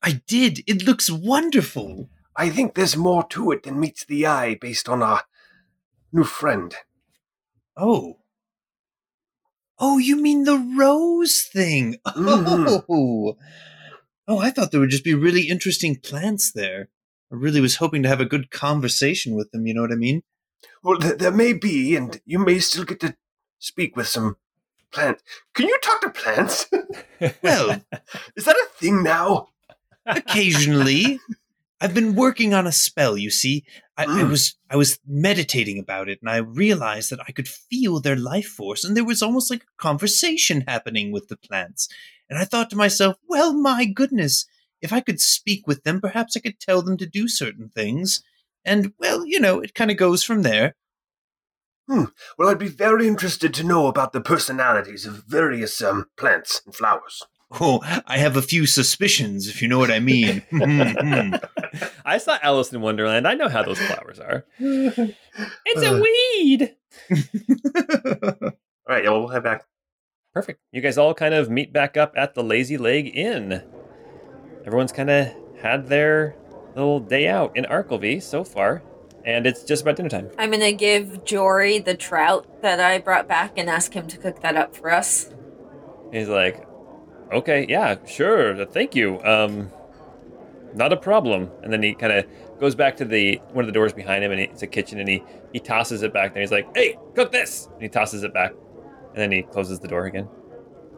I 0.02 0.22
did. 0.28 0.64
It 0.68 0.84
looks 0.84 1.10
wonderful. 1.10 2.10
I 2.36 2.50
think 2.50 2.76
there's 2.76 2.98
more 2.98 3.24
to 3.30 3.52
it 3.52 3.64
than 3.64 3.80
meets 3.80 4.06
the 4.06 4.26
eye 4.26 4.56
based 4.60 4.90
on 4.90 5.02
our 5.02 5.24
new 6.12 6.24
friend. 6.24 6.76
Oh. 7.78 8.20
Oh, 9.78 9.98
you 9.98 10.16
mean 10.22 10.44
the 10.44 10.58
rose 10.78 11.42
thing? 11.44 11.98
Mhm. 12.08 12.84
Oh. 12.90 13.38
Oh, 14.28 14.40
I 14.40 14.50
thought 14.50 14.72
there 14.72 14.80
would 14.80 14.90
just 14.90 15.04
be 15.04 15.14
really 15.14 15.50
interesting 15.50 15.98
plants 16.00 16.52
there. 16.52 16.90
I 17.32 17.36
really 17.36 17.62
was 17.62 17.76
hoping 17.76 18.02
to 18.04 18.10
have 18.10 18.22
a 18.22 18.26
good 18.26 18.50
conversation 18.50 19.36
with 19.36 19.52
them, 19.52 19.68
you 19.68 19.74
know 19.74 19.82
what 19.82 19.92
I 19.92 19.96
mean? 19.96 20.24
Well, 20.82 20.98
th- 20.98 21.18
there 21.20 21.32
may 21.32 21.54
be, 21.54 21.96
and 21.96 22.20
you 22.26 22.40
may 22.40 22.58
still 22.60 22.86
get 22.86 23.00
to 23.02 23.16
speak 23.60 23.96
with 23.96 24.08
some 24.08 24.38
plants. 24.96 25.22
Can 25.54 25.68
you 25.68 25.78
talk 25.84 26.02
to 26.02 26.10
plants? 26.10 26.66
Well, 27.44 27.82
Is 28.36 28.46
that 28.46 28.56
a 28.56 28.68
thing 28.80 29.04
now? 29.04 29.50
occasionally. 30.08 31.20
I've 31.82 31.94
been 31.94 32.16
working 32.16 32.54
on 32.54 32.66
a 32.68 32.72
spell, 32.72 33.18
you 33.18 33.30
see. 33.30 33.64
I, 33.98 34.04
I 34.04 34.08
Mm. 34.08 34.30
was 34.30 34.56
I 34.70 34.76
was 34.78 34.98
meditating 35.06 35.78
about 35.80 36.10
it 36.10 36.20
and 36.22 36.30
I 36.30 36.38
realized 36.38 37.10
that 37.12 37.20
I 37.28 37.32
could 37.32 37.48
feel 37.48 38.00
their 38.00 38.16
life 38.16 38.48
force 38.48 38.84
and 38.84 38.96
there 38.96 39.06
was 39.06 39.22
almost 39.22 39.50
like 39.52 39.64
a 39.64 39.82
conversation 39.82 40.64
happening 40.68 41.12
with 41.12 41.28
the 41.28 41.38
plants. 41.38 41.88
And 42.30 42.40
I 42.40 42.46
thought 42.46 42.70
to 42.72 42.76
myself, 42.76 43.18
well, 43.28 43.54
my 43.54 43.86
goodness, 43.86 44.46
if 44.82 44.92
I 44.94 45.00
could 45.02 45.20
speak 45.20 45.68
with 45.68 45.84
them, 45.84 46.02
perhaps 46.02 46.36
I 46.36 46.40
could 46.40 46.60
tell 46.60 46.82
them 46.82 46.98
to 46.98 47.06
do 47.06 47.28
certain 47.28 47.70
things. 47.70 48.24
And 48.64 48.94
well, 49.00 49.26
you 49.26 49.40
know, 49.40 49.60
it 49.60 49.74
kind 49.76 49.92
of 49.92 49.98
goes 49.98 50.24
from 50.24 50.42
there. 50.44 50.76
Well, 51.88 52.50
I'd 52.50 52.58
be 52.60 52.68
very 52.68 53.08
interested 53.08 53.54
to 53.56 53.64
know 53.64 53.88
about 53.88 54.12
the 54.14 54.22
personalities 54.22 55.06
of 55.06 55.24
various 55.28 55.82
um 55.82 56.08
plants 56.18 56.62
and 56.66 56.74
flowers. 56.76 57.22
Oh, 57.62 57.80
I 58.08 58.18
have 58.18 58.36
a 58.36 58.42
few 58.42 58.66
suspicions, 58.66 59.48
if 59.48 59.62
you 59.62 59.68
know 59.68 59.78
what 59.78 59.92
I 59.92 60.00
mean. 60.00 60.42
Hmm, 60.52 61.36
I 62.04 62.18
saw 62.18 62.38
Alice 62.42 62.74
in 62.74 62.82
Wonderland. 62.82 63.28
I 63.28 63.36
know 63.36 63.48
how 63.50 63.62
those 63.64 63.80
flowers 63.80 64.20
are. 64.20 64.46
It's 64.60 65.82
a 65.84 65.94
Uh. 65.96 66.00
weed. 66.02 66.76
hmm. 67.10 68.46
All 68.88 68.96
right, 68.96 69.04
yeah, 69.04 69.10
well, 69.10 69.22
we'll 69.22 69.30
head 69.30 69.44
back. 69.44 69.66
Perfect. 70.34 70.60
You 70.72 70.82
guys 70.82 70.98
all 70.98 71.14
kind 71.14 71.34
of 71.34 71.50
meet 71.50 71.72
back 71.74 71.98
up 71.98 72.14
at 72.18 72.34
the 72.36 72.44
Lazy 72.44 72.78
Leg 72.78 73.12
Inn. 73.16 73.62
Everyone's 74.66 74.92
kind 74.92 75.10
of 75.10 75.28
had 75.62 75.88
their 75.88 76.36
little 76.76 77.00
day 77.00 77.28
out 77.28 77.56
in 77.56 77.64
Arkelvy 77.66 78.22
so 78.22 78.44
far, 78.44 78.82
and 79.26 79.48
it's 79.48 79.64
just 79.64 79.82
about 79.82 79.96
dinner 79.96 80.10
time. 80.10 80.30
I'm 80.38 80.52
gonna 80.52 80.72
give 80.72 81.26
Jory 81.26 81.80
the 81.80 81.96
trout 81.96 82.62
that 82.62 82.80
I 82.80 83.00
brought 83.00 83.28
back 83.28 83.58
and 83.58 83.70
ask 83.70 83.94
him 83.94 84.08
to 84.08 84.18
cook 84.18 84.42
that 84.42 84.56
up 84.56 84.76
for 84.76 84.92
us. 84.92 85.32
He's 86.12 86.30
like, 86.30 86.66
"Okay, 87.34 87.66
yeah, 87.68 87.96
sure, 88.06 88.66
thank 88.66 88.96
you. 88.96 89.22
Um, 89.24 89.72
not 90.76 90.94
a 90.94 90.98
problem." 90.98 91.50
And 91.64 91.74
then 91.74 91.82
he 91.82 91.96
kind 91.96 92.14
of 92.14 92.26
goes 92.60 92.76
back 92.76 92.98
to 92.98 93.06
the 93.06 93.42
one 93.52 93.64
of 93.64 93.68
the 93.68 93.74
doors 93.74 93.94
behind 93.94 94.24
him, 94.24 94.32
and 94.32 94.40
it's 94.40 94.62
a 94.62 94.68
kitchen, 94.68 95.00
and 95.00 95.10
he 95.10 95.24
he 95.52 95.60
tosses 95.60 96.04
it 96.04 96.14
back 96.14 96.34
there. 96.34 96.42
He's 96.42 96.52
like, 96.52 96.68
"Hey, 96.76 96.98
cook 97.16 97.32
this!" 97.32 97.68
And 97.74 97.82
he 97.82 97.90
tosses 97.90 98.24
it 98.24 98.34
back, 98.34 98.52
and 98.52 99.18
then 99.18 99.32
he 99.32 99.42
closes 99.42 99.80
the 99.80 99.88
door 99.88 100.06
again. 100.06 100.30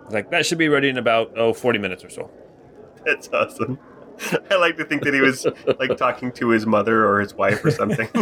He's 0.06 0.14
like, 0.14 0.30
"That 0.32 0.46
should 0.46 0.58
be 0.58 0.68
ready 0.68 0.90
in 0.90 0.98
about 0.98 1.32
oh 1.38 1.54
40 1.54 1.80
minutes 1.80 2.04
or 2.04 2.10
so." 2.10 2.30
That's 3.06 3.30
awesome. 3.32 3.80
I 4.52 4.56
like 4.56 4.78
to 4.78 4.86
think 4.86 5.04
that 5.04 5.14
he 5.14 5.22
was 5.22 5.46
like 5.80 5.96
talking 5.98 6.32
to 6.34 6.50
his 6.50 6.66
mother 6.66 7.08
or 7.08 7.20
his 7.20 7.34
wife 7.34 7.64
or 7.64 7.72
something. 7.72 8.10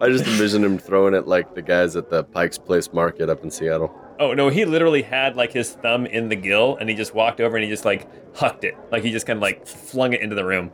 I 0.00 0.08
just 0.08 0.26
envision 0.26 0.64
him 0.64 0.78
throwing 0.78 1.14
it 1.14 1.26
like 1.26 1.54
the 1.54 1.62
guys 1.62 1.94
at 1.96 2.10
the 2.10 2.24
Pike's 2.24 2.58
Place 2.58 2.92
Market 2.92 3.28
up 3.30 3.44
in 3.44 3.50
Seattle. 3.50 3.94
Oh 4.20 4.34
no, 4.34 4.48
he 4.48 4.64
literally 4.64 5.02
had 5.02 5.36
like 5.36 5.52
his 5.52 5.70
thumb 5.70 6.04
in 6.06 6.28
the 6.28 6.36
gill 6.36 6.76
and 6.76 6.88
he 6.90 6.96
just 6.96 7.14
walked 7.14 7.40
over 7.40 7.56
and 7.56 7.62
he 7.64 7.70
just 7.70 7.84
like 7.84 8.08
hucked 8.36 8.64
it. 8.64 8.76
Like 8.90 9.04
he 9.04 9.12
just 9.12 9.26
kind 9.26 9.36
of 9.36 9.42
like 9.42 9.64
flung 9.66 10.12
it 10.12 10.20
into 10.20 10.34
the 10.34 10.44
room. 10.44 10.72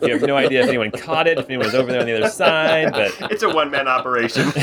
You 0.00 0.12
have 0.12 0.22
no 0.22 0.36
idea 0.36 0.62
if 0.62 0.68
anyone 0.68 0.90
caught 0.90 1.26
it, 1.26 1.38
if 1.38 1.46
anyone 1.46 1.66
was 1.66 1.74
over 1.74 1.90
there 1.90 2.00
on 2.00 2.06
the 2.06 2.16
other 2.16 2.30
side, 2.30 2.92
but 2.92 3.14
it's 3.30 3.42
a 3.42 3.50
one 3.50 3.70
man 3.70 3.88
operation. 3.88 4.46
he's 4.52 4.62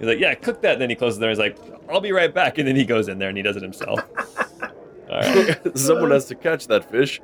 like, 0.00 0.18
Yeah, 0.18 0.34
cook 0.34 0.62
that. 0.62 0.72
And 0.72 0.82
then 0.82 0.90
he 0.90 0.96
closes 0.96 1.18
the 1.18 1.26
door. 1.26 1.30
He's 1.30 1.38
like, 1.38 1.56
I'll 1.88 2.00
be 2.00 2.12
right 2.12 2.32
back. 2.34 2.58
And 2.58 2.66
then 2.66 2.74
he 2.74 2.84
goes 2.84 3.06
in 3.08 3.18
there 3.18 3.28
and 3.28 3.36
he 3.36 3.42
does 3.42 3.56
it 3.56 3.62
himself. 3.62 4.00
All 5.12 5.20
right. 5.20 5.60
Someone 5.78 6.10
has 6.10 6.24
to 6.26 6.34
catch 6.34 6.66
that 6.68 6.90
fish. 6.90 7.20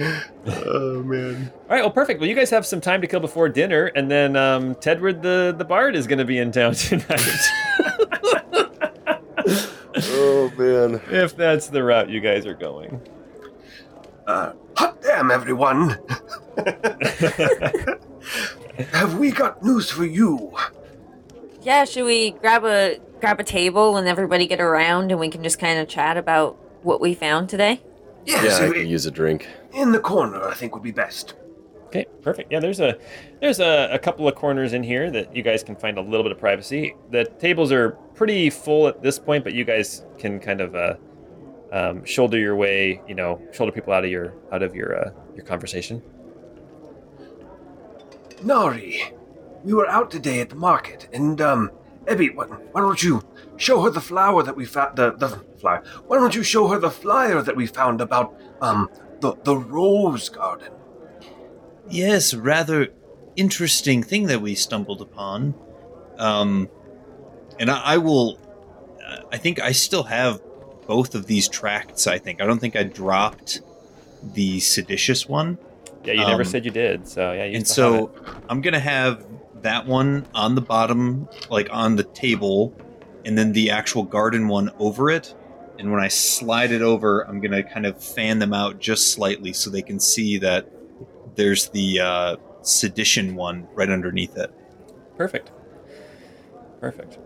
oh 0.00 1.02
man. 1.02 1.52
All 1.62 1.68
right. 1.76 1.80
Well, 1.82 1.90
perfect. 1.90 2.20
Well, 2.20 2.28
you 2.28 2.34
guys 2.34 2.50
have 2.50 2.66
some 2.66 2.80
time 2.80 3.00
to 3.00 3.06
kill 3.06 3.20
before 3.20 3.48
dinner, 3.48 3.86
and 3.94 4.10
then 4.10 4.36
um, 4.36 4.74
Tedward 4.76 5.22
the 5.22 5.54
the 5.56 5.64
Bard 5.64 5.96
is 5.96 6.06
going 6.06 6.18
to 6.18 6.24
be 6.24 6.38
in 6.38 6.52
town 6.52 6.74
tonight. 6.74 7.20
Oh 9.98 10.52
man. 10.58 11.00
if 11.10 11.36
that's 11.36 11.68
the 11.68 11.82
route 11.82 12.10
you 12.10 12.20
guys 12.20 12.46
are 12.46 12.54
going. 12.54 13.00
Uh, 14.26 14.52
hot 14.76 15.00
damn, 15.02 15.30
everyone! 15.30 15.98
Have 18.92 19.18
we 19.18 19.30
got 19.30 19.62
news 19.62 19.90
for 19.90 20.04
you? 20.04 20.52
Yeah, 21.62 21.84
should 21.84 22.04
we 22.04 22.32
grab 22.32 22.64
a 22.64 22.98
grab 23.20 23.40
a 23.40 23.44
table 23.44 23.96
and 23.96 24.08
everybody 24.08 24.46
get 24.46 24.60
around 24.60 25.10
and 25.10 25.20
we 25.20 25.28
can 25.28 25.42
just 25.42 25.58
kind 25.58 25.78
of 25.78 25.88
chat 25.88 26.16
about 26.16 26.58
what 26.86 27.00
we 27.00 27.14
found 27.14 27.48
today? 27.48 27.80
Yes, 28.24 28.58
Yeah, 28.60 28.66
I 28.66 28.70
i- 28.70 28.72
could 28.72 28.86
use 28.88 29.06
a 29.06 29.10
drink. 29.10 29.48
in 29.74 29.92
the 29.92 29.98
corner, 29.98 30.42
I 30.48 30.54
think 30.54 30.72
would 30.74 30.82
be 30.84 30.92
best. 30.92 31.34
Okay, 31.86 32.06
perfect. 32.22 32.50
Yeah, 32.52 32.60
there's 32.60 32.80
a 32.80 32.96
there's 33.40 33.60
a, 33.60 33.88
a 33.92 33.98
couple 33.98 34.26
of 34.26 34.34
corners 34.34 34.72
in 34.72 34.82
here 34.82 35.10
that 35.10 35.34
you 35.34 35.42
guys 35.42 35.62
can 35.62 35.76
find 35.76 35.98
a 35.98 36.00
little 36.00 36.22
bit 36.24 36.32
of 36.32 36.38
privacy. 36.38 36.94
The 37.10 37.24
tables 37.38 37.70
are 37.72 37.90
pretty 38.14 38.50
full 38.50 38.88
at 38.88 39.02
this 39.02 39.18
point, 39.18 39.44
but 39.44 39.52
you 39.54 39.64
guys 39.64 40.04
can 40.18 40.40
kind 40.40 40.60
of 40.60 40.74
uh, 40.74 40.94
um, 41.72 42.04
shoulder 42.04 42.38
your 42.38 42.56
way, 42.56 43.00
you 43.08 43.14
know, 43.14 43.40
shoulder 43.52 43.70
people 43.72 43.92
out 43.92 44.04
of 44.04 44.10
your 44.10 44.34
out 44.52 44.62
of 44.62 44.74
your 44.74 44.98
uh, 45.06 45.10
your 45.36 45.44
conversation. 45.44 46.02
Nari, 48.42 49.02
we 49.64 49.72
were 49.72 49.88
out 49.88 50.10
today 50.10 50.40
at 50.40 50.48
the 50.50 50.56
market, 50.56 51.08
and 51.12 51.40
um, 51.40 51.70
Ebby, 52.06 52.34
why, 52.34 52.46
why 52.46 52.80
don't 52.80 53.02
you 53.02 53.22
show 53.56 53.82
her 53.82 53.90
the 53.90 54.00
flower 54.00 54.42
that 54.42 54.56
we 54.56 54.64
found? 54.64 54.96
The 54.96 55.12
the 55.12 55.28
flower. 55.58 55.82
Why 56.06 56.18
don't 56.18 56.34
you 56.34 56.42
show 56.42 56.68
her 56.68 56.78
the 56.78 56.90
flyer 56.90 57.42
that 57.42 57.56
we 57.56 57.66
found 57.66 58.00
about 58.00 58.34
um 58.60 58.88
the 59.20 59.34
the 59.44 59.56
rose 59.56 60.28
garden? 60.28 60.72
Yes, 61.88 62.34
rather 62.34 62.88
interesting 63.36 64.02
thing 64.02 64.26
that 64.26 64.40
we 64.40 64.54
stumbled 64.54 65.00
upon. 65.00 65.54
Um, 66.18 66.68
and 67.58 67.70
I, 67.70 67.80
I 67.94 67.96
will. 67.98 68.38
Uh, 69.04 69.22
I 69.32 69.36
think 69.38 69.60
I 69.60 69.72
still 69.72 70.04
have 70.04 70.40
both 70.86 71.14
of 71.14 71.26
these 71.26 71.48
tracts. 71.48 72.06
I 72.06 72.18
think 72.18 72.40
I 72.40 72.46
don't 72.46 72.58
think 72.60 72.76
I 72.76 72.82
dropped 72.84 73.60
the 74.22 74.60
seditious 74.60 75.28
one. 75.28 75.58
Yeah, 76.04 76.14
you 76.14 76.20
never 76.26 76.42
Um, 76.42 76.44
said 76.48 76.64
you 76.64 76.70
did. 76.70 77.06
So 77.08 77.32
yeah, 77.32 77.44
you 77.44 77.56
and 77.56 77.66
so 77.66 78.12
I'm 78.48 78.60
gonna 78.60 78.80
have 78.80 79.24
that 79.62 79.86
one 79.86 80.26
on 80.34 80.54
the 80.54 80.60
bottom, 80.60 81.28
like 81.50 81.68
on 81.70 81.96
the 81.96 82.04
table, 82.04 82.74
and 83.24 83.36
then 83.36 83.52
the 83.52 83.70
actual 83.70 84.02
garden 84.02 84.48
one 84.48 84.70
over 84.78 85.10
it. 85.10 85.34
And 85.78 85.92
when 85.92 86.00
I 86.00 86.08
slide 86.08 86.72
it 86.72 86.82
over, 86.82 87.22
I'm 87.22 87.40
gonna 87.40 87.62
kind 87.62 87.86
of 87.86 88.02
fan 88.02 88.38
them 88.38 88.54
out 88.54 88.78
just 88.78 89.12
slightly 89.12 89.52
so 89.52 89.70
they 89.70 89.82
can 89.82 90.00
see 90.00 90.38
that 90.38 90.70
there's 91.34 91.68
the 91.68 92.00
uh, 92.00 92.36
sedition 92.62 93.34
one 93.34 93.68
right 93.74 93.90
underneath 93.90 94.36
it. 94.36 94.50
perfect. 95.16 95.50
Perfect. 96.80 97.18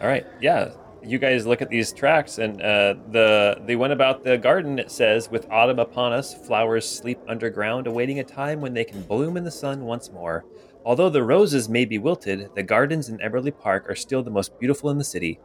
All 0.00 0.08
right. 0.08 0.26
Yeah. 0.40 0.70
You 1.02 1.18
guys 1.18 1.46
look 1.46 1.62
at 1.62 1.68
these 1.68 1.92
tracks, 1.92 2.38
and 2.38 2.60
uh, 2.60 2.94
the 3.12 3.62
the 3.64 3.76
one 3.76 3.92
about 3.92 4.24
the 4.24 4.36
garden. 4.36 4.78
It 4.80 4.90
says, 4.90 5.30
"With 5.30 5.46
autumn 5.50 5.78
upon 5.78 6.12
us, 6.12 6.34
flowers 6.34 6.88
sleep 6.88 7.20
underground, 7.28 7.86
awaiting 7.86 8.18
a 8.18 8.24
time 8.24 8.60
when 8.60 8.74
they 8.74 8.84
can 8.84 9.02
bloom 9.02 9.36
in 9.36 9.44
the 9.44 9.50
sun 9.50 9.84
once 9.84 10.10
more. 10.10 10.44
Although 10.86 11.10
the 11.10 11.24
roses 11.24 11.68
may 11.68 11.84
be 11.84 11.98
wilted, 11.98 12.50
the 12.54 12.62
gardens 12.62 13.08
in 13.08 13.18
Eberly 13.18 13.50
Park 13.50 13.90
are 13.90 13.96
still 13.96 14.22
the 14.22 14.30
most 14.30 14.56
beautiful 14.60 14.88
in 14.88 14.98
the 14.98 15.04
city. 15.04 15.40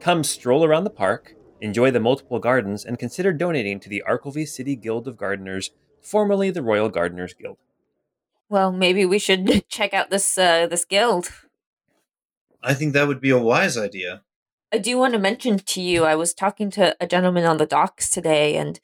Come 0.00 0.22
stroll 0.22 0.66
around 0.66 0.84
the 0.84 0.90
park, 0.90 1.34
enjoy 1.62 1.90
the 1.90 1.98
multiple 1.98 2.38
gardens, 2.38 2.84
and 2.84 2.98
consider 2.98 3.32
donating 3.32 3.80
to 3.80 3.88
the 3.88 4.02
Arkelvy 4.06 4.46
City 4.46 4.76
Guild 4.76 5.08
of 5.08 5.16
Gardeners, 5.16 5.70
formerly 6.02 6.50
the 6.50 6.60
Royal 6.60 6.90
Gardeners 6.90 7.32
Guild." 7.32 7.56
Well, 8.50 8.70
maybe 8.70 9.06
we 9.06 9.18
should 9.18 9.66
check 9.70 9.94
out 9.94 10.10
this 10.10 10.36
uh, 10.36 10.66
this 10.66 10.84
guild. 10.84 11.30
I 12.62 12.74
think 12.74 12.92
that 12.92 13.08
would 13.08 13.22
be 13.22 13.30
a 13.30 13.38
wise 13.38 13.78
idea. 13.78 14.20
I 14.70 14.76
do 14.76 14.98
want 14.98 15.14
to 15.14 15.18
mention 15.18 15.58
to 15.58 15.80
you, 15.80 16.04
I 16.04 16.16
was 16.16 16.34
talking 16.34 16.70
to 16.72 16.94
a 17.00 17.06
gentleman 17.06 17.46
on 17.46 17.56
the 17.56 17.64
docks 17.64 18.10
today, 18.10 18.56
and 18.56 18.78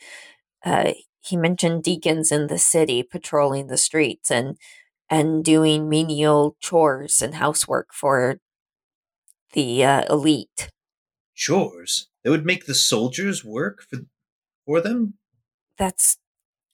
uh, 0.64 0.92
he 1.20 1.36
mentioned 1.36 1.82
deacons 1.82 2.32
in 2.32 2.46
the 2.46 2.58
city 2.58 3.02
patrolling 3.02 3.66
the 3.66 3.76
streets 3.76 4.30
and 4.30 4.56
and 5.10 5.44
doing 5.44 5.88
menial 5.88 6.56
chores 6.60 7.22
and 7.22 7.34
housework 7.36 7.88
for 7.92 8.40
the 9.52 9.84
uh, 9.84 10.04
elite. 10.12 10.70
Chores 11.34 12.08
that 12.24 12.30
would 12.30 12.44
make 12.44 12.66
the 12.66 12.74
soldiers 12.74 13.44
work 13.44 13.82
for 13.88 14.00
for 14.66 14.80
them. 14.80 15.14
That's 15.78 16.18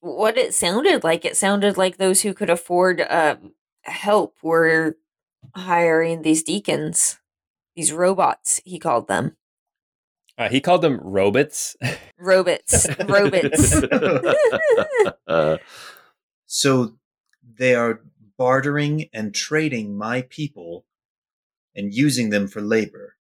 what 0.01 0.37
it 0.39 0.55
sounded 0.55 1.05
like. 1.05 1.25
It 1.25 1.37
sounded 1.37 1.77
like 1.77 1.97
those 1.97 2.23
who 2.23 2.35
could 2.35 2.51
afford 2.51 3.01
uh, 3.01 3.37
help 3.83 4.37
were 4.43 4.97
hiring 5.55 6.23
these 6.23 6.43
deacons, 6.43 7.19
these 7.77 7.93
robots. 7.93 8.61
He 8.65 8.79
called 8.79 9.07
them 9.09 9.37
Uh, 10.39 10.49
he 10.49 10.61
called 10.61 10.83
them 10.83 10.99
robots. 11.03 11.77
robots. 12.19 12.89
robots. 13.07 13.83
uh, 15.29 15.59
So 16.47 16.95
they 17.59 17.75
are 17.75 18.01
bartering 18.39 19.09
and 19.13 19.35
trading 19.35 19.97
my 19.97 20.23
people 20.23 20.85
and 21.75 21.93
using 21.95 22.31
them 22.31 22.49
for 22.49 22.61
labor. 22.61 23.17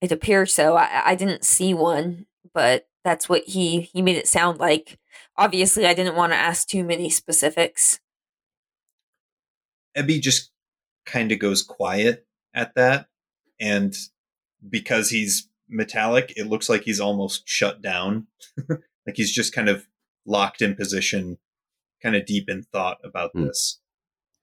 It 0.00 0.12
appears 0.12 0.52
so. 0.52 0.76
I, 0.76 1.02
I 1.04 1.14
didn't 1.14 1.44
see 1.44 1.72
one, 1.72 2.26
but 2.52 2.88
that's 3.04 3.28
what 3.28 3.44
he 3.44 3.82
he 3.82 4.02
made 4.02 4.16
it 4.16 4.28
sound 4.28 4.58
like. 4.58 4.98
Obviously, 5.36 5.86
I 5.86 5.94
didn't 5.94 6.16
want 6.16 6.32
to 6.32 6.38
ask 6.38 6.68
too 6.68 6.84
many 6.84 7.08
specifics. 7.10 8.00
Ebby 9.96 10.20
just 10.20 10.50
kind 11.06 11.32
of 11.32 11.38
goes 11.38 11.62
quiet 11.62 12.26
at 12.54 12.74
that. 12.74 13.06
And 13.60 13.94
because 14.68 15.10
he's 15.10 15.48
metallic, 15.68 16.32
it 16.36 16.46
looks 16.46 16.68
like 16.68 16.82
he's 16.82 17.00
almost 17.00 17.48
shut 17.48 17.82
down. 17.82 18.26
like 18.68 19.16
he's 19.16 19.32
just 19.32 19.54
kind 19.54 19.68
of 19.68 19.86
locked 20.26 20.62
in 20.62 20.74
position, 20.74 21.38
kind 22.04 22.14
of 22.14 22.26
deep 22.26 22.48
in 22.48 22.62
thought 22.62 22.98
about 23.02 23.30
Hmm. 23.32 23.46
this. 23.46 23.80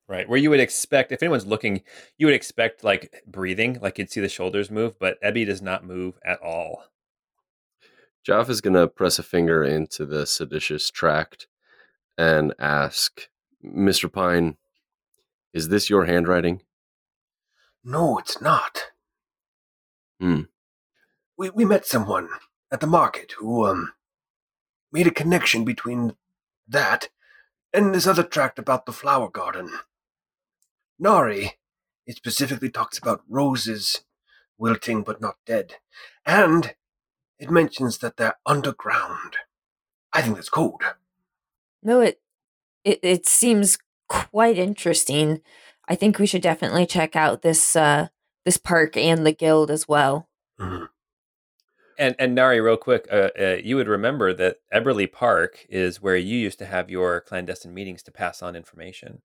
Right. 0.09 0.27
Where 0.27 0.39
you 0.39 0.49
would 0.49 0.59
expect, 0.59 1.13
if 1.13 1.23
anyone's 1.23 1.45
looking, 1.45 1.83
you 2.17 2.25
would 2.27 2.35
expect 2.35 2.83
like 2.83 3.23
breathing, 3.25 3.79
like 3.81 3.97
you'd 3.97 4.11
see 4.11 4.19
the 4.19 4.27
shoulders 4.27 4.69
move, 4.69 4.99
but 4.99 5.21
Ebby 5.21 5.45
does 5.45 5.61
not 5.61 5.85
move 5.85 6.19
at 6.25 6.41
all. 6.41 6.83
Joff 8.27 8.49
is 8.49 8.59
going 8.59 8.73
to 8.73 8.87
press 8.89 9.19
a 9.19 9.23
finger 9.23 9.63
into 9.63 10.05
the 10.05 10.25
seditious 10.25 10.91
tract 10.91 11.47
and 12.17 12.53
ask, 12.59 13.29
Mr. 13.63 14.11
Pine, 14.11 14.57
is 15.53 15.69
this 15.69 15.89
your 15.89 16.05
handwriting? 16.05 16.61
No, 17.83 18.17
it's 18.17 18.41
not. 18.41 18.91
Hmm. 20.19 20.41
We 21.37 21.49
we 21.51 21.65
met 21.65 21.85
someone 21.85 22.27
at 22.71 22.79
the 22.81 22.85
market 22.87 23.33
who 23.39 23.65
um 23.65 23.93
made 24.91 25.07
a 25.07 25.11
connection 25.11 25.63
between 25.65 26.15
that 26.67 27.09
and 27.73 27.93
this 27.93 28.07
other 28.07 28.23
tract 28.23 28.59
about 28.59 28.85
the 28.85 28.91
flower 28.93 29.29
garden. 29.29 29.79
Nari, 30.99 31.57
it 32.05 32.17
specifically 32.17 32.69
talks 32.69 32.97
about 32.97 33.23
roses 33.29 34.01
wilting 34.57 35.01
but 35.01 35.21
not 35.21 35.35
dead, 35.45 35.75
and 36.25 36.75
it 37.39 37.49
mentions 37.49 37.97
that 37.99 38.17
they're 38.17 38.37
underground. 38.45 39.37
I 40.13 40.21
think 40.21 40.35
that's 40.35 40.49
code. 40.49 40.81
No, 41.81 42.01
it 42.01 42.21
it 42.83 42.99
it 43.01 43.25
seems 43.27 43.77
quite 44.07 44.57
interesting. 44.57 45.41
I 45.89 45.95
think 45.95 46.19
we 46.19 46.27
should 46.27 46.41
definitely 46.41 46.85
check 46.85 47.15
out 47.15 47.41
this 47.41 47.75
uh 47.75 48.09
this 48.45 48.57
park 48.57 48.95
and 48.97 49.25
the 49.25 49.31
guild 49.31 49.71
as 49.71 49.87
well. 49.87 50.27
Mhm. 50.59 50.89
And 52.01 52.15
and 52.17 52.33
Nari, 52.33 52.59
real 52.59 52.77
quick, 52.77 53.07
uh, 53.11 53.29
uh, 53.39 53.57
you 53.63 53.75
would 53.75 53.87
remember 53.87 54.33
that 54.33 54.57
Eberly 54.73 55.09
Park 55.09 55.67
is 55.69 56.01
where 56.01 56.15
you 56.15 56.35
used 56.35 56.57
to 56.57 56.65
have 56.65 56.89
your 56.89 57.21
clandestine 57.21 57.75
meetings 57.75 58.01
to 58.03 58.11
pass 58.11 58.41
on 58.41 58.55
information. 58.55 59.21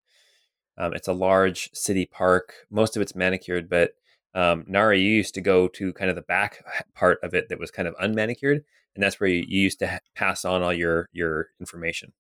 Um, 0.76 0.92
it's 0.92 1.08
a 1.08 1.14
large 1.14 1.70
city 1.72 2.04
park. 2.04 2.52
Most 2.70 2.94
of 2.94 3.00
it's 3.00 3.14
manicured, 3.14 3.70
but 3.70 3.92
um, 4.34 4.66
Nari, 4.68 5.00
you 5.00 5.08
used 5.08 5.32
to 5.36 5.40
go 5.40 5.68
to 5.68 5.94
kind 5.94 6.10
of 6.10 6.16
the 6.16 6.22
back 6.22 6.62
part 6.94 7.18
of 7.22 7.32
it 7.32 7.48
that 7.48 7.58
was 7.58 7.70
kind 7.70 7.88
of 7.88 7.96
unmanicured, 7.96 8.60
and 8.94 9.02
that's 9.02 9.18
where 9.18 9.30
you, 9.30 9.42
you 9.48 9.62
used 9.62 9.78
to 9.78 9.88
ha- 9.88 10.00
pass 10.14 10.44
on 10.44 10.62
all 10.62 10.74
your 10.74 11.08
your 11.14 11.48
information. 11.58 12.12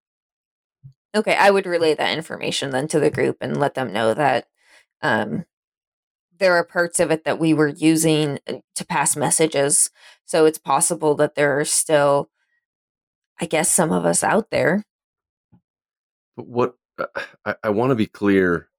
Okay, 1.14 1.36
I 1.36 1.52
would 1.52 1.65
relay 1.65 1.95
that 1.95 2.18
information 2.18 2.69
then 2.69 2.88
to 2.88 2.99
the 3.02 3.11
group 3.11 3.40
and 3.41 3.60
let 3.60 3.73
them 3.73 3.91
know 3.91 4.14
that 4.14 4.48
um, 5.02 5.44
there 6.40 6.56
are 6.56 6.64
parts 6.64 6.99
of 6.99 7.11
it 7.11 7.23
that 7.23 7.40
we 7.40 7.53
were 7.53 7.68
using 7.68 8.40
uh, 8.48 8.53
to 8.76 8.86
pass 8.86 9.15
messages. 9.15 9.90
So 10.26 10.45
it's 10.45 10.57
possible 10.57 11.15
that 11.15 11.35
there 11.35 11.60
are 11.60 11.65
still, 11.65 12.30
I 13.39 13.45
guess, 13.45 13.69
some 13.69 13.91
of 13.91 14.06
us 14.06 14.23
out 14.23 14.49
there. 14.49 14.84
But 16.35 16.47
what 16.47 16.76
uh, 16.97 17.06
I, 17.45 17.56
I 17.64 17.69
want 17.69 17.91
to 17.91 17.95
be 17.95 18.07
clear 18.07 18.69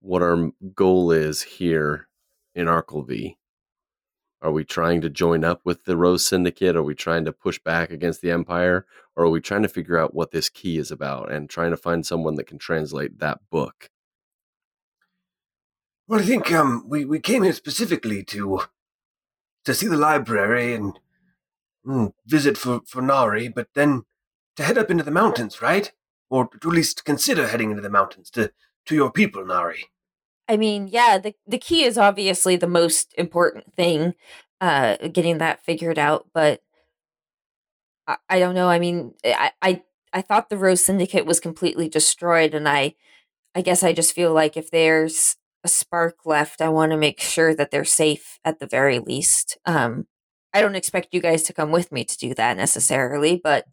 what 0.00 0.22
our 0.22 0.50
goal 0.74 1.12
is 1.12 1.42
here 1.42 2.08
in 2.54 2.66
Arkelvy. 2.66 3.36
Are 4.42 4.50
we 4.50 4.64
trying 4.64 5.02
to 5.02 5.10
join 5.10 5.44
up 5.44 5.60
with 5.64 5.84
the 5.84 5.98
Rose 5.98 6.26
Syndicate? 6.26 6.74
Are 6.74 6.82
we 6.82 6.94
trying 6.94 7.26
to 7.26 7.32
push 7.32 7.58
back 7.58 7.90
against 7.90 8.22
the 8.22 8.30
Empire? 8.30 8.86
Or 9.14 9.26
are 9.26 9.30
we 9.30 9.42
trying 9.42 9.62
to 9.62 9.68
figure 9.68 9.98
out 9.98 10.14
what 10.14 10.30
this 10.30 10.48
key 10.48 10.78
is 10.78 10.90
about 10.90 11.30
and 11.30 11.50
trying 11.50 11.72
to 11.72 11.76
find 11.76 12.06
someone 12.06 12.36
that 12.36 12.46
can 12.46 12.56
translate 12.56 13.18
that 13.18 13.40
book? 13.50 13.90
Well, 16.08 16.20
I 16.20 16.22
think 16.22 16.50
um 16.52 16.86
we, 16.88 17.04
we 17.04 17.20
came 17.20 17.42
here 17.42 17.52
specifically 17.52 18.24
to 18.24 18.62
to 19.64 19.74
see 19.74 19.86
the 19.86 19.96
library 19.96 20.74
and 20.74 20.98
mm, 21.86 22.12
visit 22.26 22.56
for, 22.56 22.80
for 22.86 23.02
Nari, 23.02 23.48
but 23.48 23.68
then 23.74 24.04
to 24.56 24.62
head 24.62 24.78
up 24.78 24.90
into 24.90 25.04
the 25.04 25.10
mountains, 25.10 25.62
right? 25.62 25.92
Or 26.28 26.48
to 26.60 26.68
at 26.68 26.74
least 26.74 27.04
consider 27.04 27.48
heading 27.48 27.70
into 27.70 27.82
the 27.82 27.90
mountains 27.90 28.30
to 28.30 28.52
to 28.86 28.94
your 28.94 29.10
people, 29.12 29.44
Nari. 29.44 29.86
I 30.48 30.56
mean, 30.56 30.88
yeah, 30.88 31.18
the 31.18 31.34
the 31.46 31.58
key 31.58 31.84
is 31.84 31.98
obviously 31.98 32.56
the 32.56 32.66
most 32.66 33.14
important 33.16 33.74
thing, 33.74 34.14
uh, 34.60 34.96
getting 35.08 35.38
that 35.38 35.64
figured 35.64 35.98
out. 35.98 36.26
But 36.32 36.62
I, 38.06 38.16
I 38.28 38.38
don't 38.38 38.54
know. 38.54 38.68
I 38.68 38.78
mean, 38.78 39.14
I, 39.24 39.52
I 39.62 39.82
I 40.12 40.22
thought 40.22 40.50
the 40.50 40.56
Rose 40.56 40.84
Syndicate 40.84 41.26
was 41.26 41.40
completely 41.40 41.88
destroyed, 41.88 42.54
and 42.54 42.68
I 42.68 42.94
I 43.54 43.62
guess 43.62 43.82
I 43.82 43.92
just 43.92 44.12
feel 44.12 44.32
like 44.32 44.56
if 44.56 44.70
there's 44.70 45.36
a 45.62 45.68
spark 45.68 46.24
left, 46.24 46.60
I 46.60 46.68
want 46.68 46.92
to 46.92 46.96
make 46.96 47.20
sure 47.20 47.54
that 47.54 47.70
they're 47.70 47.84
safe 47.84 48.38
at 48.44 48.58
the 48.58 48.66
very 48.66 48.98
least. 48.98 49.58
Um, 49.64 50.06
I 50.52 50.60
don't 50.60 50.74
expect 50.74 51.14
you 51.14 51.20
guys 51.20 51.42
to 51.44 51.52
come 51.52 51.70
with 51.70 51.92
me 51.92 52.04
to 52.04 52.18
do 52.18 52.34
that 52.34 52.56
necessarily, 52.56 53.40
but 53.42 53.66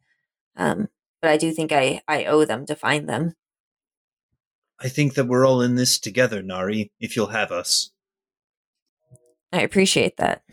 um, 0.56 0.90
but 1.22 1.32
I 1.32 1.38
do 1.38 1.52
think 1.52 1.72
I 1.72 2.02
I 2.08 2.26
owe 2.26 2.46
them 2.46 2.66
to 2.68 2.76
find 2.76 3.08
them. 3.08 3.34
I 4.80 4.90
think 4.90 5.16
that 5.16 5.26
we're 5.26 5.46
all 5.46 5.62
in 5.62 5.76
this 5.76 5.98
together, 5.98 6.44
Nari, 6.44 6.92
if 7.00 7.16
you'll 7.16 7.28
have 7.28 7.52
us. 7.52 7.92
I 9.52 9.62
appreciate 9.62 10.18
that. 10.18 10.44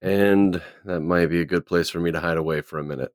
And 0.00 0.62
that 0.84 1.00
might 1.00 1.26
be 1.26 1.40
a 1.40 1.46
good 1.46 1.66
place 1.66 1.90
for 1.90 2.00
me 2.00 2.12
to 2.12 2.20
hide 2.20 2.38
away 2.38 2.62
for 2.62 2.78
a 2.78 2.84
minute. 2.84 3.12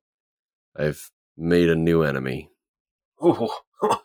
I've 0.76 1.10
made 1.36 1.68
a 1.68 1.76
new 1.76 2.02
enemy. 2.02 2.50
Oh, 3.20 3.52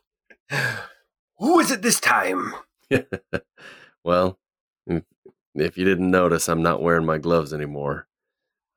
Who 1.38 1.60
is 1.60 1.72
it 1.72 1.82
this 1.82 2.00
time? 2.00 2.54
well, 4.04 4.40
if 4.88 5.04
if 5.56 5.78
you 5.78 5.86
didn't 5.86 6.12
notice, 6.12 6.50
I'm 6.50 6.62
not 6.62 6.82
wearing 6.82 7.06
my 7.06 7.18
gloves 7.18 7.54
anymore. 7.54 8.08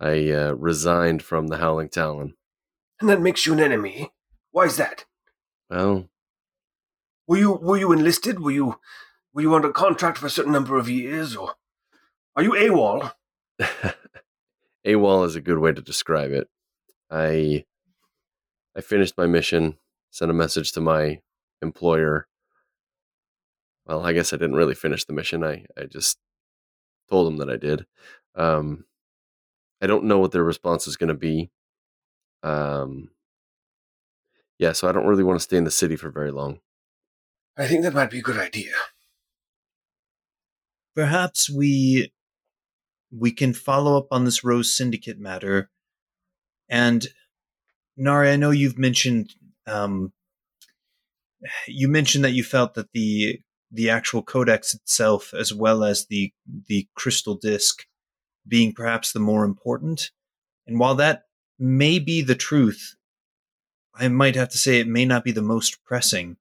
I 0.01 0.30
uh, 0.30 0.52
resigned 0.52 1.22
from 1.22 1.48
the 1.48 1.56
Howling 1.59 1.89
Talon. 1.89 2.35
And 3.01 3.09
that 3.10 3.20
makes 3.20 3.47
you 3.47 3.52
an 3.52 3.60
enemy. 3.60 4.12
Why 4.52 4.64
is 4.64 4.76
that? 4.76 5.05
Well, 5.70 6.09
Were 7.26 7.36
you 7.39 7.52
were 7.52 7.76
you 7.76 7.93
enlisted? 7.93 8.40
Were 8.40 8.51
you 8.51 8.76
were 9.32 9.43
you 9.43 9.55
under 9.55 9.70
contract 9.70 10.18
for 10.18 10.26
a 10.26 10.30
certain 10.30 10.52
number 10.52 10.78
of 10.78 10.89
years, 10.89 11.36
or 11.36 11.55
are 12.35 12.43
you 12.43 12.52
AWOL? 12.52 13.12
AWOL 14.86 15.26
is 15.26 15.36
a 15.36 15.40
good 15.40 15.59
way 15.59 15.72
to 15.72 15.82
describe 15.82 16.30
it. 16.32 16.48
I 17.10 17.64
I 18.76 18.80
finished 18.80 19.18
my 19.18 19.26
mission, 19.26 19.78
sent 20.10 20.30
a 20.30 20.35
message 20.35 20.72
to 20.72 20.80
my 20.80 21.20
employer. 21.60 22.26
Well, 23.89 24.05
I 24.05 24.12
guess 24.12 24.32
I 24.35 24.36
didn't 24.36 24.56
really 24.56 24.74
finish 24.74 25.06
the 25.06 25.15
mission. 25.15 25.43
I, 25.43 25.65
I 25.77 25.86
just 25.86 26.19
told 27.09 27.27
them 27.27 27.39
that 27.39 27.48
I 27.48 27.56
did. 27.56 27.86
Um, 28.35 28.85
I 29.81 29.86
don't 29.86 30.05
know 30.05 30.19
what 30.19 30.32
their 30.32 30.44
response 30.44 30.86
is 30.86 30.97
going 30.97 31.09
to 31.09 31.15
be. 31.15 31.51
Um, 32.43 33.10
yeah, 34.59 34.73
so 34.73 34.89
I 34.89 34.93
don't 34.93 35.06
really 35.06 35.24
want 35.24 35.39
to 35.39 35.43
stay 35.43 35.56
in 35.56 35.65
the 35.65 35.70
city 35.70 35.97
for 35.97 36.10
very 36.10 36.31
long. 36.31 36.60
I 37.56 37.66
think 37.66 37.82
that 37.82 37.94
might 37.94 38.10
be 38.10 38.19
a 38.19 38.23
good 38.23 38.36
idea. 38.36 38.73
Perhaps 40.94 41.48
we 41.48 42.12
we 43.10 43.32
can 43.32 43.55
follow 43.55 43.97
up 43.97 44.09
on 44.10 44.24
this 44.24 44.44
Rose 44.44 44.77
Syndicate 44.77 45.19
matter. 45.19 45.70
And 46.69 47.06
Nari, 47.97 48.31
I 48.31 48.36
know 48.36 48.51
you've 48.51 48.78
mentioned 48.78 49.32
um, 49.66 50.12
you 51.66 51.89
mentioned 51.89 52.24
that 52.24 52.32
you 52.32 52.44
felt 52.44 52.74
that 52.74 52.93
the 52.93 53.40
the 53.70 53.90
actual 53.90 54.22
codex 54.22 54.74
itself, 54.74 55.34
as 55.34 55.52
well 55.52 55.84
as 55.84 56.06
the 56.06 56.32
the 56.66 56.88
crystal 56.94 57.34
disc, 57.34 57.84
being 58.46 58.72
perhaps 58.72 59.12
the 59.12 59.20
more 59.20 59.44
important. 59.44 60.10
And 60.66 60.78
while 60.78 60.94
that 60.96 61.24
may 61.58 61.98
be 61.98 62.22
the 62.22 62.34
truth, 62.34 62.96
I 63.94 64.08
might 64.08 64.36
have 64.36 64.48
to 64.50 64.58
say 64.58 64.78
it 64.78 64.88
may 64.88 65.04
not 65.04 65.24
be 65.24 65.32
the 65.32 65.42
most 65.42 65.84
pressing. 65.84 66.36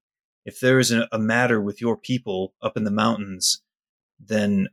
If 0.46 0.60
there 0.60 0.80
is 0.80 0.92
a, 0.92 1.08
a 1.12 1.20
matter 1.20 1.60
with 1.60 1.82
your 1.82 1.98
people 1.98 2.54
up 2.62 2.78
in 2.78 2.84
the 2.84 2.92
mountains, 2.92 3.62
then 4.20 4.70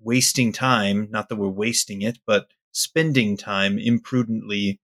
wasting 0.00 0.52
time, 0.52 1.08
not 1.10 1.28
that 1.28 1.36
we're 1.36 1.48
wasting 1.48 2.02
it, 2.02 2.18
but 2.26 2.48
spending 2.72 3.36
time 3.36 3.78
imprudently 3.78 4.80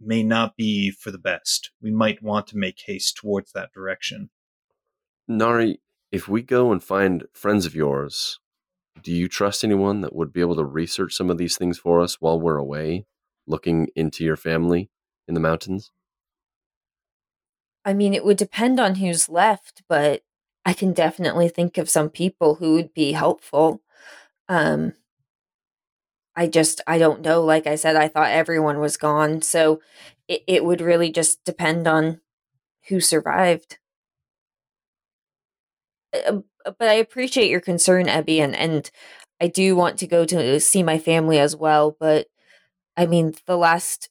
may 0.00 0.22
not 0.22 0.56
be 0.56 0.90
for 0.90 1.10
the 1.10 1.18
best. 1.18 1.70
We 1.82 1.90
might 1.90 2.22
want 2.22 2.46
to 2.48 2.56
make 2.56 2.80
haste 2.86 3.16
towards 3.16 3.52
that 3.52 3.72
direction. 3.72 4.30
Nari, 5.26 5.80
if 6.10 6.28
we 6.28 6.42
go 6.42 6.72
and 6.72 6.82
find 6.82 7.24
friends 7.32 7.66
of 7.66 7.74
yours, 7.74 8.40
do 9.02 9.12
you 9.12 9.28
trust 9.28 9.62
anyone 9.62 10.00
that 10.00 10.14
would 10.14 10.32
be 10.32 10.40
able 10.40 10.56
to 10.56 10.64
research 10.64 11.14
some 11.14 11.30
of 11.30 11.38
these 11.38 11.56
things 11.56 11.78
for 11.78 12.00
us 12.00 12.20
while 12.20 12.40
we're 12.40 12.56
away, 12.56 13.06
looking 13.46 13.88
into 13.94 14.24
your 14.24 14.36
family 14.36 14.90
in 15.26 15.34
the 15.34 15.40
mountains? 15.40 15.92
I 17.84 17.94
mean, 17.94 18.12
it 18.14 18.24
would 18.24 18.36
depend 18.36 18.80
on 18.80 18.96
who's 18.96 19.28
left, 19.28 19.82
but 19.88 20.22
I 20.64 20.72
can 20.72 20.92
definitely 20.92 21.48
think 21.48 21.78
of 21.78 21.88
some 21.88 22.10
people 22.10 22.56
who 22.56 22.74
would 22.74 22.92
be 22.92 23.12
helpful. 23.12 23.82
Um, 24.48 24.94
I 26.34 26.46
just, 26.46 26.80
I 26.86 26.98
don't 26.98 27.22
know. 27.22 27.42
Like 27.42 27.66
I 27.66 27.76
said, 27.76 27.96
I 27.96 28.08
thought 28.08 28.30
everyone 28.30 28.78
was 28.78 28.96
gone. 28.96 29.42
So 29.42 29.80
it, 30.26 30.42
it 30.46 30.64
would 30.64 30.80
really 30.80 31.10
just 31.10 31.42
depend 31.44 31.88
on 31.88 32.20
who 32.88 33.00
survived. 33.00 33.78
Uh, 36.26 36.72
but 36.78 36.88
I 36.88 36.94
appreciate 36.94 37.50
your 37.50 37.60
concern, 37.60 38.06
Ebby, 38.06 38.38
and, 38.38 38.54
and 38.54 38.90
I 39.40 39.48
do 39.48 39.76
want 39.76 39.98
to 39.98 40.06
go 40.06 40.24
to 40.24 40.60
see 40.60 40.82
my 40.82 40.98
family 40.98 41.38
as 41.38 41.56
well. 41.56 41.96
But 41.98 42.26
I 42.96 43.06
mean, 43.06 43.34
the 43.46 43.56
last 43.56 44.10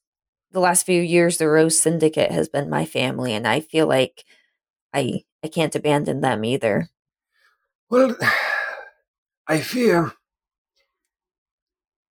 the 0.51 0.59
last 0.59 0.85
few 0.85 1.01
years, 1.01 1.38
the 1.38 1.47
Rose 1.47 1.79
Syndicate 1.79 2.31
has 2.31 2.49
been 2.49 2.69
my 2.69 2.85
family, 2.85 3.34
and 3.34 3.47
I 3.47 3.59
feel 3.59 3.88
like 3.88 4.23
I 4.93 5.21
I 5.43 5.47
can't 5.47 5.75
abandon 5.75 6.21
them 6.21 6.45
either. 6.45 6.89
Well, 7.89 8.15
I 9.47 9.59
fear 9.59 10.13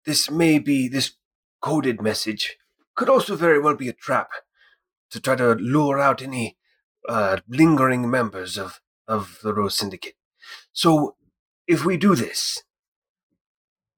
this 0.05 0.29
may 0.29 0.59
be 0.59 0.87
this 0.87 1.13
coded 1.61 2.01
message 2.01 2.57
could 2.95 3.09
also 3.09 3.35
very 3.35 3.59
well 3.59 3.75
be 3.75 3.89
a 3.89 3.93
trap 3.93 4.29
to 5.11 5.19
try 5.19 5.35
to 5.35 5.55
lure 5.55 5.99
out 5.99 6.21
any 6.21 6.57
uh, 7.07 7.37
lingering 7.47 8.09
members 8.09 8.57
of 8.57 8.79
of 9.07 9.39
the 9.43 9.53
Rose 9.53 9.77
Syndicate. 9.77 10.15
So, 10.71 11.15
if 11.67 11.83
we 11.83 11.97
do 11.97 12.15
this, 12.15 12.63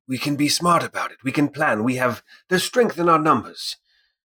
we 0.08 0.18
can 0.18 0.36
be 0.36 0.48
smart 0.48 0.84
about 0.84 1.12
it. 1.12 1.18
We 1.24 1.32
can 1.32 1.50
plan. 1.50 1.84
We 1.84 1.96
have 1.96 2.24
the 2.50 2.60
strength 2.60 2.98
in 2.98 3.10
our 3.10 3.20
numbers, 3.20 3.76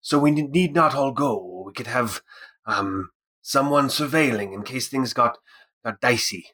so 0.02 0.20
we 0.20 0.32
need 0.32 0.74
not 0.74 0.94
all 0.94 1.12
go. 1.12 1.64
We 1.66 1.74
could 1.74 1.88
have 1.88 2.22
um, 2.66 3.12
someone 3.42 3.88
surveilling 3.88 4.54
in 4.54 4.64
case 4.64 4.88
things 4.88 5.14
got 5.14 5.38
got 5.84 6.02
dicey. 6.02 6.48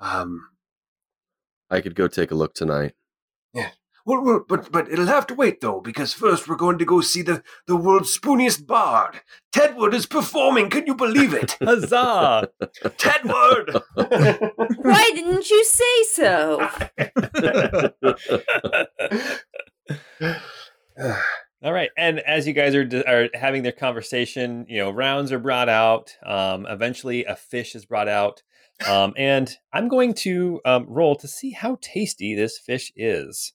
Um, 0.00 0.48
I 1.70 1.80
could 1.80 1.94
go 1.94 2.08
take 2.08 2.30
a 2.30 2.34
look 2.34 2.54
tonight. 2.54 2.94
well, 3.52 3.70
well, 4.18 4.44
but 4.48 4.72
but 4.72 4.90
it'll 4.90 5.06
have 5.06 5.26
to 5.28 5.34
wait 5.34 5.60
though, 5.60 5.80
because 5.80 6.12
first 6.12 6.48
we're 6.48 6.56
going 6.56 6.78
to 6.78 6.84
go 6.84 7.00
see 7.00 7.22
the 7.22 7.42
the 7.66 7.76
world's 7.76 8.16
spooniest 8.16 8.66
bard. 8.66 9.20
Tedward 9.52 9.94
is 9.94 10.06
performing. 10.06 10.70
Can 10.70 10.86
you 10.86 10.94
believe 10.94 11.34
it? 11.34 11.56
Huzzah! 11.62 12.48
Tedward. 12.84 13.82
Why 14.78 15.10
didn't 15.14 15.50
you 15.50 15.64
say 15.64 16.02
so? 16.04 16.68
All 21.62 21.72
right, 21.74 21.90
and 21.96 22.20
as 22.20 22.46
you 22.46 22.54
guys 22.54 22.74
are 22.74 22.88
are 23.06 23.28
having 23.34 23.62
their 23.62 23.72
conversation, 23.72 24.64
you 24.68 24.78
know, 24.78 24.90
rounds 24.90 25.30
are 25.30 25.38
brought 25.38 25.68
out. 25.68 26.16
Um, 26.24 26.66
eventually, 26.66 27.24
a 27.26 27.36
fish 27.36 27.74
is 27.74 27.84
brought 27.84 28.08
out, 28.08 28.42
um, 28.86 29.12
and 29.16 29.54
I'm 29.72 29.88
going 29.88 30.14
to 30.14 30.60
um, 30.64 30.86
roll 30.88 31.16
to 31.16 31.28
see 31.28 31.50
how 31.50 31.76
tasty 31.82 32.34
this 32.34 32.58
fish 32.58 32.92
is. 32.96 33.52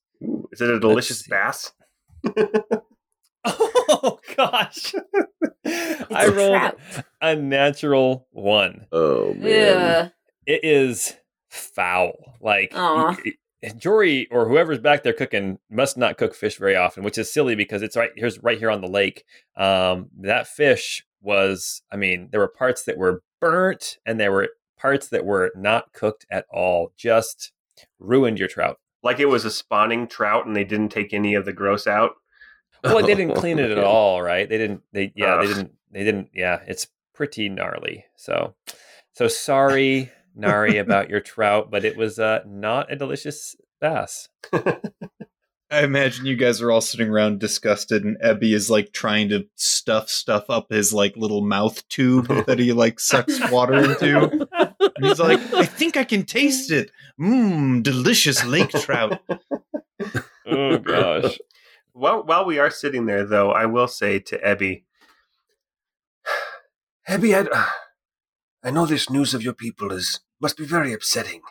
Ooh, 0.61 0.63
is 0.65 0.69
it 0.69 0.75
a 0.75 0.79
delicious 0.79 1.27
bass? 1.27 1.71
Oh 3.47 4.19
gosh, 4.35 4.95
I 5.65 6.27
rolled 6.27 6.57
trout. 6.59 6.79
a 7.21 7.35
natural 7.35 8.27
one. 8.31 8.87
oh 8.91 9.33
man. 9.35 9.77
Ugh. 10.05 10.11
It 10.47 10.61
is 10.63 11.15
foul. 11.49 12.13
Like 12.41 12.71
Aw. 12.75 13.15
y- 13.23 13.33
y- 13.61 13.71
Jory 13.77 14.27
or 14.31 14.47
whoever's 14.49 14.79
back 14.79 15.03
there 15.03 15.13
cooking 15.13 15.59
must 15.69 15.95
not 15.97 16.17
cook 16.17 16.33
fish 16.33 16.57
very 16.57 16.75
often, 16.75 17.03
which 17.03 17.17
is 17.19 17.31
silly 17.31 17.53
because 17.55 17.83
it's 17.83 17.95
right 17.95 18.09
here's 18.15 18.41
right 18.41 18.57
here 18.57 18.71
on 18.71 18.81
the 18.81 18.87
lake. 18.87 19.23
Um, 19.55 20.09
that 20.21 20.47
fish 20.47 21.05
was, 21.21 21.83
I 21.91 21.97
mean, 21.97 22.29
there 22.31 22.39
were 22.39 22.47
parts 22.47 22.83
that 22.85 22.97
were 22.97 23.21
burnt 23.39 23.97
and 24.07 24.19
there 24.19 24.31
were 24.31 24.49
parts 24.79 25.07
that 25.09 25.23
were 25.25 25.51
not 25.55 25.93
cooked 25.93 26.25
at 26.31 26.45
all. 26.51 26.91
Just 26.97 27.51
ruined 27.99 28.39
your 28.39 28.47
trout. 28.47 28.79
Like 29.05 29.19
it 29.19 29.29
was 29.29 29.45
a 29.45 29.51
spawning 29.51 30.07
trout 30.07 30.47
and 30.47 30.55
they 30.55 30.63
didn't 30.63 30.89
take 30.89 31.13
any 31.13 31.35
of 31.35 31.45
the 31.45 31.53
gross 31.53 31.85
out. 31.85 32.15
Well, 32.83 33.05
they 33.05 33.13
didn't 33.13 33.35
clean 33.39 33.59
it 33.59 33.69
at 33.69 33.77
all, 33.77 34.19
right? 34.19 34.49
They 34.49 34.57
didn't. 34.57 34.81
They 34.91 35.13
yeah, 35.15 35.37
they 35.37 35.45
didn't. 35.45 35.71
They 35.91 36.03
didn't. 36.03 36.31
Yeah, 36.33 36.61
it's 36.65 36.87
pretty 37.13 37.47
gnarly. 37.47 38.05
So, 38.15 38.55
so 39.13 39.27
sorry, 39.27 40.11
Nari, 40.35 40.79
about 40.79 41.11
your 41.11 41.21
trout, 41.21 41.69
but 41.69 41.85
it 41.85 41.95
was 41.95 42.17
uh, 42.17 42.39
not 42.47 42.91
a 42.91 42.95
delicious 42.95 43.55
bass. 43.79 44.27
I 45.75 45.83
imagine 45.83 46.25
you 46.25 46.37
guys 46.37 46.61
are 46.61 46.71
all 46.71 46.79
sitting 46.79 47.09
around 47.09 47.41
disgusted, 47.41 48.05
and 48.05 48.17
Ebby 48.21 48.53
is 48.53 48.69
like 48.69 48.93
trying 48.93 49.27
to 49.29 49.45
stuff 49.55 50.09
stuff 50.09 50.49
up 50.49 50.71
his 50.71 50.93
like 50.93 51.17
little 51.17 51.41
mouth 51.41 51.85
tube 51.89 52.27
that 52.47 52.59
he 52.59 52.71
like 52.71 52.97
sucks 52.97 53.51
water 53.51 53.73
into. 53.73 54.47
And 54.51 55.05
he's 55.05 55.19
like, 55.19 55.41
I 55.53 55.65
think 55.65 55.97
I 55.97 56.05
can 56.05 56.23
taste 56.23 56.71
it. 56.71 56.91
Mmm, 57.19 57.83
delicious 57.83 58.45
lake 58.45 58.69
trout. 58.69 59.21
Oh 60.47 60.77
gosh. 60.77 61.39
While 61.93 62.23
while 62.23 62.45
we 62.45 62.59
are 62.59 62.69
sitting 62.69 63.07
there, 63.07 63.25
though, 63.25 63.51
I 63.51 63.65
will 63.65 63.87
say 63.87 64.19
to 64.19 64.37
Ebby, 64.37 64.83
Ebby, 67.09 67.49
I, 67.51 67.67
I 68.63 68.69
know 68.69 68.85
this 68.85 69.09
news 69.09 69.33
of 69.33 69.41
your 69.41 69.53
people 69.53 69.91
is 69.91 70.19
must 70.39 70.57
be 70.57 70.65
very 70.65 70.93
upsetting. 70.93 71.41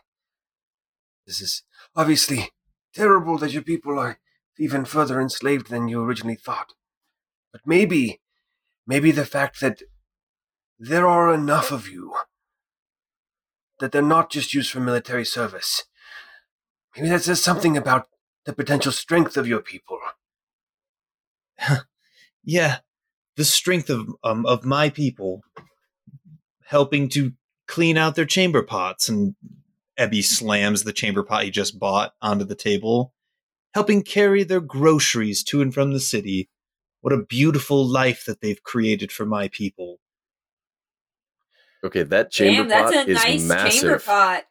This 1.26 1.40
is 1.40 1.64
obviously 1.96 2.50
terrible 2.94 3.38
that 3.38 3.52
your 3.52 3.62
people 3.62 3.98
are 3.98 4.18
even 4.58 4.84
further 4.84 5.20
enslaved 5.20 5.68
than 5.68 5.88
you 5.88 6.02
originally 6.02 6.36
thought. 6.36 6.74
But 7.52 7.62
maybe, 7.66 8.20
maybe 8.86 9.10
the 9.10 9.26
fact 9.26 9.60
that 9.60 9.82
there 10.78 11.06
are 11.06 11.32
enough 11.34 11.72
of 11.72 11.88
you 11.88 12.14
that 13.80 13.92
they're 13.92 14.02
not 14.02 14.30
just 14.30 14.54
used 14.54 14.70
for 14.70 14.80
military 14.80 15.24
service. 15.24 15.84
Maybe 16.96 17.08
that 17.08 17.22
says 17.22 17.42
something 17.42 17.76
about 17.76 18.08
the 18.44 18.52
potential 18.52 18.92
strength 18.92 19.36
of 19.36 19.46
your 19.46 19.60
people. 19.60 19.98
Yeah, 22.44 22.78
the 23.36 23.44
strength 23.44 23.88
of 23.90 24.08
um, 24.22 24.44
of 24.46 24.64
my 24.64 24.90
people. 24.90 25.42
helping 26.66 27.08
to 27.10 27.32
clean 27.66 27.96
out 27.96 28.14
their 28.16 28.24
chamber 28.24 28.62
pots. 28.62 29.08
And 29.08 29.34
Ebby 29.98 30.24
slams 30.24 30.82
the 30.84 30.92
chamber 30.92 31.22
pot 31.22 31.44
he 31.44 31.50
just 31.50 31.78
bought 31.78 32.14
onto 32.20 32.44
the 32.44 32.54
table, 32.54 33.12
helping 33.74 34.02
carry 34.02 34.42
their 34.44 34.60
groceries 34.60 35.42
to 35.44 35.62
and 35.62 35.72
from 35.72 35.92
the 35.92 36.00
city. 36.00 36.48
What 37.00 37.12
a 37.12 37.22
beautiful 37.22 37.86
life 37.86 38.24
that 38.26 38.40
they've 38.40 38.62
created 38.62 39.12
for 39.12 39.26
my 39.26 39.48
people. 39.48 39.98
Okay, 41.84 42.02
that 42.02 42.30
chamber 42.30 42.62
Damn, 42.62 42.68
that's 42.68 42.92
pot 42.96 43.06
a 43.06 43.10
is 43.10 43.24
nice 43.24 43.44
massive. 43.46 43.80
chamber 43.80 43.98
pot. 43.98 44.44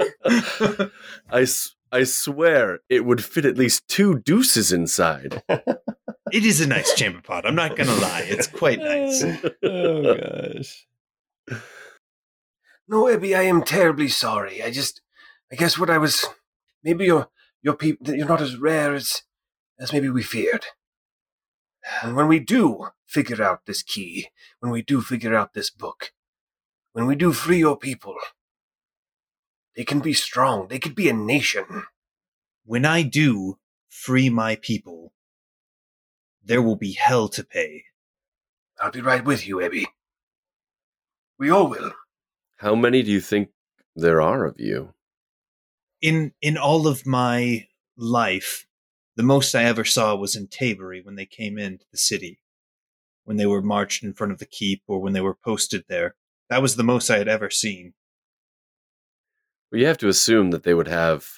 I, 1.30 1.42
s- 1.42 1.74
I 1.92 2.04
swear 2.04 2.80
it 2.88 3.04
would 3.04 3.24
fit 3.24 3.44
at 3.44 3.56
least 3.58 3.88
two 3.88 4.18
deuces 4.20 4.72
inside. 4.72 5.42
It 6.32 6.44
is 6.44 6.60
a 6.60 6.66
nice 6.66 6.94
chamber 6.94 7.20
pot. 7.20 7.46
I'm 7.46 7.54
not 7.54 7.76
going 7.76 7.88
to 7.88 7.94
lie. 7.94 8.24
It's 8.26 8.46
quite 8.46 8.78
nice. 8.78 9.24
oh 9.62 10.14
gosh. 10.14 10.86
No, 12.88 13.04
Ebby, 13.04 13.36
I 13.36 13.42
am 13.42 13.62
terribly 13.62 14.08
sorry. 14.08 14.62
I 14.62 14.70
just, 14.70 15.00
I 15.52 15.56
guess 15.56 15.78
what 15.78 15.90
I 15.90 15.98
was, 15.98 16.26
maybe 16.82 17.04
your 17.04 17.28
your 17.62 17.74
people, 17.74 18.14
you're 18.14 18.26
not 18.26 18.40
as 18.40 18.56
rare 18.56 18.94
as 18.94 19.22
as 19.78 19.92
maybe 19.92 20.10
we 20.10 20.22
feared. 20.22 20.66
And 22.02 22.14
when 22.14 22.28
we 22.28 22.38
do 22.38 22.88
figure 23.06 23.42
out 23.42 23.66
this 23.66 23.82
key, 23.82 24.28
when 24.60 24.70
we 24.70 24.82
do 24.82 25.00
figure 25.00 25.34
out 25.34 25.54
this 25.54 25.70
book, 25.70 26.12
when 26.92 27.06
we 27.06 27.14
do 27.16 27.32
free 27.32 27.58
your 27.58 27.76
people, 27.76 28.16
they 29.76 29.84
can 29.84 30.00
be 30.00 30.12
strong. 30.12 30.68
They 30.68 30.78
could 30.78 30.94
be 30.94 31.08
a 31.08 31.14
nation. 31.14 31.84
When 32.64 32.84
I 32.84 33.02
do 33.02 33.58
free 33.88 34.28
my 34.28 34.56
people, 34.56 35.12
there 36.50 36.60
will 36.60 36.74
be 36.74 36.94
hell 36.94 37.28
to 37.28 37.44
pay. 37.44 37.84
I'll 38.80 38.90
be 38.90 39.00
right 39.00 39.24
with 39.24 39.46
you, 39.46 39.58
Ebby. 39.58 39.84
We 41.38 41.48
all 41.48 41.68
will. 41.68 41.92
How 42.56 42.74
many 42.74 43.04
do 43.04 43.12
you 43.12 43.20
think 43.20 43.50
there 43.94 44.20
are 44.20 44.44
of 44.44 44.58
you? 44.58 44.92
In 46.02 46.32
in 46.42 46.58
all 46.58 46.88
of 46.88 47.06
my 47.06 47.68
life, 47.96 48.66
the 49.14 49.22
most 49.22 49.54
I 49.54 49.62
ever 49.62 49.84
saw 49.84 50.16
was 50.16 50.34
in 50.34 50.48
Tabery 50.48 51.04
when 51.04 51.14
they 51.14 51.24
came 51.24 51.56
into 51.56 51.84
the 51.92 51.98
city, 51.98 52.40
when 53.22 53.36
they 53.36 53.46
were 53.46 53.62
marched 53.62 54.02
in 54.02 54.12
front 54.12 54.32
of 54.32 54.40
the 54.40 54.44
keep 54.58 54.82
or 54.88 55.00
when 55.00 55.12
they 55.12 55.20
were 55.20 55.38
posted 55.44 55.84
there. 55.88 56.16
That 56.48 56.62
was 56.62 56.74
the 56.74 56.82
most 56.82 57.10
I 57.10 57.18
had 57.18 57.28
ever 57.28 57.48
seen. 57.48 57.94
Well, 59.70 59.80
you 59.80 59.86
have 59.86 59.98
to 59.98 60.08
assume 60.08 60.50
that 60.50 60.64
they 60.64 60.74
would 60.74 60.88
have 60.88 61.28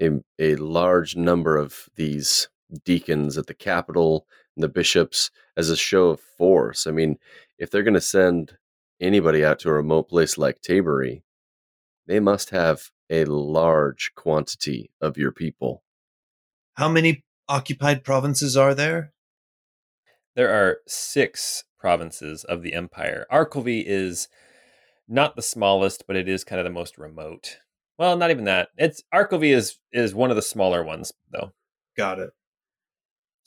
a, 0.00 0.20
a 0.38 0.54
large 0.54 1.16
number 1.16 1.56
of 1.56 1.88
these 1.96 2.48
deacons 2.84 3.38
at 3.38 3.46
the 3.46 3.54
capital 3.54 4.26
and 4.56 4.62
the 4.62 4.68
bishops 4.68 5.30
as 5.56 5.70
a 5.70 5.76
show 5.76 6.08
of 6.10 6.20
force. 6.20 6.86
I 6.86 6.90
mean, 6.90 7.18
if 7.58 7.70
they're 7.70 7.82
going 7.82 7.94
to 7.94 8.00
send 8.00 8.58
anybody 9.00 9.44
out 9.44 9.58
to 9.60 9.68
a 9.68 9.74
remote 9.74 10.08
place 10.08 10.38
like 10.38 10.60
Tabery, 10.60 11.22
they 12.06 12.20
must 12.20 12.50
have 12.50 12.90
a 13.10 13.24
large 13.24 14.12
quantity 14.14 14.90
of 15.00 15.16
your 15.16 15.32
people. 15.32 15.82
How 16.74 16.88
many 16.88 17.24
occupied 17.48 18.04
provinces 18.04 18.56
are 18.56 18.74
there? 18.74 19.12
There 20.36 20.50
are 20.50 20.78
six 20.86 21.64
provinces 21.78 22.44
of 22.44 22.62
the 22.62 22.74
empire. 22.74 23.26
Arkelvy 23.32 23.82
is 23.86 24.28
not 25.08 25.36
the 25.36 25.42
smallest, 25.42 26.04
but 26.06 26.16
it 26.16 26.28
is 26.28 26.44
kind 26.44 26.60
of 26.60 26.64
the 26.64 26.70
most 26.70 26.98
remote. 26.98 27.58
Well, 27.98 28.16
not 28.16 28.30
even 28.30 28.44
that. 28.44 28.68
It's 28.76 29.02
Arkelvy 29.12 29.52
is 29.52 29.78
is 29.92 30.14
one 30.14 30.30
of 30.30 30.36
the 30.36 30.42
smaller 30.42 30.84
ones, 30.84 31.12
though. 31.30 31.52
Got 31.96 32.20
it. 32.20 32.30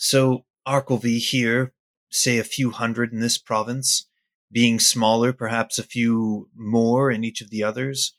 So 0.04 0.46
Arkelvy 0.68 1.20
here, 1.20 1.74
say 2.10 2.40
a 2.40 2.44
few 2.44 2.72
hundred 2.72 3.14
in 3.14 3.20
this 3.20 3.38
province, 3.38 4.08
being 4.52 4.80
smaller, 4.80 5.32
perhaps 5.32 5.78
a 5.78 5.84
few 5.84 6.50
more 6.56 7.12
in 7.12 7.24
each 7.24 7.40
of 7.40 7.52
the 7.52 7.64
others. 7.64 8.18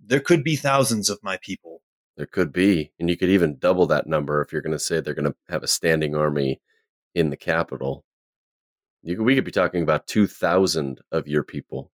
There 0.00 0.20
could 0.20 0.44
be 0.44 0.54
thousands 0.54 1.10
of 1.10 1.18
my 1.20 1.36
people. 1.42 1.82
There 2.16 2.26
could 2.26 2.52
be, 2.52 2.92
and 3.00 3.10
you 3.10 3.16
could 3.16 3.28
even 3.28 3.58
double 3.58 3.88
that 3.88 4.06
number 4.06 4.40
if 4.40 4.52
you're 4.52 4.62
going 4.62 4.70
to 4.70 4.78
say 4.78 5.00
they're 5.00 5.12
going 5.12 5.24
to 5.24 5.34
have 5.48 5.64
a 5.64 5.66
standing 5.66 6.14
army 6.14 6.60
in 7.12 7.30
the 7.30 7.36
capital. 7.36 8.04
You 9.02 9.16
could, 9.16 9.26
we 9.26 9.34
could 9.34 9.44
be 9.44 9.50
talking 9.50 9.82
about 9.82 10.06
2,000 10.06 11.00
of 11.10 11.26
your 11.26 11.42
people. 11.42 11.90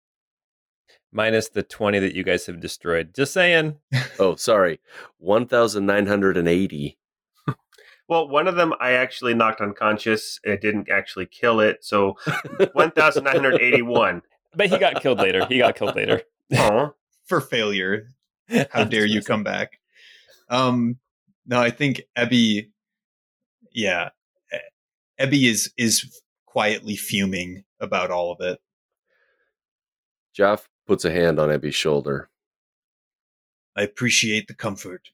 Minus 1.13 1.49
the 1.49 1.63
twenty 1.63 2.01
that 2.01 2.17
you 2.17 2.25
guys 2.25 2.47
have 2.47 2.59
destroyed. 2.59 3.15
Just 3.15 3.33
saying. 3.33 3.77
Oh, 4.19 4.35
sorry, 4.35 4.81
1,980. 5.19 6.99
Well, 8.09 8.29
one 8.29 8.49
of 8.49 8.57
them 8.57 8.75
I 8.81 8.93
actually 8.93 9.35
knocked 9.35 9.61
unconscious. 9.61 10.39
It 10.45 10.61
didn't 10.61 10.89
actually 10.91 11.27
kill 11.27 11.61
it. 11.61 11.85
So 11.85 12.17
1,981. 12.73 14.23
But 14.57 14.71
he 14.71 14.79
got 14.79 15.03
killed 15.03 15.19
later. 15.19 15.45
He 15.47 15.59
got 15.59 15.75
killed 15.75 15.97
later. 15.97 16.23
Aw. 16.57 16.91
For 17.25 17.41
failure. 17.41 18.11
How 18.71 18.85
dare 18.95 19.05
you 19.05 19.21
come 19.21 19.43
back? 19.43 19.81
Um 20.49 20.99
no, 21.45 21.61
I 21.61 21.71
think 21.71 22.03
Ebby 22.17 22.69
yeah. 23.73 24.11
Ebby 25.21 25.49
is 25.51 25.73
is 25.77 26.23
quietly 26.47 26.95
fuming 26.95 27.65
about 27.81 28.13
all 28.13 28.31
of 28.31 28.41
it. 28.41 28.61
Jeff 30.33 30.69
puts 30.87 31.05
a 31.05 31.11
hand 31.11 31.41
on 31.41 31.49
Ebby's 31.49 31.75
shoulder. 31.75 32.29
I 33.77 33.83
appreciate 33.83 34.47
the 34.47 34.55
comfort. 34.55 35.09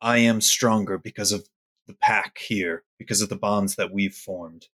I 0.00 0.18
am 0.18 0.40
stronger 0.40 0.96
because 0.96 1.32
of 1.32 1.46
the 1.86 1.94
pack 1.94 2.38
here, 2.38 2.84
because 2.98 3.20
of 3.20 3.28
the 3.28 3.36
bonds 3.36 3.76
that 3.76 3.92
we've 3.92 4.14
formed. 4.14 4.68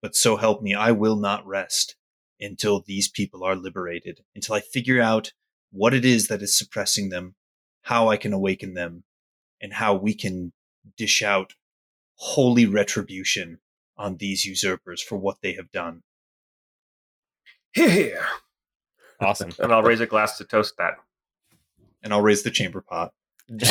But 0.00 0.14
so 0.14 0.36
help 0.36 0.62
me, 0.62 0.74
I 0.74 0.92
will 0.92 1.16
not 1.16 1.46
rest 1.46 1.96
until 2.40 2.80
these 2.80 3.08
people 3.08 3.44
are 3.44 3.56
liberated, 3.56 4.20
until 4.34 4.54
I 4.54 4.60
figure 4.60 5.00
out 5.00 5.32
what 5.70 5.94
it 5.94 6.04
is 6.04 6.28
that 6.28 6.42
is 6.42 6.56
suppressing 6.56 7.08
them, 7.08 7.34
how 7.82 8.08
I 8.08 8.16
can 8.16 8.32
awaken 8.32 8.74
them, 8.74 9.04
and 9.60 9.74
how 9.74 9.94
we 9.94 10.14
can 10.14 10.52
dish 10.96 11.22
out 11.22 11.54
holy 12.16 12.66
retribution 12.66 13.58
on 13.96 14.16
these 14.16 14.44
usurpers 14.44 15.02
for 15.02 15.16
what 15.16 15.38
they 15.42 15.54
have 15.54 15.70
done. 15.70 16.02
Here, 17.72 17.90
here. 17.90 18.26
Awesome. 19.20 19.50
And 19.58 19.72
I'll 19.72 19.82
raise 19.82 20.00
a 20.00 20.06
glass 20.06 20.38
to 20.38 20.44
toast 20.44 20.74
that. 20.78 20.94
And 22.02 22.12
I'll 22.12 22.20
raise 22.20 22.42
the 22.42 22.50
chamber 22.50 22.80
pot. 22.80 23.12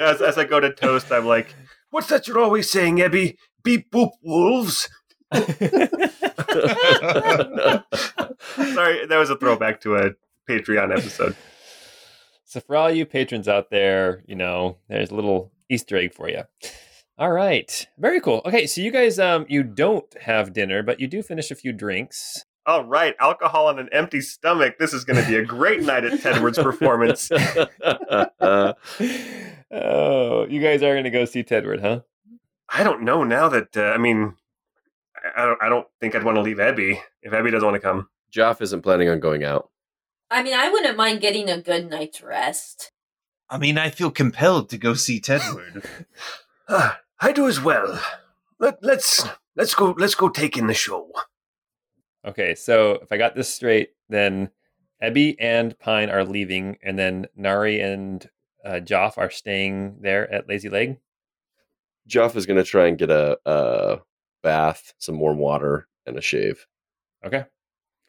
as, 0.00 0.20
as 0.20 0.38
I 0.38 0.44
go 0.44 0.58
to 0.60 0.72
toast, 0.72 1.12
I'm 1.12 1.26
like, 1.26 1.54
What's 1.90 2.06
that 2.08 2.28
you're 2.28 2.38
always 2.38 2.70
saying, 2.70 2.98
Ebby? 2.98 3.36
Beep 3.64 3.90
boop 3.90 4.10
wolves? 4.22 4.88
sorry, 5.34 5.48
that 9.06 9.16
was 9.18 9.30
a 9.30 9.36
throwback 9.36 9.80
to 9.82 9.96
a 9.96 10.10
Patreon 10.48 10.96
episode. 10.96 11.34
So 12.44 12.60
for 12.60 12.76
all 12.76 12.90
you 12.90 13.06
patrons 13.06 13.48
out 13.48 13.70
there, 13.70 14.22
you 14.26 14.36
know, 14.36 14.78
there's 14.88 15.10
a 15.10 15.14
little 15.14 15.52
Easter 15.68 15.96
egg 15.96 16.14
for 16.14 16.28
you. 16.28 16.42
All 17.18 17.32
right. 17.32 17.86
Very 17.98 18.20
cool. 18.20 18.40
Okay, 18.44 18.66
so 18.66 18.80
you 18.80 18.90
guys 18.92 19.18
um 19.18 19.46
you 19.48 19.62
don't 19.62 20.06
have 20.22 20.52
dinner, 20.52 20.82
but 20.82 21.00
you 21.00 21.08
do 21.08 21.22
finish 21.22 21.50
a 21.50 21.56
few 21.56 21.72
drinks. 21.72 22.44
All 22.70 22.84
right, 22.84 23.16
alcohol 23.18 23.66
on 23.66 23.80
an 23.80 23.88
empty 23.90 24.20
stomach. 24.20 24.78
This 24.78 24.92
is 24.92 25.04
going 25.04 25.20
to 25.20 25.28
be 25.28 25.34
a 25.34 25.44
great 25.44 25.82
night 25.82 26.04
at 26.04 26.20
Tedward's 26.20 26.56
performance. 26.56 27.28
Uh, 27.32 27.66
oh, 29.72 30.46
you 30.46 30.60
guys 30.62 30.80
are 30.84 30.94
going 30.94 31.02
to 31.02 31.10
go 31.10 31.24
see 31.24 31.42
Tedward, 31.42 31.80
huh? 31.80 32.02
I 32.68 32.84
don't 32.84 33.02
know 33.02 33.24
now 33.24 33.48
that 33.48 33.76
uh, 33.76 33.86
I 33.86 33.98
mean, 33.98 34.36
I- 35.16 35.42
I 35.42 35.44
don't. 35.46 35.62
I 35.64 35.68
don't 35.68 35.86
think 36.00 36.14
I'd 36.14 36.22
want 36.22 36.36
to 36.36 36.42
leave 36.42 36.58
Ebby 36.58 37.00
if 37.22 37.32
Ebby 37.32 37.50
doesn't 37.50 37.66
want 37.68 37.74
to 37.74 37.80
come. 37.80 38.08
Joff 38.32 38.60
isn't 38.62 38.82
planning 38.82 39.08
on 39.08 39.18
going 39.18 39.42
out. 39.42 39.68
I 40.30 40.44
mean, 40.44 40.54
I 40.54 40.68
wouldn't 40.70 40.96
mind 40.96 41.20
getting 41.20 41.50
a 41.50 41.60
good 41.60 41.90
night's 41.90 42.22
rest. 42.22 42.92
I 43.48 43.58
mean, 43.58 43.78
I 43.78 43.90
feel 43.90 44.12
compelled 44.12 44.68
to 44.70 44.78
go 44.78 44.94
see 44.94 45.20
Tedward. 45.20 45.84
Ah, 46.72 47.00
I 47.18 47.32
do 47.32 47.48
as 47.48 47.60
well. 47.60 48.00
Let, 48.60 48.78
let's 48.80 49.26
let's 49.56 49.74
go 49.74 49.92
let's 49.98 50.14
go 50.14 50.28
take 50.28 50.56
in 50.56 50.68
the 50.68 50.74
show. 50.74 51.10
Okay, 52.26 52.54
so 52.54 52.92
if 53.02 53.10
I 53.12 53.16
got 53.16 53.34
this 53.34 53.52
straight, 53.52 53.90
then 54.08 54.50
Ebby 55.02 55.36
and 55.38 55.78
Pine 55.78 56.10
are 56.10 56.24
leaving, 56.24 56.76
and 56.82 56.98
then 56.98 57.26
Nari 57.34 57.80
and 57.80 58.28
uh, 58.64 58.80
Joff 58.82 59.16
are 59.16 59.30
staying 59.30 59.98
there 60.00 60.30
at 60.32 60.48
Lazy 60.48 60.68
Leg. 60.68 60.98
Joff 62.08 62.36
is 62.36 62.46
going 62.46 62.58
to 62.58 62.64
try 62.64 62.88
and 62.88 62.98
get 62.98 63.10
a, 63.10 63.38
a 63.46 63.98
bath, 64.42 64.94
some 64.98 65.18
warm 65.18 65.38
water, 65.38 65.88
and 66.06 66.16
a 66.16 66.20
shave. 66.20 66.66
Okay. 67.24 67.44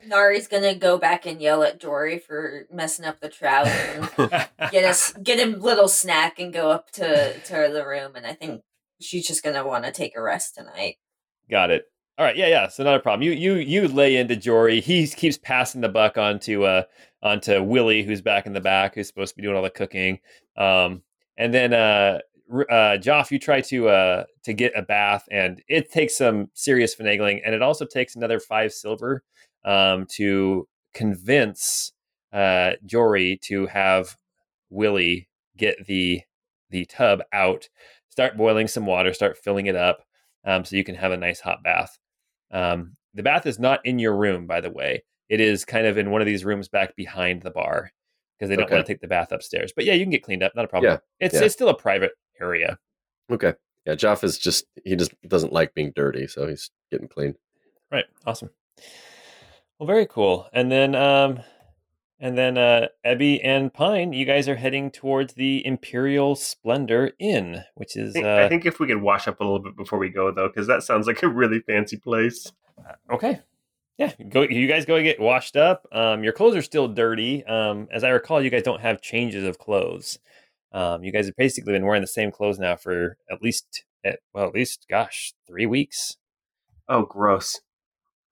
Nari's 0.06 0.48
gonna 0.48 0.74
go 0.74 0.98
back 0.98 1.26
and 1.26 1.42
yell 1.42 1.64
at 1.64 1.80
Jory 1.80 2.18
for 2.18 2.66
messing 2.72 3.06
up 3.06 3.20
the 3.20 3.30
trout 3.30 3.68
and 3.68 4.10
get 4.72 4.84
us 4.86 5.14
get 5.22 5.40
him 5.40 5.56
a 5.56 5.58
little 5.58 5.88
snack 5.88 6.40
and 6.40 6.52
go 6.52 6.72
up 6.72 6.92
to 6.94 7.40
to 7.40 7.70
the 7.72 7.86
room. 7.86 8.16
And 8.16 8.26
I 8.26 8.34
think 8.34 8.62
she's 9.00 9.28
just 9.28 9.44
gonna 9.44 9.66
want 9.66 9.86
to 9.86 9.92
take 9.92 10.14
a 10.16 10.22
rest 10.22 10.56
tonight. 10.56 10.96
Got 11.50 11.72
it. 11.72 11.91
All 12.22 12.28
right, 12.28 12.38
yeah, 12.38 12.50
yeah. 12.50 12.68
So 12.68 12.84
not 12.84 12.94
a 12.94 13.00
problem. 13.00 13.24
You 13.24 13.32
you 13.32 13.56
you 13.56 13.88
lay 13.88 14.16
into 14.16 14.36
Jory. 14.36 14.80
He 14.80 15.08
keeps 15.08 15.40
passing 15.40 15.82
the 15.82 15.90
buck 15.90 16.20
onto 16.20 16.66
uh 16.66 16.84
onto 17.24 17.64
Willie, 17.64 18.04
who's 18.04 18.22
back 18.22 18.46
in 18.46 18.54
the 18.54 18.62
back, 18.62 18.94
who's 18.94 19.08
supposed 19.08 19.34
to 19.34 19.38
be 19.38 19.42
doing 19.42 19.56
all 19.56 19.64
the 19.64 19.72
cooking. 19.72 20.20
Um, 20.56 21.02
and 21.38 21.52
then 21.52 21.74
uh 21.74 22.20
uh, 22.52 23.00
Joff, 23.00 23.32
you 23.32 23.40
try 23.40 23.60
to 23.62 23.90
uh, 23.90 24.26
to 24.44 24.54
get 24.54 24.72
a 24.78 24.84
bath, 24.84 25.26
and 25.32 25.64
it 25.68 25.92
takes 25.92 26.16
some 26.16 26.52
serious 26.54 26.96
finagling, 26.96 27.42
and 27.44 27.56
it 27.56 27.64
also 27.64 27.86
takes 27.86 28.16
another 28.16 28.40
five 28.40 28.72
silver 28.72 29.24
um, 29.66 30.06
to 30.12 30.68
convince 30.94 31.92
uh, 32.34 32.74
Jory 32.86 33.40
to 33.46 33.66
have 33.66 34.16
Willie 34.70 35.28
get 35.58 35.88
the 35.88 36.22
the 36.70 36.86
tub 36.86 37.24
out, 37.34 37.68
start 38.10 38.38
boiling 38.38 38.68
some 38.68 38.86
water, 38.86 39.12
start 39.12 39.40
filling 39.40 39.66
it 39.66 39.76
up, 39.76 40.04
um, 40.46 40.64
so 40.64 40.76
you 40.76 40.84
can 40.84 40.94
have 40.94 41.12
a 41.12 41.18
nice 41.18 41.40
hot 41.40 41.64
bath. 41.64 41.98
Um, 42.52 42.96
the 43.14 43.24
bath 43.24 43.46
is 43.46 43.60
not 43.60 43.86
in 43.86 44.00
your 44.00 44.16
room, 44.16 44.48
by 44.48 44.62
the 44.62 44.70
way. 44.72 45.04
It 45.30 45.40
is 45.40 45.66
kind 45.66 45.86
of 45.88 45.98
in 45.98 46.12
one 46.12 46.22
of 46.22 46.28
these 46.28 46.44
rooms 46.46 46.68
back 46.68 46.96
behind 46.96 47.42
the 47.42 47.52
bar 47.52 47.92
because 48.38 48.50
they 48.50 48.56
don't 48.56 48.66
Okay. 48.66 48.76
want 48.76 48.86
to 48.86 48.94
take 48.94 49.02
the 49.02 49.08
bath 49.08 49.32
upstairs. 49.32 49.72
But 49.76 49.86
yeah, 49.86 49.94
you 49.94 50.04
can 50.04 50.12
get 50.12 50.24
cleaned 50.24 50.44
up, 50.44 50.54
not 50.56 50.66
a 50.66 50.68
problem. 50.68 50.92
Yeah, 50.92 51.26
It's 51.26 51.36
yeah. 51.36 51.44
it's 51.44 51.54
still 51.54 51.70
a 51.70 51.78
private 51.78 52.12
area. 52.40 52.78
Okay. 53.32 53.54
Yeah, 53.86 53.94
Joff 53.96 54.24
is 54.24 54.38
just 54.38 54.66
he 54.84 54.96
just 54.96 55.14
doesn't 55.28 55.54
like 55.54 55.74
being 55.74 55.92
dirty, 55.96 56.28
so 56.28 56.48
he's 56.48 56.70
getting 56.92 57.08
clean. 57.08 57.36
Right. 57.92 58.06
Awesome. 58.26 58.50
Well, 59.80 59.88
very 59.88 60.06
cool. 60.06 60.48
And 60.54 60.72
then 60.72 60.96
um 60.96 61.40
and 62.22 62.38
then 62.38 62.58
uh 62.58 62.88
Ebby 63.06 63.42
and 63.44 63.74
Pine, 63.74 64.14
you 64.14 64.26
guys 64.26 64.48
are 64.48 64.56
heading 64.56 64.92
towards 64.92 65.34
the 65.34 65.66
Imperial 65.66 66.36
Splendor 66.36 67.12
Inn, 67.20 67.64
which 67.76 67.98
I 67.98 68.02
is 68.02 68.14
think, 68.14 68.26
uh 68.26 68.36
I 68.46 68.48
think 68.48 68.66
if 68.66 68.80
we 68.80 68.88
could 68.88 69.02
wash 69.02 69.28
up 69.28 69.42
a 69.42 69.44
little 69.44 69.60
bit 69.60 69.76
before 69.76 70.00
we 70.00 70.10
go, 70.10 70.32
though, 70.32 70.48
because 70.48 70.68
that 70.68 70.84
sounds 70.84 71.08
like 71.08 71.22
a 71.24 71.28
really 71.28 71.60
fancy 71.60 71.98
place. 71.98 72.52
okay. 73.12 73.40
Yeah, 73.98 74.14
go 74.30 74.44
you 74.44 74.68
guys 74.68 74.86
go 74.86 75.02
get 75.04 75.20
washed 75.20 75.58
up. 75.58 75.86
Um 75.92 76.24
your 76.24 76.34
clothes 76.34 76.56
are 76.56 76.62
still 76.62 76.88
dirty. 76.88 77.44
Um 77.46 77.88
as 77.92 78.04
I 78.04 78.10
recall, 78.10 78.42
you 78.42 78.50
guys 78.50 78.64
don't 78.64 78.82
have 78.82 79.02
changes 79.02 79.44
of 79.44 79.58
clothes. 79.58 80.20
Um 80.72 81.04
you 81.04 81.12
guys 81.12 81.26
have 81.26 81.36
basically 81.36 81.74
been 81.74 81.86
wearing 81.86 82.02
the 82.02 82.08
same 82.08 82.32
clothes 82.32 82.60
now 82.60 82.76
for 82.78 83.18
at 83.30 83.42
least 83.42 83.84
at, 84.06 84.20
well, 84.34 84.48
at 84.48 84.54
least 84.54 84.86
gosh, 84.90 85.34
3 85.48 85.66
weeks. 85.66 86.18
Oh, 86.88 87.04
gross. 87.04 87.60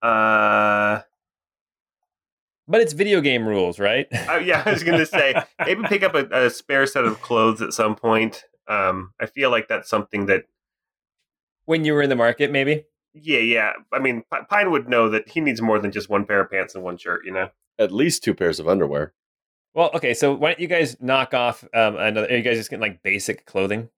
Uh, 0.01 1.01
But 2.69 2.81
it's 2.81 2.93
video 2.93 3.19
game 3.19 3.47
rules, 3.47 3.79
right? 3.79 4.05
I, 4.13 4.37
yeah, 4.45 4.63
I 4.65 4.71
was 4.71 4.83
gonna 4.83 5.05
say 5.05 5.33
maybe 5.65 5.81
pick 5.87 6.03
up 6.03 6.13
a, 6.13 6.45
a 6.45 6.49
spare 6.51 6.85
set 6.85 7.03
of 7.03 7.19
clothes 7.19 7.61
at 7.63 7.73
some 7.73 7.95
point. 7.95 8.43
Um, 8.67 9.13
I 9.19 9.25
feel 9.25 9.49
like 9.49 9.67
that's 9.67 9.89
something 9.89 10.27
that, 10.27 10.43
when 11.65 11.83
you 11.83 11.93
were 11.93 12.03
in 12.03 12.09
the 12.09 12.15
market 12.15 12.51
maybe? 12.51 12.85
yeah, 13.15 13.39
yeah. 13.39 13.71
I 13.91 13.97
mean, 13.99 14.23
P- 14.31 14.39
Pine 14.49 14.69
would 14.69 14.87
know 14.87 15.09
that 15.09 15.27
he 15.29 15.41
needs 15.41 15.61
more 15.61 15.79
than 15.79 15.91
just 15.91 16.09
one 16.09 16.25
pair 16.25 16.39
of 16.41 16.51
pants 16.51 16.75
and 16.75 16.83
one 16.83 16.97
shirt. 16.97 17.25
You 17.25 17.31
know. 17.33 17.49
At 17.79 17.91
least 17.91 18.23
two 18.23 18.33
pairs 18.35 18.59
of 18.59 18.67
underwear. 18.67 19.13
Well, 19.73 19.89
okay, 19.95 20.13
so 20.13 20.33
why 20.35 20.49
don't 20.49 20.59
you 20.59 20.67
guys 20.67 20.95
knock 21.01 21.33
off 21.33 21.63
um 21.73 21.95
another 21.97 22.27
are 22.27 22.35
you 22.35 22.43
guys 22.43 22.57
just 22.57 22.69
getting 22.69 22.81
like 22.81 23.01
basic 23.01 23.45
clothing? 23.45 23.89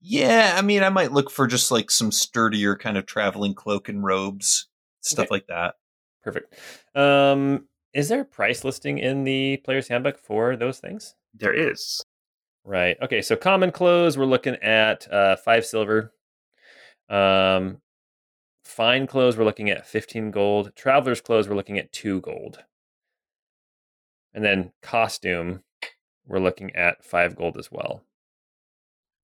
Yeah, 0.00 0.54
I 0.56 0.60
mean, 0.62 0.82
I 0.82 0.90
might 0.90 1.12
look 1.12 1.30
for 1.30 1.46
just 1.46 1.70
like 1.70 1.90
some 1.90 2.12
sturdier 2.12 2.76
kind 2.76 2.98
of 2.98 3.06
traveling 3.06 3.54
cloak 3.54 3.88
and 3.88 4.04
robes, 4.04 4.68
stuff 5.00 5.24
Okay. 5.24 5.34
like 5.34 5.46
that. 5.48 5.76
Perfect. 6.22 6.54
Um 6.94 7.67
is 7.92 8.08
there 8.08 8.20
a 8.20 8.24
price 8.24 8.64
listing 8.64 8.98
in 8.98 9.24
the 9.24 9.58
player's 9.58 9.88
handbook 9.88 10.18
for 10.18 10.56
those 10.56 10.78
things? 10.78 11.14
There 11.34 11.52
is. 11.54 12.02
Right. 12.64 12.96
Okay, 13.00 13.22
so 13.22 13.36
common 13.36 13.70
clothes 13.70 14.18
we're 14.18 14.24
looking 14.24 14.56
at 14.56 15.10
uh 15.12 15.36
5 15.36 15.64
silver. 15.64 16.12
Um 17.08 17.80
fine 18.64 19.06
clothes 19.06 19.36
we're 19.36 19.44
looking 19.44 19.70
at 19.70 19.86
15 19.86 20.30
gold. 20.30 20.72
Traveler's 20.76 21.20
clothes 21.20 21.48
we're 21.48 21.56
looking 21.56 21.78
at 21.78 21.92
2 21.92 22.20
gold. 22.20 22.64
And 24.34 24.44
then 24.44 24.72
costume 24.82 25.62
we're 26.26 26.40
looking 26.40 26.76
at 26.76 27.04
5 27.04 27.36
gold 27.36 27.56
as 27.56 27.72
well. 27.72 28.02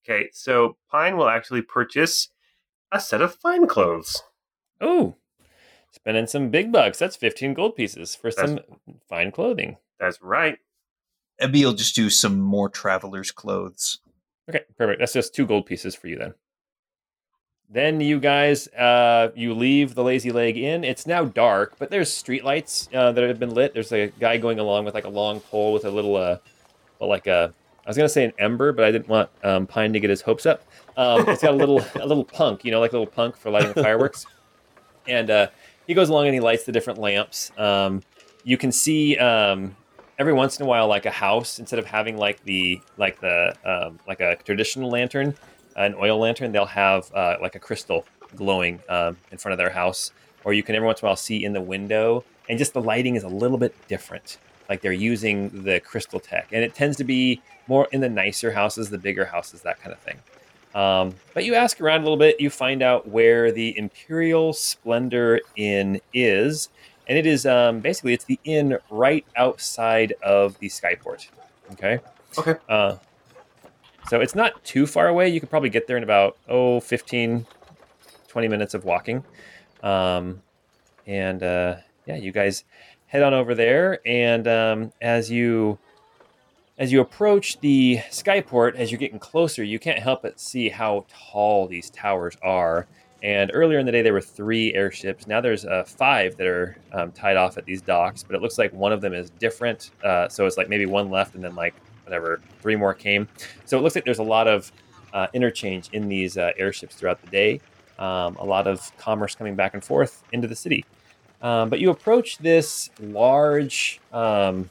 Okay, 0.04 0.28
so 0.32 0.76
Pine 0.90 1.16
will 1.16 1.28
actually 1.28 1.62
purchase 1.62 2.28
a 2.92 3.00
set 3.00 3.22
of 3.22 3.34
fine 3.34 3.66
clothes. 3.66 4.22
Oh, 4.80 5.16
spending 5.94 6.26
some 6.26 6.50
big 6.50 6.72
bucks. 6.72 6.98
That's 6.98 7.16
15 7.16 7.54
gold 7.54 7.76
pieces 7.76 8.14
for 8.14 8.30
That's- 8.30 8.58
some 8.66 8.96
fine 9.08 9.30
clothing. 9.30 9.76
That's 9.98 10.20
right. 10.20 10.58
Ebby 11.40 11.64
will 11.64 11.72
just 11.72 11.94
do 11.96 12.10
some 12.10 12.40
more 12.40 12.68
traveler's 12.68 13.30
clothes. 13.32 14.00
Okay, 14.48 14.60
perfect. 14.76 15.00
That's 15.00 15.12
just 15.12 15.34
two 15.34 15.46
gold 15.46 15.66
pieces 15.66 15.94
for 15.94 16.08
you 16.08 16.16
then. 16.18 16.34
Then 17.70 18.00
you 18.00 18.20
guys, 18.20 18.68
uh, 18.68 19.30
you 19.34 19.54
leave 19.54 19.94
the 19.94 20.04
Lazy 20.04 20.30
Leg 20.30 20.56
Inn. 20.58 20.84
It's 20.84 21.06
now 21.06 21.24
dark, 21.24 21.76
but 21.78 21.90
there's 21.90 22.10
streetlights 22.10 22.94
uh, 22.94 23.10
that 23.12 23.24
have 23.24 23.38
been 23.40 23.54
lit. 23.54 23.72
There's 23.72 23.90
a 23.90 24.08
guy 24.20 24.36
going 24.36 24.58
along 24.58 24.84
with 24.84 24.94
like 24.94 25.06
a 25.06 25.08
long 25.08 25.40
pole 25.40 25.72
with 25.72 25.84
a 25.84 25.90
little, 25.90 26.14
uh, 26.16 26.38
well, 27.00 27.08
like 27.08 27.26
a, 27.26 27.52
I 27.84 27.90
was 27.90 27.96
gonna 27.96 28.08
say 28.08 28.24
an 28.24 28.32
ember, 28.38 28.72
but 28.72 28.84
I 28.84 28.90
didn't 28.92 29.08
want 29.08 29.30
um, 29.42 29.66
Pine 29.66 29.92
to 29.94 30.00
get 30.00 30.10
his 30.10 30.20
hopes 30.20 30.46
up. 30.46 30.62
Um, 30.96 31.26
it's 31.28 31.42
got 31.42 31.52
a 31.52 31.56
little, 31.56 31.80
a 32.00 32.06
little 32.06 32.24
punk, 32.24 32.64
you 32.64 32.70
know, 32.70 32.80
like 32.80 32.92
a 32.92 32.98
little 32.98 33.12
punk 33.12 33.36
for 33.36 33.50
lighting 33.50 33.72
the 33.72 33.82
fireworks. 33.82 34.26
And 35.06 35.28
uh, 35.28 35.48
he 35.86 35.94
goes 35.94 36.08
along 36.08 36.26
and 36.26 36.34
he 36.34 36.40
lights 36.40 36.64
the 36.64 36.72
different 36.72 36.98
lamps. 36.98 37.50
Um, 37.58 38.02
you 38.44 38.56
can 38.56 38.72
see 38.72 39.16
um, 39.16 39.76
every 40.18 40.32
once 40.32 40.58
in 40.58 40.64
a 40.64 40.68
while, 40.68 40.88
like 40.88 41.06
a 41.06 41.10
house, 41.10 41.58
instead 41.58 41.78
of 41.78 41.86
having 41.86 42.16
like 42.16 42.42
the 42.44 42.80
like 42.96 43.20
the 43.20 43.54
um, 43.64 43.98
like 44.06 44.20
a 44.20 44.36
traditional 44.36 44.90
lantern, 44.90 45.34
an 45.76 45.94
oil 45.94 46.18
lantern, 46.18 46.52
they'll 46.52 46.66
have 46.66 47.12
uh, 47.14 47.36
like 47.40 47.54
a 47.54 47.58
crystal 47.58 48.04
glowing 48.36 48.80
um, 48.88 49.16
in 49.30 49.38
front 49.38 49.52
of 49.52 49.58
their 49.58 49.70
house, 49.70 50.12
or 50.44 50.52
you 50.52 50.62
can 50.62 50.74
every 50.74 50.86
once 50.86 51.00
in 51.00 51.06
a 51.06 51.08
while 51.08 51.16
see 51.16 51.44
in 51.44 51.52
the 51.52 51.60
window, 51.60 52.24
and 52.48 52.58
just 52.58 52.72
the 52.74 52.82
lighting 52.82 53.16
is 53.16 53.22
a 53.22 53.28
little 53.28 53.58
bit 53.58 53.74
different. 53.88 54.38
Like 54.68 54.80
they're 54.80 54.92
using 54.92 55.64
the 55.64 55.80
crystal 55.80 56.20
tech, 56.20 56.48
and 56.52 56.64
it 56.64 56.74
tends 56.74 56.96
to 56.98 57.04
be 57.04 57.42
more 57.66 57.88
in 57.92 58.00
the 58.00 58.08
nicer 58.08 58.52
houses, 58.52 58.90
the 58.90 58.98
bigger 58.98 59.26
houses, 59.26 59.62
that 59.62 59.80
kind 59.80 59.92
of 59.92 59.98
thing. 60.00 60.18
Um, 60.74 61.14
but 61.34 61.44
you 61.44 61.54
ask 61.54 61.80
around 61.80 62.00
a 62.00 62.02
little 62.02 62.16
bit, 62.16 62.40
you 62.40 62.50
find 62.50 62.82
out 62.82 63.08
where 63.08 63.52
the 63.52 63.76
Imperial 63.78 64.52
Splendor 64.52 65.40
Inn 65.56 66.00
is, 66.12 66.68
and 67.06 67.16
it 67.16 67.26
is 67.26 67.46
um, 67.46 67.80
basically 67.80 68.12
it's 68.12 68.24
the 68.24 68.40
inn 68.44 68.78
right 68.90 69.24
outside 69.36 70.14
of 70.22 70.58
the 70.58 70.68
Skyport. 70.68 71.28
Okay. 71.72 72.00
Okay. 72.36 72.56
Uh, 72.68 72.96
so 74.08 74.20
it's 74.20 74.34
not 74.34 74.62
too 74.64 74.86
far 74.86 75.08
away. 75.08 75.28
You 75.28 75.40
could 75.40 75.50
probably 75.50 75.70
get 75.70 75.86
there 75.86 75.96
in 75.96 76.02
about 76.02 76.36
oh 76.48 76.80
15, 76.80 77.46
20 78.28 78.48
minutes 78.48 78.74
of 78.74 78.84
walking. 78.84 79.24
Um, 79.82 80.42
and 81.06 81.42
uh, 81.42 81.76
yeah, 82.06 82.16
you 82.16 82.32
guys 82.32 82.64
head 83.06 83.22
on 83.22 83.32
over 83.32 83.54
there, 83.54 84.00
and 84.06 84.48
um, 84.48 84.92
as 85.00 85.30
you 85.30 85.78
as 86.76 86.92
you 86.92 87.00
approach 87.00 87.60
the 87.60 87.98
skyport, 88.10 88.74
as 88.74 88.90
you're 88.90 88.98
getting 88.98 89.18
closer, 89.18 89.62
you 89.62 89.78
can't 89.78 89.98
help 89.98 90.22
but 90.22 90.40
see 90.40 90.68
how 90.68 91.06
tall 91.08 91.66
these 91.66 91.90
towers 91.90 92.36
are. 92.42 92.86
And 93.22 93.50
earlier 93.54 93.78
in 93.78 93.86
the 93.86 93.92
day, 93.92 94.02
there 94.02 94.12
were 94.12 94.20
three 94.20 94.74
airships. 94.74 95.26
Now 95.26 95.40
there's 95.40 95.64
uh, 95.64 95.84
five 95.84 96.36
that 96.36 96.46
are 96.46 96.76
um, 96.92 97.12
tied 97.12 97.36
off 97.36 97.56
at 97.56 97.64
these 97.64 97.80
docks, 97.80 98.22
but 98.22 98.36
it 98.36 98.42
looks 98.42 98.58
like 98.58 98.72
one 98.72 98.92
of 98.92 99.00
them 99.00 99.14
is 99.14 99.30
different. 99.30 99.92
Uh, 100.02 100.28
so 100.28 100.46
it's 100.46 100.58
like 100.58 100.68
maybe 100.68 100.84
one 100.84 101.10
left, 101.10 101.34
and 101.34 101.42
then 101.42 101.54
like 101.54 101.74
whatever, 102.04 102.40
three 102.60 102.76
more 102.76 102.92
came. 102.92 103.28
So 103.64 103.78
it 103.78 103.82
looks 103.82 103.94
like 103.94 104.04
there's 104.04 104.18
a 104.18 104.22
lot 104.22 104.46
of 104.46 104.70
uh, 105.14 105.28
interchange 105.32 105.88
in 105.92 106.08
these 106.08 106.36
uh, 106.36 106.50
airships 106.58 106.96
throughout 106.96 107.22
the 107.22 107.30
day. 107.30 107.60
Um, 107.98 108.36
a 108.36 108.44
lot 108.44 108.66
of 108.66 108.94
commerce 108.98 109.34
coming 109.34 109.54
back 109.54 109.72
and 109.72 109.82
forth 109.82 110.22
into 110.32 110.48
the 110.48 110.56
city. 110.56 110.84
Um, 111.40 111.70
but 111.70 111.78
you 111.78 111.90
approach 111.90 112.38
this 112.38 112.90
large, 113.00 114.00
um, 114.12 114.68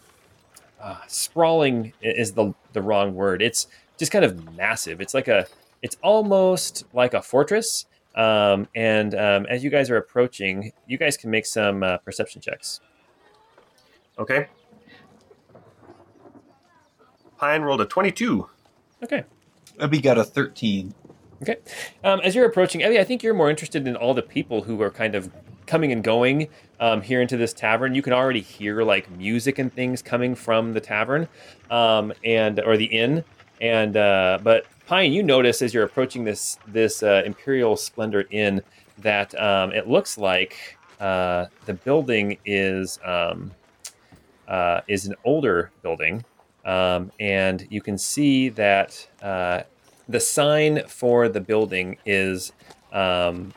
uh, 0.84 0.97
sprawling 1.07 1.93
is 2.01 2.34
the 2.34 2.53
the 2.73 2.81
wrong 2.81 3.15
word. 3.15 3.41
It's 3.41 3.68
just 3.97 4.11
kind 4.11 4.26
of 4.26 4.55
massive. 4.55 4.99
It's 4.99 5.14
like 5.14 5.27
a, 5.27 5.47
it's 5.81 5.95
almost 6.03 6.84
like 6.93 7.14
a 7.14 7.22
fortress. 7.22 7.85
Um, 8.15 8.68
and 8.76 9.15
um, 9.15 9.45
as 9.47 9.64
you 9.64 9.69
guys 9.69 9.89
are 9.89 9.97
approaching, 9.97 10.73
you 10.85 10.97
guys 10.97 11.18
can 11.18 11.31
make 11.31 11.45
some 11.45 11.84
uh, 11.84 11.97
perception 11.97 12.41
checks. 12.41 12.81
Okay. 14.19 14.47
Pine 17.38 17.61
rolled 17.61 17.81
a 17.81 17.85
22. 17.85 18.47
Okay. 19.03 19.23
Ebby 19.80 20.03
got 20.03 20.18
a 20.18 20.23
13. 20.23 20.93
Okay. 21.41 21.57
Um, 22.03 22.19
as 22.22 22.35
you're 22.35 22.45
approaching, 22.45 22.81
Ebby, 22.81 22.99
I 22.99 23.03
think 23.03 23.23
you're 23.23 23.34
more 23.34 23.49
interested 23.49 23.88
in 23.88 23.95
all 23.95 24.14
the 24.14 24.22
people 24.22 24.64
who 24.64 24.81
are 24.81 24.91
kind 24.91 25.15
of 25.15 25.31
coming 25.65 25.91
and 25.91 26.03
going 26.03 26.49
um, 26.84 27.01
here 27.01 27.22
into 27.22 27.38
this 27.38 27.53
tavern. 27.53 27.95
You 27.95 28.01
can 28.01 28.11
already 28.11 28.41
hear 28.41 28.84
like 28.84 29.10
music 29.11 29.57
and 29.57 29.72
things 29.73 30.01
coming 30.01 30.35
from 30.35 30.73
the 30.73 30.81
tavern, 30.81 31.30
um, 31.72 32.11
and 32.26 32.60
or 32.60 32.76
the 32.76 32.85
inn. 32.85 33.23
And 33.61 33.95
uh, 33.95 34.39
but 34.43 34.65
Pine, 34.85 35.14
you 35.14 35.23
notice 35.23 35.61
as 35.61 35.73
you're 35.73 35.85
approaching 35.85 36.26
this 36.26 36.60
this 36.68 37.01
uh, 37.01 37.23
Imperial 37.26 37.77
Splendor 37.77 38.26
Inn 38.31 38.61
that 38.97 39.34
um, 39.39 39.72
it 39.72 39.88
looks 39.88 40.18
like 40.18 40.77
uh, 40.99 41.45
the 41.65 41.73
building 41.73 42.38
is 42.45 42.99
um, 43.05 43.51
uh, 44.49 44.81
is 44.89 45.05
an 45.05 45.15
older 45.23 45.72
building, 45.84 46.26
um, 46.65 47.14
and 47.18 47.65
you 47.69 47.80
can 47.80 47.97
see 47.97 48.49
that 48.49 49.07
uh, 49.22 49.61
the 50.10 50.19
sign 50.19 50.85
for 50.89 51.30
the 51.30 51.39
building 51.39 51.97
is 52.05 52.51
um, 52.91 53.53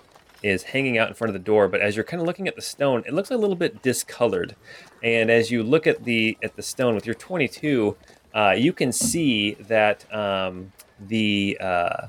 is 0.46 0.62
hanging 0.62 0.98
out 0.98 1.08
in 1.08 1.14
front 1.14 1.28
of 1.28 1.34
the 1.34 1.44
door. 1.44 1.68
But 1.68 1.80
as 1.80 1.96
you're 1.96 2.04
kind 2.04 2.20
of 2.20 2.26
looking 2.26 2.48
at 2.48 2.56
the 2.56 2.62
stone, 2.62 3.02
it 3.06 3.12
looks 3.12 3.30
a 3.30 3.36
little 3.36 3.56
bit 3.56 3.82
discolored. 3.82 4.56
And 5.02 5.30
as 5.30 5.50
you 5.50 5.62
look 5.62 5.86
at 5.86 6.04
the 6.04 6.38
at 6.42 6.56
the 6.56 6.62
stone 6.62 6.94
with 6.94 7.06
your 7.06 7.14
22, 7.14 7.96
uh, 8.34 8.54
you 8.56 8.72
can 8.72 8.92
see 8.92 9.54
that 9.54 10.12
um, 10.14 10.72
the 11.00 11.58
uh, 11.60 12.06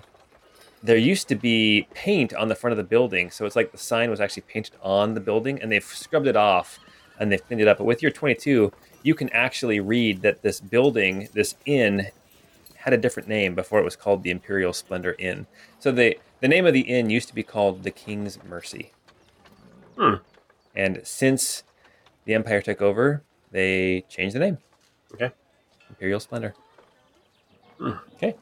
there 0.84 0.98
used 0.98 1.28
to 1.30 1.36
be 1.36 1.88
paint 1.94 2.34
on 2.34 2.48
the 2.48 2.56
front 2.56 2.72
of 2.72 2.78
the 2.78 2.84
building, 2.84 3.32
so 3.32 3.46
it's 3.46 3.56
like 3.56 3.72
the 3.72 3.78
sign 3.78 4.10
was 4.10 4.22
actually 4.22 4.44
painted 4.44 4.76
on 4.82 5.14
the 5.14 5.20
building, 5.20 5.62
and 5.62 5.72
they've 5.72 5.84
scrubbed 5.84 6.28
it 6.28 6.38
off 6.38 6.80
and 7.20 7.32
they've 7.32 7.46
cleaned 7.46 7.62
it 7.62 7.68
up. 7.68 7.80
But 7.80 7.86
with 7.86 8.02
your 8.02 8.12
22, 8.12 8.72
you 9.04 9.16
can 9.16 9.30
actually 9.30 9.80
read 9.80 10.22
that 10.22 10.42
this 10.44 10.60
building, 10.60 11.30
this 11.34 11.56
inn, 11.66 12.08
had 12.76 12.94
a 12.94 12.98
different 12.98 13.28
name 13.28 13.56
before 13.56 13.80
it 13.80 13.84
was 13.84 13.96
called 13.96 14.24
the 14.24 14.30
Imperial 14.30 14.72
Splendor 14.72 15.16
Inn. 15.20 15.48
So 15.80 15.92
the 15.92 16.18
the 16.40 16.48
name 16.48 16.66
of 16.66 16.74
the 16.74 16.82
inn 16.82 17.10
used 17.10 17.28
to 17.30 17.36
be 17.36 17.44
called 17.44 17.84
the 17.84 17.92
King's 17.92 18.44
Mercy. 18.44 18.92
Hmm. 19.98 20.16
And 20.76 21.02
since 21.04 21.64
the 22.26 22.34
Empire 22.34 22.62
took 22.62 22.82
over, 22.82 23.24
they 23.52 24.06
changed 24.10 24.36
the 24.36 24.40
name. 24.40 24.58
Okay. 25.14 25.32
Imperial 25.90 26.20
Splendor. 26.20 26.54
Hmm. 27.80 27.94
Okay. 28.16 28.36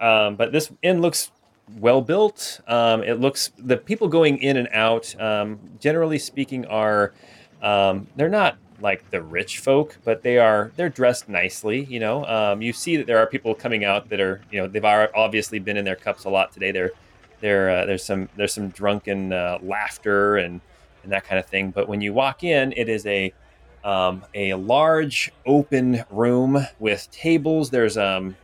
Um, 0.00 0.36
but 0.36 0.52
this 0.52 0.72
inn 0.82 1.00
looks 1.00 1.30
well 1.78 2.00
built. 2.00 2.60
Um, 2.66 3.02
it 3.02 3.20
looks 3.20 3.52
the 3.58 3.76
people 3.76 4.08
going 4.08 4.38
in 4.38 4.56
and 4.56 4.68
out, 4.72 5.18
um, 5.20 5.58
generally 5.78 6.18
speaking, 6.18 6.66
are 6.66 7.14
um, 7.62 8.06
they're 8.16 8.28
not 8.28 8.56
like 8.80 9.10
the 9.10 9.22
rich 9.22 9.58
folk, 9.58 9.98
but 10.04 10.22
they 10.22 10.38
are 10.38 10.72
they're 10.76 10.88
dressed 10.88 11.28
nicely. 11.28 11.84
You 11.84 12.00
know, 12.00 12.24
um, 12.26 12.62
you 12.62 12.72
see 12.72 12.96
that 12.96 13.06
there 13.06 13.18
are 13.18 13.26
people 13.26 13.54
coming 13.54 13.84
out 13.84 14.08
that 14.10 14.20
are 14.20 14.40
you 14.50 14.60
know 14.60 14.68
they've 14.68 14.84
obviously 14.84 15.58
been 15.58 15.76
in 15.76 15.84
their 15.84 15.96
cups 15.96 16.24
a 16.24 16.30
lot 16.30 16.52
today. 16.52 16.72
They're 16.72 16.92
there 17.40 17.70
uh, 17.70 17.86
there's 17.86 18.04
some 18.04 18.28
there's 18.36 18.54
some 18.54 18.68
drunken 18.68 19.32
uh, 19.32 19.58
laughter 19.62 20.36
and 20.36 20.60
and 21.02 21.12
that 21.12 21.24
kind 21.24 21.38
of 21.38 21.46
thing. 21.46 21.70
But 21.70 21.88
when 21.88 22.00
you 22.00 22.12
walk 22.12 22.44
in, 22.44 22.72
it 22.76 22.88
is 22.88 23.06
a 23.06 23.32
um, 23.84 24.24
a 24.34 24.54
large 24.54 25.32
open 25.46 26.04
room 26.10 26.66
with 26.78 27.10
tables. 27.10 27.70
There's 27.70 27.96
um 27.96 28.36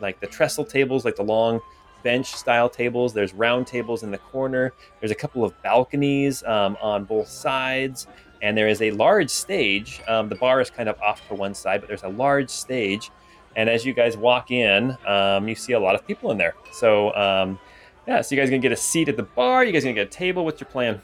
like 0.00 0.20
the 0.20 0.26
trestle 0.26 0.64
tables, 0.64 1.04
like 1.04 1.16
the 1.16 1.22
long 1.22 1.60
bench 2.02 2.32
style 2.32 2.68
tables. 2.68 3.12
There's 3.12 3.34
round 3.34 3.66
tables 3.66 4.02
in 4.02 4.10
the 4.10 4.18
corner. 4.18 4.72
There's 5.00 5.10
a 5.10 5.16
couple 5.16 5.44
of 5.44 5.60
balconies 5.62 6.42
um, 6.44 6.76
on 6.80 7.04
both 7.04 7.28
sides, 7.28 8.06
and 8.42 8.56
there 8.56 8.68
is 8.68 8.82
a 8.82 8.90
large 8.92 9.30
stage. 9.30 10.00
Um, 10.08 10.28
the 10.28 10.34
bar 10.34 10.60
is 10.60 10.70
kind 10.70 10.88
of 10.88 11.00
off 11.00 11.26
to 11.28 11.34
one 11.34 11.54
side, 11.54 11.80
but 11.80 11.88
there's 11.88 12.02
a 12.02 12.08
large 12.08 12.50
stage. 12.50 13.10
And 13.56 13.68
as 13.68 13.84
you 13.84 13.92
guys 13.92 14.16
walk 14.16 14.50
in, 14.50 14.96
um, 15.06 15.48
you 15.48 15.54
see 15.54 15.72
a 15.72 15.80
lot 15.80 15.94
of 15.94 16.06
people 16.06 16.30
in 16.30 16.38
there. 16.38 16.54
So 16.72 17.14
um, 17.14 17.58
yeah, 18.06 18.20
so 18.20 18.34
you 18.34 18.40
guys 18.40 18.50
gonna 18.50 18.60
get 18.60 18.72
a 18.72 18.76
seat 18.76 19.08
at 19.08 19.16
the 19.16 19.24
bar. 19.24 19.64
You 19.64 19.72
guys 19.72 19.84
gonna 19.84 19.94
get 19.94 20.06
a 20.06 20.10
table. 20.10 20.44
What's 20.44 20.60
your 20.60 20.68
plan? 20.68 21.00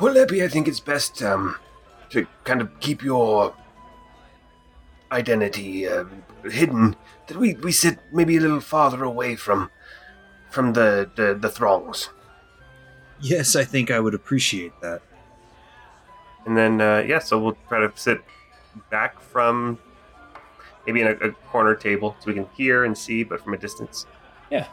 Well, 0.00 0.14
Ebby, 0.14 0.42
I 0.42 0.48
think 0.48 0.68
it's 0.68 0.80
best 0.80 1.22
um, 1.22 1.56
to 2.10 2.26
kind 2.44 2.60
of 2.60 2.78
keep 2.80 3.02
your 3.02 3.54
identity 5.12 5.86
uh, 5.86 6.04
hidden. 6.44 6.96
That 7.26 7.36
we, 7.36 7.54
we 7.54 7.72
sit 7.72 7.98
maybe 8.12 8.36
a 8.36 8.40
little 8.40 8.60
farther 8.60 9.04
away 9.04 9.36
from 9.36 9.70
from 10.50 10.72
the, 10.72 11.08
the, 11.14 11.34
the 11.34 11.48
throngs. 11.48 12.10
Yes, 13.20 13.54
I 13.54 13.64
think 13.64 13.90
I 13.90 14.00
would 14.00 14.14
appreciate 14.14 14.72
that. 14.82 15.02
And 16.46 16.56
then, 16.56 16.80
uh, 16.80 17.04
yeah, 17.06 17.18
so 17.18 17.38
we'll 17.38 17.56
try 17.68 17.80
to 17.80 17.92
sit 17.94 18.22
back 18.90 19.20
from 19.20 19.78
maybe 20.86 21.00
in 21.00 21.08
a, 21.08 21.28
a 21.28 21.32
corner 21.50 21.74
table 21.74 22.16
so 22.18 22.26
we 22.26 22.34
can 22.34 22.48
hear 22.56 22.84
and 22.84 22.96
see, 22.96 23.22
but 23.22 23.42
from 23.42 23.54
a 23.54 23.58
distance. 23.58 24.06
Yeah, 24.50 24.66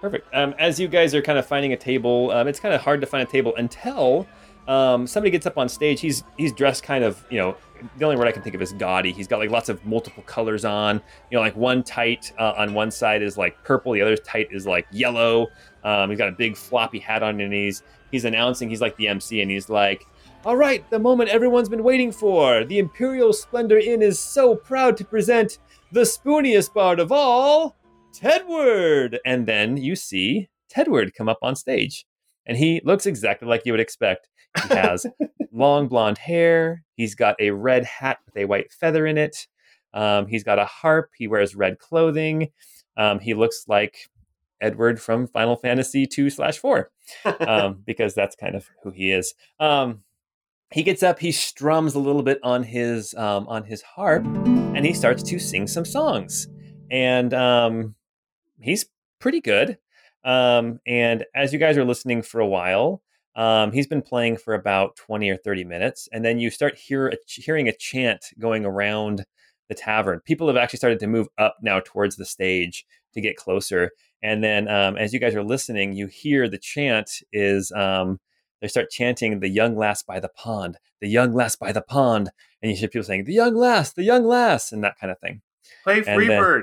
perfect. 0.00 0.32
Um, 0.34 0.54
as 0.58 0.80
you 0.80 0.88
guys 0.88 1.14
are 1.14 1.22
kind 1.22 1.38
of 1.38 1.46
finding 1.46 1.72
a 1.72 1.76
table, 1.76 2.30
um, 2.32 2.48
it's 2.48 2.60
kind 2.60 2.74
of 2.74 2.80
hard 2.80 3.00
to 3.00 3.06
find 3.06 3.26
a 3.26 3.30
table 3.30 3.54
until 3.56 4.26
um, 4.68 5.06
somebody 5.06 5.30
gets 5.30 5.46
up 5.46 5.58
on 5.58 5.68
stage. 5.68 6.00
He's 6.00 6.24
he's 6.36 6.52
dressed 6.52 6.82
kind 6.82 7.04
of 7.04 7.24
you 7.30 7.38
know 7.38 7.56
the 7.96 8.04
only 8.04 8.16
word 8.16 8.28
I 8.28 8.32
can 8.32 8.42
think 8.42 8.54
of 8.54 8.62
is 8.62 8.72
gaudy. 8.72 9.12
He's 9.12 9.26
got 9.26 9.38
like 9.38 9.50
lots 9.50 9.68
of 9.68 9.84
multiple 9.84 10.22
colors 10.24 10.64
on. 10.64 11.00
You 11.30 11.36
know, 11.36 11.40
like 11.40 11.56
one 11.56 11.82
tight 11.82 12.32
uh, 12.38 12.54
on 12.56 12.74
one 12.74 12.90
side 12.90 13.22
is 13.22 13.36
like 13.36 13.62
purple, 13.64 13.92
the 13.92 14.02
other 14.02 14.16
tight 14.16 14.48
is 14.50 14.66
like 14.66 14.86
yellow. 14.92 15.48
Um, 15.82 16.10
he's 16.10 16.18
got 16.18 16.28
a 16.28 16.32
big 16.32 16.56
floppy 16.56 17.00
hat 17.00 17.22
on, 17.22 17.40
and 17.40 17.52
he's 17.52 17.82
he's 18.10 18.24
announcing 18.24 18.70
he's 18.70 18.80
like 18.80 18.96
the 18.96 19.08
MC, 19.08 19.40
and 19.40 19.50
he's 19.50 19.68
like. 19.68 20.06
All 20.44 20.56
right, 20.56 20.88
the 20.90 20.98
moment 20.98 21.30
everyone's 21.30 21.68
been 21.68 21.84
waiting 21.84 22.10
for. 22.10 22.64
The 22.64 22.80
Imperial 22.80 23.32
Splendor 23.32 23.78
Inn 23.78 24.02
is 24.02 24.18
so 24.18 24.56
proud 24.56 24.96
to 24.96 25.04
present 25.04 25.58
the 25.92 26.00
spooniest 26.00 26.74
bard 26.74 26.98
of 26.98 27.12
all, 27.12 27.76
Tedward. 28.12 29.18
And 29.24 29.46
then 29.46 29.76
you 29.76 29.94
see 29.94 30.48
Tedward 30.68 31.14
come 31.14 31.28
up 31.28 31.38
on 31.42 31.54
stage. 31.54 32.06
And 32.44 32.58
he 32.58 32.80
looks 32.84 33.06
exactly 33.06 33.46
like 33.46 33.62
you 33.64 33.72
would 33.72 33.78
expect. 33.78 34.28
He 34.68 34.74
has 34.74 35.06
long 35.52 35.86
blonde 35.86 36.18
hair. 36.18 36.82
He's 36.96 37.14
got 37.14 37.36
a 37.40 37.52
red 37.52 37.84
hat 37.84 38.18
with 38.26 38.36
a 38.36 38.46
white 38.46 38.72
feather 38.72 39.06
in 39.06 39.18
it. 39.18 39.46
Um, 39.94 40.26
he's 40.26 40.42
got 40.42 40.58
a 40.58 40.64
harp. 40.64 41.10
He 41.16 41.28
wears 41.28 41.54
red 41.54 41.78
clothing. 41.78 42.48
Um, 42.96 43.20
he 43.20 43.34
looks 43.34 43.66
like 43.68 44.10
Edward 44.60 45.00
from 45.00 45.28
Final 45.28 45.54
Fantasy 45.54 46.04
two 46.04 46.30
slash 46.30 46.58
four, 46.58 46.90
um, 47.46 47.82
because 47.86 48.14
that's 48.14 48.34
kind 48.34 48.56
of 48.56 48.68
who 48.82 48.90
he 48.90 49.12
is. 49.12 49.34
Um, 49.60 50.02
he 50.72 50.82
gets 50.82 51.02
up. 51.02 51.18
He 51.18 51.32
strums 51.32 51.94
a 51.94 51.98
little 51.98 52.22
bit 52.22 52.38
on 52.42 52.62
his 52.62 53.14
um, 53.14 53.46
on 53.48 53.64
his 53.64 53.82
harp, 53.82 54.24
and 54.24 54.84
he 54.84 54.92
starts 54.92 55.22
to 55.24 55.38
sing 55.38 55.66
some 55.66 55.84
songs. 55.84 56.48
And 56.90 57.32
um, 57.34 57.94
he's 58.60 58.86
pretty 59.18 59.40
good. 59.40 59.78
Um, 60.24 60.80
and 60.86 61.24
as 61.34 61.52
you 61.52 61.58
guys 61.58 61.76
are 61.76 61.84
listening 61.84 62.22
for 62.22 62.40
a 62.40 62.46
while, 62.46 63.02
um, 63.34 63.72
he's 63.72 63.86
been 63.86 64.02
playing 64.02 64.36
for 64.36 64.54
about 64.54 64.96
20 64.96 65.30
or 65.30 65.36
30 65.36 65.64
minutes. 65.64 66.08
And 66.12 66.24
then 66.24 66.38
you 66.38 66.50
start 66.50 66.76
hear 66.76 67.08
a, 67.08 67.16
hearing 67.26 67.68
a 67.68 67.72
chant 67.72 68.26
going 68.38 68.64
around 68.64 69.24
the 69.68 69.74
tavern. 69.74 70.20
People 70.20 70.48
have 70.48 70.56
actually 70.56 70.78
started 70.78 71.00
to 71.00 71.06
move 71.06 71.28
up 71.38 71.56
now 71.62 71.80
towards 71.80 72.16
the 72.16 72.26
stage 72.26 72.84
to 73.14 73.20
get 73.20 73.36
closer. 73.36 73.90
And 74.22 74.44
then 74.44 74.68
um, 74.68 74.96
as 74.96 75.12
you 75.12 75.18
guys 75.18 75.34
are 75.34 75.42
listening, 75.42 75.92
you 75.94 76.06
hear 76.06 76.48
the 76.48 76.58
chant 76.58 77.10
is 77.32 77.72
um, 77.72 78.20
they 78.62 78.68
start 78.68 78.88
chanting 78.90 79.40
the 79.40 79.48
young 79.48 79.76
lass 79.76 80.02
by 80.02 80.20
the 80.20 80.28
pond, 80.30 80.78
the 81.00 81.08
young 81.08 81.34
lass 81.34 81.56
by 81.56 81.72
the 81.72 81.82
pond. 81.82 82.30
And 82.62 82.70
you 82.70 82.78
hear 82.78 82.88
people 82.88 83.04
saying, 83.04 83.24
the 83.24 83.34
young 83.34 83.54
lass, 83.56 83.92
the 83.92 84.04
young 84.04 84.24
lass, 84.24 84.72
and 84.72 84.82
that 84.84 84.98
kind 84.98 85.10
of 85.10 85.18
thing. 85.18 85.42
Play 85.84 85.98
And 85.98 86.06
then- 86.06 86.16
Freebird. 86.40 86.62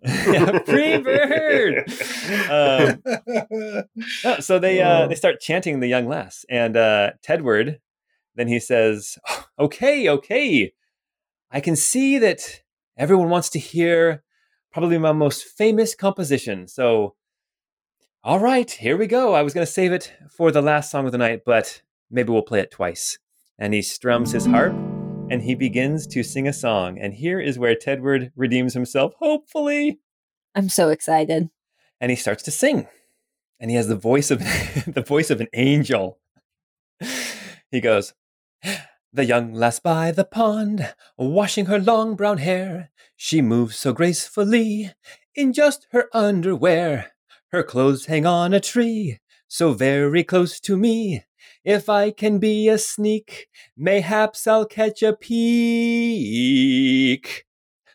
yeah, 0.04 0.58
free 0.60 0.98
bird. 0.98 1.90
Um, 2.48 3.02
no, 4.24 4.38
so 4.38 4.60
they 4.60 4.80
uh, 4.80 5.08
they 5.08 5.16
start 5.16 5.40
chanting 5.40 5.80
the 5.80 5.88
young 5.88 6.06
lass, 6.06 6.44
and 6.48 6.76
uh, 6.76 7.10
Tedward. 7.20 7.78
Then 8.36 8.46
he 8.46 8.60
says, 8.60 9.18
"Okay, 9.58 10.08
okay, 10.08 10.72
I 11.50 11.60
can 11.60 11.74
see 11.74 12.16
that 12.18 12.62
everyone 12.96 13.28
wants 13.28 13.48
to 13.50 13.58
hear 13.58 14.22
probably 14.72 14.98
my 14.98 15.10
most 15.10 15.42
famous 15.42 15.96
composition. 15.96 16.68
So, 16.68 17.16
all 18.24 18.40
right, 18.40 18.70
here 18.70 18.96
we 18.96 19.06
go. 19.06 19.34
I 19.34 19.42
was 19.42 19.54
going 19.54 19.66
to 19.66 19.72
save 19.72 19.92
it 19.92 20.12
for 20.30 20.50
the 20.50 20.62
last 20.62 20.90
song 20.90 21.06
of 21.06 21.12
the 21.12 21.18
night, 21.18 21.42
but 21.46 21.82
maybe 22.10 22.30
we'll 22.32 22.42
play 22.42 22.60
it 22.60 22.70
twice." 22.70 23.18
And 23.58 23.74
he 23.74 23.82
strums 23.82 24.32
his 24.32 24.46
harp, 24.46 24.72
and 25.30 25.42
he 25.42 25.54
begins 25.54 26.06
to 26.08 26.22
sing 26.22 26.46
a 26.48 26.52
song. 26.52 26.98
And 26.98 27.14
here 27.14 27.40
is 27.40 27.58
where 27.58 27.74
Tedward 27.74 28.32
redeems 28.36 28.74
himself, 28.74 29.14
hopefully 29.18 29.98
I'm 30.54 30.68
so 30.68 30.88
excited. 30.90 31.50
and 32.00 32.10
he 32.10 32.16
starts 32.16 32.42
to 32.44 32.50
sing 32.50 32.86
and 33.60 33.70
he 33.70 33.76
has 33.76 33.88
the 33.88 33.96
voice 33.96 34.30
of 34.30 34.38
the 34.86 35.04
voice 35.06 35.30
of 35.30 35.40
an 35.40 35.48
angel 35.52 36.18
he 37.70 37.80
goes 37.80 38.14
the 39.12 39.24
young 39.24 39.52
lass 39.52 39.78
by 39.80 40.10
the 40.12 40.24
pond 40.24 40.94
washing 41.16 41.66
her 41.66 41.78
long 41.78 42.14
brown 42.16 42.38
hair 42.38 42.90
she 43.16 43.42
moves 43.42 43.76
so 43.76 43.92
gracefully 43.92 44.92
in 45.34 45.52
just 45.52 45.86
her 45.92 46.08
underwear 46.12 47.12
her 47.52 47.62
clothes 47.62 48.06
hang 48.06 48.26
on 48.26 48.52
a 48.52 48.60
tree 48.60 49.18
so 49.46 49.72
very 49.72 50.24
close 50.24 50.60
to 50.60 50.76
me 50.76 51.24
if 51.64 51.88
i 51.88 52.10
can 52.10 52.38
be 52.38 52.68
a 52.68 52.78
sneak 52.78 53.48
mayhaps 53.76 54.46
i'll 54.46 54.66
catch 54.66 55.02
a 55.02 55.12
peek 55.12 56.38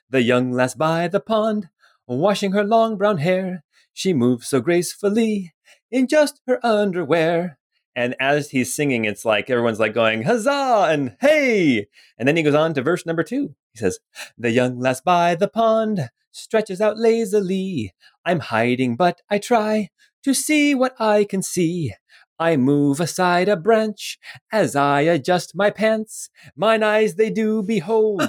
the 0.09 0.21
young 0.21 0.51
lass 0.51 0.75
by 0.75 1.07
the 1.07 1.19
pond 1.19 1.69
washing 2.07 2.51
her 2.51 2.63
long 2.63 2.97
brown 2.97 3.17
hair. 3.17 3.63
She 3.93 4.13
moves 4.13 4.47
so 4.47 4.61
gracefully 4.61 5.53
in 5.91 6.07
just 6.07 6.41
her 6.47 6.63
underwear. 6.65 7.57
And 7.95 8.15
as 8.19 8.49
he's 8.49 8.75
singing, 8.75 9.05
it's 9.05 9.23
like 9.23 9.49
everyone's 9.49 9.79
like 9.79 9.93
going, 9.93 10.23
huzzah 10.23 10.87
and 10.89 11.15
hey. 11.21 11.87
And 12.17 12.27
then 12.27 12.35
he 12.35 12.43
goes 12.43 12.55
on 12.55 12.73
to 12.73 12.81
verse 12.81 13.05
number 13.05 13.23
two. 13.23 13.55
He 13.73 13.79
says, 13.79 13.99
The 14.37 14.51
young 14.51 14.79
lass 14.79 15.01
by 15.01 15.35
the 15.35 15.47
pond 15.47 16.09
stretches 16.31 16.79
out 16.79 16.97
lazily. 16.97 17.93
I'm 18.25 18.39
hiding, 18.39 18.95
but 18.95 19.21
I 19.29 19.39
try 19.39 19.89
to 20.23 20.33
see 20.33 20.73
what 20.75 20.95
I 20.99 21.23
can 21.25 21.41
see. 21.41 21.93
I 22.39 22.57
move 22.57 22.99
aside 22.99 23.47
a 23.47 23.55
branch 23.55 24.17
as 24.51 24.75
I 24.75 25.01
adjust 25.01 25.55
my 25.55 25.69
pants. 25.69 26.29
Mine 26.55 26.83
eyes 26.83 27.15
they 27.15 27.29
do 27.29 27.61
behold 27.63 28.21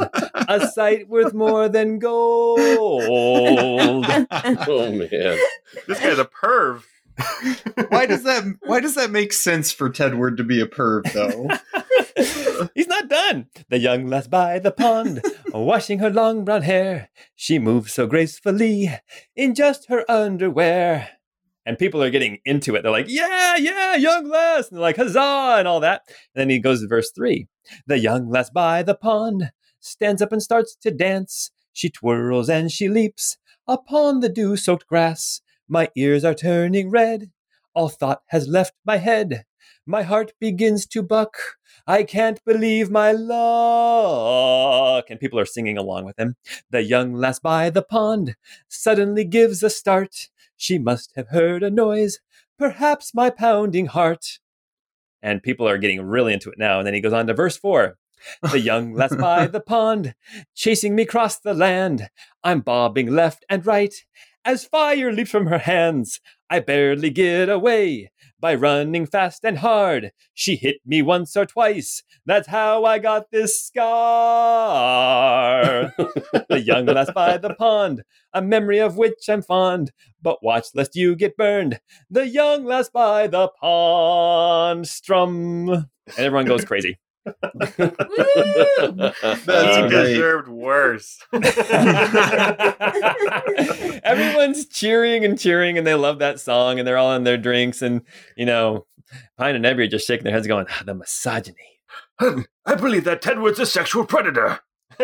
a 0.49 0.67
sight 0.75 1.09
worth 1.09 1.33
more 1.35 1.69
than 1.69 1.99
gold. 1.99 2.61
Oh 4.67 4.91
man. 4.93 5.39
This 5.89 6.01
guy's 6.01 6.19
a 6.19 6.25
perv. 6.25 6.83
Why 7.89 8.07
does 8.07 8.25
that 8.25 8.45
why 8.63 8.81
does 8.81 8.95
that 8.95 9.11
make 9.11 9.33
sense 9.33 9.71
for 9.73 9.89
Tedward 9.89 10.37
to 10.37 10.45
be 10.45 10.61
a 10.61 10.67
perv 10.67 11.13
though? 11.13 11.49
He's 12.75 12.89
not 12.89 13.09
done. 13.09 13.47
The 13.69 13.79
young 13.79 14.07
lass 14.07 14.27
by 14.27 14.59
the 14.59 14.71
pond, 14.71 15.23
washing 15.53 15.99
her 15.99 16.11
long 16.11 16.45
brown 16.45 16.63
hair. 16.63 17.11
She 17.35 17.59
moves 17.59 17.93
so 17.93 18.07
gracefully 18.07 18.91
in 19.37 19.55
just 19.55 19.89
her 19.89 20.09
underwear. 20.11 21.11
And 21.67 21.79
people 21.79 22.03
are 22.03 22.11
getting 22.11 22.39
into 22.45 22.75
it. 22.75 22.83
They're 22.83 22.93
like, 22.93 23.09
yeah, 23.09 23.57
yeah, 23.57 23.97
young 23.97 24.29
lass. 24.29 24.69
And 24.69 24.77
they're 24.77 24.83
like, 24.83 24.97
huzzah, 24.97 25.57
and 25.59 25.67
all 25.67 25.81
that. 25.81 26.03
And 26.09 26.17
then 26.35 26.51
he 26.51 26.59
goes 26.59 26.83
to 26.83 26.89
verse 26.89 27.11
three. 27.11 27.49
The 27.87 27.99
young 27.99 28.29
lass 28.29 28.51
by 28.51 28.83
the 28.83 28.95
pond 28.95 29.51
stands 29.81 30.21
up 30.21 30.33
and 30.33 30.43
starts 30.43 30.77
to 30.83 30.91
dance. 30.91 31.51
She 31.73 31.91
twirls 31.91 32.49
and 32.49 32.71
she 32.71 32.89
leaps 32.89 33.39
upon 33.67 34.21
the 34.21 34.29
dew 34.29 34.57
soaked 34.57 34.87
grass. 34.87 35.41
My 35.69 35.89
ears 35.97 36.25
are 36.25 36.35
turning 36.35 36.91
red. 36.91 37.31
All 37.75 37.89
thought 37.89 38.23
has 38.29 38.47
left 38.49 38.75
my 38.85 38.99
head. 38.99 39.45
My 39.87 40.03
heart 40.03 40.33
begins 40.39 40.87
to 40.87 41.03
buck. 41.03 41.37
I 41.87 42.03
can't 42.05 42.45
believe 42.45 42.91
my 42.91 43.13
luck. 43.13 45.05
And 45.11 45.21
people 45.21 45.39
are 45.39 45.45
singing 45.47 45.77
along 45.77 46.05
with 46.05 46.19
him. 46.19 46.37
The 46.71 46.83
young 46.83 47.15
lass 47.15 47.39
by 47.39 47.71
the 47.71 47.83
pond 47.83 48.37
suddenly 48.69 49.25
gives 49.25 49.63
a 49.63 49.71
start. 49.71 50.29
She 50.57 50.79
must 50.79 51.13
have 51.17 51.29
heard 51.29 51.63
a 51.63 51.71
noise, 51.71 52.21
perhaps 52.59 53.15
my 53.15 53.31
pounding 53.31 53.87
heart. 53.87 54.39
And 55.23 55.43
people 55.43 55.69
are 55.69 55.79
getting 55.79 56.03
really 56.03 56.33
into 56.33 56.51
it 56.51 56.59
now. 56.59 56.79
And 56.79 56.87
then 56.87 56.95
he 56.95 57.01
goes 57.01 57.13
on 57.13 57.27
to 57.27 57.35
verse 57.35 57.57
four. 57.57 57.99
The 58.51 58.61
young 58.61 58.95
lass 58.95 59.15
by 59.15 59.47
the 59.49 59.61
pond, 59.61 60.15
chasing 60.55 60.95
me 60.95 61.03
across 61.03 61.39
the 61.39 61.53
land. 61.53 62.09
I'm 62.43 62.61
bobbing 62.61 63.09
left 63.09 63.45
and 63.51 63.67
right 63.67 63.95
as 64.45 64.65
fire 64.65 65.13
leaps 65.13 65.31
from 65.31 65.47
her 65.47 65.59
hands. 65.59 66.21
I 66.51 66.61
barely 66.61 67.11
get 67.11 67.49
away 67.49 68.11
by 68.39 68.55
running 68.55 69.07
fast 69.07 69.45
and 69.45 69.59
hard. 69.59 70.13
She 70.35 70.57
hit 70.57 70.77
me 70.85 71.01
once 71.03 71.37
or 71.37 71.47
twice. 71.47 72.03
That's 72.27 72.49
how 72.49 72.85
I 72.85 72.99
got 72.99 73.31
this 73.31 73.59
scar. 73.59 73.85
the 76.49 76.63
young 76.65 76.87
lass 76.87 77.11
by 77.11 77.39
the 77.39 77.55
pond, 77.55 78.03
a 78.33 78.43
memory 78.43 78.81
of 78.81 78.97
which 78.97 79.29
I'm 79.29 79.43
fond. 79.43 79.93
But 80.21 80.43
watch 80.43 80.67
lest 80.75 80.95
you 80.95 81.17
get 81.17 81.37
burned. 81.37 81.81
The 82.11 82.29
young 82.29 82.65
lass 82.67 82.91
by 82.91 83.27
the 83.27 83.49
pond, 83.61 84.87
strum. 84.87 85.71
And 85.71 85.87
everyone 86.19 86.45
goes 86.47 86.65
crazy. 86.65 86.99
He 87.25 87.33
Uh, 89.47 89.89
deserved 89.89 90.49
worse. 90.49 91.19
Everyone's 94.05 94.67
cheering 94.67 95.25
and 95.25 95.39
cheering, 95.39 95.79
and 95.79 95.87
they 95.87 95.95
love 95.95 96.19
that 96.19 96.41
song, 96.41 96.79
and 96.79 96.87
they're 96.87 96.99
all 96.99 97.11
on 97.11 97.25
their 97.25 97.39
drinks, 97.39 97.83
and 97.83 98.03
you 98.37 98.47
know, 98.47 98.87
Pine 99.39 99.55
and 99.55 99.65
Ebby 99.65 99.85
are 99.85 99.89
just 99.89 100.07
shaking 100.07 100.25
their 100.25 100.33
heads, 100.35 100.47
going, 100.47 100.67
ah, 100.71 100.83
"The 100.85 100.95
misogyny." 100.95 101.81
I 102.21 102.75
believe 102.77 103.05
that 103.05 103.23
Ted 103.23 103.35
Tedward's 103.35 103.59
a 103.59 103.67
sexual 103.67 104.05
predator. 104.07 104.61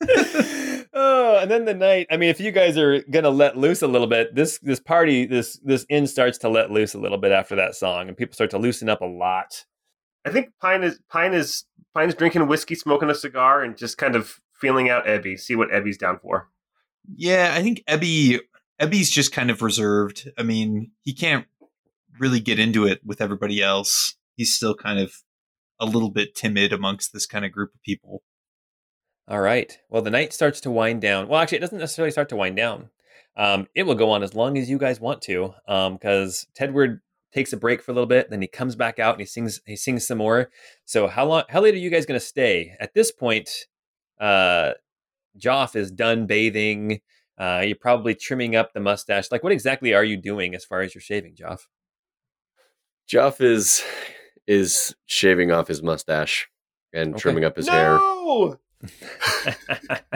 oh, 1.00 1.38
and 1.40 1.50
then 1.50 1.64
the 1.64 1.74
night. 1.74 2.06
I 2.10 2.16
mean, 2.16 2.28
if 2.28 2.40
you 2.40 2.52
guys 2.52 2.76
are 2.76 3.02
gonna 3.02 3.30
let 3.30 3.56
loose 3.56 3.82
a 3.82 3.86
little 3.86 4.06
bit, 4.06 4.34
this 4.34 4.58
this 4.60 4.80
party, 4.80 5.26
this 5.26 5.58
this 5.64 5.86
inn 5.88 6.06
starts 6.06 6.38
to 6.38 6.48
let 6.48 6.70
loose 6.70 6.94
a 6.94 6.98
little 6.98 7.18
bit 7.18 7.32
after 7.32 7.56
that 7.56 7.74
song, 7.74 8.08
and 8.08 8.16
people 8.16 8.34
start 8.34 8.50
to 8.50 8.58
loosen 8.58 8.88
up 8.88 9.00
a 9.00 9.06
lot. 9.06 9.64
I 10.24 10.30
think 10.30 10.50
Pine 10.60 10.82
is 10.82 11.00
Pine 11.08 11.32
is 11.34 11.64
Pine 11.94 12.08
is 12.08 12.14
drinking 12.14 12.46
whiskey, 12.46 12.74
smoking 12.74 13.10
a 13.10 13.14
cigar, 13.14 13.62
and 13.62 13.76
just 13.76 13.98
kind 13.98 14.14
of 14.14 14.40
feeling 14.54 14.90
out 14.90 15.06
Ebby, 15.06 15.38
see 15.38 15.56
what 15.56 15.70
Ebby's 15.70 15.96
down 15.96 16.18
for. 16.18 16.48
Yeah, 17.16 17.52
I 17.54 17.62
think 17.62 17.82
Ebby 17.88 18.40
Ebby's 18.80 19.10
just 19.10 19.32
kind 19.32 19.50
of 19.50 19.62
reserved. 19.62 20.30
I 20.38 20.42
mean, 20.42 20.92
he 21.02 21.14
can't 21.14 21.46
really 22.18 22.40
get 22.40 22.58
into 22.58 22.86
it 22.86 23.00
with 23.04 23.20
everybody 23.20 23.62
else. 23.62 24.16
He's 24.36 24.54
still 24.54 24.74
kind 24.74 24.98
of 24.98 25.14
a 25.78 25.86
little 25.86 26.10
bit 26.10 26.34
timid 26.34 26.72
amongst 26.72 27.12
this 27.12 27.26
kind 27.26 27.44
of 27.44 27.52
group 27.52 27.74
of 27.74 27.82
people. 27.82 28.22
All 29.28 29.40
right. 29.40 29.78
Well, 29.88 30.02
the 30.02 30.10
night 30.10 30.32
starts 30.32 30.60
to 30.62 30.70
wind 30.70 31.00
down. 31.00 31.28
Well, 31.28 31.40
actually, 31.40 31.58
it 31.58 31.62
doesn't 31.62 31.78
necessarily 31.78 32.10
start 32.10 32.28
to 32.30 32.36
wind 32.36 32.56
down. 32.56 32.90
Um, 33.36 33.68
it 33.74 33.84
will 33.84 33.94
go 33.94 34.10
on 34.10 34.22
as 34.22 34.34
long 34.34 34.58
as 34.58 34.68
you 34.68 34.76
guys 34.76 35.00
want 35.00 35.22
to, 35.22 35.54
because 35.66 36.46
Tedward 36.58 37.00
takes 37.32 37.52
a 37.52 37.56
break 37.56 37.80
for 37.80 37.92
a 37.92 37.94
little 37.94 38.08
bit, 38.08 38.28
then 38.28 38.42
he 38.42 38.48
comes 38.48 38.74
back 38.74 38.98
out 38.98 39.14
and 39.14 39.20
he 39.20 39.26
sings. 39.26 39.60
He 39.66 39.76
sings 39.76 40.04
some 40.06 40.18
more. 40.18 40.50
So, 40.84 41.06
how 41.06 41.26
long? 41.26 41.44
How 41.48 41.60
late 41.60 41.74
are 41.74 41.78
you 41.78 41.90
guys 41.90 42.06
going 42.06 42.18
to 42.18 42.26
stay? 42.26 42.74
At 42.80 42.92
this 42.92 43.12
point, 43.12 43.66
uh, 44.20 44.72
Joff 45.38 45.76
is 45.76 45.92
done 45.92 46.26
bathing. 46.26 47.00
Uh, 47.38 47.62
you're 47.64 47.76
probably 47.76 48.14
trimming 48.16 48.56
up 48.56 48.72
the 48.74 48.80
mustache. 48.80 49.30
Like, 49.30 49.44
what 49.44 49.52
exactly 49.52 49.94
are 49.94 50.04
you 50.04 50.16
doing 50.16 50.54
as 50.56 50.64
far 50.64 50.80
as 50.80 50.92
your 50.94 51.00
shaving, 51.02 51.36
Joff? 51.36 51.60
Joff 53.08 53.40
is 53.40 53.82
is 54.46 54.94
shaving 55.06 55.52
off 55.52 55.68
his 55.68 55.82
mustache 55.82 56.48
and 56.92 57.14
Okay. 57.14 57.20
trimming 57.20 57.44
up 57.44 57.56
his 57.56 57.68
hair. 57.68 57.98
No! 58.82 58.88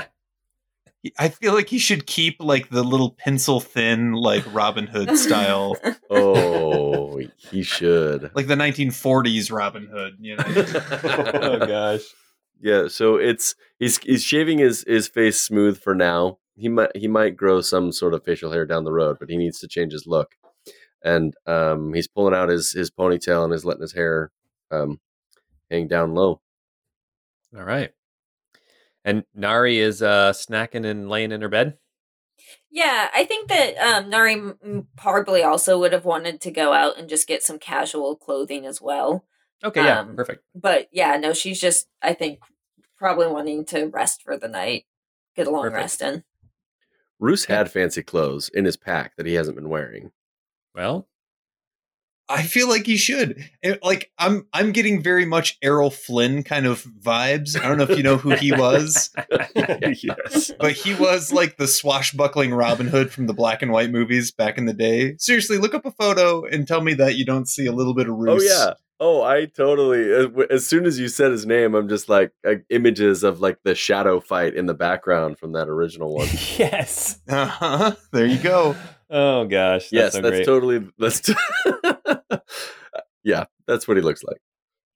I 1.18 1.28
feel 1.28 1.52
like 1.52 1.68
he 1.68 1.78
should 1.78 2.06
keep 2.06 2.36
like 2.40 2.70
the 2.70 2.82
little 2.82 3.10
pencil 3.10 3.60
thin, 3.60 4.12
like 4.12 4.42
Robin 4.54 4.86
Hood 4.86 5.18
style, 5.18 5.76
Oh, 6.10 7.20
he 7.36 7.62
should. 7.62 8.30
like 8.34 8.46
the 8.46 8.54
1940s 8.54 9.52
Robin 9.52 9.86
Hood. 9.86 10.14
You 10.18 10.36
know, 10.36 10.44
oh 10.48 11.66
gosh. 11.66 12.00
Yeah, 12.60 12.88
so 12.88 13.16
it's 13.16 13.54
he's 13.78 13.98
he's 13.98 14.22
shaving 14.24 14.58
his 14.58 14.82
his 14.86 15.06
face 15.06 15.42
smooth 15.42 15.78
for 15.78 15.94
now. 15.94 16.38
He 16.56 16.68
might 16.68 16.96
he 16.96 17.06
might 17.08 17.36
grow 17.36 17.60
some 17.60 17.92
sort 17.92 18.14
of 18.14 18.24
facial 18.24 18.52
hair 18.52 18.64
down 18.64 18.84
the 18.84 18.92
road, 18.92 19.18
but 19.20 19.28
he 19.28 19.36
needs 19.36 19.58
to 19.60 19.68
change 19.68 19.92
his 19.92 20.06
look. 20.06 20.36
And 21.02 21.34
um, 21.46 21.92
he's 21.92 22.08
pulling 22.08 22.32
out 22.34 22.48
his 22.48 22.72
his 22.72 22.90
ponytail 22.90 23.44
and 23.44 23.52
is 23.52 23.66
letting 23.66 23.82
his 23.82 23.92
hair 23.92 24.30
um, 24.70 25.00
hang 25.70 25.86
down 25.86 26.14
low. 26.14 26.40
All 27.54 27.64
right. 27.64 27.90
And 29.04 29.24
Nari 29.34 29.78
is 29.78 30.02
uh, 30.02 30.32
snacking 30.32 30.86
and 30.86 31.08
laying 31.08 31.32
in 31.32 31.42
her 31.42 31.48
bed. 31.48 31.76
Yeah, 32.70 33.08
I 33.14 33.24
think 33.24 33.48
that 33.48 33.76
um, 33.76 34.10
Nari 34.10 34.32
m- 34.34 34.58
m- 34.64 34.88
probably 34.96 35.42
also 35.42 35.78
would 35.78 35.92
have 35.92 36.04
wanted 36.04 36.40
to 36.42 36.50
go 36.50 36.72
out 36.72 36.98
and 36.98 37.08
just 37.08 37.28
get 37.28 37.42
some 37.42 37.58
casual 37.58 38.16
clothing 38.16 38.66
as 38.66 38.80
well. 38.80 39.24
Okay, 39.62 39.84
yeah, 39.84 40.00
Um, 40.00 40.16
perfect. 40.16 40.42
But 40.54 40.88
yeah, 40.92 41.16
no, 41.16 41.32
she's 41.32 41.60
just, 41.60 41.86
I 42.02 42.12
think, 42.14 42.40
probably 42.98 43.26
wanting 43.28 43.64
to 43.66 43.86
rest 43.86 44.22
for 44.22 44.36
the 44.36 44.48
night, 44.48 44.84
get 45.36 45.46
a 45.46 45.50
long 45.50 45.62
Perfect. 45.62 45.76
rest 45.80 46.02
in. 46.02 46.24
Roos 47.20 47.44
had 47.44 47.70
fancy 47.70 48.02
clothes 48.02 48.48
in 48.48 48.64
his 48.64 48.76
pack 48.76 49.16
that 49.16 49.26
he 49.26 49.34
hasn't 49.34 49.56
been 49.56 49.68
wearing. 49.68 50.10
Well, 50.74 51.08
I 52.28 52.42
feel 52.42 52.68
like 52.68 52.86
he 52.86 52.96
should. 52.96 53.44
It- 53.62 53.82
like 53.82 54.10
I'm, 54.18 54.46
I'm 54.52 54.72
getting 54.72 55.02
very 55.02 55.26
much 55.26 55.58
Errol 55.62 55.90
Flynn 55.90 56.42
kind 56.42 56.64
of 56.66 56.82
vibes. 56.84 57.58
I 57.60 57.68
don't 57.68 57.76
know 57.78 57.84
if 57.84 57.96
you 57.96 58.02
know 58.02 58.16
who 58.16 58.30
he 58.34 58.50
was, 58.52 59.10
yes. 59.54 60.50
but 60.58 60.72
he 60.72 60.94
was 60.94 61.32
like 61.32 61.56
the 61.56 61.66
swashbuckling 61.68 62.52
Robin 62.54 62.86
Hood 62.88 63.12
from 63.12 63.26
the 63.26 63.34
black 63.34 63.62
and 63.62 63.72
white 63.72 63.90
movies 63.90 64.30
back 64.30 64.58
in 64.58 64.66
the 64.66 64.72
day. 64.74 65.16
Seriously, 65.18 65.58
look 65.58 65.74
up 65.74 65.84
a 65.86 65.90
photo 65.92 66.44
and 66.44 66.66
tell 66.66 66.80
me 66.80 66.94
that 66.94 67.16
you 67.16 67.24
don't 67.24 67.46
see 67.48 67.66
a 67.66 67.72
little 67.72 67.94
bit 67.94 68.08
of 68.08 68.14
Roos. 68.16 68.42
Oh 68.42 68.46
yeah. 68.66 68.74
Oh, 69.00 69.22
I 69.22 69.46
totally. 69.46 70.10
as- 70.12 70.28
As 70.50 70.66
soon 70.66 70.86
as 70.86 70.98
you 71.00 71.08
said 71.08 71.32
his 71.32 71.44
name, 71.44 71.74
I'm 71.74 71.88
just 71.88 72.08
like 72.08 72.30
uh, 72.46 72.54
images 72.70 73.24
of 73.24 73.40
like 73.40 73.58
the 73.64 73.74
shadow 73.74 74.20
fight 74.20 74.54
in 74.54 74.66
the 74.66 74.72
background 74.74 75.36
from 75.38 75.52
that 75.52 75.68
original 75.68 76.14
one. 76.14 76.28
yes. 76.56 77.18
Uh-huh. 77.28 77.96
There 78.12 78.24
you 78.24 78.38
go. 78.38 78.76
Oh 79.16 79.44
gosh. 79.44 79.90
That's 79.90 79.92
yes, 79.92 80.12
so 80.14 80.20
that's 80.22 80.36
great. 80.38 80.44
totally. 80.44 80.88
That's. 80.98 81.20
T- 81.20 81.34
yeah, 83.22 83.44
that's 83.64 83.86
what 83.86 83.96
he 83.96 84.02
looks 84.02 84.24
like. 84.24 84.38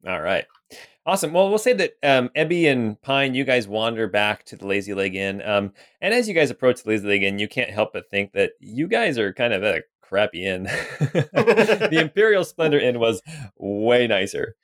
All 0.07 0.21
right. 0.21 0.45
Awesome. 1.07 1.33
Well, 1.33 1.49
we'll 1.49 1.59
say 1.59 1.73
that 1.73 1.93
um, 2.03 2.29
Ebby 2.37 2.71
and 2.71 3.01
Pine, 3.01 3.35
you 3.37 3.45
guys 3.45 3.69
wander 3.69 4.09
back 4.09 4.45
to 4.47 4.57
the 4.57 4.67
Lazy 4.67 4.93
Leg 4.93 5.15
Inn. 5.15 5.41
Um, 5.43 5.73
and 6.01 6.13
as 6.13 6.27
you 6.27 6.35
guys 6.35 6.51
approach 6.51 6.83
the 6.83 6.91
Lazy 6.91 7.07
Leg 7.07 7.23
Inn, 7.23 7.39
you 7.39 7.47
can't 7.47 7.71
help 7.71 7.93
but 7.93 8.11
think 8.11 8.33
that 8.33 8.53
you 8.59 8.89
guys 8.89 9.19
are 9.19 9.33
kind 9.33 9.53
of 9.53 9.63
a 9.63 9.83
crappy 10.03 10.45
inn. 10.45 10.65
the 10.99 11.89
Imperial 12.01 12.45
Splendor 12.45 12.81
Inn 12.81 12.99
was 12.99 13.23
way 13.57 14.09
nicer 14.09 14.57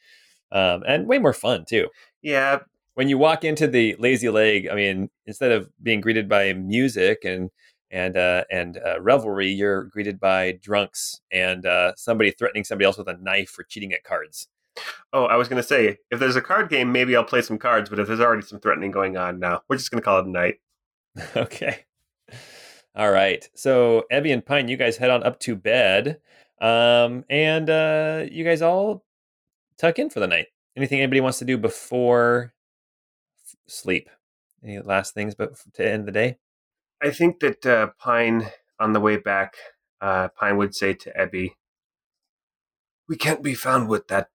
um, 0.50 0.82
and 0.86 1.06
way 1.06 1.18
more 1.18 1.32
fun, 1.32 1.64
too. 1.64 1.88
Yeah, 2.22 2.58
When 2.94 3.08
you 3.08 3.18
walk 3.18 3.44
into 3.44 3.66
the 3.68 3.94
Lazy 3.98 4.28
Leg, 4.28 4.68
I 4.68 4.74
mean, 4.74 5.10
instead 5.26 5.52
of 5.52 5.70
being 5.82 6.00
greeted 6.00 6.28
by 6.28 6.52
music 6.54 7.24
and 7.24 7.50
and 7.90 8.16
uh, 8.16 8.44
and 8.50 8.78
uh, 8.78 9.00
revelry, 9.00 9.48
you're 9.50 9.84
greeted 9.84 10.18
by 10.18 10.58
drunks 10.62 11.20
and 11.30 11.66
uh, 11.66 11.92
somebody 11.96 12.30
threatening 12.30 12.64
somebody 12.64 12.86
else 12.86 12.98
with 12.98 13.08
a 13.08 13.16
knife 13.18 13.50
for 13.50 13.62
cheating 13.64 13.92
at 13.92 14.04
cards. 14.04 14.48
Oh, 15.12 15.26
I 15.26 15.36
was 15.36 15.46
going 15.48 15.62
to 15.62 15.66
say, 15.68 15.98
if 16.10 16.18
there's 16.18 16.34
a 16.34 16.40
card 16.40 16.68
game, 16.68 16.90
maybe 16.90 17.14
I'll 17.14 17.22
play 17.22 17.42
some 17.42 17.58
cards, 17.58 17.88
but 17.88 18.00
if 18.00 18.08
there's 18.08 18.20
already 18.20 18.42
some 18.42 18.58
threatening 18.58 18.90
going 18.90 19.16
on 19.16 19.38
now, 19.38 19.62
we're 19.68 19.76
just 19.76 19.90
going 19.92 20.00
to 20.00 20.04
call 20.04 20.18
it 20.18 20.26
a 20.26 20.30
night. 20.30 20.56
Okay. 21.36 21.84
All 22.96 23.10
right. 23.10 23.48
So 23.54 24.04
Ebby 24.12 24.32
and 24.32 24.44
Pine, 24.44 24.68
you 24.68 24.76
guys 24.76 24.96
head 24.96 25.10
on 25.10 25.22
up 25.22 25.40
to 25.40 25.56
bed. 25.56 26.20
Um, 26.60 27.24
and 27.28 27.68
uh 27.68 28.24
you 28.30 28.44
guys 28.44 28.62
all 28.62 29.04
tuck 29.78 29.98
in 29.98 30.10
for 30.10 30.20
the 30.20 30.26
night. 30.26 30.46
Anything 30.76 31.00
anybody 31.00 31.20
wants 31.20 31.38
to 31.40 31.44
do 31.44 31.58
before 31.58 32.52
f- 33.44 33.56
sleep? 33.66 34.08
Any 34.62 34.78
last 34.80 35.14
things 35.14 35.34
but 35.34 35.54
to 35.74 35.88
end 35.88 36.06
the 36.06 36.12
day? 36.12 36.38
I 37.04 37.10
think 37.10 37.40
that 37.40 37.66
uh, 37.66 37.88
Pine, 37.98 38.48
on 38.80 38.94
the 38.94 39.00
way 39.00 39.18
back, 39.18 39.56
uh, 40.00 40.28
Pine 40.28 40.56
would 40.56 40.74
say 40.74 40.94
to 40.94 41.12
Ebby, 41.12 41.50
we 43.06 43.16
can't 43.16 43.42
be 43.42 43.52
found 43.52 43.90
with 43.90 44.08
that 44.08 44.30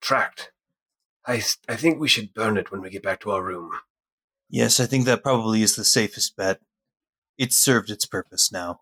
tract. 0.00 0.50
I 1.24 1.40
I 1.68 1.76
think 1.76 2.00
we 2.00 2.08
should 2.08 2.34
burn 2.34 2.56
it 2.56 2.72
when 2.72 2.80
we 2.80 2.90
get 2.90 3.04
back 3.04 3.20
to 3.20 3.30
our 3.30 3.44
room. 3.44 3.70
Yes, 4.50 4.80
I 4.80 4.86
think 4.86 5.04
that 5.04 5.22
probably 5.22 5.62
is 5.62 5.76
the 5.76 5.84
safest 5.84 6.36
bet. 6.36 6.60
It's 7.38 7.56
served 7.56 7.88
its 7.88 8.04
purpose 8.04 8.50
now. 8.50 8.80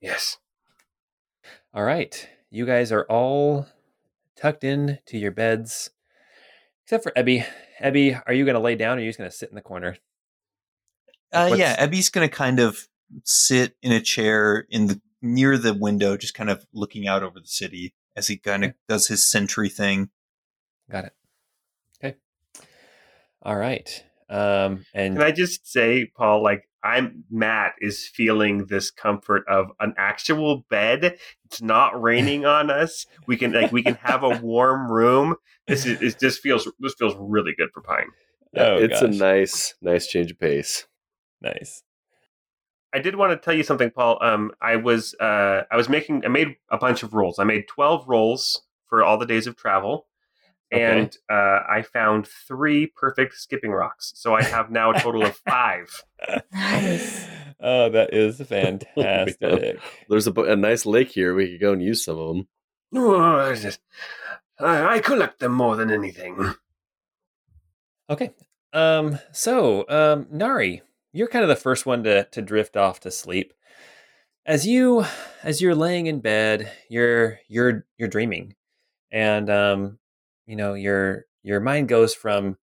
Yes. 0.00 0.38
All 1.74 1.84
right. 1.84 2.26
You 2.50 2.64
guys 2.64 2.90
are 2.90 3.04
all 3.10 3.66
tucked 4.36 4.64
in 4.64 5.00
to 5.06 5.18
your 5.18 5.32
beds, 5.32 5.90
except 6.84 7.04
for 7.04 7.12
Ebby. 7.12 7.44
Ebby, 7.78 8.22
are 8.26 8.32
you 8.32 8.46
going 8.46 8.54
to 8.54 8.60
lay 8.60 8.74
down 8.74 8.96
or 8.96 9.00
are 9.00 9.04
you 9.04 9.10
just 9.10 9.18
going 9.18 9.30
to 9.30 9.36
sit 9.36 9.50
in 9.50 9.54
the 9.54 9.60
corner? 9.60 9.98
Uh, 11.32 11.54
yeah, 11.56 11.84
Ebby's 11.84 12.10
going 12.10 12.28
to 12.28 12.34
kind 12.34 12.60
of 12.60 12.88
sit 13.24 13.76
in 13.82 13.92
a 13.92 14.00
chair 14.00 14.66
in 14.70 14.86
the 14.86 15.00
near 15.20 15.56
the 15.56 15.74
window, 15.74 16.16
just 16.16 16.34
kind 16.34 16.50
of 16.50 16.66
looking 16.72 17.06
out 17.06 17.22
over 17.22 17.40
the 17.40 17.46
city 17.46 17.94
as 18.16 18.28
he 18.28 18.36
kind 18.36 18.64
of 18.64 18.74
does 18.88 19.06
his 19.08 19.24
sentry 19.24 19.68
thing. 19.68 20.10
Got 20.90 21.06
it. 21.06 21.12
Okay. 22.02 22.16
All 23.42 23.56
right. 23.56 24.04
Um, 24.28 24.84
and 24.94 25.16
Can 25.16 25.22
I 25.22 25.30
just 25.30 25.70
say, 25.70 26.10
Paul, 26.16 26.42
like 26.42 26.68
I'm 26.82 27.24
Matt 27.30 27.74
is 27.80 28.06
feeling 28.06 28.66
this 28.66 28.90
comfort 28.90 29.44
of 29.48 29.70
an 29.78 29.94
actual 29.96 30.64
bed. 30.68 31.18
It's 31.44 31.62
not 31.62 32.00
raining 32.02 32.44
on 32.44 32.70
us. 32.70 33.06
We 33.26 33.36
can 33.36 33.52
like 33.52 33.72
we 33.72 33.82
can 33.82 33.94
have 33.96 34.24
a 34.24 34.38
warm 34.40 34.90
room. 34.90 35.36
This 35.66 35.86
is 35.86 36.00
it 36.02 36.18
just 36.18 36.40
feels 36.40 36.70
this 36.80 36.94
feels 36.98 37.14
really 37.18 37.54
good 37.56 37.70
for 37.72 37.82
Pine. 37.82 38.08
Oh, 38.56 38.76
it's 38.76 39.00
a 39.00 39.08
nice, 39.08 39.74
nice 39.80 40.06
change 40.06 40.32
of 40.32 40.38
pace. 40.38 40.86
Nice. 41.42 41.82
I 42.94 42.98
did 42.98 43.16
want 43.16 43.32
to 43.32 43.42
tell 43.42 43.54
you 43.54 43.62
something, 43.62 43.90
Paul. 43.90 44.18
Um, 44.22 44.52
I 44.60 44.76
was 44.76 45.14
uh, 45.20 45.62
I 45.70 45.76
was 45.76 45.88
making 45.88 46.24
I 46.24 46.28
made 46.28 46.56
a 46.70 46.76
bunch 46.78 47.02
of 47.02 47.14
rolls. 47.14 47.38
I 47.38 47.44
made 47.44 47.66
twelve 47.68 48.06
rolls 48.08 48.62
for 48.86 49.02
all 49.02 49.16
the 49.16 49.26
days 49.26 49.46
of 49.46 49.56
travel, 49.56 50.06
Okay. 50.72 50.82
and 50.82 51.16
uh, 51.30 51.60
I 51.70 51.82
found 51.82 52.26
three 52.26 52.86
perfect 52.86 53.34
skipping 53.34 53.70
rocks. 53.70 54.12
So 54.16 54.34
I 54.34 54.42
have 54.42 54.70
now 54.70 54.90
a 54.90 55.00
total 55.00 55.24
of 55.24 55.36
five. 55.36 56.02
Nice. 56.52 57.26
oh, 57.60 57.88
that 57.88 58.12
is 58.12 58.38
fantastic. 58.46 59.80
There's 60.10 60.26
a, 60.26 60.32
a 60.32 60.56
nice 60.56 60.84
lake 60.84 61.08
here. 61.10 61.34
We 61.34 61.52
could 61.52 61.60
go 61.60 61.72
and 61.72 61.82
use 61.82 62.04
some 62.04 62.18
of 62.18 62.36
them. 62.36 62.48
No, 62.90 63.18
I 63.18 63.54
just, 63.54 63.80
I, 64.60 64.96
I 64.96 64.98
collect 65.00 65.38
them 65.40 65.52
more 65.52 65.76
than 65.76 65.90
anything. 65.90 66.54
Okay. 68.10 68.30
Um, 68.74 69.18
so, 69.32 69.86
um, 69.88 70.26
Nari, 70.30 70.82
you're 71.12 71.28
kind 71.28 71.42
of 71.42 71.48
the 71.48 71.56
first 71.56 71.86
one 71.86 72.04
to 72.04 72.24
to 72.24 72.42
drift 72.42 72.76
off 72.76 73.00
to 73.00 73.10
sleep. 73.10 73.52
As 74.46 74.66
you 74.66 75.04
as 75.42 75.60
you're 75.60 75.74
laying 75.74 76.06
in 76.06 76.20
bed, 76.20 76.70
you're 76.88 77.38
you're 77.48 77.86
you're 77.98 78.08
dreaming. 78.08 78.54
And 79.12 79.50
um, 79.50 79.98
you 80.46 80.56
know, 80.56 80.74
your 80.74 81.26
your 81.42 81.60
mind 81.60 81.88
goes 81.88 82.14
from 82.14 82.56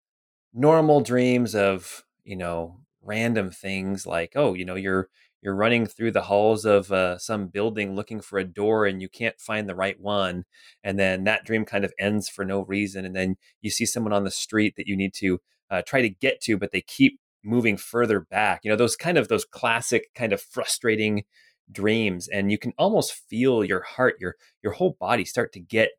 normal 0.53 1.01
dreams 1.01 1.55
of, 1.55 2.03
you 2.23 2.35
know, 2.35 2.79
random 3.03 3.51
things 3.51 4.05
like, 4.05 4.33
oh, 4.35 4.53
you 4.53 4.65
know, 4.65 4.75
you're 4.75 5.09
you're 5.41 5.55
running 5.55 5.85
through 5.85 6.11
the 6.11 6.23
halls 6.23 6.65
of 6.65 6.91
uh, 6.91 7.17
some 7.17 7.47
building 7.47 7.95
looking 7.95 8.19
for 8.19 8.39
a 8.39 8.43
door 8.43 8.85
and 8.85 9.01
you 9.01 9.07
can't 9.07 9.39
find 9.39 9.69
the 9.69 9.75
right 9.75 9.97
one 9.99 10.43
and 10.83 10.99
then 10.99 11.23
that 11.23 11.45
dream 11.45 11.63
kind 11.63 11.85
of 11.85 11.93
ends 11.97 12.27
for 12.27 12.43
no 12.43 12.65
reason 12.65 13.05
and 13.05 13.15
then 13.15 13.37
you 13.61 13.69
see 13.69 13.85
someone 13.85 14.11
on 14.11 14.25
the 14.25 14.31
street 14.31 14.75
that 14.75 14.85
you 14.85 14.97
need 14.97 15.13
to 15.13 15.39
uh, 15.71 15.81
try 15.85 16.01
to 16.01 16.09
get 16.09 16.41
to, 16.41 16.57
but 16.57 16.71
they 16.71 16.81
keep 16.81 17.19
moving 17.43 17.77
further 17.77 18.21
back. 18.21 18.61
You 18.63 18.71
know, 18.71 18.77
those 18.77 18.95
kind 18.95 19.17
of 19.17 19.27
those 19.27 19.45
classic 19.45 20.09
kind 20.15 20.33
of 20.33 20.41
frustrating 20.41 21.23
dreams, 21.71 22.27
and 22.27 22.51
you 22.51 22.57
can 22.57 22.73
almost 22.77 23.13
feel 23.13 23.63
your 23.63 23.81
heart, 23.81 24.15
your 24.19 24.35
your 24.63 24.73
whole 24.73 24.97
body 24.99 25.25
start 25.25 25.53
to 25.53 25.59
get 25.59 25.89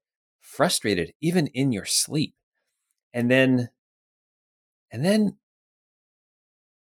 frustrated, 0.40 1.12
even 1.20 1.46
in 1.48 1.72
your 1.72 1.84
sleep. 1.84 2.34
And 3.12 3.30
then, 3.30 3.70
and 4.92 5.04
then, 5.04 5.36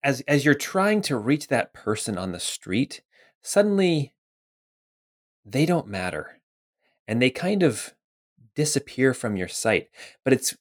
as 0.04 0.22
as 0.28 0.46
you're 0.46 0.54
trying 0.54 1.02
to 1.04 1.18
reach 1.18 1.48
that 1.48 1.74
person 1.74 2.18
on 2.18 2.32
the 2.32 2.40
street, 2.40 3.02
suddenly 3.42 4.14
they 5.46 5.66
don't 5.66 5.88
matter, 5.88 6.42
and 7.08 7.22
they 7.22 7.30
kind 7.30 7.64
of 7.64 7.94
disappear 8.56 9.14
from 9.14 9.36
your 9.36 9.48
sight. 9.48 9.90
But 10.24 10.34
it's 10.34 10.56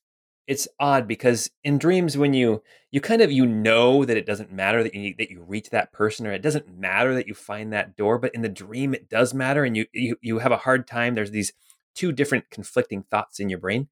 it's 0.46 0.68
odd 0.78 1.08
because 1.08 1.50
in 1.62 1.78
dreams 1.78 2.18
when 2.18 2.34
you 2.34 2.62
you 2.90 3.00
kind 3.00 3.22
of 3.22 3.32
you 3.32 3.46
know 3.46 4.04
that 4.04 4.16
it 4.16 4.26
doesn't 4.26 4.52
matter 4.52 4.82
that 4.82 4.94
you 4.94 5.14
that 5.18 5.30
you 5.30 5.42
reach 5.42 5.70
that 5.70 5.92
person 5.92 6.26
or 6.26 6.32
it 6.32 6.42
doesn't 6.42 6.78
matter 6.78 7.14
that 7.14 7.26
you 7.26 7.34
find 7.34 7.72
that 7.72 7.96
door 7.96 8.18
but 8.18 8.34
in 8.34 8.42
the 8.42 8.48
dream 8.48 8.92
it 8.94 9.08
does 9.08 9.32
matter 9.32 9.64
and 9.64 9.76
you 9.76 9.86
you, 9.92 10.16
you 10.20 10.38
have 10.40 10.52
a 10.52 10.58
hard 10.58 10.86
time. 10.86 11.14
There's 11.14 11.30
these 11.30 11.52
two 11.94 12.12
different 12.12 12.50
conflicting 12.50 13.04
thoughts 13.04 13.40
in 13.40 13.48
your 13.48 13.58
brain. 13.58 13.88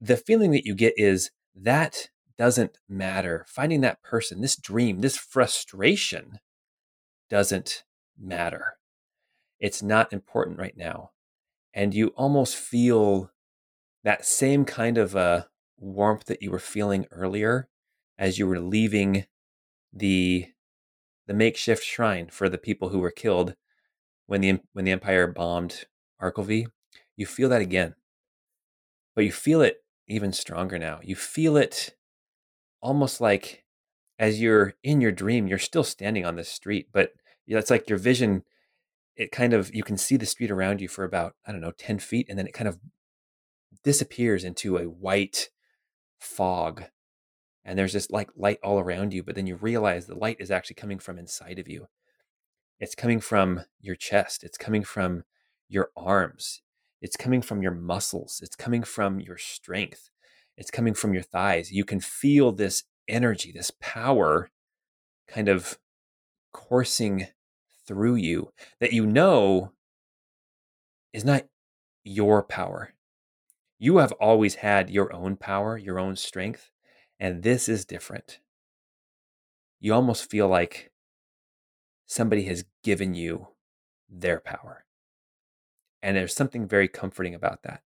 The 0.00 0.16
feeling 0.16 0.50
that 0.50 0.66
you 0.66 0.74
get 0.74 0.94
is 0.96 1.30
that 1.54 2.08
doesn't 2.36 2.78
matter. 2.88 3.46
Finding 3.48 3.80
that 3.82 4.02
person 4.02 4.40
this 4.40 4.56
dream 4.56 5.00
this 5.00 5.16
frustration 5.16 6.40
doesn't 7.30 7.84
matter. 8.20 8.76
It's 9.60 9.82
not 9.82 10.12
important 10.12 10.58
right 10.58 10.76
now. 10.76 11.12
And 11.72 11.94
you 11.94 12.08
almost 12.08 12.54
feel 12.54 13.30
that 14.04 14.26
same 14.26 14.64
kind 14.64 14.98
of 14.98 15.16
uh, 15.16 15.44
warmth 15.78 16.26
that 16.26 16.42
you 16.42 16.50
were 16.50 16.58
feeling 16.58 17.06
earlier 17.10 17.68
as 18.18 18.38
you 18.38 18.46
were 18.46 18.60
leaving 18.60 19.26
the 19.92 20.46
the 21.26 21.34
makeshift 21.34 21.82
shrine 21.82 22.28
for 22.28 22.48
the 22.48 22.58
people 22.58 22.90
who 22.90 22.98
were 22.98 23.10
killed 23.10 23.54
when 24.26 24.40
the 24.40 24.60
when 24.72 24.84
the 24.84 24.92
empire 24.92 25.26
bombed 25.26 25.86
Arkelvy. 26.20 26.66
You 27.16 27.26
feel 27.26 27.48
that 27.50 27.62
again, 27.62 27.94
but 29.14 29.24
you 29.24 29.32
feel 29.32 29.62
it 29.62 29.78
even 30.08 30.32
stronger 30.32 30.78
now. 30.78 31.00
You 31.02 31.16
feel 31.16 31.56
it 31.56 31.94
almost 32.80 33.20
like 33.20 33.64
as 34.18 34.40
you're 34.40 34.74
in 34.82 35.00
your 35.00 35.12
dream, 35.12 35.46
you're 35.46 35.58
still 35.58 35.84
standing 35.84 36.24
on 36.24 36.36
this 36.36 36.48
street, 36.48 36.88
but 36.92 37.12
it's 37.46 37.70
like 37.70 37.88
your 37.88 37.98
vision. 37.98 38.44
It 39.16 39.30
kind 39.32 39.52
of 39.52 39.74
you 39.74 39.82
can 39.82 39.96
see 39.96 40.16
the 40.16 40.26
street 40.26 40.50
around 40.50 40.80
you 40.80 40.88
for 40.88 41.04
about 41.04 41.34
I 41.46 41.52
don't 41.52 41.60
know 41.60 41.72
ten 41.72 41.98
feet, 41.98 42.26
and 42.28 42.38
then 42.38 42.46
it 42.46 42.54
kind 42.54 42.68
of 42.68 42.78
disappears 43.82 44.44
into 44.44 44.76
a 44.76 44.84
white 44.84 45.50
fog 46.24 46.84
and 47.64 47.78
there's 47.78 47.92
this 47.92 48.10
like 48.10 48.30
light 48.36 48.58
all 48.62 48.78
around 48.78 49.12
you 49.12 49.22
but 49.22 49.34
then 49.34 49.46
you 49.46 49.56
realize 49.56 50.06
the 50.06 50.14
light 50.14 50.36
is 50.40 50.50
actually 50.50 50.74
coming 50.74 50.98
from 50.98 51.18
inside 51.18 51.58
of 51.58 51.68
you. 51.68 51.88
It's 52.80 52.94
coming 52.94 53.20
from 53.20 53.62
your 53.80 53.96
chest 53.96 54.44
it's 54.44 54.58
coming 54.58 54.82
from 54.84 55.24
your 55.68 55.90
arms 55.96 56.62
it's 57.00 57.16
coming 57.16 57.42
from 57.42 57.62
your 57.62 57.72
muscles 57.72 58.40
it's 58.42 58.56
coming 58.56 58.82
from 58.82 59.20
your 59.20 59.38
strength 59.38 60.10
it's 60.56 60.70
coming 60.70 60.94
from 60.94 61.12
your 61.14 61.22
thighs. 61.22 61.72
You 61.72 61.84
can 61.84 62.00
feel 62.00 62.52
this 62.52 62.84
energy 63.08 63.52
this 63.52 63.70
power 63.80 64.50
kind 65.28 65.48
of 65.48 65.78
coursing 66.52 67.26
through 67.86 68.14
you 68.14 68.50
that 68.80 68.92
you 68.92 69.06
know 69.06 69.72
is 71.12 71.24
not 71.24 71.44
your 72.02 72.42
power 72.42 72.93
you 73.78 73.98
have 73.98 74.12
always 74.12 74.56
had 74.56 74.90
your 74.90 75.12
own 75.12 75.36
power, 75.36 75.76
your 75.76 75.98
own 75.98 76.16
strength, 76.16 76.70
and 77.18 77.42
this 77.42 77.68
is 77.68 77.84
different. 77.84 78.38
You 79.80 79.94
almost 79.94 80.30
feel 80.30 80.48
like 80.48 80.92
somebody 82.06 82.44
has 82.44 82.64
given 82.82 83.14
you 83.14 83.48
their 84.08 84.40
power. 84.40 84.84
And 86.02 86.16
there's 86.16 86.34
something 86.34 86.68
very 86.68 86.88
comforting 86.88 87.34
about 87.34 87.62
that. 87.62 87.82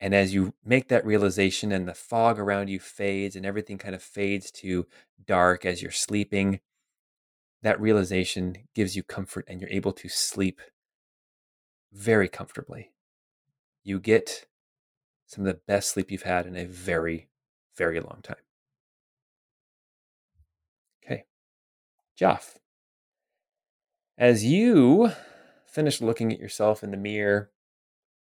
And 0.00 0.14
as 0.14 0.34
you 0.34 0.54
make 0.64 0.88
that 0.88 1.06
realization 1.06 1.70
and 1.70 1.86
the 1.86 1.94
fog 1.94 2.38
around 2.38 2.68
you 2.68 2.80
fades 2.80 3.36
and 3.36 3.46
everything 3.46 3.78
kind 3.78 3.94
of 3.94 4.02
fades 4.02 4.50
to 4.50 4.86
dark 5.24 5.64
as 5.64 5.80
you're 5.80 5.92
sleeping, 5.92 6.58
that 7.62 7.80
realization 7.80 8.56
gives 8.74 8.96
you 8.96 9.04
comfort 9.04 9.44
and 9.48 9.60
you're 9.60 9.70
able 9.70 9.92
to 9.92 10.08
sleep 10.08 10.60
very 11.92 12.28
comfortably. 12.28 12.90
You 13.84 13.98
get 13.98 14.46
some 15.26 15.46
of 15.46 15.52
the 15.52 15.60
best 15.66 15.90
sleep 15.90 16.10
you've 16.10 16.22
had 16.22 16.46
in 16.46 16.56
a 16.56 16.64
very, 16.64 17.28
very 17.76 18.00
long 18.00 18.20
time. 18.22 18.36
Okay. 21.04 21.24
Joff, 22.20 22.56
as 24.18 24.44
you 24.44 25.10
finish 25.66 26.00
looking 26.00 26.32
at 26.32 26.38
yourself 26.38 26.84
in 26.84 26.90
the 26.90 26.96
mirror, 26.96 27.50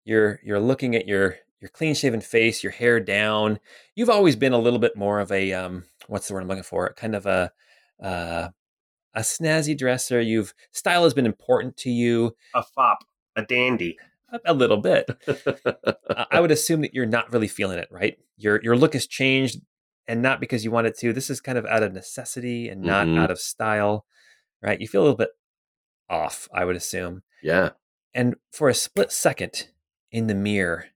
you're 0.05 0.40
you're 0.44 0.60
looking 0.60 0.94
at 0.94 1.09
your 1.09 1.36
your 1.60 1.70
clean 1.70 1.94
shaven 1.94 2.20
face, 2.20 2.62
your 2.62 2.73
hair 2.73 3.01
down. 3.01 3.59
You've 3.94 4.10
always 4.10 4.36
been 4.36 4.52
a 4.52 4.59
little 4.59 4.78
bit 4.78 4.97
more 4.97 5.20
of 5.20 5.32
a 5.32 5.52
um, 5.52 5.85
what's 6.09 6.28
the 6.28 6.35
word 6.35 6.43
I'm 6.43 6.48
looking 6.48 6.62
for? 6.62 6.93
Kind 6.94 7.14
of 7.14 7.27
a 7.27 7.52
uh, 8.02 8.48
a 9.14 9.20
snazzy 9.20 9.77
dresser. 9.77 10.20
You've 10.20 10.55
style 10.73 11.05
has 11.05 11.14
been 11.14 11.27
important 11.27 11.77
to 11.78 11.90
you 11.90 12.36
A 12.55 12.62
fop, 12.62 13.05
a 13.36 13.43
dandy. 13.43 13.97
A, 14.44 14.54
little 14.54 14.76
bit. 14.78 15.09
I- 16.10 16.26
I 16.32 16.40
would 16.40 16.50
assume 16.50 16.80
that 16.82 16.94
you're 16.94 17.06
not 17.06 17.32
really 17.32 17.48
feeling 17.48 17.78
it, 17.78 17.88
right? 17.90 18.18
Your 18.36 18.60
your 18.62 18.76
look 18.76 18.94
has 18.94 19.06
changed, 19.06 19.60
and 20.06 20.22
not 20.22 20.40
because 20.40 20.64
you 20.64 20.70
wanted 20.70 20.96
to. 20.98 21.12
This 21.12 21.30
is 21.30 21.40
kind 21.40 21.59
of 21.59 21.66
out 21.66 21.82
of 21.82 21.92
necessity 21.92 22.68
and 22.68 22.82
not 22.82 23.06
Mhm. 23.06 23.18
out 23.18 23.30
of 23.30 23.38
style, 23.40 24.06
right? 24.62 24.80
You 24.80 24.88
feel 24.88 25.02
a 25.02 25.04
little 25.04 25.16
bit 25.16 25.30
off, 26.09 26.48
I 26.52 26.64
would 26.64 26.76
assume. 26.76 27.22
yeah. 27.42 27.70
And 28.14 28.36
for 28.52 28.68
a 28.68 28.74
split 28.74 29.10
second 29.10 29.68
in 30.10 30.26
the 30.26 30.34
mirror, 30.34 30.86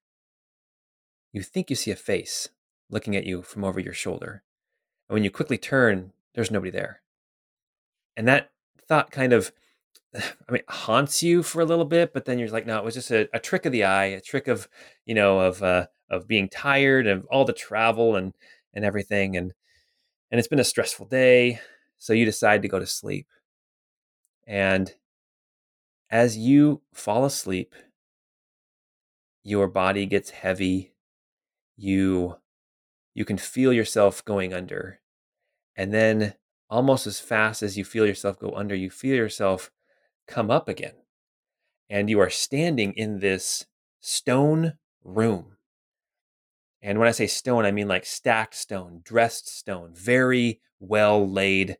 you 1.32 1.42
think 1.42 1.70
you 1.70 1.76
see 1.76 1.90
a 1.90 1.96
face 1.96 2.48
looking 2.90 3.16
at 3.16 3.24
you 3.24 3.40
from 3.42 3.64
over 3.64 3.80
your 3.80 3.94
shoulder. 3.94 4.42
And 5.08 5.14
when 5.14 5.24
you 5.24 5.30
quickly 5.30 5.56
turn, 5.58 6.12
there's 6.34 6.50
nobody 6.50 6.70
there. 6.70 7.00
And 8.16 8.28
that 8.28 8.50
thought 8.86 9.10
kind 9.10 9.32
of, 9.32 9.50
I 10.14 10.52
mean, 10.52 10.62
haunts 10.68 11.22
you 11.22 11.42
for 11.42 11.60
a 11.60 11.64
little 11.64 11.84
bit, 11.84 12.12
but 12.12 12.24
then 12.24 12.38
you're 12.38 12.48
like, 12.48 12.66
no, 12.66 12.78
it 12.78 12.84
was 12.84 12.94
just 12.94 13.10
a, 13.10 13.28
a 13.34 13.40
trick 13.40 13.66
of 13.66 13.72
the 13.72 13.84
eye, 13.84 14.06
a 14.06 14.20
trick 14.20 14.48
of, 14.48 14.68
you 15.04 15.14
know, 15.14 15.40
of, 15.40 15.62
uh, 15.62 15.86
of 16.10 16.28
being 16.28 16.48
tired 16.48 17.06
of 17.06 17.26
all 17.26 17.44
the 17.44 17.52
travel 17.52 18.16
and, 18.16 18.34
and 18.74 18.84
everything. 18.84 19.36
And, 19.36 19.52
and 20.30 20.38
it's 20.38 20.48
been 20.48 20.60
a 20.60 20.64
stressful 20.64 21.06
day. 21.06 21.60
So 21.98 22.12
you 22.12 22.24
decide 22.24 22.62
to 22.62 22.68
go 22.68 22.78
to 22.78 22.86
sleep. 22.86 23.26
And 24.46 24.94
as 26.10 26.36
you 26.36 26.82
fall 26.92 27.24
asleep, 27.24 27.74
your 29.42 29.68
body 29.68 30.06
gets 30.06 30.30
heavy. 30.30 30.92
You 31.76 32.36
you 33.14 33.24
can 33.24 33.38
feel 33.38 33.72
yourself 33.72 34.24
going 34.24 34.52
under. 34.52 35.00
And 35.74 35.92
then 35.92 36.34
almost 36.68 37.06
as 37.06 37.18
fast 37.18 37.62
as 37.62 37.78
you 37.78 37.84
feel 37.84 38.06
yourself 38.06 38.38
go 38.38 38.52
under, 38.54 38.74
you 38.74 38.90
feel 38.90 39.16
yourself 39.16 39.70
come 40.26 40.50
up 40.50 40.68
again. 40.68 40.94
And 41.88 42.10
you 42.10 42.20
are 42.20 42.30
standing 42.30 42.92
in 42.94 43.20
this 43.20 43.66
stone 44.00 44.74
room. 45.04 45.56
And 46.82 46.98
when 46.98 47.08
I 47.08 47.12
say 47.12 47.26
stone, 47.26 47.64
I 47.64 47.70
mean 47.70 47.88
like 47.88 48.04
stacked 48.04 48.54
stone, 48.54 49.00
dressed 49.04 49.48
stone, 49.48 49.92
very 49.94 50.60
well 50.78 51.28
laid, 51.28 51.78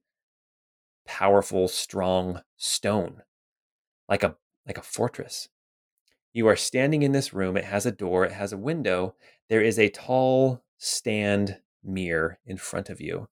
powerful, 1.06 1.68
strong 1.68 2.42
stone 2.56 3.22
like 4.08 4.22
a 4.22 4.36
like 4.66 4.78
a 4.78 4.82
fortress. 4.82 5.48
You 6.32 6.46
are 6.48 6.56
standing 6.56 7.02
in 7.02 7.12
this 7.12 7.32
room. 7.32 7.56
It 7.56 7.64
has 7.64 7.86
a 7.86 7.92
door, 7.92 8.24
it 8.24 8.32
has 8.32 8.52
a 8.52 8.58
window. 8.58 9.14
There 9.48 9.62
is 9.62 9.78
a 9.78 9.88
tall 9.88 10.62
stand 10.76 11.60
mirror 11.82 12.38
in 12.44 12.56
front 12.56 12.90
of 12.90 13.00
you. 13.00 13.28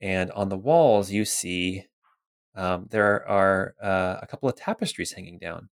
And 0.00 0.30
on 0.32 0.48
the 0.48 0.56
walls, 0.56 1.10
you 1.10 1.24
see 1.24 1.86
um, 2.54 2.86
there 2.90 3.26
are 3.28 3.74
uh, 3.82 4.18
a 4.22 4.26
couple 4.26 4.48
of 4.48 4.56
tapestries 4.56 5.12
hanging 5.12 5.38
down. 5.38 5.68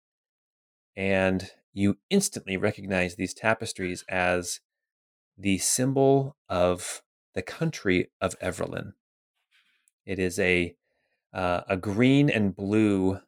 And 0.95 1.51
you 1.73 1.97
instantly 2.09 2.57
recognize 2.57 3.15
these 3.15 3.33
tapestries 3.33 4.03
as 4.09 4.59
the 5.37 5.57
symbol 5.57 6.35
of 6.47 7.01
the 7.33 7.41
country 7.41 8.09
of 8.19 8.37
Everlyn. 8.39 8.93
It 10.05 10.19
is 10.19 10.39
a 10.39 10.75
uh, 11.31 11.61
a 11.67 11.77
green 11.77 12.29
and 12.29 12.55
blue 12.55 13.19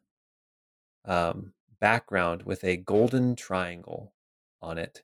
um, 1.04 1.52
background 1.80 2.42
with 2.42 2.64
a 2.64 2.76
golden 2.76 3.36
triangle 3.36 4.12
on 4.60 4.76
it, 4.76 5.02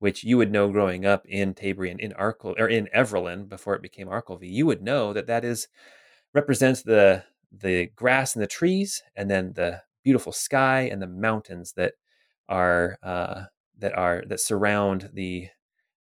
which 0.00 0.24
you 0.24 0.36
would 0.36 0.50
know 0.50 0.68
growing 0.70 1.06
up 1.06 1.24
in 1.26 1.54
Tabrian, 1.54 2.00
in 2.00 2.12
Arkle 2.12 2.58
or 2.58 2.68
in 2.68 2.88
Everlyn 2.94 3.48
before 3.48 3.74
it 3.74 3.82
became 3.82 4.08
Arkelvy. 4.08 4.50
You 4.50 4.66
would 4.66 4.82
know 4.82 5.12
that 5.12 5.28
that 5.28 5.44
is 5.44 5.68
represents 6.32 6.82
the 6.82 7.24
the 7.60 7.86
grass 7.96 8.34
and 8.34 8.42
the 8.42 8.48
trees, 8.48 9.02
and 9.16 9.30
then 9.30 9.52
the 9.54 9.82
beautiful 10.02 10.32
sky 10.32 10.82
and 10.82 11.00
the 11.00 11.06
mountains 11.06 11.72
that 11.76 11.94
are 12.48 12.98
uh, 13.02 13.44
that 13.78 13.96
are 13.96 14.22
that 14.28 14.40
surround 14.40 15.10
the 15.12 15.48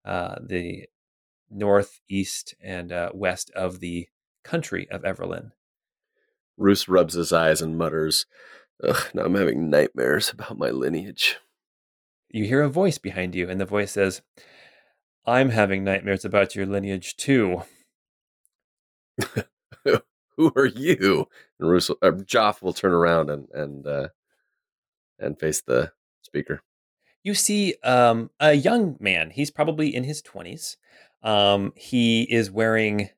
uh, 0.06 0.36
the 0.42 0.86
northeast 1.50 2.56
and 2.62 2.92
uh, 2.92 3.10
west 3.14 3.52
of 3.56 3.80
the 3.80 4.08
country 4.44 4.90
of 4.90 5.04
Everlyn. 5.04 5.52
Roos 6.58 6.88
rubs 6.88 7.14
his 7.14 7.34
eyes 7.34 7.62
and 7.62 7.78
mutters, 7.78 8.26
Ugh, 8.84 9.10
now 9.14 9.26
I'm 9.26 9.36
having 9.36 9.70
nightmares 9.70 10.32
about 10.32 10.58
my 10.58 10.70
lineage. 10.70 11.38
You 12.30 12.46
hear 12.46 12.62
a 12.62 12.70
voice 12.70 12.98
behind 12.98 13.36
you, 13.36 13.50
and 13.50 13.60
the 13.60 13.66
voice 13.66 13.92
says, 13.92 14.22
I'm 15.26 15.50
having 15.50 15.84
nightmares 15.84 16.26
about 16.26 16.56
your 16.56 16.66
lineage 16.66 17.16
too. 17.16 17.64
Who 20.42 20.52
are 20.56 20.66
you? 20.66 21.28
And 21.60 21.70
Roos, 21.70 21.92
uh, 21.92 21.94
Joff 22.02 22.64
will 22.64 22.74
turn 22.74 22.94
around 22.94 23.30
and 23.30 23.48
and 23.54 23.86
uh, 23.86 24.08
and 25.20 25.40
face 25.40 25.62
the 25.62 25.92
speaker. 26.24 26.62
You 27.22 27.36
see 27.36 27.76
um, 27.84 28.32
a 28.40 28.54
young 28.54 28.98
man. 29.00 29.30
He's 29.30 29.52
probably 29.52 29.94
in 29.94 30.04
his 30.04 30.20
twenties. 30.20 30.78
Um, 31.22 31.74
he 31.76 32.24
is 32.24 32.50
wearing 32.50 33.10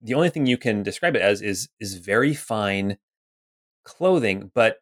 the 0.00 0.14
only 0.14 0.30
thing 0.30 0.46
you 0.46 0.56
can 0.56 0.82
describe 0.82 1.14
it 1.14 1.20
as 1.20 1.42
is 1.42 1.68
is 1.78 1.96
very 1.96 2.32
fine 2.32 2.96
clothing, 3.84 4.50
but 4.54 4.78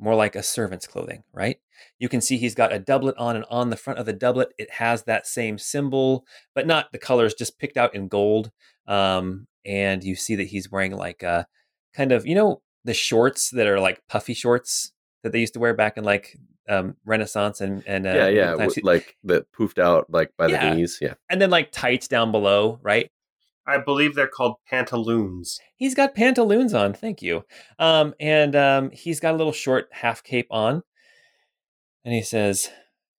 more 0.00 0.16
like 0.16 0.34
a 0.34 0.42
servant's 0.42 0.88
clothing, 0.88 1.22
right? 1.32 1.60
You 2.00 2.08
can 2.08 2.20
see 2.20 2.36
he's 2.36 2.56
got 2.56 2.72
a 2.72 2.80
doublet 2.80 3.16
on, 3.16 3.36
and 3.36 3.44
on 3.48 3.70
the 3.70 3.76
front 3.76 4.00
of 4.00 4.06
the 4.06 4.12
doublet, 4.12 4.48
it 4.58 4.72
has 4.72 5.04
that 5.04 5.28
same 5.28 5.56
symbol, 5.56 6.24
but 6.52 6.66
not 6.66 6.90
the 6.90 6.98
colors, 6.98 7.34
just 7.34 7.60
picked 7.60 7.76
out 7.76 7.94
in 7.94 8.08
gold. 8.08 8.50
Um, 8.88 9.46
and 9.68 10.02
you 10.02 10.16
see 10.16 10.34
that 10.36 10.48
he's 10.48 10.70
wearing 10.70 10.96
like 10.96 11.22
a 11.22 11.46
kind 11.94 12.10
of, 12.10 12.26
you 12.26 12.34
know, 12.34 12.62
the 12.84 12.94
shorts 12.94 13.50
that 13.50 13.66
are 13.66 13.78
like 13.78 14.00
puffy 14.08 14.34
shorts 14.34 14.92
that 15.22 15.32
they 15.32 15.40
used 15.40 15.54
to 15.54 15.60
wear 15.60 15.74
back 15.74 15.96
in 15.96 16.04
like 16.04 16.38
um, 16.68 16.96
Renaissance 17.04 17.60
and 17.60 17.82
and 17.86 18.06
uh, 18.06 18.10
yeah, 18.14 18.28
yeah, 18.28 18.50
w- 18.52 18.70
like 18.82 19.16
that 19.24 19.46
poofed 19.52 19.78
out 19.78 20.06
like 20.10 20.30
by 20.36 20.48
Yeah. 20.48 20.70
the 20.70 20.76
knees. 20.76 20.98
Yeah, 21.00 21.14
and 21.30 21.40
then 21.40 21.50
like 21.50 21.70
tights 21.72 22.08
down 22.08 22.32
below, 22.32 22.78
right? 22.82 23.10
I 23.66 23.76
believe 23.76 24.14
they're 24.14 24.26
called 24.28 24.56
pantaloons. 24.66 25.60
He's 25.76 25.94
got 25.94 26.14
pantaloons 26.14 26.72
on, 26.72 26.94
thank 26.94 27.20
you. 27.20 27.44
Um, 27.78 28.14
and 28.18 28.56
um, 28.56 28.90
he's 28.92 29.20
got 29.20 29.34
a 29.34 29.36
little 29.36 29.52
short 29.52 29.88
half 29.92 30.22
cape 30.24 30.46
on. 30.50 30.82
And 32.02 32.14
he 32.14 32.22
says, 32.22 32.70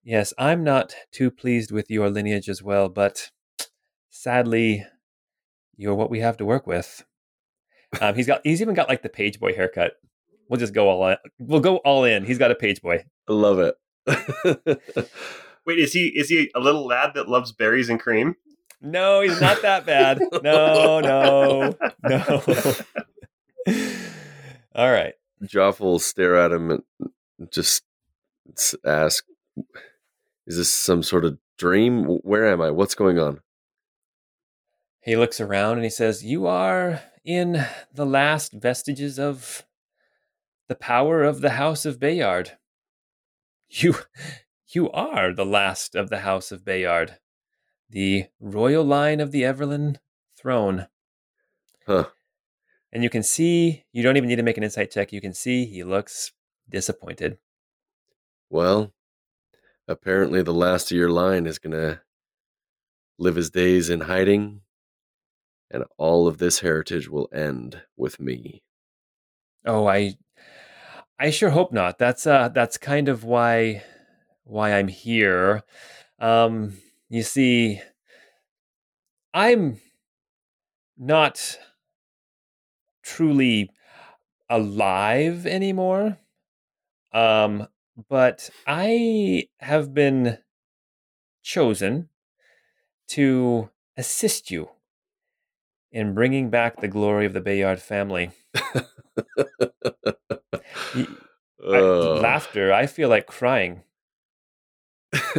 Yes, 0.04 0.34
I'm 0.40 0.64
not 0.64 0.96
too 1.12 1.30
pleased 1.30 1.72
with 1.72 1.92
your 1.92 2.10
lineage 2.10 2.50
as 2.50 2.64
well, 2.64 2.90
but 2.90 3.30
sadly, 4.10 4.86
you're 5.80 5.96
what 5.96 6.12
we 6.12 6.20
have 6.20 6.36
to 6.38 6.46
work 6.46 6.68
with. 6.68 7.06
Um, 8.02 8.14
he's 8.14 8.28
got 8.28 8.42
he's 8.44 8.62
even 8.62 8.76
got 8.76 8.90
like 8.90 9.02
the 9.02 9.10
page 9.10 9.40
boy 9.40 9.54
haircut. 9.54 9.94
We'll 10.50 10.60
just 10.60 10.74
go 10.74 10.90
all 10.90 11.08
in. 11.08 11.16
We'll 11.40 11.62
go 11.62 11.78
all 11.78 12.04
in. 12.04 12.26
He's 12.26 12.38
got 12.38 12.52
a 12.52 12.56
page 12.56 12.82
boy. 12.82 13.06
I 13.28 13.34
love 13.34 13.60
it. 13.60 13.76
Wait, 15.66 15.80
is 15.80 15.94
he 15.94 16.08
is 16.08 16.28
he 16.28 16.52
a 16.54 16.60
little 16.60 16.86
lad 16.86 17.12
that 17.16 17.30
loves 17.30 17.54
berries 17.54 17.90
and 17.90 18.00
cream? 18.00 18.36
No, 18.82 19.22
he's 19.22 19.40
not 19.40 19.62
that 19.62 19.86
bad. 19.86 20.20
No, 20.44 21.00
no, 21.00 21.76
no. 22.04 22.42
all 24.76 24.92
right. 24.92 25.14
Joff 25.44 25.80
will 25.80 26.00
stare 26.00 26.36
at 26.36 26.52
him 26.52 26.72
and 26.72 26.84
just 27.52 27.84
ask, 28.86 29.24
"Is 30.46 30.58
this 30.58 30.72
some 30.72 31.04
sort 31.04 31.24
of 31.24 31.38
dream? 31.58 32.04
Where 32.04 32.48
am 32.52 32.62
I? 32.62 32.72
What's 32.72 32.96
going 32.96 33.18
on?" 33.18 33.40
He 35.10 35.16
looks 35.16 35.42
around 35.42 35.78
and 35.78 35.84
he 35.84 35.90
says, 35.90 36.24
You 36.24 36.46
are 36.46 37.02
in 37.26 37.66
the 37.92 38.06
last 38.06 38.54
vestiges 38.54 39.18
of 39.18 39.66
the 40.68 40.76
power 40.76 41.24
of 41.24 41.42
the 41.42 41.50
House 41.50 41.84
of 41.84 42.00
Bayard. 42.00 42.60
You 43.72 43.96
you 44.68 44.92
are 44.92 45.34
the 45.34 45.48
last 45.48 45.96
of 45.96 46.12
the 46.12 46.20
House 46.20 46.52
of 46.52 46.64
Bayard, 46.64 47.18
the 47.90 48.26
royal 48.40 48.84
line 48.84 49.20
of 49.20 49.32
the 49.32 49.42
Everlyn 49.42 49.96
throne. 50.38 50.86
Huh. 51.88 52.10
And 52.94 53.02
you 53.02 53.10
can 53.10 53.24
see, 53.24 53.86
you 53.92 54.04
don't 54.04 54.16
even 54.16 54.30
need 54.30 54.36
to 54.36 54.44
make 54.44 54.58
an 54.58 54.64
insight 54.64 54.92
check. 54.92 55.12
You 55.12 55.22
can 55.22 55.34
see 55.34 55.66
he 55.66 55.84
looks 55.84 56.34
disappointed. 56.70 57.40
Well, 58.48 58.94
apparently 59.88 60.44
the 60.44 60.54
last 60.54 60.92
of 60.92 60.98
your 60.98 61.10
line 61.10 61.48
is 61.48 61.58
gonna 61.58 62.04
live 63.18 63.38
his 63.38 63.50
days 63.50 63.90
in 63.90 64.02
hiding, 64.02 64.62
and 65.72 65.84
all 65.98 66.28
of 66.28 66.38
this 66.38 66.60
heritage 66.60 67.10
will 67.10 67.30
end 67.34 67.82
with 67.98 68.20
me. 68.20 68.64
Oh, 69.66 69.88
I 69.88 70.16
I 71.20 71.32
sure 71.32 71.50
hope 71.50 71.72
not. 71.74 71.98
That's 71.98 72.26
uh 72.26 72.50
that's 72.50 72.78
kind 72.78 73.10
of 73.10 73.24
why 73.24 73.84
why 74.44 74.74
I'm 74.74 74.88
here. 74.88 75.64
Um 76.20 76.78
you 77.10 77.24
see 77.24 77.82
I'm 79.34 79.80
not 80.98 81.58
truly 83.04 83.70
alive 84.50 85.46
anymore. 85.46 86.20
Um 87.12 87.68
but 88.08 88.50
I 88.66 89.50
have 89.60 89.94
been 89.94 90.38
chosen 91.44 92.10
to 93.10 93.70
assist 93.98 94.52
you 94.52 94.70
in 95.92 96.14
bringing 96.14 96.50
back 96.50 96.82
the 96.82 96.88
glory 96.88 97.26
of 97.26 97.34
the 97.34 97.42
Bayard 97.42 97.82
family. 97.82 98.32
I, 100.96 101.08
Oh. 101.62 102.20
laughter. 102.22 102.72
I 102.72 102.86
feel 102.88 103.10
like 103.10 103.28
crying. 103.28 103.84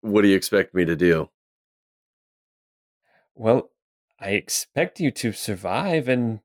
what 0.00 0.22
do 0.22 0.28
you 0.28 0.36
expect 0.36 0.74
me 0.74 0.84
to 0.84 0.96
do? 0.96 1.30
Well, 3.34 3.70
I 4.20 4.30
expect 4.30 5.00
you 5.00 5.10
to 5.10 5.32
survive 5.32 6.08
and 6.08 6.40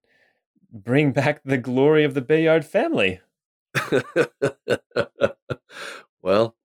bring 0.72 1.12
back 1.12 1.42
the 1.44 1.58
glory 1.58 2.04
of 2.04 2.16
the 2.16 2.22
Bayard 2.22 2.66
family. 2.66 3.22
well, 6.22 6.56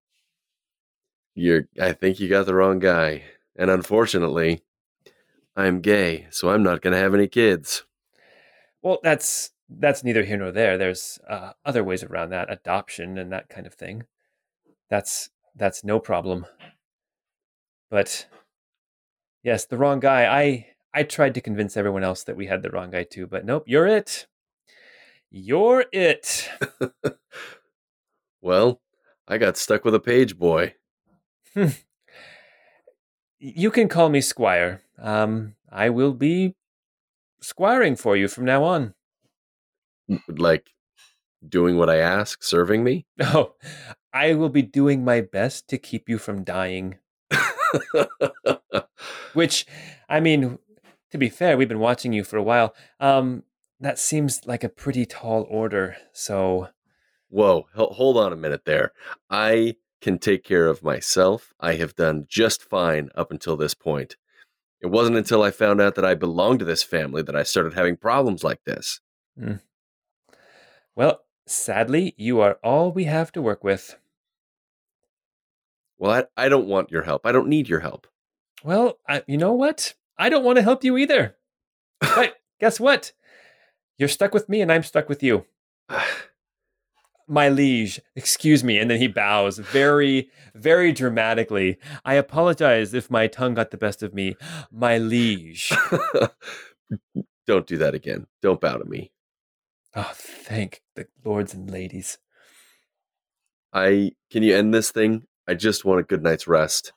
you're 1.35 1.69
I 1.81 1.93
think 1.93 2.21
you 2.21 2.29
got 2.29 2.47
the 2.47 2.55
wrong 2.55 2.79
guy. 2.79 3.25
And 3.57 3.71
unfortunately, 3.71 4.63
I'm 5.57 5.81
gay, 5.81 6.27
so 6.31 6.51
I'm 6.51 6.63
not 6.63 6.83
going 6.83 6.93
to 6.93 6.99
have 6.99 7.15
any 7.15 7.29
kids. 7.29 7.85
Well, 8.83 8.99
that's 9.03 9.51
that's 9.69 10.05
neither 10.05 10.25
here 10.25 10.37
nor 10.37 10.53
there. 10.53 10.77
There's 10.77 11.19
uh, 11.29 11.53
other 11.65 11.83
ways 11.83 12.03
around 12.03 12.31
that, 12.31 12.53
adoption 12.53 13.19
and 13.19 13.33
that 13.33 13.49
kind 13.49 13.67
of 13.67 13.75
thing. 13.75 14.05
That's 14.91 15.31
that's 15.55 15.85
no 15.85 16.01
problem. 16.01 16.47
But 17.91 18.27
yes, 19.43 19.65
the 19.65 19.79
wrong 19.79 20.01
guy. 20.01 20.27
I 20.27 20.67
I 20.93 21.03
tried 21.03 21.35
to 21.35 21.41
convince 21.41 21.77
everyone 21.77 22.05
else 22.05 22.25
that 22.25 22.37
we 22.37 22.47
had 22.47 22.63
the 22.63 22.71
wrong 22.71 22.91
guy 22.91 23.05
too, 23.05 23.27
but 23.27 23.45
nope, 23.45 23.65
you're 23.67 23.87
it. 23.87 24.27
You're 25.31 25.87
it. 25.93 26.49
well, 28.41 28.81
I 29.27 29.39
got 29.39 29.57
stuck 29.57 29.85
with 29.85 29.95
a 29.95 30.01
page 30.01 30.39
boy. 30.39 30.75
you 33.39 33.71
can 33.73 33.89
call 33.89 34.09
me 34.09 34.21
Squire. 34.21 34.84
Um, 34.99 35.55
I 35.71 35.91
will 35.91 36.13
be 36.13 36.55
squiring 37.41 37.97
for 37.97 38.17
you 38.17 38.29
from 38.29 38.45
now 38.45 38.65
on. 38.65 38.95
Like 40.29 40.71
doing 41.47 41.77
what 41.77 41.91
I 41.91 41.97
ask, 41.97 42.43
serving 42.43 42.85
me? 42.85 43.07
Oh, 43.21 43.55
I 44.13 44.35
will 44.35 44.49
be 44.49 44.63
doing 44.63 45.05
my 45.05 45.21
best 45.21 45.69
to 45.69 45.79
keep 45.79 46.09
you 46.09 46.19
from 46.19 46.45
dying. 46.45 46.99
Which, 49.33 49.67
I 50.09 50.21
mean, 50.21 50.59
to 51.11 51.19
be 51.19 51.29
fair, 51.29 51.57
we've 51.57 51.69
been 51.69 51.81
watching 51.81 52.13
you 52.13 52.23
for 52.23 52.37
a 52.37 52.43
while. 52.43 52.75
Um, 53.01 53.43
that 53.81 53.99
seems 53.99 54.47
like 54.47 54.63
a 54.63 54.69
pretty 54.69 55.05
tall 55.05 55.47
order. 55.51 55.97
So, 56.13 56.69
whoa, 57.29 57.67
hold 57.75 58.17
on 58.17 58.33
a 58.33 58.37
minute 58.37 58.65
there. 58.65 58.93
I 59.29 59.75
can 60.01 60.19
take 60.19 60.45
care 60.45 60.69
of 60.69 60.85
myself. 60.85 61.53
I 61.59 61.75
have 61.75 61.97
done 61.97 62.27
just 62.29 62.63
fine 62.63 63.11
up 63.17 63.33
until 63.33 63.57
this 63.57 63.75
point. 63.75 64.17
It 64.85 64.91
wasn't 64.91 65.17
until 65.17 65.43
I 65.43 65.51
found 65.51 65.81
out 65.81 65.95
that 65.95 66.05
I 66.05 66.13
belonged 66.13 66.59
to 66.59 66.67
this 66.67 66.83
family 66.83 67.23
that 67.23 67.35
I 67.35 67.43
started 67.43 67.73
having 67.73 67.97
problems 67.97 68.45
like 68.45 68.65
this. 68.65 69.01
Mm. 69.41 69.63
Well, 70.95 71.23
sadly, 71.47 72.13
you 72.19 72.43
are 72.43 72.59
all 72.63 72.93
we 72.93 73.05
have 73.05 73.33
to 73.33 73.41
work 73.41 73.65
with. 73.65 73.97
Well, 75.97 76.27
I, 76.37 76.45
I 76.45 76.49
don't 76.51 76.69
want 76.69 76.91
your 76.91 77.01
help. 77.01 77.25
I 77.25 77.33
don't 77.33 77.49
need 77.49 77.67
your 77.67 77.81
help. 77.81 78.07
Well, 78.63 78.99
I, 79.09 79.23
you 79.27 79.39
know 79.39 79.55
what? 79.55 79.95
I 80.19 80.29
don't 80.29 80.45
want 80.45 80.57
to 80.57 80.63
help 80.63 80.85
you 80.85 80.99
either. 80.99 81.35
but 82.01 82.35
guess 82.61 82.79
what? 82.79 83.13
You're 83.97 84.11
stuck 84.11 84.35
with 84.35 84.51
me 84.51 84.61
and 84.61 84.71
I'm 84.71 84.83
stuck 84.83 85.09
with 85.09 85.23
you. 85.23 85.47
My 87.27 87.49
liege, 87.49 88.01
excuse 88.15 88.63
me. 88.63 88.79
And 88.79 88.91
then 88.91 88.99
he 88.99 89.09
bows 89.09 89.59
very, 89.59 90.31
very 90.55 90.93
dramatically. 90.93 91.79
I 92.05 92.15
apologize 92.15 92.93
if 92.93 93.11
my 93.11 93.27
tongue 93.27 93.55
got 93.55 93.71
the 93.71 93.77
best 93.77 94.03
of 94.03 94.13
me. 94.13 94.37
My 94.71 94.99
liege. 94.99 95.73
Don't 97.47 97.67
do 97.67 97.79
that 97.79 97.95
again. 97.95 98.27
Don't 98.43 98.61
bow 98.61 98.77
to 98.77 98.85
me. 98.85 99.13
Oh, 99.95 100.11
thank 100.15 100.83
the 100.97 101.07
lords 101.25 101.55
and 101.55 101.71
ladies. 101.71 102.19
I 103.73 104.13
can 104.31 104.43
you 104.43 104.57
end 104.57 104.75
this 104.75 104.91
thing? 104.91 105.25
I 105.47 105.55
just 105.55 105.85
want 105.85 106.01
a 106.01 106.05
good 106.05 106.23
night's 106.23 106.47
rest. 106.47 106.93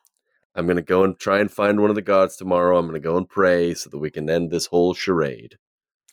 I'm 0.55 0.65
going 0.65 0.77
to 0.77 0.81
go 0.81 1.03
and 1.03 1.17
try 1.19 1.39
and 1.39 1.51
find 1.51 1.79
one 1.79 1.91
of 1.91 1.95
the 1.95 2.01
gods 2.01 2.35
tomorrow. 2.35 2.77
I'm 2.77 2.87
going 2.87 2.99
to 2.99 3.07
go 3.07 3.17
and 3.17 3.29
pray 3.29 3.75
so 3.75 3.89
that 3.89 3.99
we 3.99 4.09
can 4.09 4.29
end 4.29 4.49
this 4.49 4.67
whole 4.67 4.93
charade. 4.93 5.57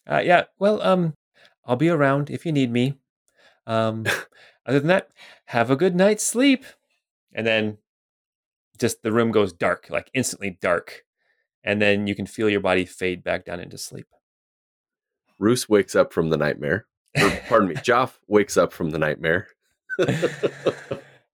Uh, 0.06 0.20
yeah, 0.22 0.44
well, 0.58 0.82
um, 0.82 1.14
I'll 1.64 1.76
be 1.76 1.88
around 1.88 2.28
if 2.28 2.44
you 2.44 2.52
need 2.52 2.70
me. 2.70 2.98
Um, 3.66 4.06
other 4.66 4.78
than 4.80 4.88
that, 4.88 5.08
have 5.46 5.70
a 5.70 5.76
good 5.76 5.94
night's 5.94 6.24
sleep. 6.24 6.64
And 7.34 7.46
then 7.46 7.78
just 8.78 9.02
the 9.02 9.12
room 9.12 9.30
goes 9.32 9.52
dark, 9.52 9.88
like 9.90 10.10
instantly 10.14 10.58
dark. 10.60 11.04
And 11.62 11.80
then 11.80 12.06
you 12.06 12.14
can 12.14 12.26
feel 12.26 12.48
your 12.48 12.60
body 12.60 12.84
fade 12.84 13.24
back 13.24 13.44
down 13.44 13.60
into 13.60 13.78
sleep. 13.78 14.06
Roos 15.38 15.68
wakes 15.68 15.94
up 15.94 16.12
from 16.12 16.30
the 16.30 16.36
nightmare. 16.36 16.86
Or, 17.20 17.30
pardon 17.48 17.68
me, 17.68 17.74
Joff 17.76 18.18
wakes 18.26 18.56
up 18.56 18.72
from 18.72 18.90
the 18.90 18.98
nightmare. 18.98 19.48
uh, 19.98 20.06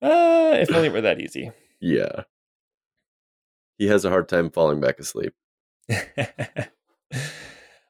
if 0.02 0.70
only 0.73 0.89
it 0.89 0.93
were 0.93 1.01
that 1.01 1.20
easy. 1.20 1.51
Yeah. 1.81 2.24
He 3.78 3.86
has 3.86 4.05
a 4.05 4.11
hard 4.11 4.28
time 4.28 4.51
falling 4.51 4.81
back 4.81 4.98
asleep. 4.98 5.32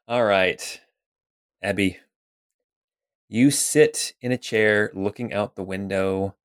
All 0.07 0.23
right. 0.23 0.81
Ebby, 1.63 1.97
you 3.31 3.49
sit 3.49 4.13
in 4.19 4.33
a 4.33 4.37
chair 4.37 4.91
looking 4.93 5.31
out 5.31 5.55
the 5.55 5.63
window. 5.63 6.35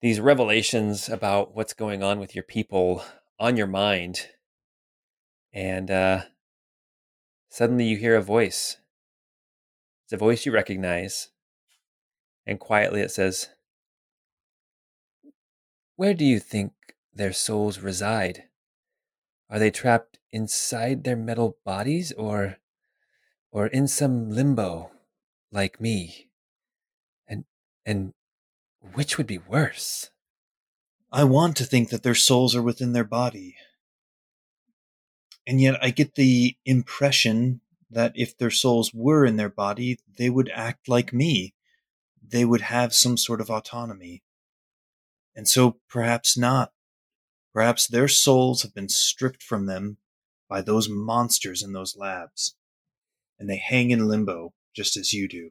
These 0.00 0.18
revelations 0.18 1.10
about 1.10 1.54
what's 1.54 1.74
going 1.74 2.02
on 2.02 2.18
with 2.18 2.34
your 2.34 2.42
people 2.42 3.04
on 3.38 3.58
your 3.58 3.66
mind. 3.66 4.28
And 5.52 5.90
uh, 5.90 6.22
suddenly 7.50 7.84
you 7.84 7.98
hear 7.98 8.16
a 8.16 8.22
voice. 8.22 8.78
It's 10.04 10.14
a 10.14 10.16
voice 10.16 10.46
you 10.46 10.52
recognize. 10.52 11.28
And 12.46 12.58
quietly 12.58 13.02
it 13.02 13.10
says, 13.10 13.50
Where 15.96 16.14
do 16.14 16.24
you 16.24 16.40
think 16.40 16.72
their 17.12 17.34
souls 17.34 17.80
reside? 17.80 18.44
Are 19.50 19.58
they 19.58 19.70
trapped 19.70 20.18
inside 20.30 21.04
their 21.04 21.14
metal 21.14 21.58
bodies 21.62 22.10
or 22.12 22.56
or 23.50 23.66
in 23.66 23.86
some 23.86 24.30
limbo 24.30 24.90
like 25.52 25.80
me? 25.80 26.28
And 27.28 27.44
and 27.86 28.14
which 28.94 29.18
would 29.18 29.26
be 29.26 29.38
worse? 29.38 30.10
I 31.12 31.24
want 31.24 31.56
to 31.58 31.64
think 31.64 31.90
that 31.90 32.02
their 32.02 32.14
souls 32.14 32.56
are 32.56 32.62
within 32.62 32.94
their 32.94 33.04
body. 33.04 33.56
And 35.46 35.60
yet 35.60 35.76
I 35.82 35.90
get 35.90 36.14
the 36.14 36.56
impression 36.64 37.60
that 37.90 38.12
if 38.14 38.36
their 38.36 38.50
souls 38.50 38.92
were 38.94 39.26
in 39.26 39.36
their 39.36 39.50
body, 39.50 39.98
they 40.16 40.30
would 40.30 40.50
act 40.54 40.88
like 40.88 41.12
me. 41.12 41.54
They 42.26 42.44
would 42.44 42.62
have 42.62 42.94
some 42.94 43.18
sort 43.18 43.40
of 43.40 43.50
autonomy. 43.50 44.22
And 45.36 45.46
so 45.46 45.78
perhaps 45.88 46.36
not. 46.36 46.72
Perhaps 47.52 47.86
their 47.86 48.08
souls 48.08 48.62
have 48.62 48.74
been 48.74 48.88
stripped 48.88 49.42
from 49.42 49.66
them 49.66 49.98
by 50.48 50.62
those 50.62 50.88
monsters 50.88 51.62
in 51.62 51.72
those 51.72 51.96
labs, 51.96 52.54
and 53.38 53.48
they 53.48 53.56
hang 53.56 53.90
in 53.90 54.08
limbo 54.08 54.54
just 54.74 54.96
as 54.96 55.12
you 55.12 55.28
do. 55.28 55.50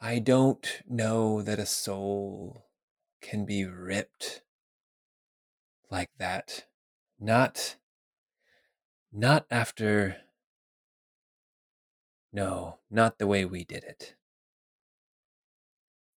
I 0.00 0.18
don't 0.18 0.82
know 0.88 1.42
that 1.42 1.58
a 1.58 1.66
soul 1.66 2.66
can 3.20 3.44
be 3.44 3.64
ripped 3.64 4.42
like 5.90 6.10
that. 6.18 6.64
Not 7.18 7.76
not 9.12 9.46
after 9.50 10.16
No, 12.32 12.78
not 12.90 13.18
the 13.18 13.26
way 13.26 13.44
we 13.44 13.64
did 13.64 13.84
it. 13.84 14.14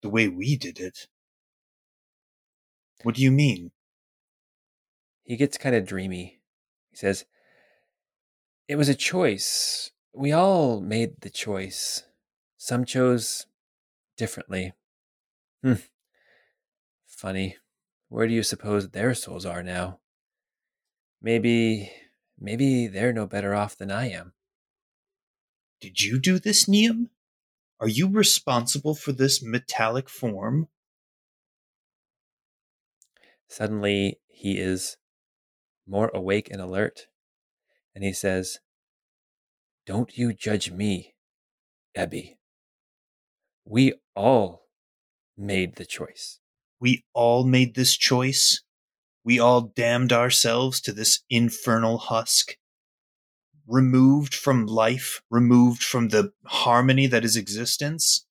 The 0.03 0.11
way 0.11 0.29
we 0.29 0.57
did 0.57 0.79
it? 0.79 1.09
What 3.03 3.15
do 3.15 3.23
you 3.23 3.31
mean? 3.31 3.73
he 5.25 5.37
gets 5.37 5.57
kind 5.59 5.75
of 5.75 5.87
dreamy. 5.87 6.41
He 6.91 6.97
says, 6.97 7.25
It 8.69 8.77
was 8.77 8.89
a 8.89 8.95
choice. 8.95 9.91
We 10.15 10.33
all 10.33 10.81
made 10.81 11.21
the 11.21 11.31
choice. 11.31 12.03
Some 12.59 12.85
chose 12.85 13.47
differently. 14.17 14.73
Hmm. 15.63 15.75
Funny. 17.07 17.57
Where 18.09 18.27
do 18.27 18.35
you 18.35 18.43
suppose 18.43 18.91
their 18.91 19.15
souls 19.15 19.47
are 19.47 19.63
now? 19.63 20.01
Maybe, 21.23 21.91
maybe 22.39 22.89
they're 22.89 23.13
no 23.13 23.27
better 23.27 23.55
off 23.55 23.77
than 23.77 23.91
I 23.91 24.11
am. 24.11 24.35
Did 25.81 26.03
you 26.03 26.19
do 26.21 26.39
this, 26.39 26.69
Niam? 26.69 27.09
Are 27.81 27.89
you 27.89 28.09
responsible 28.09 28.95
for 28.95 29.13
this 29.13 29.43
metallic 29.43 30.09
form? 30.09 30.69
Suddenly, 33.49 34.21
he 34.29 34.59
is 34.59 34.99
more 35.87 36.11
awake 36.15 36.49
and 36.51 36.61
alert. 36.61 37.07
And 37.95 38.05
he 38.05 38.13
says, 38.13 38.61
Don't 39.87 40.17
you 40.17 40.33
judge 40.33 40.71
me, 40.71 41.15
Ebby. 41.97 42.37
We 43.65 43.95
all 44.15 44.67
made 45.37 45.77
the 45.77 45.85
choice. 45.85 46.39
We 46.81 47.05
all 47.13 47.45
made 47.45 47.75
this 47.75 47.97
choice. 47.97 48.63
We 49.25 49.39
all 49.39 49.61
damned 49.61 50.13
ourselves 50.13 50.81
to 50.83 50.93
this 50.93 51.21
infernal 51.31 51.99
husk. 51.99 52.57
Removed 53.67 54.35
from 54.35 54.67
life, 54.67 55.23
removed 55.31 55.83
from 55.83 56.09
the 56.09 56.33
harmony 56.47 57.07
that 57.07 57.25
is 57.25 57.37
existence. 57.37 58.27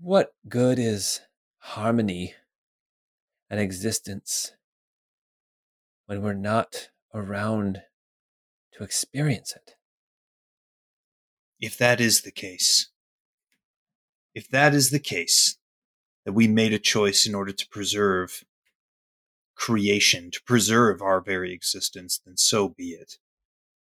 What 0.00 0.34
good 0.48 0.78
is 0.78 1.20
harmony 1.58 2.34
and 3.48 3.60
existence 3.60 4.52
when 6.06 6.22
we're 6.22 6.34
not 6.34 6.90
around 7.14 7.82
to 8.72 8.82
experience 8.82 9.54
it. 9.54 9.76
If 11.64 11.78
that 11.78 11.98
is 11.98 12.20
the 12.20 12.30
case, 12.30 12.90
if 14.34 14.50
that 14.50 14.74
is 14.74 14.90
the 14.90 14.98
case, 14.98 15.56
that 16.26 16.34
we 16.34 16.46
made 16.46 16.74
a 16.74 16.78
choice 16.78 17.26
in 17.26 17.34
order 17.34 17.52
to 17.52 17.68
preserve 17.68 18.44
creation, 19.54 20.30
to 20.30 20.42
preserve 20.42 21.00
our 21.00 21.22
very 21.22 21.54
existence, 21.54 22.20
then 22.22 22.36
so 22.36 22.68
be 22.68 22.90
it. 22.90 23.16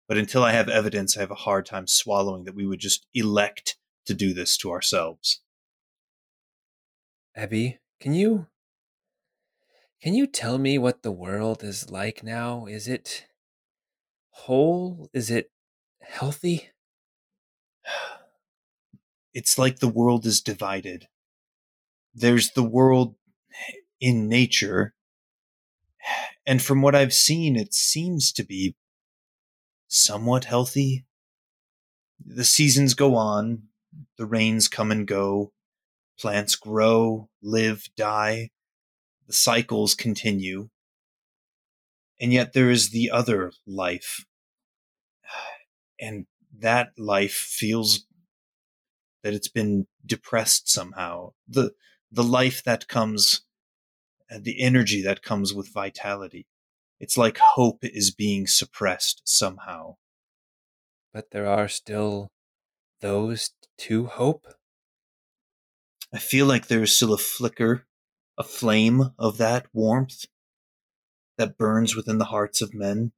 But 0.08 0.20
until 0.20 0.44
I 0.44 0.52
have 0.52 0.70
evidence, 0.70 1.18
I 1.18 1.22
have 1.22 1.32
a 1.32 1.46
hard 1.48 1.66
time 1.66 1.88
swallowing 1.88 2.44
that 2.44 2.54
we 2.54 2.68
would 2.68 2.80
just 2.80 3.08
elect 3.16 3.78
to 4.06 4.14
do 4.14 4.32
this 4.32 4.58
to 4.58 4.70
ourselves. 4.70 5.42
Ebby, 7.36 7.80
can 8.00 8.14
you 8.14 8.46
can 10.04 10.14
you 10.14 10.28
tell 10.28 10.60
me 10.60 10.78
what 10.78 11.02
the 11.02 11.12
world 11.12 11.64
is 11.64 11.90
like 11.90 12.22
now? 12.22 12.68
Is 12.68 12.88
it 12.88 13.26
whole? 14.30 15.10
Is 15.14 15.32
it 15.32 15.50
healthy? 16.04 16.70
It's 19.34 19.57
like 19.57 19.80
the 19.80 19.88
world 19.88 20.26
is 20.26 20.41
divided. 20.41 21.07
There's 22.14 22.52
the 22.52 22.64
world 22.64 23.16
in 23.99 24.30
nature, 24.30 24.94
and 26.45 26.62
from 26.62 26.82
what 26.82 26.95
I've 26.95 27.14
seen, 27.14 27.56
it 27.56 27.74
seems 27.74 28.32
to 28.34 28.44
be 28.44 28.76
somewhat 29.88 30.45
healthy. 30.45 31.06
The 32.24 32.45
seasons 32.45 32.94
go 32.94 33.16
on, 33.16 33.64
the 34.18 34.26
rains 34.26 34.68
come 34.68 34.91
and 34.91 35.07
go, 35.07 35.52
plants 36.20 36.56
grow, 36.56 37.30
live, 37.41 37.90
die, 37.98 38.52
the 39.28 39.34
cycles 39.34 39.95
continue. 39.95 40.70
And 42.20 42.32
yet 42.32 42.53
there 42.53 42.70
is 42.70 42.91
the 42.91 43.12
other 43.12 43.52
life. 43.68 44.26
And 45.99 46.26
that 46.60 46.90
life 46.98 47.34
feels 47.34 48.06
that 49.23 49.34
it's 49.34 49.48
been 49.48 49.88
depressed 50.06 50.69
somehow. 50.69 51.34
The 51.48 51.72
the 52.11 52.23
life 52.23 52.64
that 52.64 52.88
comes 52.88 53.41
uh, 54.32 54.40
the 54.41 54.61
energy 54.61 55.02
that 55.02 55.23
comes 55.23 55.53
with 55.53 55.73
vitality. 55.73 56.48
It's 56.99 57.18
like 57.18 57.38
hope 57.38 57.80
is 57.84 58.11
being 58.11 58.48
suppressed 58.48 59.22
somehow. 59.26 59.98
But 61.14 61.32
there 61.32 61.48
are 61.48 61.68
still 61.68 62.32
those 63.02 63.52
to 63.80 64.06
hope. 64.07 64.45
I 66.14 66.18
feel 66.18 66.45
like 66.45 66.68
there 66.68 66.84
is 66.84 66.95
still 66.95 67.14
a 67.14 67.18
flicker, 67.18 67.86
a 68.38 68.44
flame 68.44 69.11
of 69.19 69.38
that 69.38 69.68
warmth 69.73 70.26
that 71.38 71.57
burns 71.57 71.95
within 71.95 72.18
the 72.18 72.26
hearts 72.26 72.61
of 72.61 72.73
men. 72.73 73.11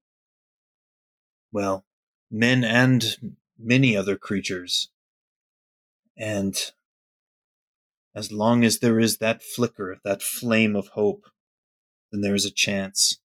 Well, 1.52 1.86
men 2.30 2.64
and 2.64 3.38
many 3.58 3.96
other 3.96 4.18
creatures. 4.18 4.90
And 6.18 6.56
as 8.16 8.32
long 8.32 8.64
as 8.64 8.80
there 8.80 9.00
is 9.00 9.18
that 9.18 9.44
flicker, 9.44 10.00
that 10.04 10.22
flame 10.22 10.76
of 10.76 10.90
hope, 10.90 11.26
then 12.12 12.22
there 12.22 12.36
is 12.36 12.46
a 12.46 12.52
chance. 12.52 13.20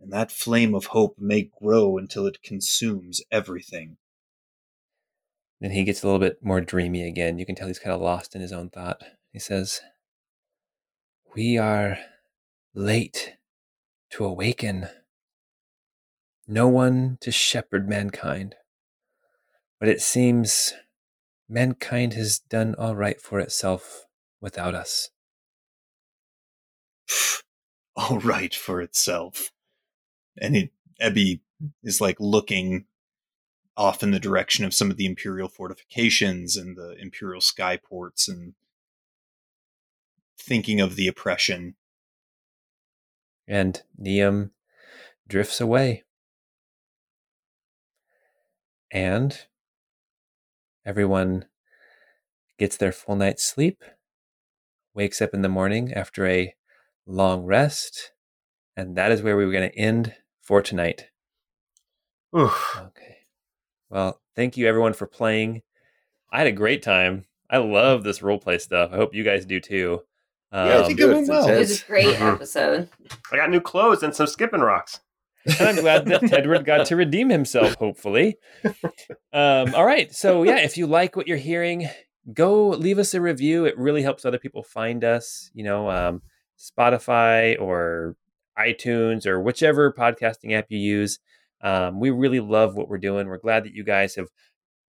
And 0.00 0.12
that 0.12 0.30
flame 0.30 0.74
of 0.74 0.86
hope 0.86 1.16
may 1.18 1.50
grow 1.60 1.98
until 1.98 2.26
it 2.26 2.42
consumes 2.42 3.20
everything. 3.32 3.96
Then 5.60 5.72
he 5.72 5.82
gets 5.82 6.02
a 6.02 6.06
little 6.06 6.20
bit 6.20 6.38
more 6.42 6.60
dreamy 6.60 7.06
again. 7.08 7.38
You 7.38 7.46
can 7.46 7.56
tell 7.56 7.66
he's 7.66 7.80
kind 7.80 7.94
of 7.94 8.00
lost 8.00 8.36
in 8.36 8.40
his 8.40 8.52
own 8.52 8.70
thought. 8.70 9.02
He 9.32 9.40
says, 9.40 9.80
We 11.34 11.58
are 11.58 11.98
late 12.74 13.34
to 14.10 14.24
awaken. 14.24 14.88
No 16.50 16.66
one 16.66 17.18
to 17.20 17.30
shepherd 17.30 17.90
mankind. 17.90 18.54
But 19.78 19.90
it 19.90 20.00
seems 20.00 20.72
mankind 21.46 22.14
has 22.14 22.38
done 22.38 22.74
all 22.78 22.96
right 22.96 23.20
for 23.20 23.38
itself 23.38 24.06
without 24.40 24.74
us. 24.74 25.10
all 27.96 28.18
right 28.18 28.54
for 28.54 28.80
itself. 28.80 29.52
And 30.40 30.56
it, 30.56 30.70
Ebby 31.02 31.40
is 31.84 32.00
like 32.00 32.16
looking 32.18 32.86
off 33.76 34.02
in 34.02 34.10
the 34.10 34.18
direction 34.18 34.64
of 34.64 34.74
some 34.74 34.90
of 34.90 34.96
the 34.96 35.06
imperial 35.06 35.48
fortifications 35.48 36.56
and 36.56 36.76
the 36.76 36.96
imperial 36.98 37.42
skyports 37.42 38.26
and 38.26 38.54
thinking 40.38 40.80
of 40.80 40.96
the 40.96 41.06
oppression. 41.06 41.74
And 43.46 43.82
Neum 44.00 44.50
drifts 45.28 45.60
away. 45.60 46.04
And 48.90 49.38
everyone 50.84 51.46
gets 52.58 52.76
their 52.76 52.92
full 52.92 53.16
night's 53.16 53.44
sleep, 53.44 53.82
wakes 54.94 55.20
up 55.20 55.34
in 55.34 55.42
the 55.42 55.48
morning 55.48 55.92
after 55.92 56.26
a 56.26 56.54
long 57.06 57.44
rest, 57.44 58.12
and 58.76 58.96
that 58.96 59.12
is 59.12 59.22
where 59.22 59.36
we 59.36 59.44
were 59.44 59.52
going 59.52 59.70
to 59.70 59.78
end 59.78 60.14
for 60.42 60.62
tonight. 60.62 61.08
Oof. 62.36 62.76
Okay. 62.78 63.16
Well, 63.90 64.20
thank 64.36 64.56
you 64.56 64.66
everyone 64.66 64.92
for 64.92 65.06
playing. 65.06 65.62
I 66.30 66.38
had 66.38 66.46
a 66.46 66.52
great 66.52 66.82
time. 66.82 67.24
I 67.50 67.58
love 67.58 68.04
this 68.04 68.22
role 68.22 68.38
play 68.38 68.58
stuff. 68.58 68.90
I 68.92 68.96
hope 68.96 69.14
you 69.14 69.24
guys 69.24 69.46
do 69.46 69.60
too. 69.60 70.02
Um, 70.52 70.68
Yeah, 70.68 70.78
I 70.80 70.82
think 70.84 71.00
it 71.00 71.06
went 71.06 71.28
well. 71.28 71.48
It 71.48 71.58
was 71.58 71.82
a 71.82 71.86
great 71.86 72.20
episode. 72.20 72.88
I 73.32 73.36
got 73.36 73.50
new 73.50 73.60
clothes 73.60 74.02
and 74.02 74.14
some 74.14 74.26
skipping 74.26 74.60
rocks. 74.60 75.00
And 75.58 75.68
I'm 75.68 75.76
glad 75.76 76.06
that 76.06 76.22
Tedward 76.22 76.64
got 76.64 76.86
to 76.86 76.96
redeem 76.96 77.30
himself, 77.30 77.74
hopefully. 77.76 78.36
Um, 79.32 79.74
all 79.74 79.84
right. 79.84 80.12
So, 80.14 80.42
yeah, 80.42 80.58
if 80.58 80.76
you 80.76 80.86
like 80.86 81.16
what 81.16 81.26
you're 81.26 81.36
hearing, 81.36 81.88
go 82.32 82.68
leave 82.68 82.98
us 82.98 83.14
a 83.14 83.20
review. 83.20 83.64
It 83.64 83.76
really 83.78 84.02
helps 84.02 84.24
other 84.24 84.38
people 84.38 84.62
find 84.62 85.04
us, 85.04 85.50
you 85.54 85.64
know, 85.64 85.90
um, 85.90 86.22
Spotify 86.58 87.60
or 87.60 88.16
iTunes 88.58 89.26
or 89.26 89.40
whichever 89.40 89.92
podcasting 89.92 90.52
app 90.52 90.66
you 90.68 90.78
use. 90.78 91.18
Um, 91.62 92.00
we 92.00 92.10
really 92.10 92.40
love 92.40 92.76
what 92.76 92.88
we're 92.88 92.98
doing. 92.98 93.28
We're 93.28 93.38
glad 93.38 93.64
that 93.64 93.72
you 93.72 93.84
guys 93.84 94.16
have 94.16 94.28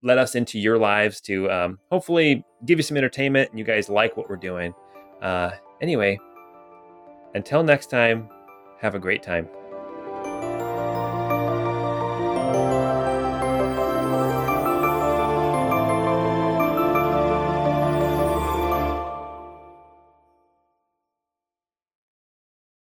let 0.01 0.17
us 0.17 0.35
into 0.35 0.59
your 0.59 0.77
lives 0.77 1.19
to 1.21 1.49
um, 1.51 1.79
hopefully 1.91 2.43
give 2.65 2.79
you 2.79 2.83
some 2.83 2.97
entertainment 2.97 3.49
and 3.49 3.59
you 3.59 3.65
guys 3.65 3.89
like 3.89 4.15
what 4.15 4.29
we're 4.29 4.37
doing. 4.37 4.73
Uh, 5.21 5.51
anyway, 5.81 6.17
until 7.35 7.63
next 7.63 7.89
time, 7.89 8.29
have 8.79 8.95
a 8.95 8.99
great 8.99 9.21
time. 9.21 9.47